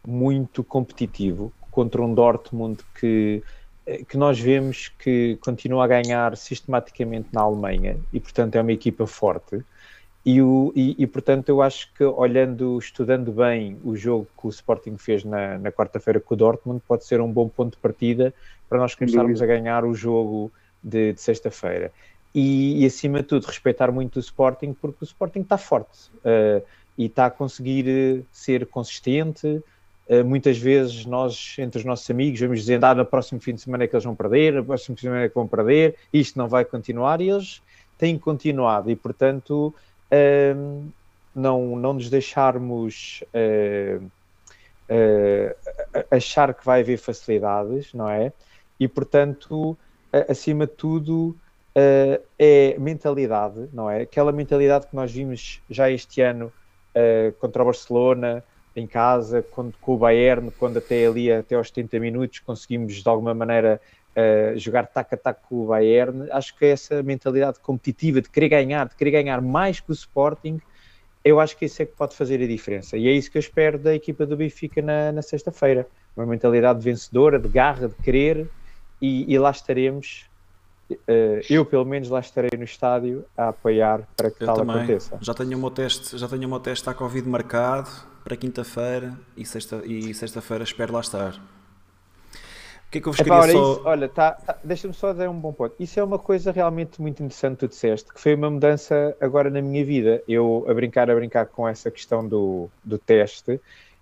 muito 0.07 0.65
competitivo 0.65 1.53
contra 1.71 2.03
um 2.03 2.13
Dortmund 2.13 2.81
que, 2.99 3.43
eh, 3.87 4.05
que 4.07 4.17
nós 4.17 4.39
vemos 4.39 4.93
que 4.99 5.39
continua 5.41 5.85
a 5.85 5.87
ganhar 5.87 6.37
sistematicamente 6.37 7.29
na 7.33 7.41
Alemanha 7.41 7.99
e, 8.13 8.21
portanto, 8.21 8.55
é 8.57 8.61
uma 8.61 8.73
equipa 8.73 9.07
forte. 9.07 9.65
E, 10.25 10.41
o, 10.43 10.73
e, 10.75 10.95
e, 11.03 11.07
portanto 11.07 11.51
eu 11.51 11.61
acho 11.61 11.93
que 11.95 12.03
olhando, 12.03 12.79
estudando 12.79 13.31
bem 13.31 13.79
o 13.85 13.95
jogo 13.95 14.27
que 14.39 14.47
o 14.47 14.51
Sporting 14.51 14.97
fez 14.97 15.23
na, 15.25 15.59
na 15.59 15.71
quarta-feira 15.71 16.21
com 16.21 16.35
o 16.35 16.37
Dortmund, 16.37 16.83
pode 16.87 17.05
ser 17.05 17.21
um 17.21 17.31
bom 17.31 17.49
ponto 17.49 17.73
de 17.73 17.79
partida 17.79 18.33
para 18.69 18.79
nós 18.79 18.95
começarmos 18.95 19.43
a 19.43 19.47
ganhar 19.47 19.85
o 19.85 19.95
jogo 19.95 20.51
de, 20.83 21.13
de 21.13 21.21
sexta-feira 21.21 21.93
e, 22.35 22.83
e, 22.83 22.87
acima 22.87 23.21
de 23.21 23.27
tudo 23.27 23.47
respeitar 23.47 23.93
muito 23.93 24.17
o 24.17 24.21
Sporting 24.21 24.75
porque 24.75 24.99
o 25.03 25.05
Sporting 25.05 25.41
está 25.41 25.57
forte 25.57 26.11
uh, 26.19 26.65
e 26.99 27.07
está 27.07 27.27
a 27.27 27.31
conseguir 27.31 27.89
eh, 27.89 28.23
ser 28.33 28.67
consistente. 28.67 29.63
Uh, 30.09 30.25
muitas 30.25 30.59
vezes 30.59 31.07
nós, 31.07 31.57
entre 31.59 31.79
os 31.79 31.85
nossos 31.85 32.09
amigos, 32.11 32.41
vamos 32.41 32.61
dizendo, 32.61 32.85
ah, 32.85 32.95
no 32.95 33.07
próximo 33.07 33.41
fim 33.41 33.55
de 33.55 33.61
semana 33.61 33.85
é 33.85 33.87
que 33.87 33.95
eles 33.95 34.05
vão 34.05 34.15
perder, 34.15 34.53
no 34.53 34.65
próximo 34.65 34.97
fim 34.97 35.01
de 35.01 35.01
semana 35.03 35.23
é 35.23 35.29
que 35.29 35.35
vão 35.35 35.47
perder, 35.47 35.97
isto 36.13 36.37
não 36.39 36.49
vai 36.49 36.65
continuar, 36.65 37.21
e 37.21 37.31
eles 37.31 37.63
têm 37.97 38.19
continuado, 38.19 38.91
e 38.91 38.97
portanto 38.97 39.75
uh, 40.13 40.85
não, 41.35 41.77
não 41.77 41.95
nos 41.95 42.11
deixarmos 42.11 43.23
achar 46.11 46.53
que 46.53 46.65
vai 46.65 46.81
haver 46.81 46.99
facilidades, 46.99 47.93
não 47.95 48.09
é? 48.09 48.33
E 48.79 48.87
portanto, 48.87 49.77
acima 50.29 50.67
de 50.67 50.73
tudo, 50.73 51.35
uh, 51.77 52.23
é 52.39 52.77
mentalidade, 52.79 53.69
não 53.73 53.91
é? 53.91 54.03
Aquela 54.03 54.33
mentalidade 54.33 54.87
que 54.87 54.97
nós 54.97 55.13
vimos 55.13 55.61
já 55.69 55.91
este 55.91 56.21
ano 56.21 56.53
uh, 56.95 57.33
contra 57.39 57.63
o 57.63 57.67
Barcelona, 57.67 58.45
em 58.77 58.87
casa, 58.87 59.43
quando, 59.43 59.75
com 59.81 59.95
o 59.95 59.99
Bayern, 59.99 60.51
quando 60.59 60.79
até 60.79 61.07
ali, 61.07 61.31
até 61.31 61.55
aos 61.55 61.69
70 61.69 62.01
minutos, 62.01 62.41
conseguimos 62.41 62.95
de 62.95 63.09
alguma 63.09 63.33
maneira 63.33 63.81
uh, 64.17 64.59
jogar 64.59 64.87
tac 64.87 65.15
a 65.15 65.17
tac 65.17 65.41
com 65.49 65.63
o 65.63 65.67
Bayern. 65.67 66.29
Acho 66.31 66.57
que 66.57 66.65
essa 66.65 67.03
mentalidade 67.03 67.61
competitiva 67.61 68.21
de 68.21 68.29
querer 68.29 68.49
ganhar, 68.49 68.89
de 68.89 68.97
querer 68.97 69.13
ganhar 69.13 69.41
mais 69.41 69.81
que 69.81 69.91
o 69.91 69.93
Sporting, 69.93 70.61
eu 71.25 71.41
acho 71.41 71.57
que 71.57 71.65
isso 71.65 71.83
é 71.83 71.87
que 71.87 71.93
pode 71.97 72.15
fazer 72.15 72.43
a 72.43 72.47
diferença. 72.47 72.97
E 72.97 73.09
é 73.09 73.13
isso 73.13 73.31
que 73.31 73.39
eu 73.39 73.41
espero 73.41 73.79
da 73.79 73.95
equipa 73.95 74.27
do 74.27 74.37
Benfica 74.37 74.83
na, 74.83 75.13
na 75.13 75.23
sexta-feira. 75.23 75.87
Uma 76.17 76.27
mentalidade 76.27 76.83
vencedora, 76.83 77.39
de 77.39 77.49
garra, 77.49 77.89
de 77.89 77.95
querer, 77.97 78.47
e, 79.01 79.33
e 79.33 79.39
lá 79.39 79.51
estaremos 79.51 80.27
eu 81.49 81.65
pelo 81.65 81.85
menos 81.85 82.09
lá 82.09 82.21
estarei 82.21 82.51
no 82.57 82.65
estádio 82.65 83.25
a 83.37 83.49
apoiar 83.49 84.07
para 84.17 84.31
que 84.31 84.43
eu 84.43 84.47
tal 84.47 84.57
também. 84.57 84.77
aconteça. 84.77 85.19
Já 85.21 85.35
tenho 85.35 85.57
o 85.57 85.61
meu 85.61 85.71
teste, 85.71 86.17
já 86.19 86.29
tenho 86.29 86.47
o 86.47 86.49
meu 86.49 86.61
teste 86.61 86.89
à 86.89 86.95
Covid 86.95 87.29
marcado 87.29 87.91
para 88.23 88.37
quinta-feira 88.37 89.19
e 89.37 89.45
sexta 89.45 89.83
sexta-feira 90.15 90.65
espero 90.65 90.93
lá 90.93 91.01
estar. 91.01 91.35
O 91.35 92.91
que 92.95 92.99
é 92.99 93.01
que 93.01 93.09
eu 93.09 93.13
vos 93.13 93.21
Epá, 93.21 93.41
queria 93.41 93.59
olha, 93.59 93.65
só... 93.65 93.73
Isso, 93.73 93.83
olha, 93.89 94.09
tá, 94.09 94.33
tá, 94.33 94.59
deixa-me 94.63 94.95
só 94.95 95.13
dizer 95.13 95.29
um 95.29 95.39
bom 95.39 95.53
ponto. 95.53 95.75
Isso 95.81 95.99
é 95.99 96.05
uma 96.05 96.19
coisa 96.19 96.53
realmente 96.53 97.03
muito 97.03 97.25
interessante 97.25 97.55
que 97.57 97.67
tu 97.67 97.69
disseste, 97.69 98.13
que 98.15 98.21
foi 98.21 98.35
uma 98.35 98.49
mudança 98.49 99.17
agora 99.21 99.51
na 99.51 99.61
minha 99.61 99.85
vida. 99.85 100.23
Eu 100.29 100.65
a 100.69 100.75
brincar, 100.75 101.11
a 101.11 101.15
brincar 101.15 101.47
com 101.47 101.67
essa 101.67 101.91
questão 101.91 102.27
do, 102.27 102.71
do 102.85 102.97
teste, 102.97 103.61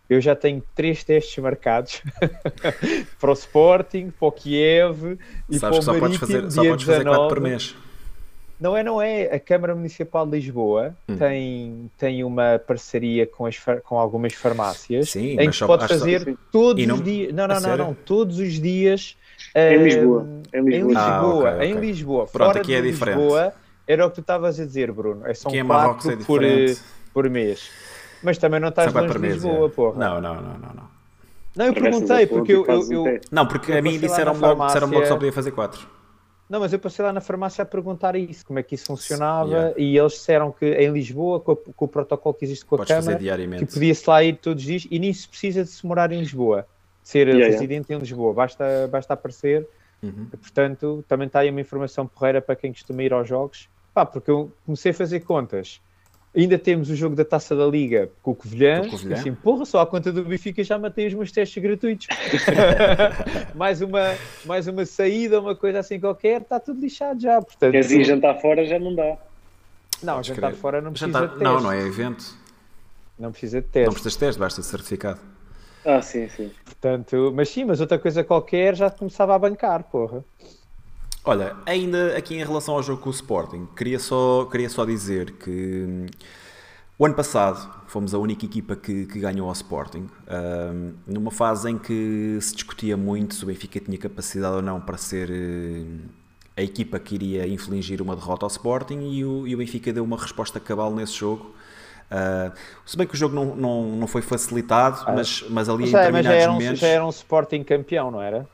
eu 0.09 0.21
já 0.21 0.35
tenho 0.35 0.63
três 0.75 1.03
testes 1.03 1.43
marcados 1.43 2.03
para 3.19 3.31
o 3.31 3.33
Sporting, 3.33 4.11
para 4.11 4.29
o 4.29 4.33
Kiev 4.33 5.19
e 5.49 5.59
Sabes 5.59 5.85
para 5.85 5.95
o 5.95 6.01
Marítimo, 6.01 6.27
fazer, 6.27 6.51
só 6.51 6.65
podes 6.65 6.85
fazer 6.85 7.05
4 7.05 7.29
por 7.29 7.41
mês. 7.41 7.75
Não 8.63 8.77
é, 8.77 8.83
não 8.85 9.03
é. 9.03 9.25
A 9.25 9.41
Câmara 9.41 9.75
Municipal 9.75 10.25
de 10.25 10.37
Lisboa 10.37 10.95
hum. 11.09 11.17
tem, 11.17 11.91
tem 11.99 12.23
uma 12.23 12.61
parceria 12.65 13.27
com, 13.27 13.45
as, 13.45 13.59
com 13.83 13.99
algumas 13.99 14.35
farmácias 14.35 15.11
Sim, 15.11 15.37
em 15.41 15.51
que 15.51 15.57
só, 15.57 15.67
pode 15.67 15.89
fazer 15.89 16.21
só, 16.23 16.31
todos 16.53 16.87
não, 16.87 16.95
os 16.95 17.03
dias. 17.03 17.33
Não, 17.35 17.49
não, 17.49 17.61
não, 17.61 17.77
não, 17.77 17.95
todos 17.95 18.39
os 18.39 18.61
dias. 18.61 19.17
Em 19.53 19.79
uh, 19.79 19.83
Lisboa. 19.83 20.29
Em 20.55 20.63
Lisboa. 20.63 20.79
Em 20.79 20.85
Lisboa. 20.85 21.01
Ah, 21.01 21.27
okay, 21.27 21.69
em 21.69 21.73
okay. 21.73 21.89
Lisboa. 21.89 22.27
Pronto, 22.27 22.47
Fora 22.47 22.61
aqui 22.61 22.75
é 22.75 22.81
diferente. 22.81 23.19
Lisboa, 23.19 23.53
era 23.85 24.07
o 24.07 24.11
que 24.11 24.15
tu 24.15 24.21
estavas 24.21 24.61
a 24.61 24.65
dizer, 24.65 24.93
Bruno. 24.93 25.27
É, 25.27 25.35
são 25.35 25.51
aqui 25.51 25.65
quatro 25.65 26.13
é 26.13 26.17
por, 26.17 26.41
por 27.13 27.29
mês. 27.29 27.69
Mas 28.23 28.39
também 28.39 28.61
não 28.61 28.69
estás 28.69 28.93
longe 28.93 29.13
de 29.13 29.19
Lisboa, 29.19 29.67
é. 29.67 29.71
porra. 29.71 29.99
Não, 29.99 30.21
não, 30.21 30.35
não, 30.35 30.59
não. 30.59 30.75
não. 30.75 30.93
Não, 31.55 31.67
eu 31.67 31.75
perguntei, 31.75 32.27
porque 32.27 32.53
eu, 32.53 32.65
eu, 32.67 33.07
eu, 33.07 33.21
Não, 33.31 33.47
porque 33.47 33.73
eu 33.73 33.79
a 33.79 33.83
mim 33.83 33.99
disseram 33.99 34.33
logo, 34.39 34.65
disseram 34.67 34.89
logo 34.89 35.03
que 35.03 35.09
só 35.09 35.15
podia 35.17 35.33
fazer 35.33 35.51
4. 35.51 35.87
Não, 36.49 36.61
mas 36.61 36.73
eu 36.73 36.79
passei 36.79 37.05
lá 37.05 37.13
na 37.13 37.21
farmácia 37.21 37.63
a 37.63 37.65
perguntar 37.65 38.15
isso, 38.17 38.45
como 38.45 38.59
é 38.59 38.63
que 38.63 38.75
isso 38.75 38.87
funcionava, 38.87 39.51
yeah. 39.51 39.75
e 39.79 39.99
eles 39.99 40.13
disseram 40.13 40.53
que 40.53 40.67
em 40.67 40.93
Lisboa, 40.93 41.41
com, 41.41 41.57
com 41.57 41.85
o 41.85 41.89
protocolo 41.89 42.35
que 42.35 42.45
existe 42.45 42.65
com 42.65 42.75
a 42.75 42.79
Podes 42.79 42.95
Câmara, 42.95 43.19
que 43.59 43.67
podia-se 43.67 44.09
lá 44.09 44.23
ir 44.23 44.37
todos 44.37 44.63
os 44.63 44.67
dias, 44.67 44.87
e 44.91 44.99
nem 44.99 45.13
se 45.13 45.27
precisa 45.27 45.65
de 45.65 45.71
se 45.71 45.87
morar 45.87 46.13
em 46.13 46.21
Lisboa, 46.21 46.67
ser 47.03 47.29
yeah, 47.29 47.47
residente 47.47 47.87
yeah. 47.89 47.95
em 47.95 47.99
Lisboa, 48.01 48.35
basta, 48.35 48.89
basta 48.91 49.15
aparecer. 49.15 49.67
Uhum. 50.03 50.27
Portanto, 50.31 51.05
também 51.09 51.27
está 51.27 51.41
aí 51.41 51.51
uma 51.51 51.61
informação 51.61 52.07
porreira 52.07 52.43
para 52.43 52.57
quem 52.57 52.73
costuma 52.73 53.03
ir 53.03 53.13
aos 53.13 53.29
jogos. 53.29 53.69
Pá, 53.95 54.05
porque 54.05 54.31
eu 54.31 54.51
comecei 54.67 54.91
a 54.91 54.95
fazer 54.95 55.21
contas 55.21 55.81
Ainda 56.35 56.59
temos 56.59 56.89
o 56.89 56.97
jogo 56.97 57.15
da 57.15 57.27
Taça 57.27 57.55
da 57.55 57.67
Liga 57.67 58.11
com 58.23 58.31
o 58.31 58.35
Covilhã. 58.35 58.89
Covilhã. 58.89 59.17
Assim, 59.17 59.35
porra, 59.35 59.67
só 59.67 59.81
à 59.81 59.87
conta 59.87 60.11
do 60.11 60.25
Benfica 60.25 60.65
já 60.65 60.79
matei 60.79 61.07
os 61.07 61.13
meus 61.13 61.31
testes 61.31 61.63
gratuitos. 61.63 62.07
mais, 63.55 63.83
uma, 63.83 64.15
mais 64.47 64.67
uma 64.67 64.87
saída, 64.87 65.41
uma 65.41 65.55
coisa 65.55 65.81
assim 65.81 66.01
qualquer, 66.01 66.41
está 66.41 66.59
tudo 66.59 66.81
lixado 66.81 67.21
já. 67.21 67.41
Portanto, 67.43 67.73
Quer 67.73 67.81
dizer, 67.81 68.05
jantar 68.05 68.41
fora 68.41 68.65
já 68.65 68.79
não 68.79 68.95
dá. 68.95 69.19
Não, 70.03 70.15
Podes 70.15 70.35
jantar 70.35 70.55
fora 70.55 70.81
não 70.81 70.93
precisa 70.93 71.13
jantar... 71.13 71.23
de 71.23 71.29
teste. 71.35 71.45
Não, 71.45 71.61
não 71.61 71.71
é 71.73 71.87
evento. 71.87 72.35
Não 73.19 73.31
precisa 73.31 73.61
de 73.61 73.69
teste. 73.69 73.87
Não 73.87 73.93
precisa 73.93 74.11
de 74.11 74.19
teste, 74.19 74.41
basta 74.41 74.61
de 74.63 74.67
certificado. 74.67 75.21
Ah, 75.85 76.01
sim, 76.01 76.29
sim. 76.31 76.51
Portanto, 76.65 77.33
mas 77.35 77.51
sim, 77.51 77.65
mas 77.65 77.81
outra 77.81 77.99
coisa 77.99 78.25
qualquer 78.25 78.75
já 78.75 78.89
começava 78.89 79.35
a 79.35 79.39
bancar, 79.39 79.83
porra. 79.85 80.25
Olha, 81.25 81.55
ainda 81.65 82.17
aqui 82.17 82.35
em 82.35 82.45
relação 82.45 82.75
ao 82.75 82.83
jogo 82.83 83.03
com 83.03 83.09
o 83.09 83.13
Sporting, 83.13 83.69
queria 83.77 84.01
só, 84.01 84.45
queria 84.47 84.69
só 84.69 84.85
dizer 84.85 85.33
que 85.33 85.87
hum, 85.89 86.07
o 86.99 87.07
ano 87.07 87.15
passado 87.15 87.83
fomos 87.87 88.13
a 88.13 88.19
única 88.19 88.45
equipa 88.45 88.75
que, 88.75 89.07
que 89.07 89.21
ganhou 89.21 89.47
ao 89.47 89.53
Sporting, 89.53 90.09
um, 90.29 90.93
numa 91.07 91.31
fase 91.31 91.71
em 91.71 91.79
que 91.79 92.39
se 92.41 92.55
discutia 92.55 92.97
muito 92.97 93.37
se 93.37 93.45
o 93.45 93.47
Benfica 93.47 93.79
tinha 93.79 93.97
capacidade 93.99 94.57
ou 94.57 94.63
não 94.63 94.81
para 94.81 94.97
ser 94.97 95.31
uh, 95.31 96.09
a 96.57 96.63
equipa 96.63 96.99
que 96.99 97.15
iria 97.15 97.47
infligir 97.47 98.03
uma 98.03 98.17
derrota 98.17 98.45
ao 98.45 98.51
Sporting 98.51 99.01
e 99.13 99.25
o, 99.25 99.47
e 99.47 99.55
o 99.55 99.59
Benfica 99.59 99.93
deu 99.93 100.03
uma 100.03 100.17
resposta 100.17 100.59
cabal 100.59 100.93
nesse 100.93 101.15
jogo. 101.15 101.55
Uh, 102.11 102.53
se 102.85 102.97
bem 102.97 103.07
que 103.07 103.15
o 103.15 103.17
jogo 103.17 103.35
não, 103.35 103.55
não, 103.55 103.83
não 103.97 104.07
foi 104.09 104.23
facilitado, 104.23 105.03
ah, 105.07 105.13
mas, 105.13 105.45
mas 105.49 105.69
ali 105.69 105.85
em 105.85 105.93
determinados 105.93 106.27
mas 106.27 106.27
já 106.27 106.35
era, 106.35 106.51
um, 106.51 106.55
momentos... 106.55 106.81
já 106.81 106.89
era 106.89 107.07
um 107.07 107.11
Sporting 107.11 107.63
campeão, 107.63 108.11
não 108.11 108.21
era? 108.21 108.45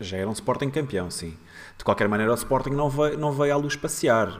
Já 0.00 0.16
era 0.16 0.28
um 0.28 0.32
Sporting 0.32 0.70
campeão, 0.70 1.10
sim. 1.10 1.36
De 1.80 1.84
qualquer 1.84 2.06
maneira, 2.08 2.30
o 2.30 2.34
Sporting 2.34 2.72
não 2.72 2.90
veio, 2.90 3.18
não 3.18 3.32
veio 3.32 3.54
à 3.54 3.56
luz 3.56 3.74
passear. 3.74 4.38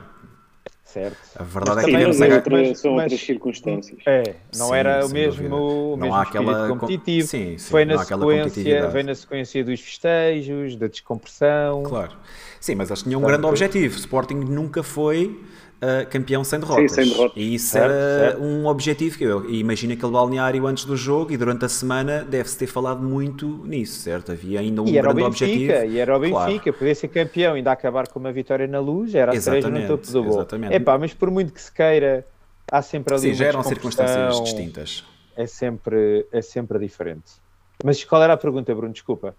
Certo. 0.83 1.17
A 1.35 1.41
verdade 1.41 1.91
mas 1.91 2.21
é 2.21 2.27
que 2.27 2.33
a... 2.33 2.35
outra, 2.35 2.75
são 2.75 2.91
mas, 2.93 3.03
outras 3.03 3.19
circunstâncias. 3.19 3.97
É, 4.05 4.35
não 4.55 4.67
sim, 4.67 4.75
era 4.75 5.03
o 5.03 5.09
mesmo, 5.09 5.55
o 5.55 5.89
não 5.97 5.97
mesmo 5.97 6.13
há 6.13 6.21
aquela 6.21 6.67
competitivo. 6.67 7.27
Sim, 7.27 7.57
sim, 7.57 7.71
foi, 7.71 7.83
na 7.83 7.97
sequência, 7.97 8.91
foi 8.91 9.01
na 9.01 9.15
sequência 9.15 9.63
dos 9.63 9.79
festejos, 9.79 10.75
da 10.75 10.85
descompressão. 10.85 11.81
Claro. 11.81 12.11
Sim, 12.59 12.75
mas 12.75 12.91
eles 12.91 13.01
tinham 13.01 13.19
um 13.19 13.25
grande 13.25 13.43
objetivo. 13.47 13.95
O 13.95 13.99
Sporting 13.99 14.35
nunca 14.35 14.83
foi 14.83 15.43
uh, 15.81 16.07
campeão 16.09 16.43
sem 16.43 16.59
derrotas. 16.59 16.91
Sim, 16.91 17.03
sem 17.03 17.13
derrotas. 17.13 17.33
E 17.35 17.55
isso 17.55 17.71
certo, 17.71 17.91
era 17.91 18.29
certo. 18.31 18.43
um 18.43 18.67
objetivo 18.67 19.17
que 19.17 19.23
eu 19.23 19.49
imagino 19.49 19.93
aquele 19.93 20.11
balneário 20.11 20.65
antes 20.67 20.85
do 20.85 20.95
jogo 20.95 21.31
e 21.31 21.37
durante 21.37 21.65
a 21.65 21.69
semana 21.69 22.23
deve-se 22.23 22.57
ter 22.57 22.67
falado 22.67 23.01
muito 23.01 23.47
nisso, 23.65 23.99
certo? 23.99 24.31
Havia 24.31 24.59
ainda 24.59 24.81
um 24.81 24.87
e 24.87 24.91
grande 24.91 25.15
Benfica, 25.15 25.27
objetivo. 25.27 25.93
E 25.93 25.99
era 25.99 26.15
o 26.15 26.19
Benfica, 26.19 26.63
claro. 26.63 26.77
podia 26.77 26.95
ser 26.95 27.07
campeão, 27.07 27.53
ainda 27.55 27.71
acabar 27.71 28.07
com 28.07 28.19
uma 28.19 28.31
vitória 28.31 28.67
na 28.67 28.79
luz, 28.79 29.15
era 29.15 29.31
a 29.31 29.41
cereja 29.41 29.69
no 29.69 29.87
topo 29.87 30.11
do 30.11 30.23
bolo. 30.23 30.47
É 30.69 30.79
pá, 30.79 30.97
mas 30.97 31.13
por 31.13 31.31
muito 31.31 31.51
que 31.51 31.61
se 31.61 31.71
queira, 31.71 32.25
há 32.71 32.81
sempre 32.81 33.13
ali 33.13 33.29
Sim, 33.29 33.33
já 33.33 33.45
eram 33.45 33.63
circunstâncias 33.63 34.41
distintas. 34.41 35.03
É 35.35 35.47
sempre, 35.47 36.25
é 36.31 36.41
sempre 36.41 36.77
diferente. 36.79 37.41
Mas 37.83 38.03
qual 38.03 38.21
era 38.21 38.33
a 38.33 38.37
pergunta, 38.37 38.73
Bruno? 38.75 38.93
Desculpa. 38.93 39.35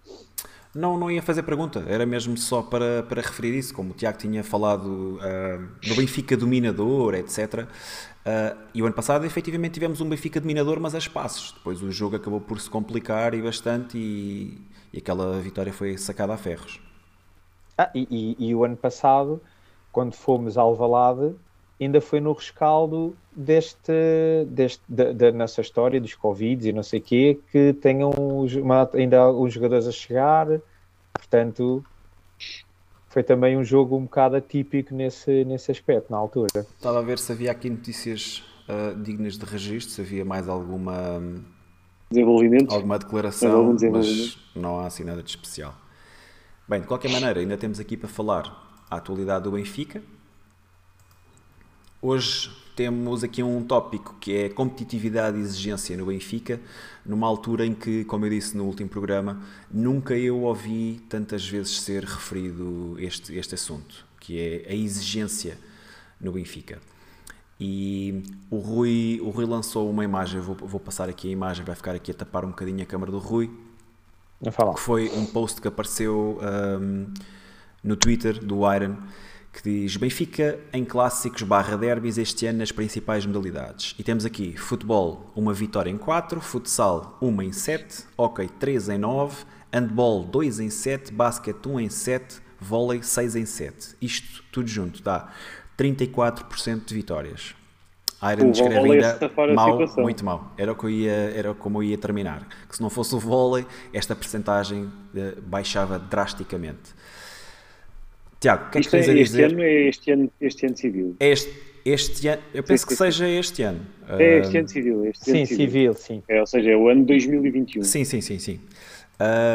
Não, 0.75 0.97
não 0.97 1.11
ia 1.11 1.21
fazer 1.21 1.43
pergunta, 1.43 1.83
era 1.87 2.03
mesmo 2.03 2.35
só 2.35 2.63
para, 2.63 3.03
para 3.03 3.21
referir 3.21 3.55
isso, 3.55 3.73
como 3.73 3.91
o 3.91 3.93
Tiago 3.93 4.17
tinha 4.17 4.43
falado 4.43 5.19
uh, 5.19 5.87
no 5.87 5.95
Benfica 5.95 6.35
dominador, 6.35 7.13
etc. 7.13 7.37
Uh, 7.37 7.67
ah, 8.25 8.57
e 8.73 8.81
o 8.81 8.85
ano 8.85 8.95
passado, 8.95 9.23
efetivamente, 9.23 9.73
tivemos 9.73 10.01
um 10.01 10.09
Benfica 10.09 10.41
dominador, 10.41 10.79
mas 10.79 10.95
a 10.95 10.97
espaços. 10.97 11.51
Depois 11.51 11.83
o 11.83 11.91
jogo 11.91 12.15
acabou 12.15 12.41
por 12.41 12.59
se 12.59 12.71
complicar 12.71 13.35
e 13.35 13.41
bastante, 13.41 13.99
e, 13.99 14.59
e 14.91 14.97
aquela 14.97 15.39
vitória 15.39 15.71
foi 15.71 15.95
sacada 15.95 16.33
a 16.33 16.37
ferros. 16.37 16.81
Ah, 17.77 17.91
e, 17.93 18.35
e, 18.39 18.47
e 18.49 18.55
o 18.55 18.63
ano 18.63 18.75
passado, 18.75 19.39
quando 19.91 20.15
fomos 20.15 20.57
ao 20.57 20.69
Alvalade, 20.69 21.35
ainda 21.83 22.01
foi 22.01 22.19
no 22.19 22.33
rescaldo 22.33 23.15
deste, 23.35 23.91
deste 24.47 24.81
da, 24.87 25.11
da, 25.11 25.31
nossa 25.31 25.61
história 25.61 25.99
dos 25.99 26.15
Covid 26.15 26.67
e 26.67 26.73
não 26.73 26.83
sei 26.83 26.99
o 26.99 27.03
quê, 27.03 27.39
que 27.51 27.73
tenham 27.73 28.11
uma, 28.11 28.89
ainda 28.93 29.19
alguns 29.19 29.53
jogadores 29.53 29.87
a 29.87 29.91
chegar, 29.91 30.47
portanto 31.13 31.83
foi 33.07 33.21
também 33.21 33.55
um 33.55 33.63
jogo 33.63 33.95
um 33.95 34.03
bocado 34.03 34.35
atípico 34.35 34.93
nesse, 34.93 35.45
nesse 35.45 35.71
aspecto, 35.71 36.11
na 36.11 36.17
altura. 36.17 36.47
Estava 36.55 36.97
a 36.97 37.01
ver 37.01 37.19
se 37.19 37.31
havia 37.31 37.51
aqui 37.51 37.69
notícias 37.69 38.43
uh, 38.67 38.99
dignas 38.99 39.37
de 39.37 39.45
registro, 39.45 39.93
se 39.93 40.01
havia 40.01 40.25
mais 40.25 40.49
alguma 40.49 41.21
desenvolvimento, 42.09 42.73
alguma 42.73 42.97
declaração, 42.97 43.75
mas 43.91 44.37
não 44.55 44.79
há 44.79 44.87
assim 44.87 45.03
nada 45.03 45.21
de 45.21 45.29
especial. 45.29 45.75
Bem, 46.67 46.81
de 46.81 46.87
qualquer 46.87 47.11
maneira, 47.11 47.39
ainda 47.39 47.55
temos 47.55 47.79
aqui 47.79 47.95
para 47.95 48.09
falar 48.09 48.85
a 48.89 48.95
atualidade 48.95 49.43
do 49.43 49.51
Benfica, 49.51 50.01
Hoje 52.05 52.51
temos 52.75 53.23
aqui 53.23 53.41
um 53.41 53.63
tópico 53.63 54.17
que 54.19 54.35
é 54.35 54.49
competitividade 54.49 55.37
e 55.37 55.39
exigência 55.39 55.95
no 55.95 56.07
Benfica, 56.07 56.59
numa 57.05 57.25
altura 57.25 57.65
em 57.65 57.73
que, 57.73 58.03
como 58.03 58.25
eu 58.25 58.29
disse 58.29 58.57
no 58.57 58.65
último 58.65 58.89
programa, 58.89 59.41
nunca 59.71 60.13
eu 60.13 60.41
ouvi 60.41 61.01
tantas 61.07 61.47
vezes 61.47 61.79
ser 61.79 62.03
referido 62.03 62.97
este, 62.99 63.33
este 63.37 63.55
assunto, 63.55 64.05
que 64.19 64.37
é 64.37 64.65
a 64.69 64.75
exigência 64.75 65.57
no 66.19 66.33
Benfica. 66.33 66.81
E 67.57 68.21
o 68.51 68.57
Rui, 68.57 69.21
o 69.21 69.29
Rui 69.29 69.45
lançou 69.45 69.89
uma 69.89 70.03
imagem, 70.03 70.41
vou, 70.41 70.55
vou 70.55 70.81
passar 70.81 71.07
aqui 71.07 71.29
a 71.29 71.31
imagem, 71.31 71.63
vai 71.63 71.73
ficar 71.73 71.95
aqui 71.95 72.11
a 72.11 72.13
tapar 72.13 72.43
um 72.43 72.49
bocadinho 72.49 72.83
a 72.83 72.85
câmara 72.85 73.13
do 73.13 73.19
Rui, 73.19 73.49
que 74.43 74.81
foi 74.81 75.09
um 75.11 75.25
post 75.25 75.61
que 75.61 75.69
apareceu 75.69 76.37
um, 76.81 77.13
no 77.81 77.95
Twitter 77.95 78.43
do 78.43 78.69
Iron, 78.73 78.97
que 79.53 79.61
diz 79.61 79.95
Benfica 79.95 80.59
em 80.73 80.83
clássicos 80.83 81.43
barra 81.43 81.77
derbys 81.77 82.17
este 82.17 82.47
ano 82.47 82.57
nas 82.57 82.71
principais 82.71 83.23
modalidades. 83.23 83.93
E 83.99 84.03
temos 84.03 84.25
aqui 84.25 84.57
futebol, 84.57 85.31
uma 85.35 85.53
vitória 85.53 85.91
em 85.91 85.97
4, 85.97 86.41
futsal, 86.41 87.17
1 87.21 87.41
em 87.43 87.51
7, 87.51 88.05
hockey 88.17 88.47
3 88.47 88.89
em 88.89 88.97
9, 88.97 89.45
handball 89.71 90.23
2 90.23 90.59
em 90.59 90.69
7, 90.71 91.13
basquete 91.13 91.67
1 91.67 91.79
em 91.81 91.89
7, 91.89 92.41
vôlei 92.59 93.03
6 93.03 93.35
em 93.35 93.45
7. 93.45 93.95
Isto 94.01 94.43
tudo 94.51 94.67
junto 94.67 95.03
dá 95.03 95.29
34% 95.77 96.85
de 96.85 96.95
vitórias. 96.95 97.55
Iron 98.31 98.51
descreve 98.51 98.91
ainda 98.91 99.19
mal, 99.53 99.77
muito 99.97 100.23
mal. 100.23 100.53
Era, 100.57 100.71
o 100.71 100.75
que 100.75 100.85
eu 100.85 100.89
ia, 100.89 101.11
era 101.11 101.53
como 101.53 101.79
eu 101.79 101.83
ia 101.83 101.97
terminar. 101.97 102.47
Que 102.69 102.75
se 102.75 102.81
não 102.81 102.89
fosse 102.89 103.13
o 103.13 103.19
vôlei, 103.19 103.67
esta 103.91 104.15
percentagem 104.15 104.85
uh, 104.85 105.41
baixava 105.41 105.99
drasticamente. 105.99 106.93
Tiago, 108.43 108.65
o 108.65 108.69
que 108.71 108.77
é 108.79 108.81
que 108.81 108.89
tens 108.89 109.07
é, 109.07 109.11
a 109.11 109.15
dizer? 109.15 109.21
Este 109.21 109.53
ano 109.53 109.63
é 109.63 109.87
este 109.87 110.11
ano, 110.11 110.31
este 110.41 110.65
ano 110.65 110.77
civil. 110.77 111.15
Este, 111.17 111.53
este 111.85 112.27
ano, 112.27 112.41
eu 112.53 112.61
penso 112.61 112.81
sim, 112.81 112.87
que 112.87 112.95
sim. 112.95 112.97
seja 112.97 113.29
este 113.29 113.63
ano. 113.63 113.87
É 114.09 114.39
este 114.39 114.57
ano 114.57 114.67
civil. 114.67 115.05
Este 115.05 115.23
sim, 115.23 115.37
ano 115.37 115.47
civil. 115.47 115.65
civil, 115.65 115.93
sim. 115.93 116.23
É, 116.27 116.41
ou 116.41 116.45
seja, 116.45 116.71
é 116.71 116.75
o 116.75 116.89
ano 116.89 117.05
2021. 117.05 117.83
Sim, 117.83 118.03
sim, 118.03 118.19
sim, 118.19 118.39
sim. 118.39 118.59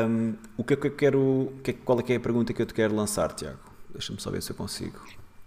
Um, 0.08 0.32
o 0.56 0.64
que 0.64 0.72
é 0.72 0.76
que 0.78 0.86
eu 0.86 0.96
quero, 0.96 1.52
que, 1.62 1.74
qual 1.74 2.00
é 2.00 2.02
que 2.02 2.14
é 2.14 2.16
a 2.16 2.20
pergunta 2.20 2.54
que 2.54 2.62
eu 2.62 2.64
te 2.64 2.72
quero 2.72 2.94
lançar, 2.94 3.30
Tiago? 3.34 3.58
Deixa-me 3.90 4.18
só 4.18 4.30
ver 4.30 4.40
se 4.40 4.52
eu 4.52 4.56
consigo 4.56 4.98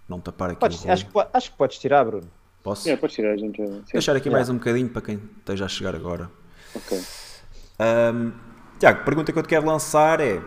não 0.08 0.20
tapar 0.20 0.52
aqui 0.52 0.60
podes, 0.60 0.86
acho, 0.88 1.08
que, 1.08 1.28
acho 1.34 1.52
que 1.52 1.58
podes 1.58 1.80
tirar, 1.80 2.06
Bruno. 2.06 2.30
Posso? 2.62 2.88
É, 2.88 2.96
pode 2.96 3.14
tirar, 3.14 3.36
gente. 3.38 3.58
Sim. 3.58 3.84
Deixar 3.92 4.16
aqui 4.16 4.30
mais 4.30 4.50
um 4.50 4.56
bocadinho 4.60 4.90
para 4.90 5.02
quem 5.02 5.20
esteja 5.40 5.66
a 5.66 5.68
chegar 5.68 5.96
agora. 5.96 6.30
Ok. 6.76 7.02
Um, 7.80 8.34
Tiago, 8.78 9.00
a 9.00 9.04
pergunta 9.04 9.34
que 9.34 9.40
eu 9.40 9.42
te 9.42 9.50
quero 9.50 9.66
lançar 9.66 10.20
é: 10.20 10.40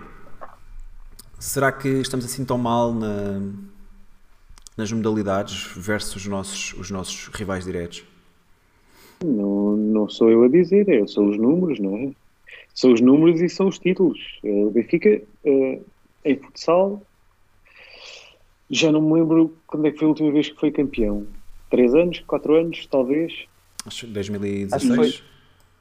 será 1.44 1.70
que 1.70 1.88
estamos 1.88 2.24
assim 2.24 2.44
tão 2.44 2.56
mal 2.56 2.92
na, 2.92 3.40
nas 4.76 4.90
modalidades 4.90 5.68
versus 5.76 6.16
os 6.16 6.26
nossos, 6.26 6.72
os 6.74 6.90
nossos 6.90 7.28
rivais 7.28 7.64
diretos? 7.64 8.02
Não, 9.22 9.76
não 9.76 10.08
sou 10.08 10.30
eu 10.30 10.42
a 10.44 10.48
dizer, 10.48 10.88
é, 10.88 11.06
são 11.06 11.28
os 11.28 11.36
números, 11.36 11.78
não 11.78 11.96
é? 11.96 12.10
São 12.74 12.92
os 12.92 13.00
números 13.00 13.40
e 13.40 13.48
são 13.48 13.68
os 13.68 13.78
títulos. 13.78 14.18
O 14.42 14.70
Benfica, 14.70 15.22
uh, 15.44 15.84
em 16.24 16.36
futsal, 16.36 17.02
já 18.70 18.90
não 18.90 19.02
me 19.02 19.12
lembro 19.12 19.56
quando 19.66 19.86
é 19.86 19.92
que 19.92 19.98
foi 19.98 20.06
a 20.06 20.08
última 20.08 20.32
vez 20.32 20.48
que 20.48 20.58
foi 20.58 20.72
campeão. 20.72 21.26
Três 21.70 21.94
anos? 21.94 22.20
Quatro 22.26 22.56
anos, 22.56 22.86
talvez? 22.86 23.44
Acho 23.86 24.06
que 24.06 24.12
2016. 24.12 24.90
Acho 24.90 24.96
foi... 24.96 25.28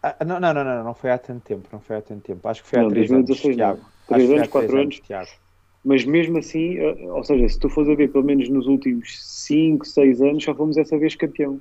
ah, 0.04 0.26
não, 0.26 0.40
não, 0.40 0.54
não, 0.54 0.64
não, 0.64 0.84
não 0.84 0.94
foi 0.94 1.10
há 1.10 1.18
tanto 1.18 1.42
tempo, 1.42 1.68
não 1.72 1.80
foi 1.80 1.96
há 1.96 2.02
tanto 2.02 2.22
tempo. 2.22 2.48
Acho 2.48 2.62
que 2.62 2.70
foi 2.70 2.80
há 2.80 2.84
não, 2.84 2.90
três 2.90 3.10
2016, 3.10 3.46
anos, 3.46 3.56
Tiago. 3.56 3.92
Três 4.08 4.30
anos, 4.30 4.48
quatro 4.50 4.78
anos. 4.78 5.00
Tiago. 5.00 5.43
Mas 5.84 6.06
mesmo 6.06 6.38
assim, 6.38 6.78
eh, 6.78 7.12
ou 7.12 7.24
seja, 7.24 7.48
se 7.50 7.60
tu 7.60 7.70
fores 7.70 7.90
a 7.90 7.96
ver 7.96 8.10
pelo 8.10 8.24
menos 8.24 8.48
nos 8.48 8.68
últimos 8.68 9.22
5, 9.22 9.86
6 9.86 10.22
anos, 10.22 10.44
só 10.44 10.56
fomos 10.56 10.78
essa 10.78 10.98
vez 10.98 11.16
campeão. 11.16 11.60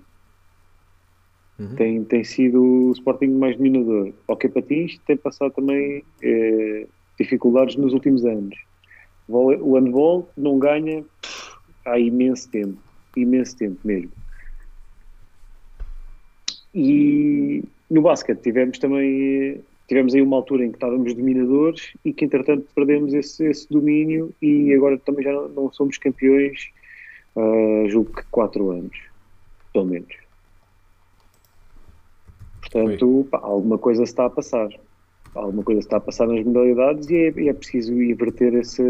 Uhum. 1.59 1.74
Tem, 1.74 2.05
tem 2.05 2.24
sido 2.24 2.62
o 2.62 2.93
Sporting 2.93 3.28
mais 3.28 3.57
dominador. 3.57 4.12
O 4.28 4.36
que 4.36 4.49
Patins 4.49 4.99
tem 5.07 5.16
passado 5.16 5.53
também 5.53 6.05
eh, 6.23 6.86
dificuldades 7.19 7.77
nos 7.77 7.93
últimos 7.93 8.24
anos. 8.24 8.57
O 9.28 9.77
handball 9.77 10.28
não 10.36 10.59
ganha 10.59 11.05
há 11.85 11.99
imenso 11.99 12.51
tempo. 12.51 12.78
Imenso 13.16 13.57
tempo 13.57 13.78
mesmo. 13.85 14.11
E 16.74 17.62
no 17.90 18.03
basquete 18.03 18.40
tivemos 18.40 18.78
também 18.78 19.62
tivemos 19.93 20.14
aí 20.14 20.23
uma 20.23 20.36
altura 20.39 20.64
em 20.64 20.70
que 20.70 20.77
estávamos 20.77 21.12
dominadores 21.12 21.93
e 22.02 22.14
que 22.14 22.24
entretanto 22.24 22.66
perdemos 22.74 23.12
esse, 23.12 23.44
esse 23.44 23.69
domínio 23.69 24.35
e 24.40 24.73
agora 24.73 24.97
também 24.97 25.23
já 25.23 25.32
não 25.48 25.70
somos 25.70 25.98
campeões 25.98 26.70
uh, 27.36 27.86
julgo 27.90 28.10
que 28.10 28.24
4 28.31 28.70
anos 28.70 28.97
pelo 29.70 29.85
menos. 29.85 30.14
Portanto 32.62 33.28
pá, 33.31 33.40
alguma 33.43 33.77
coisa 33.77 34.06
se 34.06 34.12
está 34.12 34.24
a 34.24 34.31
passar. 34.31 34.70
Alguma 35.35 35.62
coisa 35.62 35.82
se 35.82 35.86
está 35.86 35.98
a 35.98 36.01
passar 36.01 36.27
nas 36.27 36.43
modalidades 36.43 37.10
e 37.10 37.16
é, 37.16 37.48
é 37.48 37.52
preciso 37.52 37.93
inverter 38.02 38.55
esse, 38.55 38.82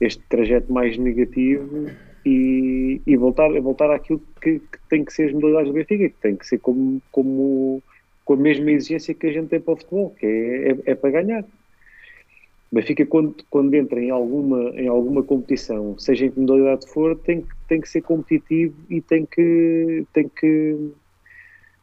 este 0.00 0.22
trajeto 0.28 0.72
mais 0.72 0.98
negativo 0.98 1.88
e, 2.26 3.00
e 3.06 3.16
voltar, 3.16 3.48
voltar 3.60 3.92
àquilo 3.92 4.20
que, 4.42 4.58
que, 4.58 4.78
tem 4.88 5.04
que 5.04 5.12
ser 5.12 5.28
as 5.28 5.34
modalidades 5.34 5.68
do 5.68 5.74
Benfica, 5.74 6.08
que 6.08 6.20
tem 6.20 6.34
que 6.34 6.46
ser 6.46 6.58
como, 6.58 7.00
como 7.12 7.80
com 8.24 8.34
a 8.34 8.36
mesma 8.36 8.70
exigência 8.70 9.14
que 9.14 9.26
a 9.26 9.32
gente 9.32 9.48
tem 9.48 9.60
para 9.60 9.74
o 9.74 9.76
futebol, 9.76 10.14
que 10.18 10.26
é, 10.26 10.70
é, 10.70 10.92
é 10.92 10.94
para 10.94 11.10
ganhar. 11.10 11.42
O 11.42 12.74
Benfica, 12.74 13.06
quando, 13.06 13.36
quando 13.50 13.74
entra 13.74 14.00
em 14.00 14.10
alguma, 14.10 14.70
em 14.70 14.88
alguma 14.88 15.22
competição, 15.22 15.98
seja 15.98 16.26
em 16.26 16.30
que 16.30 16.40
modalidade 16.40 16.88
for, 16.88 17.16
tem, 17.18 17.44
tem 17.68 17.80
que 17.80 17.88
ser 17.88 18.02
competitivo 18.02 18.74
e 18.90 19.00
tem 19.00 19.26
que, 19.26 20.04
tem 20.12 20.28
que, 20.28 20.92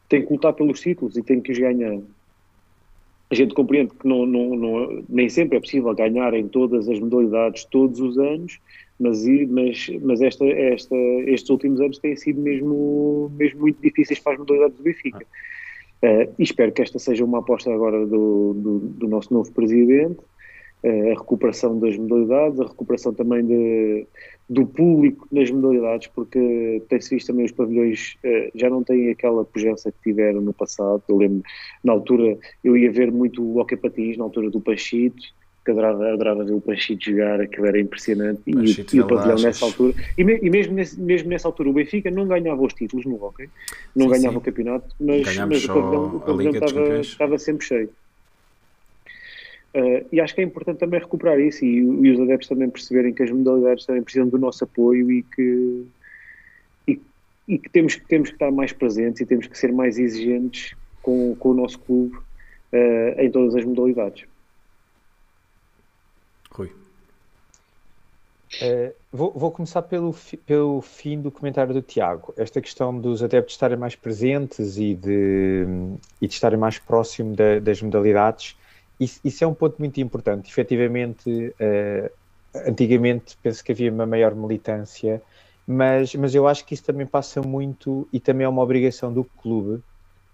tem 0.08 0.26
que 0.26 0.32
lutar 0.32 0.52
pelos 0.52 0.80
títulos 0.80 1.16
e 1.16 1.22
tem 1.22 1.40
que 1.40 1.52
os 1.52 1.58
ganhar 1.58 1.98
a 3.32 3.34
gente 3.34 3.54
compreende 3.54 3.94
que 3.94 4.06
não, 4.06 4.26
não, 4.26 4.54
não, 4.54 5.04
nem 5.08 5.26
sempre 5.26 5.56
é 5.56 5.60
possível 5.60 5.94
ganhar 5.94 6.34
em 6.34 6.46
todas 6.48 6.86
as 6.86 7.00
modalidades 7.00 7.64
todos 7.64 7.98
os 7.98 8.18
anos, 8.18 8.60
mas, 9.00 9.24
mas, 9.48 9.88
mas 10.02 10.20
esta, 10.20 10.44
esta, 10.44 10.94
estes 10.94 11.48
últimos 11.48 11.80
anos 11.80 11.98
têm 11.98 12.14
sido 12.14 12.42
mesmo, 12.42 13.32
mesmo 13.34 13.60
muito 13.60 13.80
difíceis 13.80 14.18
para 14.18 14.34
as 14.34 14.38
modalidades 14.38 14.76
do 14.76 14.82
Benfica. 14.82 15.26
Uh, 16.02 16.34
espero 16.38 16.72
que 16.72 16.82
esta 16.82 16.98
seja 16.98 17.24
uma 17.24 17.38
aposta 17.38 17.72
agora 17.72 18.04
do, 18.04 18.54
do, 18.54 18.78
do 18.80 19.08
nosso 19.08 19.32
novo 19.32 19.52
presidente, 19.52 20.18
uh, 20.82 21.12
a 21.12 21.18
recuperação 21.18 21.78
das 21.78 21.96
modalidades, 21.96 22.58
a 22.58 22.64
recuperação 22.64 23.14
também 23.14 23.46
de, 23.46 24.06
do 24.48 24.66
público 24.66 25.28
nas 25.30 25.48
modalidades, 25.50 26.08
porque 26.08 26.82
tem-se 26.88 27.14
visto 27.14 27.28
também 27.28 27.44
os 27.44 27.52
pavilhões 27.52 28.16
uh, 28.24 28.50
já 28.52 28.68
não 28.68 28.82
têm 28.82 29.10
aquela 29.10 29.44
pujança 29.44 29.92
que 29.92 30.10
tiveram 30.10 30.40
no 30.40 30.52
passado. 30.52 31.04
Eu 31.08 31.16
lembro, 31.16 31.42
na 31.84 31.92
altura, 31.92 32.36
eu 32.64 32.76
ia 32.76 32.90
ver 32.90 33.12
muito 33.12 33.40
o 33.40 33.58
Hockey 33.58 33.76
Patins, 33.76 34.16
na 34.16 34.24
altura 34.24 34.50
do 34.50 34.60
Panchito, 34.60 35.22
que 35.64 35.70
adorava, 35.70 36.12
adorava 36.12 36.44
ver 36.44 36.54
o 36.54 36.60
Panchito 36.60 37.04
jogar, 37.04 37.40
aquilo 37.40 37.66
era 37.66 37.80
impressionante. 37.80 38.42
E, 38.46 38.50
e, 38.50 39.00
o 39.00 39.06
pavilhão 39.06 39.36
nessa 39.36 39.64
altura, 39.64 39.94
e, 40.18 40.24
me, 40.24 40.38
e, 40.42 40.50
mesmo, 40.50 40.74
nesse, 40.74 41.00
mesmo 41.00 41.28
nessa 41.28 41.46
altura, 41.46 41.70
o 41.70 41.72
Benfica 41.72 42.10
não 42.10 42.26
ganhava 42.26 42.60
os 42.62 42.74
títulos 42.74 43.06
no 43.06 43.22
Hockey, 43.22 43.48
não 43.94 44.06
sim, 44.06 44.12
ganhava 44.12 44.32
sim. 44.32 44.38
o 44.38 44.40
campeonato, 44.40 44.94
mas, 44.98 45.36
mas 45.36 45.64
o 45.64 45.68
pavilhão, 45.68 46.16
o 46.16 46.20
pavilhão 46.20 46.52
estava, 46.52 47.00
estava 47.00 47.38
sempre 47.38 47.64
cheio. 47.64 47.88
Uh, 49.74 50.04
e 50.12 50.20
acho 50.20 50.34
que 50.34 50.42
é 50.42 50.44
importante 50.44 50.78
também 50.78 51.00
recuperar 51.00 51.40
isso 51.40 51.64
e, 51.64 51.78
e, 51.78 52.10
os 52.10 52.20
adeptos 52.20 52.48
também 52.48 52.68
perceberem 52.68 53.14
que 53.14 53.22
as 53.22 53.30
modalidades 53.30 53.86
também 53.86 54.02
precisam 54.02 54.28
do 54.28 54.36
nosso 54.36 54.64
apoio 54.64 55.10
e 55.10 55.22
que, 55.22 55.86
e, 56.86 57.00
e, 57.48 57.58
que 57.58 57.70
temos, 57.70 57.96
temos 58.06 58.28
que 58.28 58.34
estar 58.34 58.50
mais 58.50 58.70
presentes 58.72 59.22
e 59.22 59.26
temos 59.26 59.46
que 59.46 59.56
ser 59.56 59.72
mais 59.72 59.98
exigentes 59.98 60.74
com, 61.00 61.34
com 61.36 61.50
o 61.52 61.54
nosso 61.54 61.78
clube 61.78 62.16
uh, 62.16 63.18
em 63.20 63.30
todas 63.30 63.54
as 63.54 63.64
modalidades. 63.64 64.24
Uh, 68.60 68.92
vou, 69.10 69.32
vou, 69.32 69.50
começar 69.50 69.82
pelo, 69.82 70.14
pelo 70.44 70.82
fim 70.82 71.20
do 71.20 71.30
comentário 71.30 71.72
do 71.72 71.80
Tiago. 71.80 72.34
Esta 72.36 72.60
questão 72.60 72.98
dos 72.98 73.22
adeptos 73.22 73.54
estarem 73.54 73.78
mais 73.78 73.96
presentes 73.96 74.76
e 74.76 74.94
de, 74.94 75.66
e 76.20 76.28
de 76.28 76.34
estarem 76.34 76.58
mais 76.58 76.78
próximo 76.78 77.34
da, 77.34 77.58
das 77.58 77.80
modalidades 77.80 78.56
isso, 79.02 79.20
isso, 79.24 79.44
é 79.44 79.46
um 79.46 79.54
ponto 79.54 79.76
muito 79.78 80.00
importante. 80.00 80.48
Efetivamente, 80.48 81.28
uh, 81.28 82.10
antigamente 82.68 83.36
penso 83.42 83.64
que 83.64 83.72
havia 83.72 83.90
uma 83.90 84.06
maior 84.06 84.34
militância, 84.34 85.20
mas, 85.66 86.14
mas 86.14 86.34
eu 86.34 86.46
acho 86.46 86.64
que 86.64 86.74
isso 86.74 86.84
também 86.84 87.06
passa 87.06 87.40
muito 87.42 88.06
e 88.12 88.20
também 88.20 88.44
é 88.44 88.48
uma 88.48 88.62
obrigação 88.62 89.12
do 89.12 89.24
clube, 89.24 89.82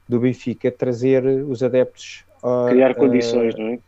do 0.09 0.21
Benfica, 0.21 0.71
trazer 0.71 1.25
os 1.25 1.63
adeptos. 1.63 2.25
Uh, 2.43 2.69
Criar 2.69 2.95
condições, 2.95 3.55
uh, 3.55 3.59
não 3.59 3.69
é? 3.69 3.79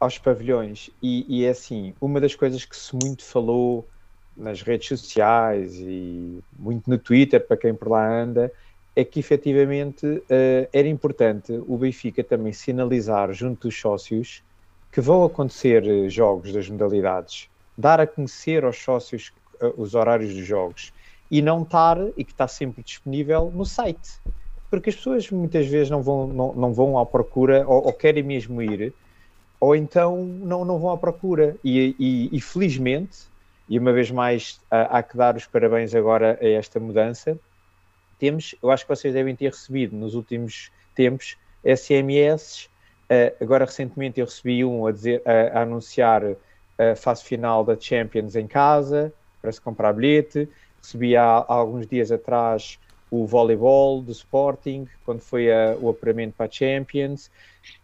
Aos 0.00 0.18
pavilhões. 0.18 0.90
E, 1.02 1.26
e 1.28 1.44
é 1.44 1.50
assim, 1.50 1.94
uma 2.00 2.20
das 2.20 2.34
coisas 2.34 2.64
que 2.64 2.74
se 2.74 2.96
muito 2.96 3.22
falou 3.22 3.86
nas 4.36 4.62
redes 4.62 4.88
sociais 4.88 5.74
e 5.76 6.42
muito 6.58 6.88
no 6.88 6.98
Twitter, 6.98 7.46
para 7.46 7.56
quem 7.56 7.74
por 7.74 7.88
lá 7.88 8.22
anda, 8.22 8.50
é 8.96 9.04
que 9.04 9.20
efetivamente 9.20 10.06
uh, 10.06 10.68
era 10.72 10.88
importante 10.88 11.52
o 11.66 11.76
Benfica 11.76 12.24
também 12.24 12.52
sinalizar 12.52 13.32
junto 13.32 13.68
dos 13.68 13.78
sócios 13.78 14.42
que 14.90 15.00
vão 15.00 15.24
acontecer 15.24 15.86
eh, 15.86 16.08
jogos 16.08 16.52
das 16.52 16.68
modalidades, 16.68 17.48
dar 17.78 18.00
a 18.00 18.06
conhecer 18.06 18.64
aos 18.64 18.76
sócios 18.82 19.32
uh, 19.62 19.80
os 19.80 19.94
horários 19.94 20.34
dos 20.34 20.44
jogos 20.44 20.92
e 21.30 21.40
não 21.40 21.62
estar, 21.62 21.96
e 22.16 22.24
que 22.24 22.32
está 22.32 22.48
sempre 22.48 22.82
disponível 22.82 23.52
no 23.54 23.64
site. 23.64 24.18
Porque 24.68 24.90
as 24.90 24.96
pessoas 24.96 25.30
muitas 25.30 25.66
vezes 25.68 25.88
não 25.88 26.02
vão, 26.02 26.26
não, 26.26 26.52
não 26.54 26.72
vão 26.72 26.98
à 26.98 27.06
procura, 27.06 27.64
ou, 27.68 27.86
ou, 27.86 27.92
querem 27.92 28.24
mesmo 28.24 28.60
ir, 28.60 28.92
ou 29.60 29.76
então 29.76 30.24
não, 30.24 30.64
não 30.64 30.78
vão 30.78 30.90
à 30.90 30.96
procura. 30.96 31.54
E, 31.62 31.94
e, 31.98 32.36
e 32.36 32.40
felizmente, 32.40 33.18
e 33.68 33.78
uma 33.78 33.92
vez 33.92 34.10
mais 34.10 34.60
há 34.70 35.02
que 35.02 35.16
dar 35.16 35.36
os 35.36 35.46
parabéns 35.46 35.94
agora 35.94 36.38
a 36.40 36.48
esta 36.48 36.80
mudança, 36.80 37.38
temos, 38.18 38.54
eu 38.62 38.70
acho 38.70 38.84
que 38.84 38.88
vocês 38.88 39.14
devem 39.14 39.36
ter 39.36 39.50
recebido 39.50 39.94
nos 39.96 40.14
últimos 40.14 40.70
tempos 40.94 41.36
SMS. 41.64 42.68
Uh, 43.10 43.42
agora, 43.42 43.64
recentemente, 43.64 44.20
eu 44.20 44.26
recebi 44.26 44.64
um 44.64 44.86
a, 44.86 44.92
dizer, 44.92 45.22
a, 45.26 45.62
anunciar 45.62 46.22
a 46.78 46.96
fase 46.96 47.24
final 47.24 47.64
da 47.64 47.78
Champions 47.78 48.36
em 48.36 48.46
casa, 48.46 49.12
para 49.40 49.50
se 49.50 49.60
comprar 49.60 49.92
bilhete. 49.92 50.48
Recebi 50.82 51.16
há, 51.16 51.24
há 51.24 51.54
alguns 51.54 51.86
dias 51.86 52.12
atrás 52.12 52.78
o 53.10 53.26
voleibol 53.26 54.00
do 54.00 54.12
Sporting, 54.12 54.86
quando 55.04 55.20
foi 55.20 55.52
a, 55.52 55.76
o 55.80 55.90
apuramento 55.90 56.34
para 56.36 56.46
a 56.46 56.50
Champions. 56.50 57.30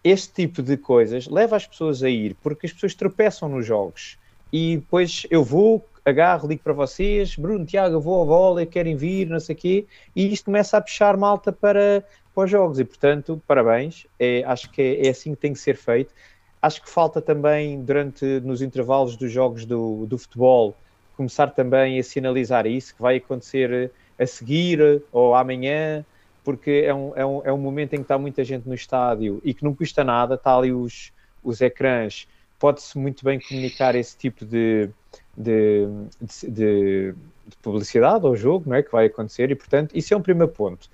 Este 0.03 0.33
tipo 0.47 0.63
de 0.63 0.77
coisas 0.77 1.27
leva 1.27 1.57
as 1.57 1.67
pessoas 1.67 2.03
a 2.03 2.09
ir, 2.09 2.37
porque 2.43 2.67
as 2.67 2.73
pessoas 2.73 2.95
tropeçam 2.95 3.49
nos 3.49 3.67
jogos. 3.67 4.17
e 4.53 4.77
depois 4.77 5.27
eu 5.29 5.43
vou, 5.43 5.85
agarro, 6.05 6.49
ligo 6.49 6.63
para 6.63 6.73
vocês, 6.73 7.35
Bruno, 7.35 7.67
Tiago, 7.67 8.01
vou 8.01 8.21
ao 8.21 8.27
vôlei, 8.27 8.65
querem 8.65 8.97
vir, 8.97 9.27
não 9.29 9.41
sei 9.41 9.55
o 9.57 9.59
quê, 9.59 9.87
e 10.15 10.33
isto 10.33 10.45
começa 10.45 10.77
a 10.77 10.81
puxar 10.81 11.17
malta 11.17 11.53
para, 11.53 12.05
para 12.33 12.45
os 12.45 12.51
jogos, 12.51 12.79
e 12.79 12.85
portanto, 12.85 13.43
parabéns, 13.47 14.07
é, 14.19 14.45
acho 14.45 14.71
que 14.71 14.81
é, 14.81 15.07
é 15.07 15.11
assim 15.11 15.35
que 15.35 15.41
tem 15.41 15.53
que 15.53 15.59
ser 15.59 15.77
feito. 15.77 16.15
Acho 16.63 16.83
que 16.83 16.89
falta 16.89 17.21
também, 17.21 17.83
durante, 17.83 18.25
nos 18.41 18.63
intervalos 18.63 19.17
dos 19.17 19.31
jogos 19.31 19.65
do, 19.65 20.07
do 20.07 20.17
futebol, 20.17 20.75
começar 21.17 21.49
também 21.49 21.99
a 21.99 22.03
sinalizar 22.03 22.67
isso, 22.67 22.95
que 22.95 23.03
vai 23.03 23.17
acontecer 23.17 23.91
a 24.19 24.27
seguir 24.27 25.03
ou 25.13 25.35
amanhã, 25.35 26.05
porque 26.45 26.85
é 26.87 26.95
um, 26.95 27.13
é 27.17 27.27
um, 27.27 27.43
é 27.45 27.53
um 27.53 27.59
momento 27.59 27.95
em 27.95 27.97
que 27.97 28.03
está 28.03 28.17
muita 28.17 28.45
gente 28.45 28.69
no 28.69 28.75
estádio 28.75 29.41
e 29.45 29.53
que 29.53 29.65
não 29.65 29.75
custa 29.75 30.05
nada, 30.05 30.37
está 30.37 30.57
ali 30.57 30.73
os, 30.73 31.13
os 31.43 31.61
ecrãs, 31.61 32.29
pode-se 32.59 32.97
muito 32.99 33.25
bem 33.25 33.41
comunicar 33.41 33.95
esse 33.95 34.17
tipo 34.17 34.45
de, 34.45 34.89
de, 35.37 35.87
de, 36.21 36.51
de, 36.51 37.15
publicidade 37.63 38.25
ao 38.25 38.37
jogo, 38.37 38.71
não 38.71 38.77
é? 38.77 38.83
Que 38.83 38.93
vai 38.93 39.07
acontecer, 39.07 39.51
e 39.51 39.55
portanto, 39.55 39.97
isso 39.97 40.15
é 40.15 40.17
um 40.17 40.23
primeiro 40.23 40.53
ponto. 40.53 40.89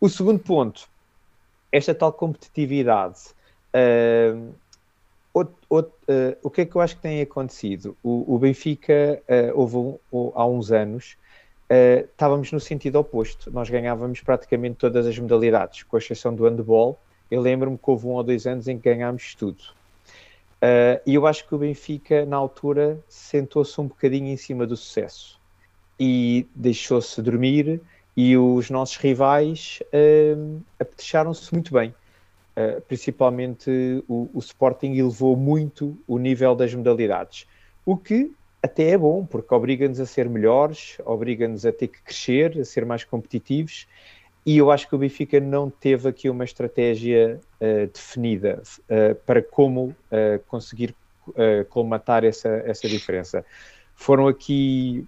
O 0.00 0.08
segundo 0.08 0.40
ponto, 0.40 0.88
esta 1.70 1.94
tal 1.94 2.12
competitividade. 2.12 3.20
Uh, 3.74 4.54
uh, 5.34 6.36
o 6.42 6.50
que 6.50 6.62
é 6.62 6.64
que 6.64 6.74
eu 6.74 6.80
acho 6.80 6.96
que 6.96 7.02
tem 7.02 7.20
acontecido? 7.20 7.96
O, 8.02 8.34
o 8.34 8.38
Benfica, 8.38 9.22
uh, 9.28 9.58
houve 9.58 9.76
um, 9.76 10.32
há 10.34 10.46
uns 10.46 10.72
anos, 10.72 11.16
uh, 11.70 12.04
estávamos 12.04 12.52
no 12.52 12.60
sentido 12.60 12.96
oposto. 12.96 13.50
Nós 13.50 13.68
ganhávamos 13.68 14.20
praticamente 14.20 14.76
todas 14.76 15.06
as 15.06 15.18
modalidades, 15.18 15.82
com 15.82 15.96
exceção 15.98 16.34
do 16.34 16.44
handball. 16.44 16.98
Eu 17.30 17.40
lembro-me 17.40 17.76
que 17.76 17.90
houve 17.90 18.06
um 18.06 18.10
ou 18.10 18.22
dois 18.22 18.46
anos 18.46 18.68
em 18.68 18.78
que 18.78 18.88
ganhámos 18.88 19.34
tudo. 19.34 19.62
Uh, 20.56 21.00
e 21.04 21.14
eu 21.14 21.26
acho 21.26 21.46
que 21.46 21.54
o 21.54 21.58
Benfica, 21.58 22.24
na 22.24 22.36
altura, 22.36 22.98
sentou-se 23.08 23.78
um 23.80 23.86
bocadinho 23.86 24.28
em 24.28 24.36
cima 24.36 24.66
do 24.66 24.76
sucesso 24.76 25.38
e 25.98 26.46
deixou-se 26.54 27.20
dormir. 27.20 27.80
E 28.16 28.36
os 28.36 28.70
nossos 28.70 28.96
rivais 28.96 29.80
uh, 29.92 30.62
apetrecharam-se 30.80 31.52
muito 31.52 31.74
bem. 31.74 31.94
Uh, 32.56 32.80
principalmente 32.82 34.02
o, 34.08 34.30
o 34.32 34.38
Sporting 34.38 34.94
elevou 34.94 35.36
muito 35.36 35.98
o 36.08 36.18
nível 36.18 36.54
das 36.54 36.72
modalidades, 36.74 37.46
o 37.84 37.94
que 37.94 38.32
até 38.66 38.90
é 38.90 38.98
bom, 38.98 39.24
porque 39.24 39.52
obriga-nos 39.54 39.98
a 39.98 40.06
ser 40.06 40.28
melhores, 40.28 40.98
obriga-nos 41.04 41.64
a 41.64 41.72
ter 41.72 41.88
que 41.88 42.02
crescer, 42.02 42.58
a 42.58 42.64
ser 42.64 42.84
mais 42.84 43.02
competitivos, 43.02 43.86
e 44.46 44.58
eu 44.58 44.70
acho 44.70 44.88
que 44.88 44.94
o 44.94 44.98
Benfica 44.98 45.40
não 45.40 45.68
teve 45.68 46.08
aqui 46.08 46.30
uma 46.30 46.44
estratégia 46.44 47.40
uh, 47.60 47.86
definida 47.92 48.62
uh, 48.62 49.14
para 49.26 49.42
como 49.42 49.86
uh, 49.86 50.38
conseguir 50.46 50.94
colmatar 51.70 52.22
essa, 52.22 52.48
essa 52.64 52.88
diferença. 52.88 53.44
Foram 53.96 54.28
aqui 54.28 55.04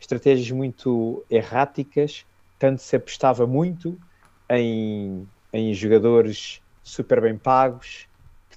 estratégias 0.00 0.50
muito 0.50 1.24
erráticas, 1.30 2.26
tanto 2.58 2.82
se 2.82 2.96
apostava 2.96 3.46
muito 3.46 3.96
em, 4.50 5.24
em 5.52 5.72
jogadores 5.72 6.60
super 6.82 7.20
bem 7.20 7.38
pagos, 7.38 8.08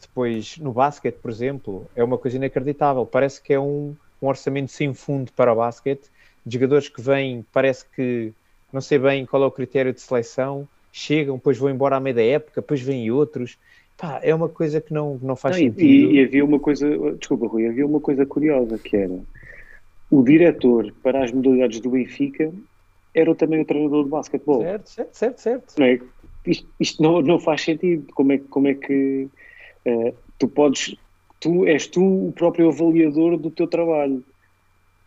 depois 0.02 0.58
no 0.58 0.72
basquete, 0.72 1.16
por 1.16 1.32
exemplo, 1.32 1.86
é 1.96 2.04
uma 2.04 2.18
coisa 2.18 2.38
inacreditável. 2.38 3.06
Parece 3.06 3.42
que 3.42 3.54
é 3.54 3.60
um, 3.60 3.96
um 4.22 4.28
orçamento 4.28 4.72
sem 4.72 4.94
fundo 4.94 5.32
para 5.34 5.54
o 5.54 5.56
basquete, 5.56 6.10
de 6.46 6.54
jogadores 6.54 6.90
que 6.90 7.02
vêm, 7.02 7.46
parece 7.52 7.86
que 7.96 8.34
não 8.72 8.82
sei 8.82 8.98
bem 9.00 9.26
qual 9.26 9.44
é 9.44 9.46
o 9.46 9.52
critério 9.52 9.94
de 9.94 10.02
seleção, 10.02 10.68
chegam, 10.92 11.36
depois 11.36 11.58
vão 11.58 11.70
embora 11.70 11.98
à 11.98 12.00
meia 12.00 12.16
da 12.16 12.24
época, 12.24 12.62
depois 12.62 12.82
vêm 12.82 13.10
outros. 13.12 13.58
Pá, 13.98 14.20
é 14.22 14.34
uma 14.34 14.48
coisa 14.48 14.80
que 14.80 14.94
não, 14.94 15.20
não 15.22 15.36
faz 15.36 15.56
não, 15.56 15.64
sentido. 15.64 15.82
E, 15.82 16.16
e, 16.16 16.24
havia 16.24 16.46
uma 16.46 16.60
coisa, 16.60 16.88
desculpa 17.18 17.48
Rui, 17.48 17.68
havia 17.68 17.86
uma 17.86 18.00
coisa 18.00 18.26
curiosa 18.26 18.78
que 18.78 18.96
era 18.96 19.20
o 20.10 20.24
diretor 20.24 20.94
para 21.04 21.24
as 21.24 21.32
modalidades 21.32 21.80
do 21.80 21.90
Benfica 21.90 22.52
era 23.14 23.34
também 23.34 23.62
o 23.62 23.66
treinador 23.66 24.04
de 24.04 24.10
basquetebol. 24.10 24.62
Certo, 24.62 24.90
certo, 24.90 25.16
certo, 25.16 25.42
certo. 25.42 25.74
Não 25.80 25.86
é? 25.86 26.00
Isto, 26.46 26.68
isto 26.80 27.04
não, 27.04 27.22
não 27.22 27.40
faz 27.40 27.62
sentido. 27.62 28.06
Como 28.14 28.32
é, 28.32 28.38
como 28.38 28.68
é 28.68 28.76
que 28.76 29.28
Uh, 29.88 30.14
tu 30.38 30.48
podes, 30.50 30.96
tu 31.40 31.66
és 31.66 31.88
tu 31.88 32.28
o 32.28 32.32
próprio 32.34 32.70
avaliador 32.70 33.38
do 33.38 33.50
teu 33.50 33.68
trabalho. 33.68 34.24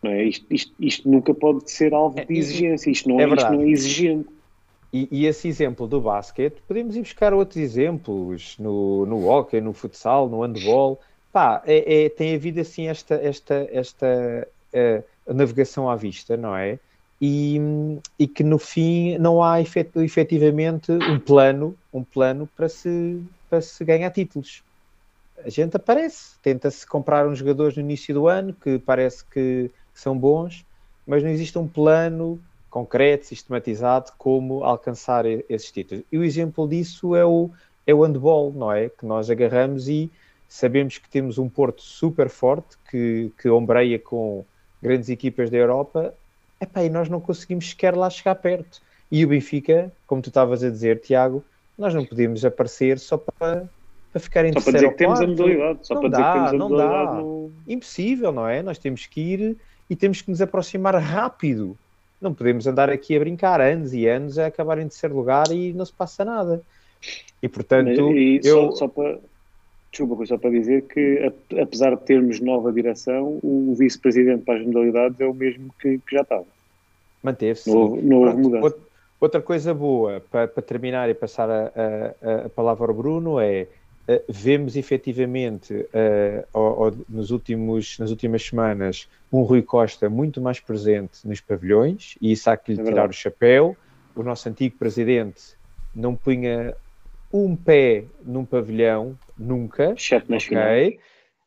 Não 0.01 0.09
é? 0.11 0.23
isto, 0.23 0.45
isto, 0.49 0.73
isto 0.79 1.09
nunca 1.09 1.33
pode 1.33 1.69
ser 1.69 1.93
alvo 1.93 2.15
de 2.15 2.33
é, 2.33 2.37
exigência, 2.37 2.89
isto 2.89 3.07
não 3.07 3.19
é, 3.19 3.23
é 3.23 3.27
isto 3.27 3.53
não 3.53 3.61
é 3.61 3.69
exigente. 3.69 4.29
E, 4.91 5.07
e, 5.11 5.25
esse 5.25 5.47
exemplo 5.47 5.87
do 5.87 6.01
basquete, 6.01 6.61
podemos 6.67 6.95
ir 6.95 7.01
buscar 7.01 7.33
outros 7.33 7.57
exemplos 7.57 8.57
no, 8.59 9.05
no 9.05 9.25
hockey, 9.25 9.61
no 9.61 9.71
futsal, 9.73 10.27
no 10.27 10.41
handball. 10.41 10.99
Pá, 11.31 11.61
é, 11.65 12.05
é, 12.05 12.09
tem 12.09 12.35
havido 12.35 12.59
assim 12.59 12.87
esta, 12.87 13.15
esta, 13.15 13.69
esta 13.71 14.47
uh, 14.73 15.33
navegação 15.33 15.89
à 15.89 15.95
vista, 15.95 16.35
não 16.35 16.57
é? 16.57 16.77
E, 17.21 17.57
e, 18.19 18.27
que 18.27 18.43
no 18.43 18.57
fim 18.57 19.17
não 19.17 19.41
há 19.41 19.61
efet, 19.61 19.91
efetivamente 19.97 20.91
um 20.91 21.19
plano, 21.19 21.77
um 21.93 22.03
plano 22.03 22.49
para 22.57 22.67
se, 22.67 23.21
para 23.49 23.61
se 23.61 23.85
ganhar 23.85 24.09
títulos 24.09 24.63
a 25.45 25.49
gente 25.49 25.75
aparece, 25.75 26.35
tenta-se 26.41 26.85
comprar 26.85 27.27
uns 27.27 27.39
jogadores 27.39 27.75
no 27.75 27.81
início 27.81 28.13
do 28.13 28.27
ano 28.27 28.53
que 28.53 28.79
parece 28.79 29.23
que, 29.25 29.71
são 29.93 30.17
bons, 30.17 30.65
mas 31.05 31.23
não 31.23 31.29
existe 31.29 31.57
um 31.57 31.67
plano 31.67 32.39
concreto, 32.69 33.25
sistematizado, 33.25 34.11
como 34.17 34.63
alcançar 34.63 35.25
esses 35.25 35.71
títulos. 35.71 36.03
E 36.11 36.17
o 36.17 36.23
exemplo 36.23 36.67
disso 36.67 37.15
é 37.15 37.25
o, 37.25 37.49
é 37.85 37.93
o 37.93 38.03
handball, 38.03 38.51
não 38.53 38.71
é? 38.71 38.89
Que 38.89 39.05
nós 39.05 39.29
agarramos 39.29 39.87
e 39.87 40.09
sabemos 40.47 40.97
que 40.97 41.09
temos 41.09 41.37
um 41.37 41.49
Porto 41.49 41.81
super 41.81 42.29
forte 42.29 42.77
que, 42.89 43.31
que 43.37 43.49
ombreia 43.49 43.99
com 43.99 44.45
grandes 44.81 45.09
equipas 45.09 45.49
da 45.49 45.57
Europa, 45.57 46.13
epá, 46.59 46.83
e 46.83 46.89
nós 46.89 47.09
não 47.09 47.19
conseguimos 47.19 47.69
sequer 47.69 47.95
lá 47.95 48.09
chegar 48.09 48.35
perto. 48.35 48.81
E 49.11 49.25
o 49.25 49.27
Benfica, 49.27 49.91
como 50.07 50.21
tu 50.21 50.29
estavas 50.29 50.63
a 50.63 50.69
dizer, 50.69 51.01
Tiago, 51.01 51.43
nós 51.77 51.93
não 51.93 52.05
podemos 52.05 52.45
aparecer 52.45 52.97
só 52.99 53.17
para 53.17 53.69
para 54.11 54.19
ficar 54.21 54.45
em 54.45 54.53
Só 54.53 54.61
para 54.61 54.73
dizer 54.73 54.89
que 54.89 54.97
temos 54.97 55.21
a 55.21 55.27
modalidade. 55.27 55.79
Só 55.83 55.93
não 55.93 56.01
para 56.01 56.09
dá, 56.09 56.17
dizer 56.17 56.27
que 56.27 56.33
temos 56.33 56.49
a 56.49 56.57
não 56.57 56.69
modalidade. 56.69 57.05
Dá. 57.05 57.21
No... 57.21 57.51
Impossível, 57.67 58.31
não 58.31 58.47
é? 58.47 58.61
Nós 58.61 58.77
temos 58.77 59.05
que 59.05 59.21
ir 59.21 59.57
e 59.89 59.95
temos 59.95 60.21
que 60.21 60.29
nos 60.29 60.41
aproximar 60.41 60.95
rápido. 60.95 61.77
Não 62.21 62.33
podemos 62.33 62.67
andar 62.67 62.89
aqui 62.89 63.15
a 63.15 63.19
brincar 63.19 63.59
anos 63.61 63.93
e 63.93 64.07
anos 64.07 64.37
a 64.37 64.47
acabar 64.47 64.77
em 64.77 64.87
terceiro 64.87 65.15
lugar 65.15 65.51
e 65.51 65.73
não 65.73 65.85
se 65.85 65.93
passa 65.93 66.23
nada. 66.23 66.61
E 67.41 67.47
portanto, 67.49 68.11
e, 68.15 68.39
eu... 68.43 68.71
só, 68.71 68.75
só 68.75 68.87
para, 68.87 69.19
desculpa, 69.91 70.25
só 70.25 70.37
para 70.37 70.51
dizer 70.51 70.83
que 70.83 71.33
apesar 71.59 71.95
de 71.95 72.03
termos 72.03 72.39
nova 72.39 72.71
direção, 72.71 73.39
o 73.41 73.73
vice-presidente 73.75 74.43
para 74.43 74.59
as 74.59 74.65
modalidades 74.65 75.19
é 75.19 75.25
o 75.25 75.33
mesmo 75.33 75.73
que, 75.81 75.97
que 75.97 76.15
já 76.15 76.21
estava. 76.21 76.45
Manteve-se. 77.23 77.69
Não 77.69 77.77
houve, 77.77 78.37
mudança. 78.37 78.75
Outra 79.19 79.41
coisa 79.41 79.73
boa, 79.73 80.21
para, 80.31 80.47
para 80.47 80.63
terminar 80.63 81.07
e 81.09 81.13
passar 81.13 81.47
a, 81.47 81.71
a, 82.21 82.45
a 82.45 82.49
palavra 82.49 82.87
ao 82.87 82.93
Bruno, 82.93 83.39
é 83.39 83.67
vemos 84.27 84.75
efetivamente 84.75 85.73
uh, 85.73 86.47
ao, 86.53 86.85
ao, 86.85 86.93
nos 87.07 87.31
últimos, 87.31 87.97
nas 87.99 88.09
últimas 88.09 88.43
semanas 88.43 89.07
um 89.31 89.41
Rui 89.41 89.61
Costa 89.61 90.09
muito 90.09 90.41
mais 90.41 90.59
presente 90.59 91.27
nos 91.27 91.39
pavilhões 91.39 92.15
e 92.21 92.31
isso 92.31 92.49
há 92.49 92.57
que 92.57 92.73
lhe 92.73 92.81
é 92.81 92.83
tirar 92.83 93.09
o 93.09 93.13
chapéu. 93.13 93.75
O 94.15 94.23
nosso 94.23 94.49
antigo 94.49 94.77
presidente 94.77 95.55
não 95.95 96.15
punha 96.15 96.75
um 97.31 97.55
pé 97.55 98.05
num 98.25 98.43
pavilhão 98.43 99.17
nunca. 99.37 99.93
Exceto 99.93 100.29
nas 100.29 100.45
okay? 100.45 100.99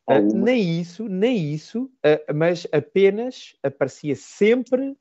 Uh, 0.07 0.35
nem 0.35 0.79
isso, 0.79 1.07
nem 1.07 1.53
isso, 1.53 1.83
uh, 1.83 2.33
mas 2.33 2.67
apenas 2.71 3.55
aparecia 3.63 4.15
sempre 4.15 4.95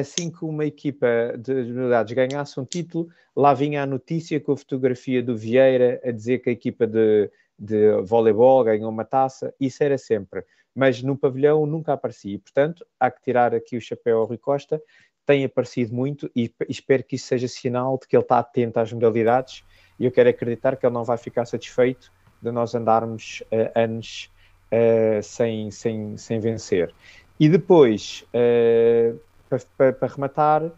assim 0.00 0.30
que 0.30 0.44
uma 0.44 0.64
equipa 0.64 1.06
de 1.38 1.52
unidades 1.52 2.12
ganhasse 2.14 2.58
um 2.58 2.64
título, 2.64 3.08
lá 3.36 3.54
vinha 3.54 3.82
a 3.82 3.86
notícia 3.86 4.40
com 4.40 4.52
a 4.52 4.56
fotografia 4.56 5.22
do 5.22 5.36
Vieira 5.36 6.00
a 6.04 6.10
dizer 6.10 6.38
que 6.38 6.50
a 6.50 6.52
equipa 6.52 6.86
de, 6.86 7.30
de 7.58 7.92
voleibol 8.02 8.64
ganhou 8.64 8.90
uma 8.90 9.04
taça, 9.04 9.54
isso 9.60 9.82
era 9.82 9.96
sempre. 9.96 10.44
Mas 10.74 11.02
no 11.02 11.16
pavilhão 11.16 11.66
nunca 11.66 11.92
aparecia. 11.92 12.38
Portanto, 12.38 12.84
há 12.98 13.10
que 13.10 13.22
tirar 13.22 13.54
aqui 13.54 13.76
o 13.76 13.80
chapéu 13.80 14.18
ao 14.18 14.24
Rui 14.24 14.38
Costa, 14.38 14.82
tem 15.26 15.44
aparecido 15.44 15.94
muito 15.94 16.30
e 16.34 16.52
espero 16.68 17.04
que 17.04 17.16
isso 17.16 17.26
seja 17.26 17.46
sinal 17.46 17.98
de 17.98 18.08
que 18.08 18.16
ele 18.16 18.22
está 18.22 18.38
atento 18.38 18.80
às 18.80 18.92
modalidades 18.92 19.62
e 19.98 20.04
eu 20.04 20.10
quero 20.10 20.28
acreditar 20.28 20.76
que 20.76 20.84
ele 20.84 20.94
não 20.94 21.04
vai 21.04 21.18
ficar 21.18 21.44
satisfeito 21.44 22.10
de 22.42 22.50
nós 22.50 22.74
andarmos 22.74 23.42
uh, 23.52 23.78
anos 23.78 24.30
uh, 24.72 25.22
sem, 25.22 25.70
sem, 25.70 26.16
sem 26.16 26.40
vencer. 26.40 26.92
E 27.38 27.48
depois, 27.48 28.24
uh, 28.34 29.18
para, 29.50 29.58
para, 29.76 29.92
para 29.92 30.14
rematar, 30.14 30.70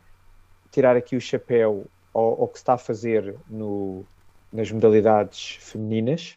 tirar 0.70 0.96
aqui 0.96 1.14
o 1.14 1.20
chapéu 1.20 1.84
ao, 2.12 2.40
ao 2.42 2.48
que 2.48 2.58
se 2.58 2.62
está 2.62 2.74
a 2.74 2.78
fazer 2.78 3.36
no, 3.48 4.04
nas 4.50 4.72
modalidades 4.72 5.58
femininas, 5.60 6.36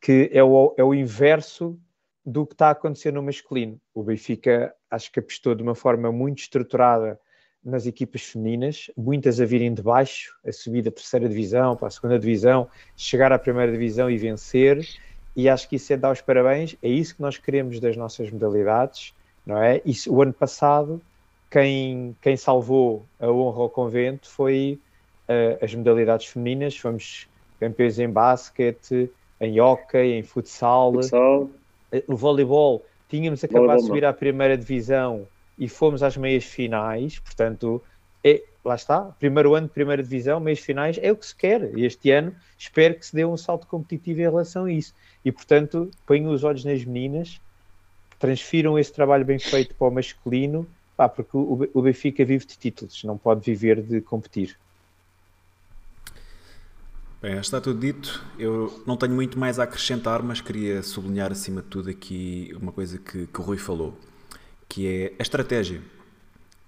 que 0.00 0.30
é 0.32 0.42
o, 0.42 0.74
é 0.76 0.82
o 0.82 0.94
inverso 0.94 1.78
do 2.24 2.46
que 2.46 2.54
está 2.54 2.68
a 2.68 2.70
acontecer 2.70 3.12
no 3.12 3.22
masculino. 3.22 3.78
O 3.94 4.02
Benfica 4.02 4.74
acho 4.90 5.12
que 5.12 5.20
apostou 5.20 5.54
de 5.54 5.62
uma 5.62 5.74
forma 5.74 6.10
muito 6.10 6.38
estruturada 6.38 7.20
nas 7.64 7.86
equipas 7.86 8.22
femininas, 8.22 8.90
muitas 8.96 9.40
a 9.40 9.44
virem 9.44 9.72
de 9.72 9.82
baixo, 9.82 10.32
a 10.44 10.50
subir 10.50 10.82
da 10.82 10.90
terceira 10.90 11.28
divisão 11.28 11.76
para 11.76 11.88
a 11.88 11.90
segunda 11.90 12.18
divisão, 12.18 12.68
chegar 12.96 13.32
à 13.32 13.38
primeira 13.38 13.70
divisão 13.70 14.10
e 14.10 14.16
vencer. 14.16 14.84
e 15.36 15.48
acho 15.48 15.68
que 15.68 15.76
isso 15.76 15.92
é 15.92 15.96
dar 15.96 16.10
os 16.10 16.20
parabéns, 16.20 16.76
é 16.82 16.88
isso 16.88 17.14
que 17.14 17.22
nós 17.22 17.38
queremos 17.38 17.78
das 17.78 17.96
nossas 17.96 18.30
modalidades, 18.30 19.14
não 19.46 19.56
é? 19.62 19.80
Isso, 19.84 20.12
o 20.12 20.20
ano 20.20 20.32
passado, 20.32 21.00
quem, 21.52 22.16
quem 22.22 22.34
salvou 22.34 23.04
a 23.20 23.30
honra 23.30 23.60
ao 23.60 23.68
convento 23.68 24.28
foi 24.30 24.80
uh, 25.28 25.62
as 25.62 25.74
modalidades 25.74 26.26
femininas, 26.26 26.74
fomos 26.74 27.28
campeões 27.60 27.98
em 27.98 28.08
basquete, 28.08 29.10
em 29.38 29.60
hockey, 29.60 30.14
em 30.14 30.22
futsal, 30.22 30.94
futsal. 30.94 31.42
Uh, 31.92 32.02
o 32.08 32.16
voleibol, 32.16 32.82
tínhamos 33.06 33.44
acabado 33.44 33.80
de 33.80 33.86
subir 33.86 34.02
à 34.02 34.14
primeira 34.14 34.56
divisão 34.56 35.28
e 35.58 35.68
fomos 35.68 36.02
às 36.02 36.16
meias 36.16 36.44
finais, 36.44 37.18
portanto, 37.18 37.82
é, 38.24 38.42
lá 38.64 38.74
está, 38.74 39.02
primeiro 39.18 39.54
ano 39.54 39.66
de 39.66 39.74
primeira 39.74 40.02
divisão, 40.02 40.40
meias 40.40 40.60
finais, 40.60 40.98
é 41.02 41.12
o 41.12 41.16
que 41.16 41.26
se 41.26 41.36
quer. 41.36 41.76
E 41.76 41.84
este 41.84 42.10
ano 42.10 42.34
espero 42.56 42.94
que 42.94 43.04
se 43.04 43.14
dê 43.14 43.26
um 43.26 43.36
salto 43.36 43.66
competitivo 43.66 44.20
em 44.20 44.24
relação 44.24 44.64
a 44.64 44.72
isso. 44.72 44.94
E, 45.22 45.30
portanto, 45.30 45.90
ponho 46.06 46.30
os 46.30 46.44
olhos 46.44 46.64
nas 46.64 46.82
meninas, 46.82 47.38
transfiram 48.18 48.78
esse 48.78 48.92
trabalho 48.92 49.24
bem 49.24 49.38
feito 49.38 49.74
para 49.74 49.88
o 49.88 49.90
masculino, 49.90 50.66
pá, 50.96 51.08
porque 51.08 51.30
o 51.34 51.82
Benfica 51.82 52.24
vive 52.24 52.44
de 52.44 52.56
títulos, 52.56 53.02
não 53.04 53.16
pode 53.18 53.40
viver 53.40 53.82
de 53.82 54.00
competir. 54.00 54.56
Bem, 57.22 57.38
está 57.38 57.60
tudo 57.60 57.78
dito. 57.78 58.20
Eu 58.36 58.82
não 58.84 58.96
tenho 58.96 59.14
muito 59.14 59.38
mais 59.38 59.60
a 59.60 59.62
acrescentar, 59.62 60.24
mas 60.24 60.40
queria 60.40 60.82
sublinhar 60.82 61.30
acima 61.30 61.62
de 61.62 61.68
tudo 61.68 61.88
aqui 61.88 62.52
uma 62.60 62.72
coisa 62.72 62.98
que, 62.98 63.28
que 63.28 63.40
o 63.40 63.44
Rui 63.44 63.58
falou, 63.58 63.96
que 64.68 64.88
é 64.88 65.12
a 65.16 65.22
estratégia. 65.22 65.80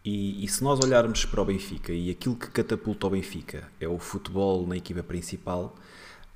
E, 0.05 0.45
e, 0.45 0.49
se 0.49 0.63
nós 0.63 0.79
olharmos 0.79 1.25
para 1.25 1.43
o 1.43 1.45
Benfica 1.45 1.93
e 1.93 2.09
aquilo 2.09 2.37
que 2.37 2.49
catapulta 2.51 3.05
o 3.09 3.11
Benfica 3.11 3.69
é 3.81 3.89
o 3.89 3.99
futebol 3.99 4.65
na 4.65 4.77
equipa 4.77 5.03
principal, 5.03 5.75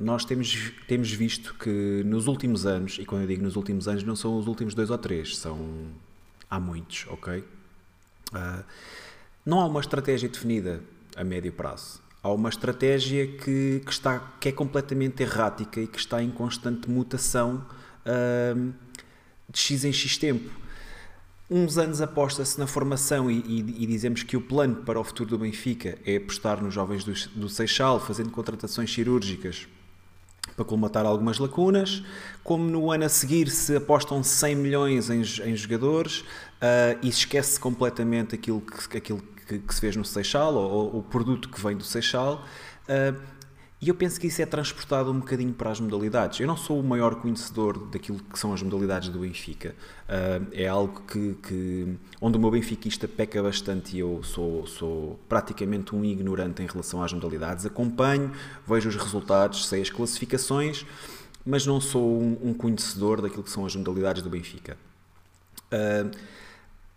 nós 0.00 0.24
temos, 0.24 0.72
temos 0.88 1.12
visto 1.12 1.54
que 1.54 2.02
nos 2.04 2.26
últimos 2.26 2.66
anos, 2.66 2.98
e 2.98 3.04
quando 3.04 3.22
eu 3.22 3.28
digo 3.28 3.44
nos 3.44 3.54
últimos 3.54 3.86
anos, 3.86 4.02
não 4.02 4.16
são 4.16 4.36
os 4.36 4.48
últimos 4.48 4.74
dois 4.74 4.90
ou 4.90 4.98
três, 4.98 5.36
são 5.36 5.86
há 6.50 6.58
muitos, 6.58 7.06
ok? 7.08 7.44
Uh, 8.32 8.64
não 9.44 9.60
há 9.60 9.66
uma 9.66 9.80
estratégia 9.80 10.28
definida 10.28 10.80
a 11.16 11.24
médio 11.24 11.52
prazo 11.52 12.08
há 12.22 12.32
uma 12.32 12.48
estratégia 12.48 13.26
que, 13.26 13.82
que, 13.84 13.90
está, 13.90 14.18
que 14.40 14.48
é 14.48 14.52
completamente 14.52 15.22
errática 15.22 15.80
e 15.80 15.86
que 15.86 15.98
está 15.98 16.22
em 16.22 16.30
constante 16.30 16.88
mutação 16.90 17.64
uh, 18.04 18.72
de 19.48 19.58
X 19.58 19.84
em 19.84 19.92
X 19.92 20.16
tempo. 20.18 20.50
Uns 21.50 21.78
anos 21.78 22.02
aposta-se 22.02 22.58
na 22.58 22.66
formação 22.66 23.30
e, 23.30 23.38
e, 23.38 23.84
e, 23.84 23.86
dizemos 23.86 24.22
que 24.22 24.36
o 24.36 24.40
plano 24.40 24.76
para 24.76 25.00
o 25.00 25.04
futuro 25.04 25.30
do 25.30 25.38
Benfica 25.38 25.98
é 26.04 26.16
apostar 26.16 26.62
nos 26.62 26.74
jovens 26.74 27.04
do, 27.04 27.14
do 27.34 27.48
Seixal, 27.48 27.98
fazendo 27.98 28.30
contratações 28.30 28.92
cirúrgicas 28.92 29.66
para 30.58 30.64
colmatar 30.64 31.06
algumas 31.06 31.38
lacunas, 31.38 32.02
como 32.42 32.68
no 32.68 32.90
ano 32.90 33.04
a 33.04 33.08
seguir 33.08 33.48
se 33.48 33.76
apostam 33.76 34.22
100 34.24 34.56
milhões 34.56 35.08
em, 35.08 35.20
em 35.20 35.54
jogadores 35.54 36.18
uh, 36.20 36.98
e 37.00 37.08
esquece 37.08 37.60
completamente 37.60 38.34
aquilo 38.34 38.60
que, 38.60 38.96
aquilo 38.98 39.22
que, 39.46 39.60
que 39.60 39.74
se 39.74 39.80
fez 39.80 39.94
no 39.94 40.04
Seixal, 40.04 40.52
ou, 40.54 40.70
ou, 40.70 40.98
o 40.98 41.02
produto 41.02 41.48
que 41.48 41.60
vem 41.60 41.76
do 41.76 41.84
Seixal, 41.84 42.44
uh, 42.88 43.37
e 43.80 43.88
eu 43.88 43.94
penso 43.94 44.20
que 44.20 44.26
isso 44.26 44.42
é 44.42 44.46
transportado 44.46 45.12
um 45.12 45.20
bocadinho 45.20 45.52
para 45.52 45.70
as 45.70 45.78
modalidades. 45.78 46.40
Eu 46.40 46.48
não 46.48 46.56
sou 46.56 46.80
o 46.80 46.82
maior 46.82 47.14
conhecedor 47.14 47.78
daquilo 47.86 48.18
que 48.18 48.36
são 48.36 48.52
as 48.52 48.60
modalidades 48.60 49.08
do 49.08 49.20
Benfica. 49.20 49.72
Uh, 50.08 50.48
é 50.52 50.66
algo 50.66 51.00
que, 51.02 51.34
que, 51.34 51.96
onde 52.20 52.36
o 52.36 52.40
meu 52.40 52.50
benfiquista 52.50 53.06
peca 53.06 53.40
bastante 53.40 53.96
e 53.96 54.00
eu 54.00 54.20
sou, 54.24 54.66
sou 54.66 55.20
praticamente 55.28 55.94
um 55.94 56.04
ignorante 56.04 56.60
em 56.60 56.66
relação 56.66 57.04
às 57.04 57.12
modalidades. 57.12 57.64
Acompanho, 57.66 58.32
vejo 58.66 58.88
os 58.88 58.96
resultados, 58.96 59.68
sei 59.68 59.82
as 59.82 59.90
classificações, 59.90 60.84
mas 61.46 61.64
não 61.64 61.80
sou 61.80 62.20
um, 62.20 62.50
um 62.50 62.54
conhecedor 62.54 63.20
daquilo 63.22 63.44
que 63.44 63.50
são 63.50 63.64
as 63.64 63.76
modalidades 63.76 64.22
do 64.22 64.28
Benfica. 64.28 64.76
Uh, 65.72 66.10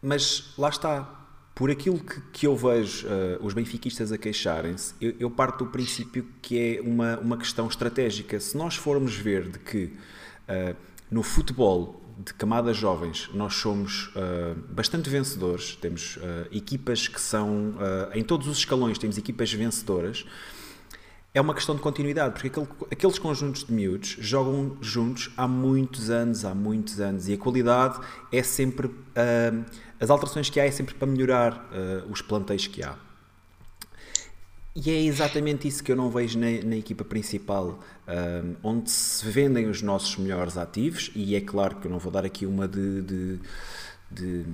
mas 0.01 0.51
lá 0.57 0.69
está, 0.69 1.20
por 1.61 1.69
aquilo 1.69 1.99
que, 1.99 2.19
que 2.33 2.47
eu 2.47 2.57
vejo 2.57 3.05
uh, 3.05 3.45
os 3.45 3.53
benfiquistas 3.53 4.11
a 4.11 4.17
queixarem-se, 4.17 4.95
eu, 4.99 5.13
eu, 5.19 5.29
parto 5.29 5.63
do 5.63 5.69
princípio 5.69 6.27
que 6.41 6.57
é 6.57 6.81
uma, 6.81 7.19
uma 7.19 7.37
questão 7.37 7.67
estratégica. 7.67 8.39
Se 8.39 8.57
nós 8.57 8.75
formos 8.75 9.13
ver 9.13 9.47
de 9.47 9.59
que 9.59 9.83
uh, 9.85 10.75
no 11.11 11.21
futebol 11.21 12.01
de 12.17 12.33
camadas 12.33 12.75
jovens 12.75 13.29
nós 13.31 13.53
somos 13.53 14.07
uh, 14.07 14.59
bastante 14.69 15.07
vencedores, 15.07 15.75
temos 15.75 16.17
equipas 16.51 17.07
que 17.07 17.21
são, 17.21 17.75
em 18.15 18.23
todos 18.23 18.47
os 18.47 18.57
escalões, 18.57 18.97
temos 18.97 19.19
equipas 19.19 19.53
vencedoras, 19.53 20.25
é 21.31 21.39
uma 21.39 21.53
questão 21.53 21.75
de 21.75 21.81
continuidade, 21.81 22.33
porque 22.33 22.47
aquele, 22.47 22.67
aqueles 22.91 23.19
conjuntos 23.19 23.63
de 23.63 23.71
miúdos 23.71 24.17
jogam 24.19 24.77
juntos 24.81 25.31
há 25.37 25.47
muitos 25.47 26.09
anos, 26.09 26.43
há 26.43 26.55
muitos 26.55 26.99
anos, 26.99 27.29
e 27.29 27.33
a 27.33 27.37
qualidade 27.37 27.99
é 28.31 28.41
sempre 28.41 28.89
as 30.01 30.09
alterações 30.09 30.49
que 30.49 30.59
há 30.59 30.65
é 30.65 30.71
sempre 30.71 30.95
para 30.95 31.07
melhorar 31.07 31.53
uh, 31.53 32.11
os 32.11 32.21
plantéis 32.21 32.65
que 32.65 32.83
há. 32.83 32.95
E 34.75 34.89
é 34.89 35.03
exatamente 35.03 35.67
isso 35.67 35.83
que 35.83 35.91
eu 35.91 35.95
não 35.95 36.09
vejo 36.09 36.39
na, 36.39 36.47
na 36.63 36.75
equipa 36.75 37.03
principal, 37.03 37.67
um, 37.67 37.79
eh, 38.07 38.43
onde 38.63 38.89
se 38.89 39.29
vendem 39.29 39.67
os 39.67 39.81
nossos 39.81 40.15
melhores 40.15 40.57
ativos, 40.57 41.11
e 41.13 41.35
é 41.35 41.41
claro 41.41 41.75
que 41.75 41.87
eu 41.87 41.91
não 41.91 41.99
vou 41.99 42.09
dar 42.09 42.23
aqui 42.23 42.45
uma 42.45 42.69
de, 42.69 43.01
de, 43.01 43.39
de 44.09 44.45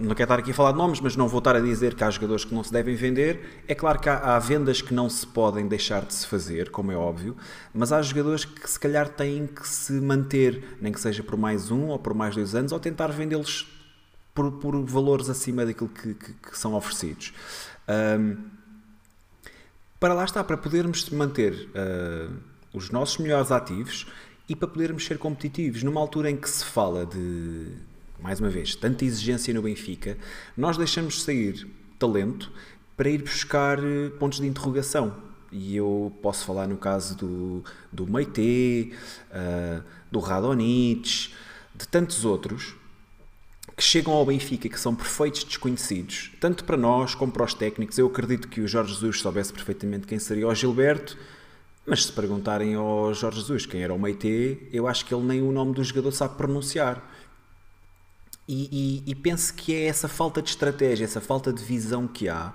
não 0.00 0.14
quero 0.14 0.24
estar 0.24 0.38
aqui 0.38 0.50
a 0.50 0.54
falar 0.54 0.72
de 0.72 0.78
nomes, 0.78 0.98
mas 0.98 1.14
não 1.14 1.28
vou 1.28 1.38
estar 1.38 1.54
a 1.54 1.60
dizer 1.60 1.94
que 1.94 2.02
há 2.02 2.10
jogadores 2.10 2.46
que 2.46 2.54
não 2.54 2.64
se 2.64 2.72
devem 2.72 2.96
vender. 2.96 3.62
É 3.68 3.74
claro 3.74 4.00
que 4.00 4.08
há, 4.08 4.34
há, 4.34 4.38
vendas 4.38 4.80
que 4.80 4.94
não 4.94 5.10
se 5.10 5.26
podem 5.26 5.68
deixar 5.68 6.06
de 6.06 6.14
se 6.14 6.26
fazer, 6.26 6.70
como 6.70 6.90
é 6.90 6.96
óbvio, 6.96 7.36
mas 7.74 7.92
há 7.92 8.00
jogadores 8.00 8.46
que 8.46 8.68
se 8.68 8.80
calhar 8.80 9.10
têm 9.10 9.46
que 9.46 9.68
se 9.68 9.92
manter, 9.92 10.78
nem 10.80 10.90
que 10.90 10.98
seja 10.98 11.22
por 11.22 11.36
mais 11.36 11.70
um 11.70 11.88
ou 11.88 11.98
por 11.98 12.14
mais 12.14 12.34
dois 12.34 12.54
anos, 12.54 12.72
ou 12.72 12.80
tentar 12.80 13.08
vendê-los 13.08 13.73
por, 14.34 14.50
por 14.52 14.76
valores 14.84 15.30
acima 15.30 15.64
daquilo 15.64 15.88
que, 15.88 16.14
que, 16.14 16.32
que 16.32 16.58
são 16.58 16.74
oferecidos. 16.74 17.32
Um, 17.88 18.36
para 20.00 20.12
lá 20.12 20.24
está, 20.24 20.42
para 20.42 20.56
podermos 20.56 21.08
manter 21.10 21.52
uh, 21.70 22.36
os 22.72 22.90
nossos 22.90 23.18
melhores 23.18 23.50
ativos 23.50 24.06
e 24.48 24.56
para 24.56 24.68
podermos 24.68 25.06
ser 25.06 25.16
competitivos. 25.18 25.82
Numa 25.82 26.00
altura 26.00 26.30
em 26.30 26.36
que 26.36 26.50
se 26.50 26.64
fala 26.64 27.06
de, 27.06 27.68
mais 28.20 28.40
uma 28.40 28.50
vez, 28.50 28.74
tanta 28.74 29.04
exigência 29.04 29.54
no 29.54 29.62
Benfica, 29.62 30.18
nós 30.56 30.76
deixamos 30.76 31.22
sair 31.22 31.66
talento 31.98 32.52
para 32.96 33.08
ir 33.08 33.22
buscar 33.22 33.78
ah, 33.78 34.10
pontos 34.18 34.40
de 34.40 34.46
interrogação. 34.46 35.14
E 35.50 35.76
eu 35.76 36.12
posso 36.20 36.44
falar 36.44 36.66
no 36.66 36.76
caso 36.76 37.16
do, 37.16 37.64
do 37.92 38.06
Meite, 38.06 38.92
uh, 39.30 39.82
do 40.10 40.18
Radonich, 40.18 41.32
de 41.74 41.86
tantos 41.86 42.24
outros 42.24 42.74
que 43.76 43.82
chegam 43.82 44.12
ao 44.12 44.24
Benfica 44.24 44.68
que 44.68 44.78
são 44.78 44.94
perfeitos 44.94 45.44
desconhecidos, 45.44 46.32
tanto 46.40 46.64
para 46.64 46.76
nós 46.76 47.14
como 47.14 47.32
para 47.32 47.44
os 47.44 47.54
técnicos. 47.54 47.98
Eu 47.98 48.06
acredito 48.06 48.48
que 48.48 48.60
o 48.60 48.68
Jorge 48.68 48.92
Jesus 48.92 49.20
soubesse 49.20 49.52
perfeitamente 49.52 50.06
quem 50.06 50.18
seria 50.18 50.46
o 50.46 50.54
Gilberto, 50.54 51.18
mas 51.84 52.04
se 52.04 52.12
perguntarem 52.12 52.74
ao 52.74 53.12
Jorge 53.12 53.40
Jesus 53.40 53.66
quem 53.66 53.82
era 53.82 53.92
o 53.92 53.98
Meite, 53.98 54.68
eu 54.72 54.86
acho 54.86 55.04
que 55.04 55.14
ele 55.14 55.24
nem 55.24 55.42
o 55.42 55.50
nome 55.50 55.74
do 55.74 55.82
jogador 55.82 56.12
sabe 56.12 56.36
pronunciar. 56.36 57.02
E, 58.46 59.02
e, 59.06 59.10
e, 59.10 59.14
penso 59.14 59.54
que 59.54 59.74
é 59.74 59.86
essa 59.86 60.06
falta 60.06 60.42
de 60.42 60.50
estratégia, 60.50 61.04
essa 61.04 61.20
falta 61.20 61.50
de 61.50 61.64
visão 61.64 62.06
que 62.06 62.28
há, 62.28 62.52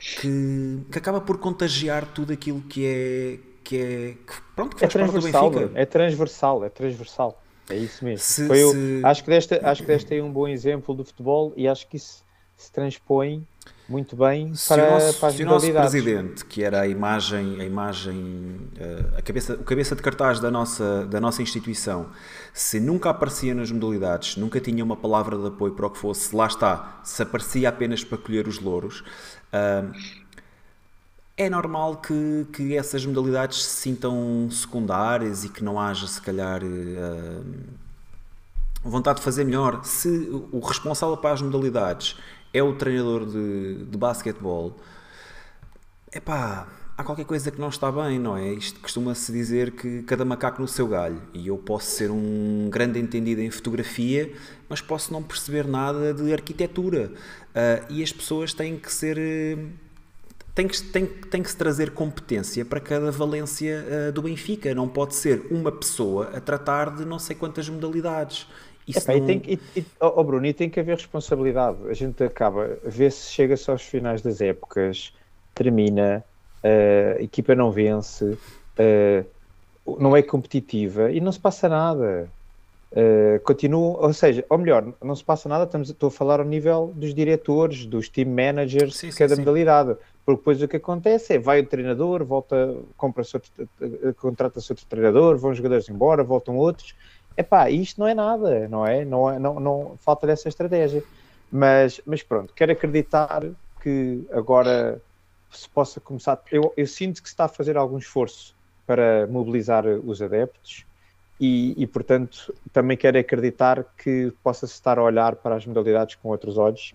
que, 0.00 0.80
que 0.90 0.98
acaba 0.98 1.20
por 1.20 1.36
contagiar 1.36 2.06
tudo 2.06 2.32
aquilo 2.32 2.62
que 2.62 2.86
é 2.86 3.38
que 3.62 3.76
é 3.76 4.16
que, 4.26 4.42
pronto 4.56 4.74
que 4.74 4.80
faz 4.80 4.94
é 4.94 4.98
transversal, 4.98 5.42
parte 5.42 5.52
do 5.52 5.60
Benfica. 5.60 5.80
É 5.80 5.84
transversal, 5.84 6.64
é 6.64 6.68
transversal. 6.70 7.42
É 7.70 7.76
isso 7.76 8.04
mesmo. 8.04 8.20
Se, 8.20 8.46
Foi 8.46 8.58
se... 8.58 9.00
acho, 9.04 9.24
que 9.24 9.30
desta, 9.30 9.60
acho 9.62 9.82
que 9.82 9.88
deste 9.88 10.16
é 10.16 10.22
um 10.22 10.32
bom 10.32 10.48
exemplo 10.48 10.94
do 10.94 11.04
futebol 11.04 11.52
e 11.56 11.68
acho 11.68 11.86
que 11.88 11.96
isso 11.96 12.24
se 12.56 12.72
transpõe 12.72 13.46
muito 13.88 14.16
bem 14.16 14.54
se 14.54 14.68
para, 14.68 14.90
nosso, 14.90 15.18
para 15.18 15.28
as 15.28 15.34
se 15.34 15.42
o 15.42 15.46
nosso 15.46 15.72
presidente, 15.72 16.44
que 16.44 16.62
era 16.62 16.82
a 16.82 16.88
imagem, 16.88 17.60
a 17.60 17.64
imagem, 17.64 18.60
eh, 18.78 19.04
a 19.16 19.22
cabeça, 19.22 19.54
o 19.54 19.64
cabeça 19.64 19.96
de 19.96 20.02
cartaz 20.02 20.40
da 20.40 20.50
nossa, 20.50 21.06
da 21.06 21.20
nossa 21.20 21.40
instituição, 21.40 22.10
se 22.52 22.80
nunca 22.80 23.08
aparecia 23.08 23.54
nas 23.54 23.70
modalidades, 23.70 24.36
nunca 24.36 24.60
tinha 24.60 24.84
uma 24.84 24.96
palavra 24.96 25.38
de 25.38 25.46
apoio 25.46 25.72
para 25.72 25.86
o 25.86 25.90
que 25.90 25.98
fosse, 25.98 26.34
lá 26.36 26.46
está, 26.46 27.00
se 27.02 27.22
aparecia 27.22 27.68
apenas 27.68 28.04
para 28.04 28.18
colher 28.18 28.46
os 28.46 28.58
louros, 28.58 29.00
uh, 29.00 29.90
é 31.38 31.48
normal 31.48 31.98
que, 31.98 32.46
que 32.52 32.76
essas 32.76 33.06
modalidades 33.06 33.64
se 33.64 33.82
sintam 33.82 34.48
secundárias 34.50 35.44
e 35.44 35.48
que 35.48 35.62
não 35.62 35.78
haja, 35.78 36.04
se 36.08 36.20
calhar, 36.20 36.60
uh, 36.64 37.44
vontade 38.82 39.20
de 39.20 39.24
fazer 39.24 39.44
melhor. 39.44 39.84
Se 39.84 40.08
o 40.50 40.58
responsável 40.58 41.16
para 41.16 41.34
as 41.34 41.40
modalidades 41.40 42.16
é 42.52 42.60
o 42.60 42.74
treinador 42.74 43.24
de, 43.24 43.84
de 43.84 43.96
basquetebol, 43.96 44.76
epá, 46.12 46.66
há 46.96 47.04
qualquer 47.04 47.24
coisa 47.24 47.52
que 47.52 47.60
não 47.60 47.68
está 47.68 47.92
bem, 47.92 48.18
não 48.18 48.36
é? 48.36 48.52
Isto 48.54 48.80
costuma-se 48.80 49.30
dizer 49.30 49.70
que 49.70 50.02
cada 50.02 50.24
macaco 50.24 50.60
no 50.60 50.66
seu 50.66 50.88
galho. 50.88 51.22
E 51.32 51.46
eu 51.46 51.56
posso 51.56 51.86
ser 51.86 52.10
um 52.10 52.68
grande 52.68 52.98
entendido 52.98 53.40
em 53.40 53.50
fotografia, 53.50 54.34
mas 54.68 54.80
posso 54.80 55.12
não 55.12 55.22
perceber 55.22 55.68
nada 55.68 56.12
de 56.12 56.32
arquitetura. 56.32 57.12
Uh, 57.50 57.92
e 57.92 58.02
as 58.02 58.12
pessoas 58.12 58.52
têm 58.52 58.76
que 58.76 58.92
ser 58.92 59.16
tem 60.58 60.66
que, 60.66 60.82
tem, 60.82 61.06
tem 61.06 61.40
que 61.40 61.50
se 61.50 61.56
trazer 61.56 61.92
competência 61.92 62.64
para 62.64 62.80
cada 62.80 63.12
valência 63.12 63.84
uh, 64.08 64.12
do 64.12 64.22
Benfica. 64.22 64.74
Não 64.74 64.88
pode 64.88 65.14
ser 65.14 65.46
uma 65.52 65.70
pessoa 65.70 66.32
a 66.34 66.40
tratar 66.40 66.96
de 66.96 67.04
não 67.04 67.16
sei 67.16 67.36
quantas 67.36 67.68
modalidades. 67.68 68.48
Isso 68.84 68.98
Epá, 68.98 69.12
não... 69.12 69.30
e 69.30 69.38
tem, 69.38 69.60
e, 69.76 69.78
e, 69.78 69.86
oh 70.00 70.24
Bruno, 70.24 70.44
e 70.44 70.52
tem 70.52 70.68
que 70.68 70.80
haver 70.80 70.96
responsabilidade. 70.96 71.78
A 71.88 71.94
gente 71.94 72.24
acaba, 72.24 72.76
vê 72.84 73.08
se 73.08 73.30
chega-se 73.30 73.70
aos 73.70 73.82
finais 73.82 74.20
das 74.20 74.40
épocas, 74.40 75.12
termina, 75.54 76.24
uh, 76.64 77.18
a 77.20 77.22
equipa 77.22 77.54
não 77.54 77.70
vence, 77.70 78.24
uh, 78.24 79.96
não 80.00 80.16
é 80.16 80.22
competitiva 80.22 81.12
e 81.12 81.20
não 81.20 81.30
se 81.30 81.38
passa 81.38 81.68
nada. 81.68 82.28
Uh, 82.90 83.38
continua, 83.44 83.98
ou 83.98 84.12
seja, 84.12 84.44
ou 84.48 84.58
melhor, 84.58 84.92
não 85.04 85.14
se 85.14 85.22
passa 85.22 85.48
nada, 85.48 85.64
estamos, 85.64 85.88
estou 85.88 86.08
a 86.08 86.10
falar 86.10 86.40
ao 86.40 86.46
nível 86.46 86.92
dos 86.96 87.14
diretores, 87.14 87.86
dos 87.86 88.08
team 88.08 88.30
managers 88.30 88.96
sim, 88.96 89.10
de 89.10 89.14
cada 89.14 89.36
sim, 89.36 89.42
modalidade. 89.42 89.96
Porque 90.28 90.40
depois 90.40 90.60
o 90.60 90.68
que 90.68 90.76
acontece 90.76 91.36
é 91.36 91.38
vai 91.38 91.60
o 91.60 91.66
treinador, 91.66 92.22
volta, 92.22 92.76
compra-se 92.98 93.34
outro, 93.34 93.50
contrata-se 94.18 94.70
outro 94.70 94.84
treinador, 94.84 95.38
vão 95.38 95.52
os 95.52 95.56
jogadores 95.56 95.88
embora, 95.88 96.22
voltam 96.22 96.54
outros. 96.54 96.94
Epá, 97.34 97.70
isto 97.70 97.98
não 97.98 98.06
é 98.06 98.12
nada, 98.12 98.68
não 98.68 98.86
é? 98.86 99.06
Não, 99.06 99.30
é, 99.30 99.38
não, 99.38 99.58
não 99.58 99.96
falta 99.98 100.26
dessa 100.26 100.46
estratégia. 100.46 101.02
Mas, 101.50 102.02
mas 102.04 102.22
pronto, 102.22 102.52
quero 102.52 102.72
acreditar 102.72 103.42
que 103.80 104.22
agora 104.30 105.00
se 105.50 105.66
possa 105.66 105.98
começar. 105.98 106.38
Eu, 106.52 106.74
eu 106.76 106.86
sinto 106.86 107.22
que 107.22 107.28
se 107.30 107.32
está 107.32 107.46
a 107.46 107.48
fazer 107.48 107.78
algum 107.78 107.96
esforço 107.96 108.54
para 108.86 109.26
mobilizar 109.28 109.86
os 109.86 110.20
adeptos 110.20 110.84
e, 111.40 111.72
e, 111.82 111.86
portanto, 111.86 112.54
também 112.70 112.98
quero 112.98 113.18
acreditar 113.18 113.82
que 113.96 114.30
possa-se 114.42 114.74
estar 114.74 114.98
a 114.98 115.02
olhar 115.02 115.36
para 115.36 115.56
as 115.56 115.64
modalidades 115.64 116.16
com 116.16 116.28
outros 116.28 116.58
olhos 116.58 116.92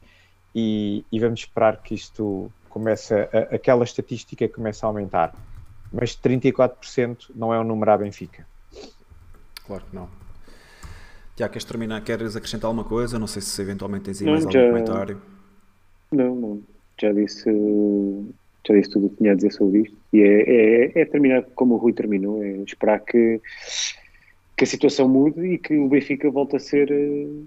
e, 0.53 1.03
e 1.11 1.19
vamos 1.19 1.39
esperar 1.39 1.81
que 1.81 1.95
isto 1.95 2.51
comece, 2.73 3.13
a, 3.13 3.55
aquela 3.55 3.83
estatística 3.83 4.49
comece 4.49 4.83
a 4.83 4.87
aumentar. 4.87 5.35
Mas 5.91 6.17
34% 6.17 7.29
não 7.35 7.53
é 7.53 7.59
um 7.59 7.63
número 7.63 7.91
à 7.91 7.97
Benfica. 7.97 8.47
Claro 9.67 9.83
que 9.87 9.95
não. 9.95 10.09
Tiago, 11.35 11.53
queres 11.53 11.65
terminar? 11.65 12.01
Queres 12.03 12.35
acrescentar 12.35 12.67
alguma 12.67 12.83
coisa? 12.83 13.19
Não 13.19 13.27
sei 13.27 13.43
se 13.43 13.61
eventualmente 13.61 14.05
tens 14.05 14.21
aí 14.21 14.25
não, 14.25 14.33
mais 14.33 14.43
já... 14.45 14.59
algum 14.59 14.73
comentário. 14.73 15.21
Não, 16.11 16.35
não. 16.35 16.61
Já 16.99 17.11
disse, 17.11 17.49
já 18.67 18.73
disse 18.73 18.89
tudo 18.89 19.05
o 19.05 19.09
que 19.11 19.17
tinha 19.17 19.33
a 19.33 19.35
dizer 19.35 19.51
sobre 19.51 19.81
isto. 19.81 19.95
E 20.11 20.21
é, 20.21 20.95
é, 20.95 21.01
é 21.01 21.05
terminar 21.05 21.43
como 21.55 21.75
o 21.75 21.77
Rui 21.77 21.93
terminou. 21.93 22.43
É 22.43 22.57
esperar 22.57 22.99
que, 22.99 23.39
que 24.57 24.63
a 24.63 24.67
situação 24.67 25.07
mude 25.07 25.45
e 25.45 25.57
que 25.59 25.77
o 25.77 25.87
Benfica 25.87 26.29
volte 26.31 26.55
a 26.55 26.59
ser 26.59 26.91
uh, 26.91 27.45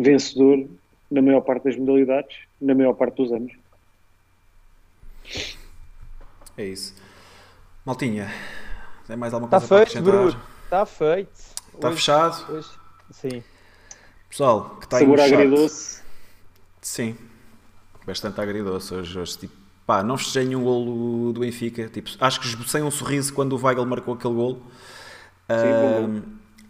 vencedor 0.00 0.66
na 1.08 1.22
maior 1.22 1.40
parte 1.40 1.64
das 1.64 1.76
modalidades, 1.76 2.36
na 2.60 2.74
maior 2.74 2.94
parte 2.94 3.16
dos 3.16 3.32
anos. 3.32 3.52
É 6.60 6.66
isso. 6.66 6.94
Maltinha, 7.86 8.30
tem 9.06 9.16
mais 9.16 9.32
alguma 9.32 9.50
tá 9.50 9.58
coisa 9.58 9.82
Está 9.82 9.92
feito, 9.92 10.04
Bruno. 10.04 10.40
Está 10.64 10.84
feito. 10.84 11.40
Está 11.74 11.90
fechado? 11.90 12.52
Hoje, 12.52 12.68
sim. 13.10 13.42
Pessoal, 14.28 14.76
que 14.78 14.84
está 14.84 14.98
aí 14.98 15.04
Sabor 15.04 15.20
agridoce. 15.20 16.02
Sim. 16.82 17.16
Bastante 18.06 18.38
agridoce 18.42 18.92
hoje. 18.92 19.18
hoje 19.18 19.38
tipo, 19.38 19.54
pá, 19.86 20.02
não 20.02 20.18
fechei 20.18 20.44
nenhum 20.44 20.62
golo 20.62 21.32
do 21.32 21.40
Benfica. 21.40 21.88
Tipo, 21.88 22.10
acho 22.20 22.38
que 22.38 22.46
esbocei 22.46 22.82
um 22.82 22.90
sorriso 22.90 23.32
quando 23.32 23.54
o 23.54 23.64
Weigl 23.64 23.86
marcou 23.86 24.12
aquele 24.12 24.34
golo. 24.34 24.62
Sim, 25.48 26.22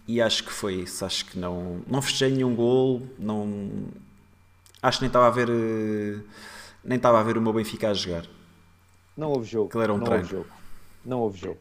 e 0.07 0.23
acho 0.23 0.45
que 0.45 0.53
foi 0.53 0.75
isso. 0.75 1.05
Acho 1.05 1.25
que 1.25 1.37
não, 1.37 1.83
não 1.89 2.01
fechei 2.01 2.31
nenhum 2.31 2.55
golo. 2.55 3.11
Não, 3.19 3.89
acho 4.81 4.99
que 4.99 5.03
nem 5.03 5.09
estava 5.09 5.27
a 5.27 5.31
ver. 5.31 5.49
Eh, 5.51 6.21
nem 6.85 6.97
estava 6.97 7.19
a 7.19 7.25
ver 7.25 7.37
o 7.37 7.43
meu 7.43 7.53
Benfica 7.53 7.91
a 7.91 7.95
jogar. 7.95 8.25
Não 9.21 9.33
houve 9.33 9.47
jogo. 9.47 9.69
Aquilo 9.69 9.83
era 9.83 9.93
um 9.93 9.99
não 9.99 10.05
treino. 10.07 10.23
Houve 10.23 10.35
jogo. 10.35 10.47
Não 11.05 11.21
houve 11.21 11.39
jogo. 11.39 11.59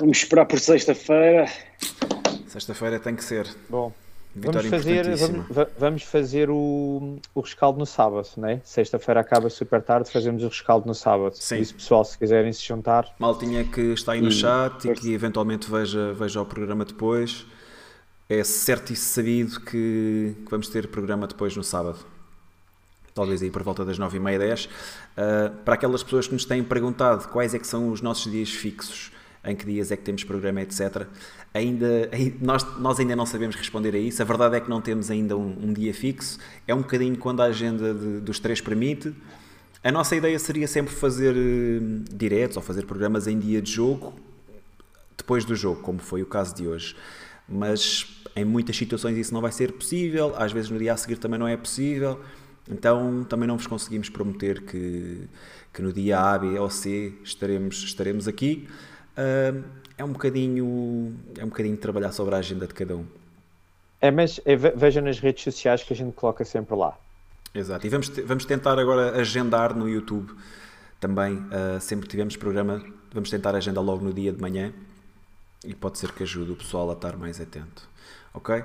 Vamos 0.00 0.18
esperar 0.18 0.46
por 0.46 0.58
sexta-feira. 0.58 1.46
Sexta-feira 2.48 2.98
tem 2.98 3.14
que 3.14 3.22
ser. 3.22 3.46
Bom, 3.70 3.92
vamos 4.34 4.66
fazer, 4.66 5.16
vamos, 5.16 5.68
vamos, 5.78 6.02
fazer 6.02 6.50
o, 6.50 7.20
o 7.32 7.40
rescaldo 7.40 7.78
no 7.78 7.86
sábado, 7.86 8.28
né? 8.36 8.60
Sexta-feira 8.64 9.20
acaba 9.20 9.48
super 9.48 9.80
tarde, 9.80 10.10
fazemos 10.10 10.42
o 10.42 10.48
rescaldo 10.48 10.88
no 10.88 10.94
sábado. 10.94 11.36
Sim. 11.36 11.60
Isso, 11.60 11.76
pessoal, 11.76 12.04
se 12.04 12.18
quiserem 12.18 12.52
se 12.52 12.64
juntar. 12.64 13.14
Maltinha 13.16 13.62
que 13.62 13.80
está 13.92 14.12
aí 14.12 14.20
no 14.20 14.30
e... 14.30 14.32
chat 14.32 14.88
e 14.88 14.92
que 14.92 15.14
eventualmente 15.14 15.70
veja, 15.70 16.12
veja 16.14 16.42
o 16.42 16.46
programa 16.46 16.84
depois. 16.84 17.46
É 18.28 18.42
certo 18.42 18.92
e 18.92 18.96
sabido 18.96 19.60
que, 19.60 20.34
que 20.44 20.50
vamos 20.50 20.68
ter 20.68 20.88
programa 20.88 21.28
depois 21.28 21.56
no 21.56 21.62
sábado 21.62 22.17
talvez 23.18 23.42
aí 23.42 23.50
por 23.50 23.62
volta 23.64 23.84
das 23.84 23.98
9 23.98 24.16
e 24.16 24.20
meia, 24.20 24.38
10, 24.38 24.64
uh, 24.64 24.68
para 25.64 25.74
aquelas 25.74 26.04
pessoas 26.04 26.28
que 26.28 26.32
nos 26.32 26.44
têm 26.44 26.62
perguntado 26.62 27.28
quais 27.28 27.52
é 27.52 27.58
que 27.58 27.66
são 27.66 27.90
os 27.90 28.00
nossos 28.00 28.30
dias 28.30 28.50
fixos, 28.50 29.10
em 29.44 29.56
que 29.56 29.66
dias 29.66 29.90
é 29.90 29.96
que 29.96 30.04
temos 30.04 30.22
programa, 30.22 30.62
etc. 30.62 31.06
Ainda, 31.52 32.08
nós, 32.40 32.64
nós 32.78 33.00
ainda 33.00 33.16
não 33.16 33.26
sabemos 33.26 33.56
responder 33.56 33.94
a 33.94 33.98
isso. 33.98 34.22
A 34.22 34.24
verdade 34.24 34.56
é 34.56 34.60
que 34.60 34.70
não 34.70 34.80
temos 34.80 35.10
ainda 35.10 35.36
um, 35.36 35.56
um 35.64 35.72
dia 35.72 35.92
fixo. 35.92 36.38
É 36.66 36.74
um 36.74 36.82
bocadinho 36.82 37.16
quando 37.16 37.40
a 37.40 37.46
agenda 37.46 37.92
de, 37.92 38.20
dos 38.20 38.38
três 38.38 38.60
permite. 38.60 39.12
A 39.82 39.90
nossa 39.90 40.14
ideia 40.14 40.38
seria 40.38 40.68
sempre 40.68 40.94
fazer 40.94 41.34
uh, 41.34 42.04
diretos 42.14 42.56
ou 42.56 42.62
fazer 42.62 42.86
programas 42.86 43.26
em 43.26 43.38
dia 43.38 43.60
de 43.60 43.72
jogo, 43.72 44.14
depois 45.16 45.44
do 45.44 45.56
jogo, 45.56 45.80
como 45.82 45.98
foi 45.98 46.22
o 46.22 46.26
caso 46.26 46.54
de 46.54 46.68
hoje. 46.68 46.94
Mas 47.48 48.06
em 48.36 48.44
muitas 48.44 48.76
situações 48.76 49.16
isso 49.16 49.34
não 49.34 49.40
vai 49.40 49.50
ser 49.50 49.72
possível, 49.72 50.34
às 50.36 50.52
vezes 50.52 50.70
no 50.70 50.78
dia 50.78 50.92
a 50.92 50.96
seguir 50.96 51.16
também 51.16 51.38
não 51.40 51.48
é 51.48 51.56
possível. 51.56 52.20
Então 52.70 53.24
também 53.24 53.48
não 53.48 53.56
vos 53.56 53.66
conseguimos 53.66 54.08
prometer 54.08 54.62
que, 54.62 55.28
que 55.72 55.82
no 55.82 55.92
dia 55.92 56.20
A, 56.20 56.38
B 56.38 56.58
ou 56.58 56.68
C 56.68 57.14
estaremos, 57.24 57.82
estaremos 57.82 58.28
aqui. 58.28 58.68
Uh, 59.16 59.64
é 59.96 60.04
um 60.04 60.12
bocadinho 60.12 61.14
é 61.36 61.44
um 61.44 61.48
bocadinho 61.48 61.76
trabalhar 61.76 62.12
sobre 62.12 62.34
a 62.34 62.38
agenda 62.38 62.66
de 62.66 62.74
cada 62.74 62.96
um. 62.96 63.04
É, 64.00 64.10
mas 64.10 64.40
é, 64.44 64.54
veja 64.54 65.00
nas 65.00 65.18
redes 65.18 65.42
sociais 65.42 65.82
que 65.82 65.92
a 65.92 65.96
gente 65.96 66.12
coloca 66.12 66.44
sempre 66.44 66.76
lá. 66.76 66.96
Exato. 67.54 67.86
E 67.86 67.90
vamos, 67.90 68.08
vamos 68.08 68.44
tentar 68.44 68.78
agora 68.78 69.18
agendar 69.18 69.74
no 69.74 69.88
YouTube 69.88 70.32
também. 71.00 71.34
Uh, 71.36 71.80
sempre 71.80 72.06
que 72.06 72.10
tivermos 72.10 72.36
programa, 72.36 72.84
vamos 73.12 73.30
tentar 73.30 73.54
agendar 73.54 73.82
logo 73.82 74.04
no 74.04 74.12
dia 74.12 74.32
de 74.32 74.40
manhã 74.40 74.72
e 75.64 75.74
pode 75.74 75.98
ser 75.98 76.12
que 76.12 76.22
ajude 76.22 76.52
o 76.52 76.56
pessoal 76.56 76.88
a 76.90 76.92
estar 76.92 77.16
mais 77.16 77.40
atento. 77.40 77.88
Ok? 78.32 78.62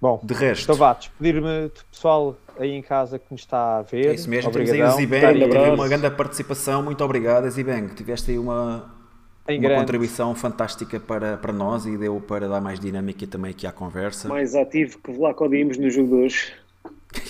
Bom, 0.00 0.18
de 0.22 0.32
resto. 0.32 0.64
Então 0.64 0.76
vá, 0.76 0.94
despedir-me 0.94 1.68
do 1.68 1.84
pessoal 1.90 2.36
aí 2.58 2.72
em 2.72 2.80
casa 2.80 3.18
que 3.18 3.26
nos 3.30 3.42
está 3.42 3.78
a 3.78 3.82
ver. 3.82 4.06
É 4.06 4.14
isso 4.14 4.30
mesmo, 4.30 4.48
Obrigadão. 4.48 4.78
temos 4.78 4.96
aí 4.96 4.96
o 4.96 5.00
Zibeng, 5.00 5.48
teve 5.50 5.70
uma 5.70 5.88
grande 5.88 6.10
participação, 6.10 6.82
muito 6.82 7.04
obrigado 7.04 7.48
Zibeng, 7.50 7.88
tiveste 7.88 8.30
aí 8.30 8.38
uma, 8.38 8.90
uma 9.46 9.74
contribuição 9.76 10.34
fantástica 10.34 10.98
para, 10.98 11.36
para 11.36 11.52
nós 11.52 11.84
e 11.84 11.98
deu 11.98 12.18
para 12.20 12.48
dar 12.48 12.62
mais 12.62 12.80
dinâmica 12.80 13.26
também 13.26 13.50
aqui 13.50 13.66
à 13.66 13.72
conversa. 13.72 14.28
Mais 14.28 14.54
ativo 14.54 14.98
que 14.98 15.12
Vlaco 15.12 15.46
Dimos 15.48 15.76
nos 15.76 15.92
jogo 15.92 16.16
de 16.16 16.22
hoje. 16.22 16.52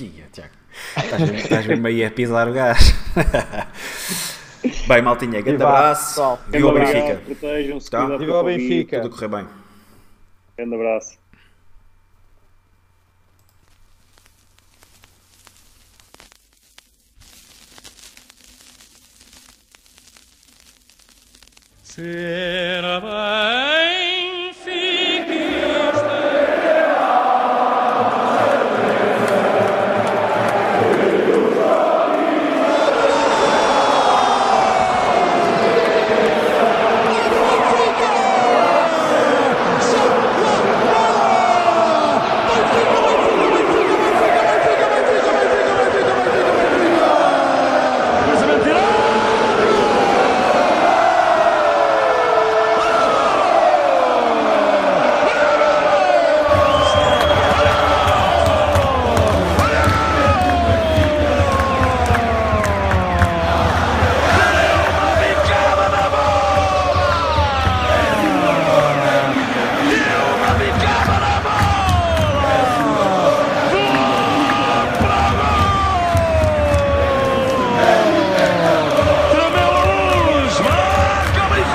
Ia, 0.01 0.27
Tiago, 0.31 0.55
estás 0.97 1.67
mesmo 1.67 1.87
aí 1.87 2.05
a 2.05 2.11
pisar 2.11 2.49
o 2.49 2.53
gás. 2.53 2.95
Bem, 4.87 5.03
maltinha, 5.03 5.41
grande 5.41 5.63
abraço. 5.63 6.39
Viva 6.49 6.69
o 6.69 6.73
Benfica. 6.73 7.23
Protejam-se, 7.25 7.91
tá? 7.91 8.17
Viva 8.17 8.41
o 8.41 8.45
Benfica. 8.45 9.01
Tudo 9.01 9.15
correr 9.15 9.29
bem. 9.29 9.47
Grande 10.57 10.75
abraço. 10.75 11.20
Für 22.01 23.01
mein 23.03 24.55
Fiel 24.55 25.20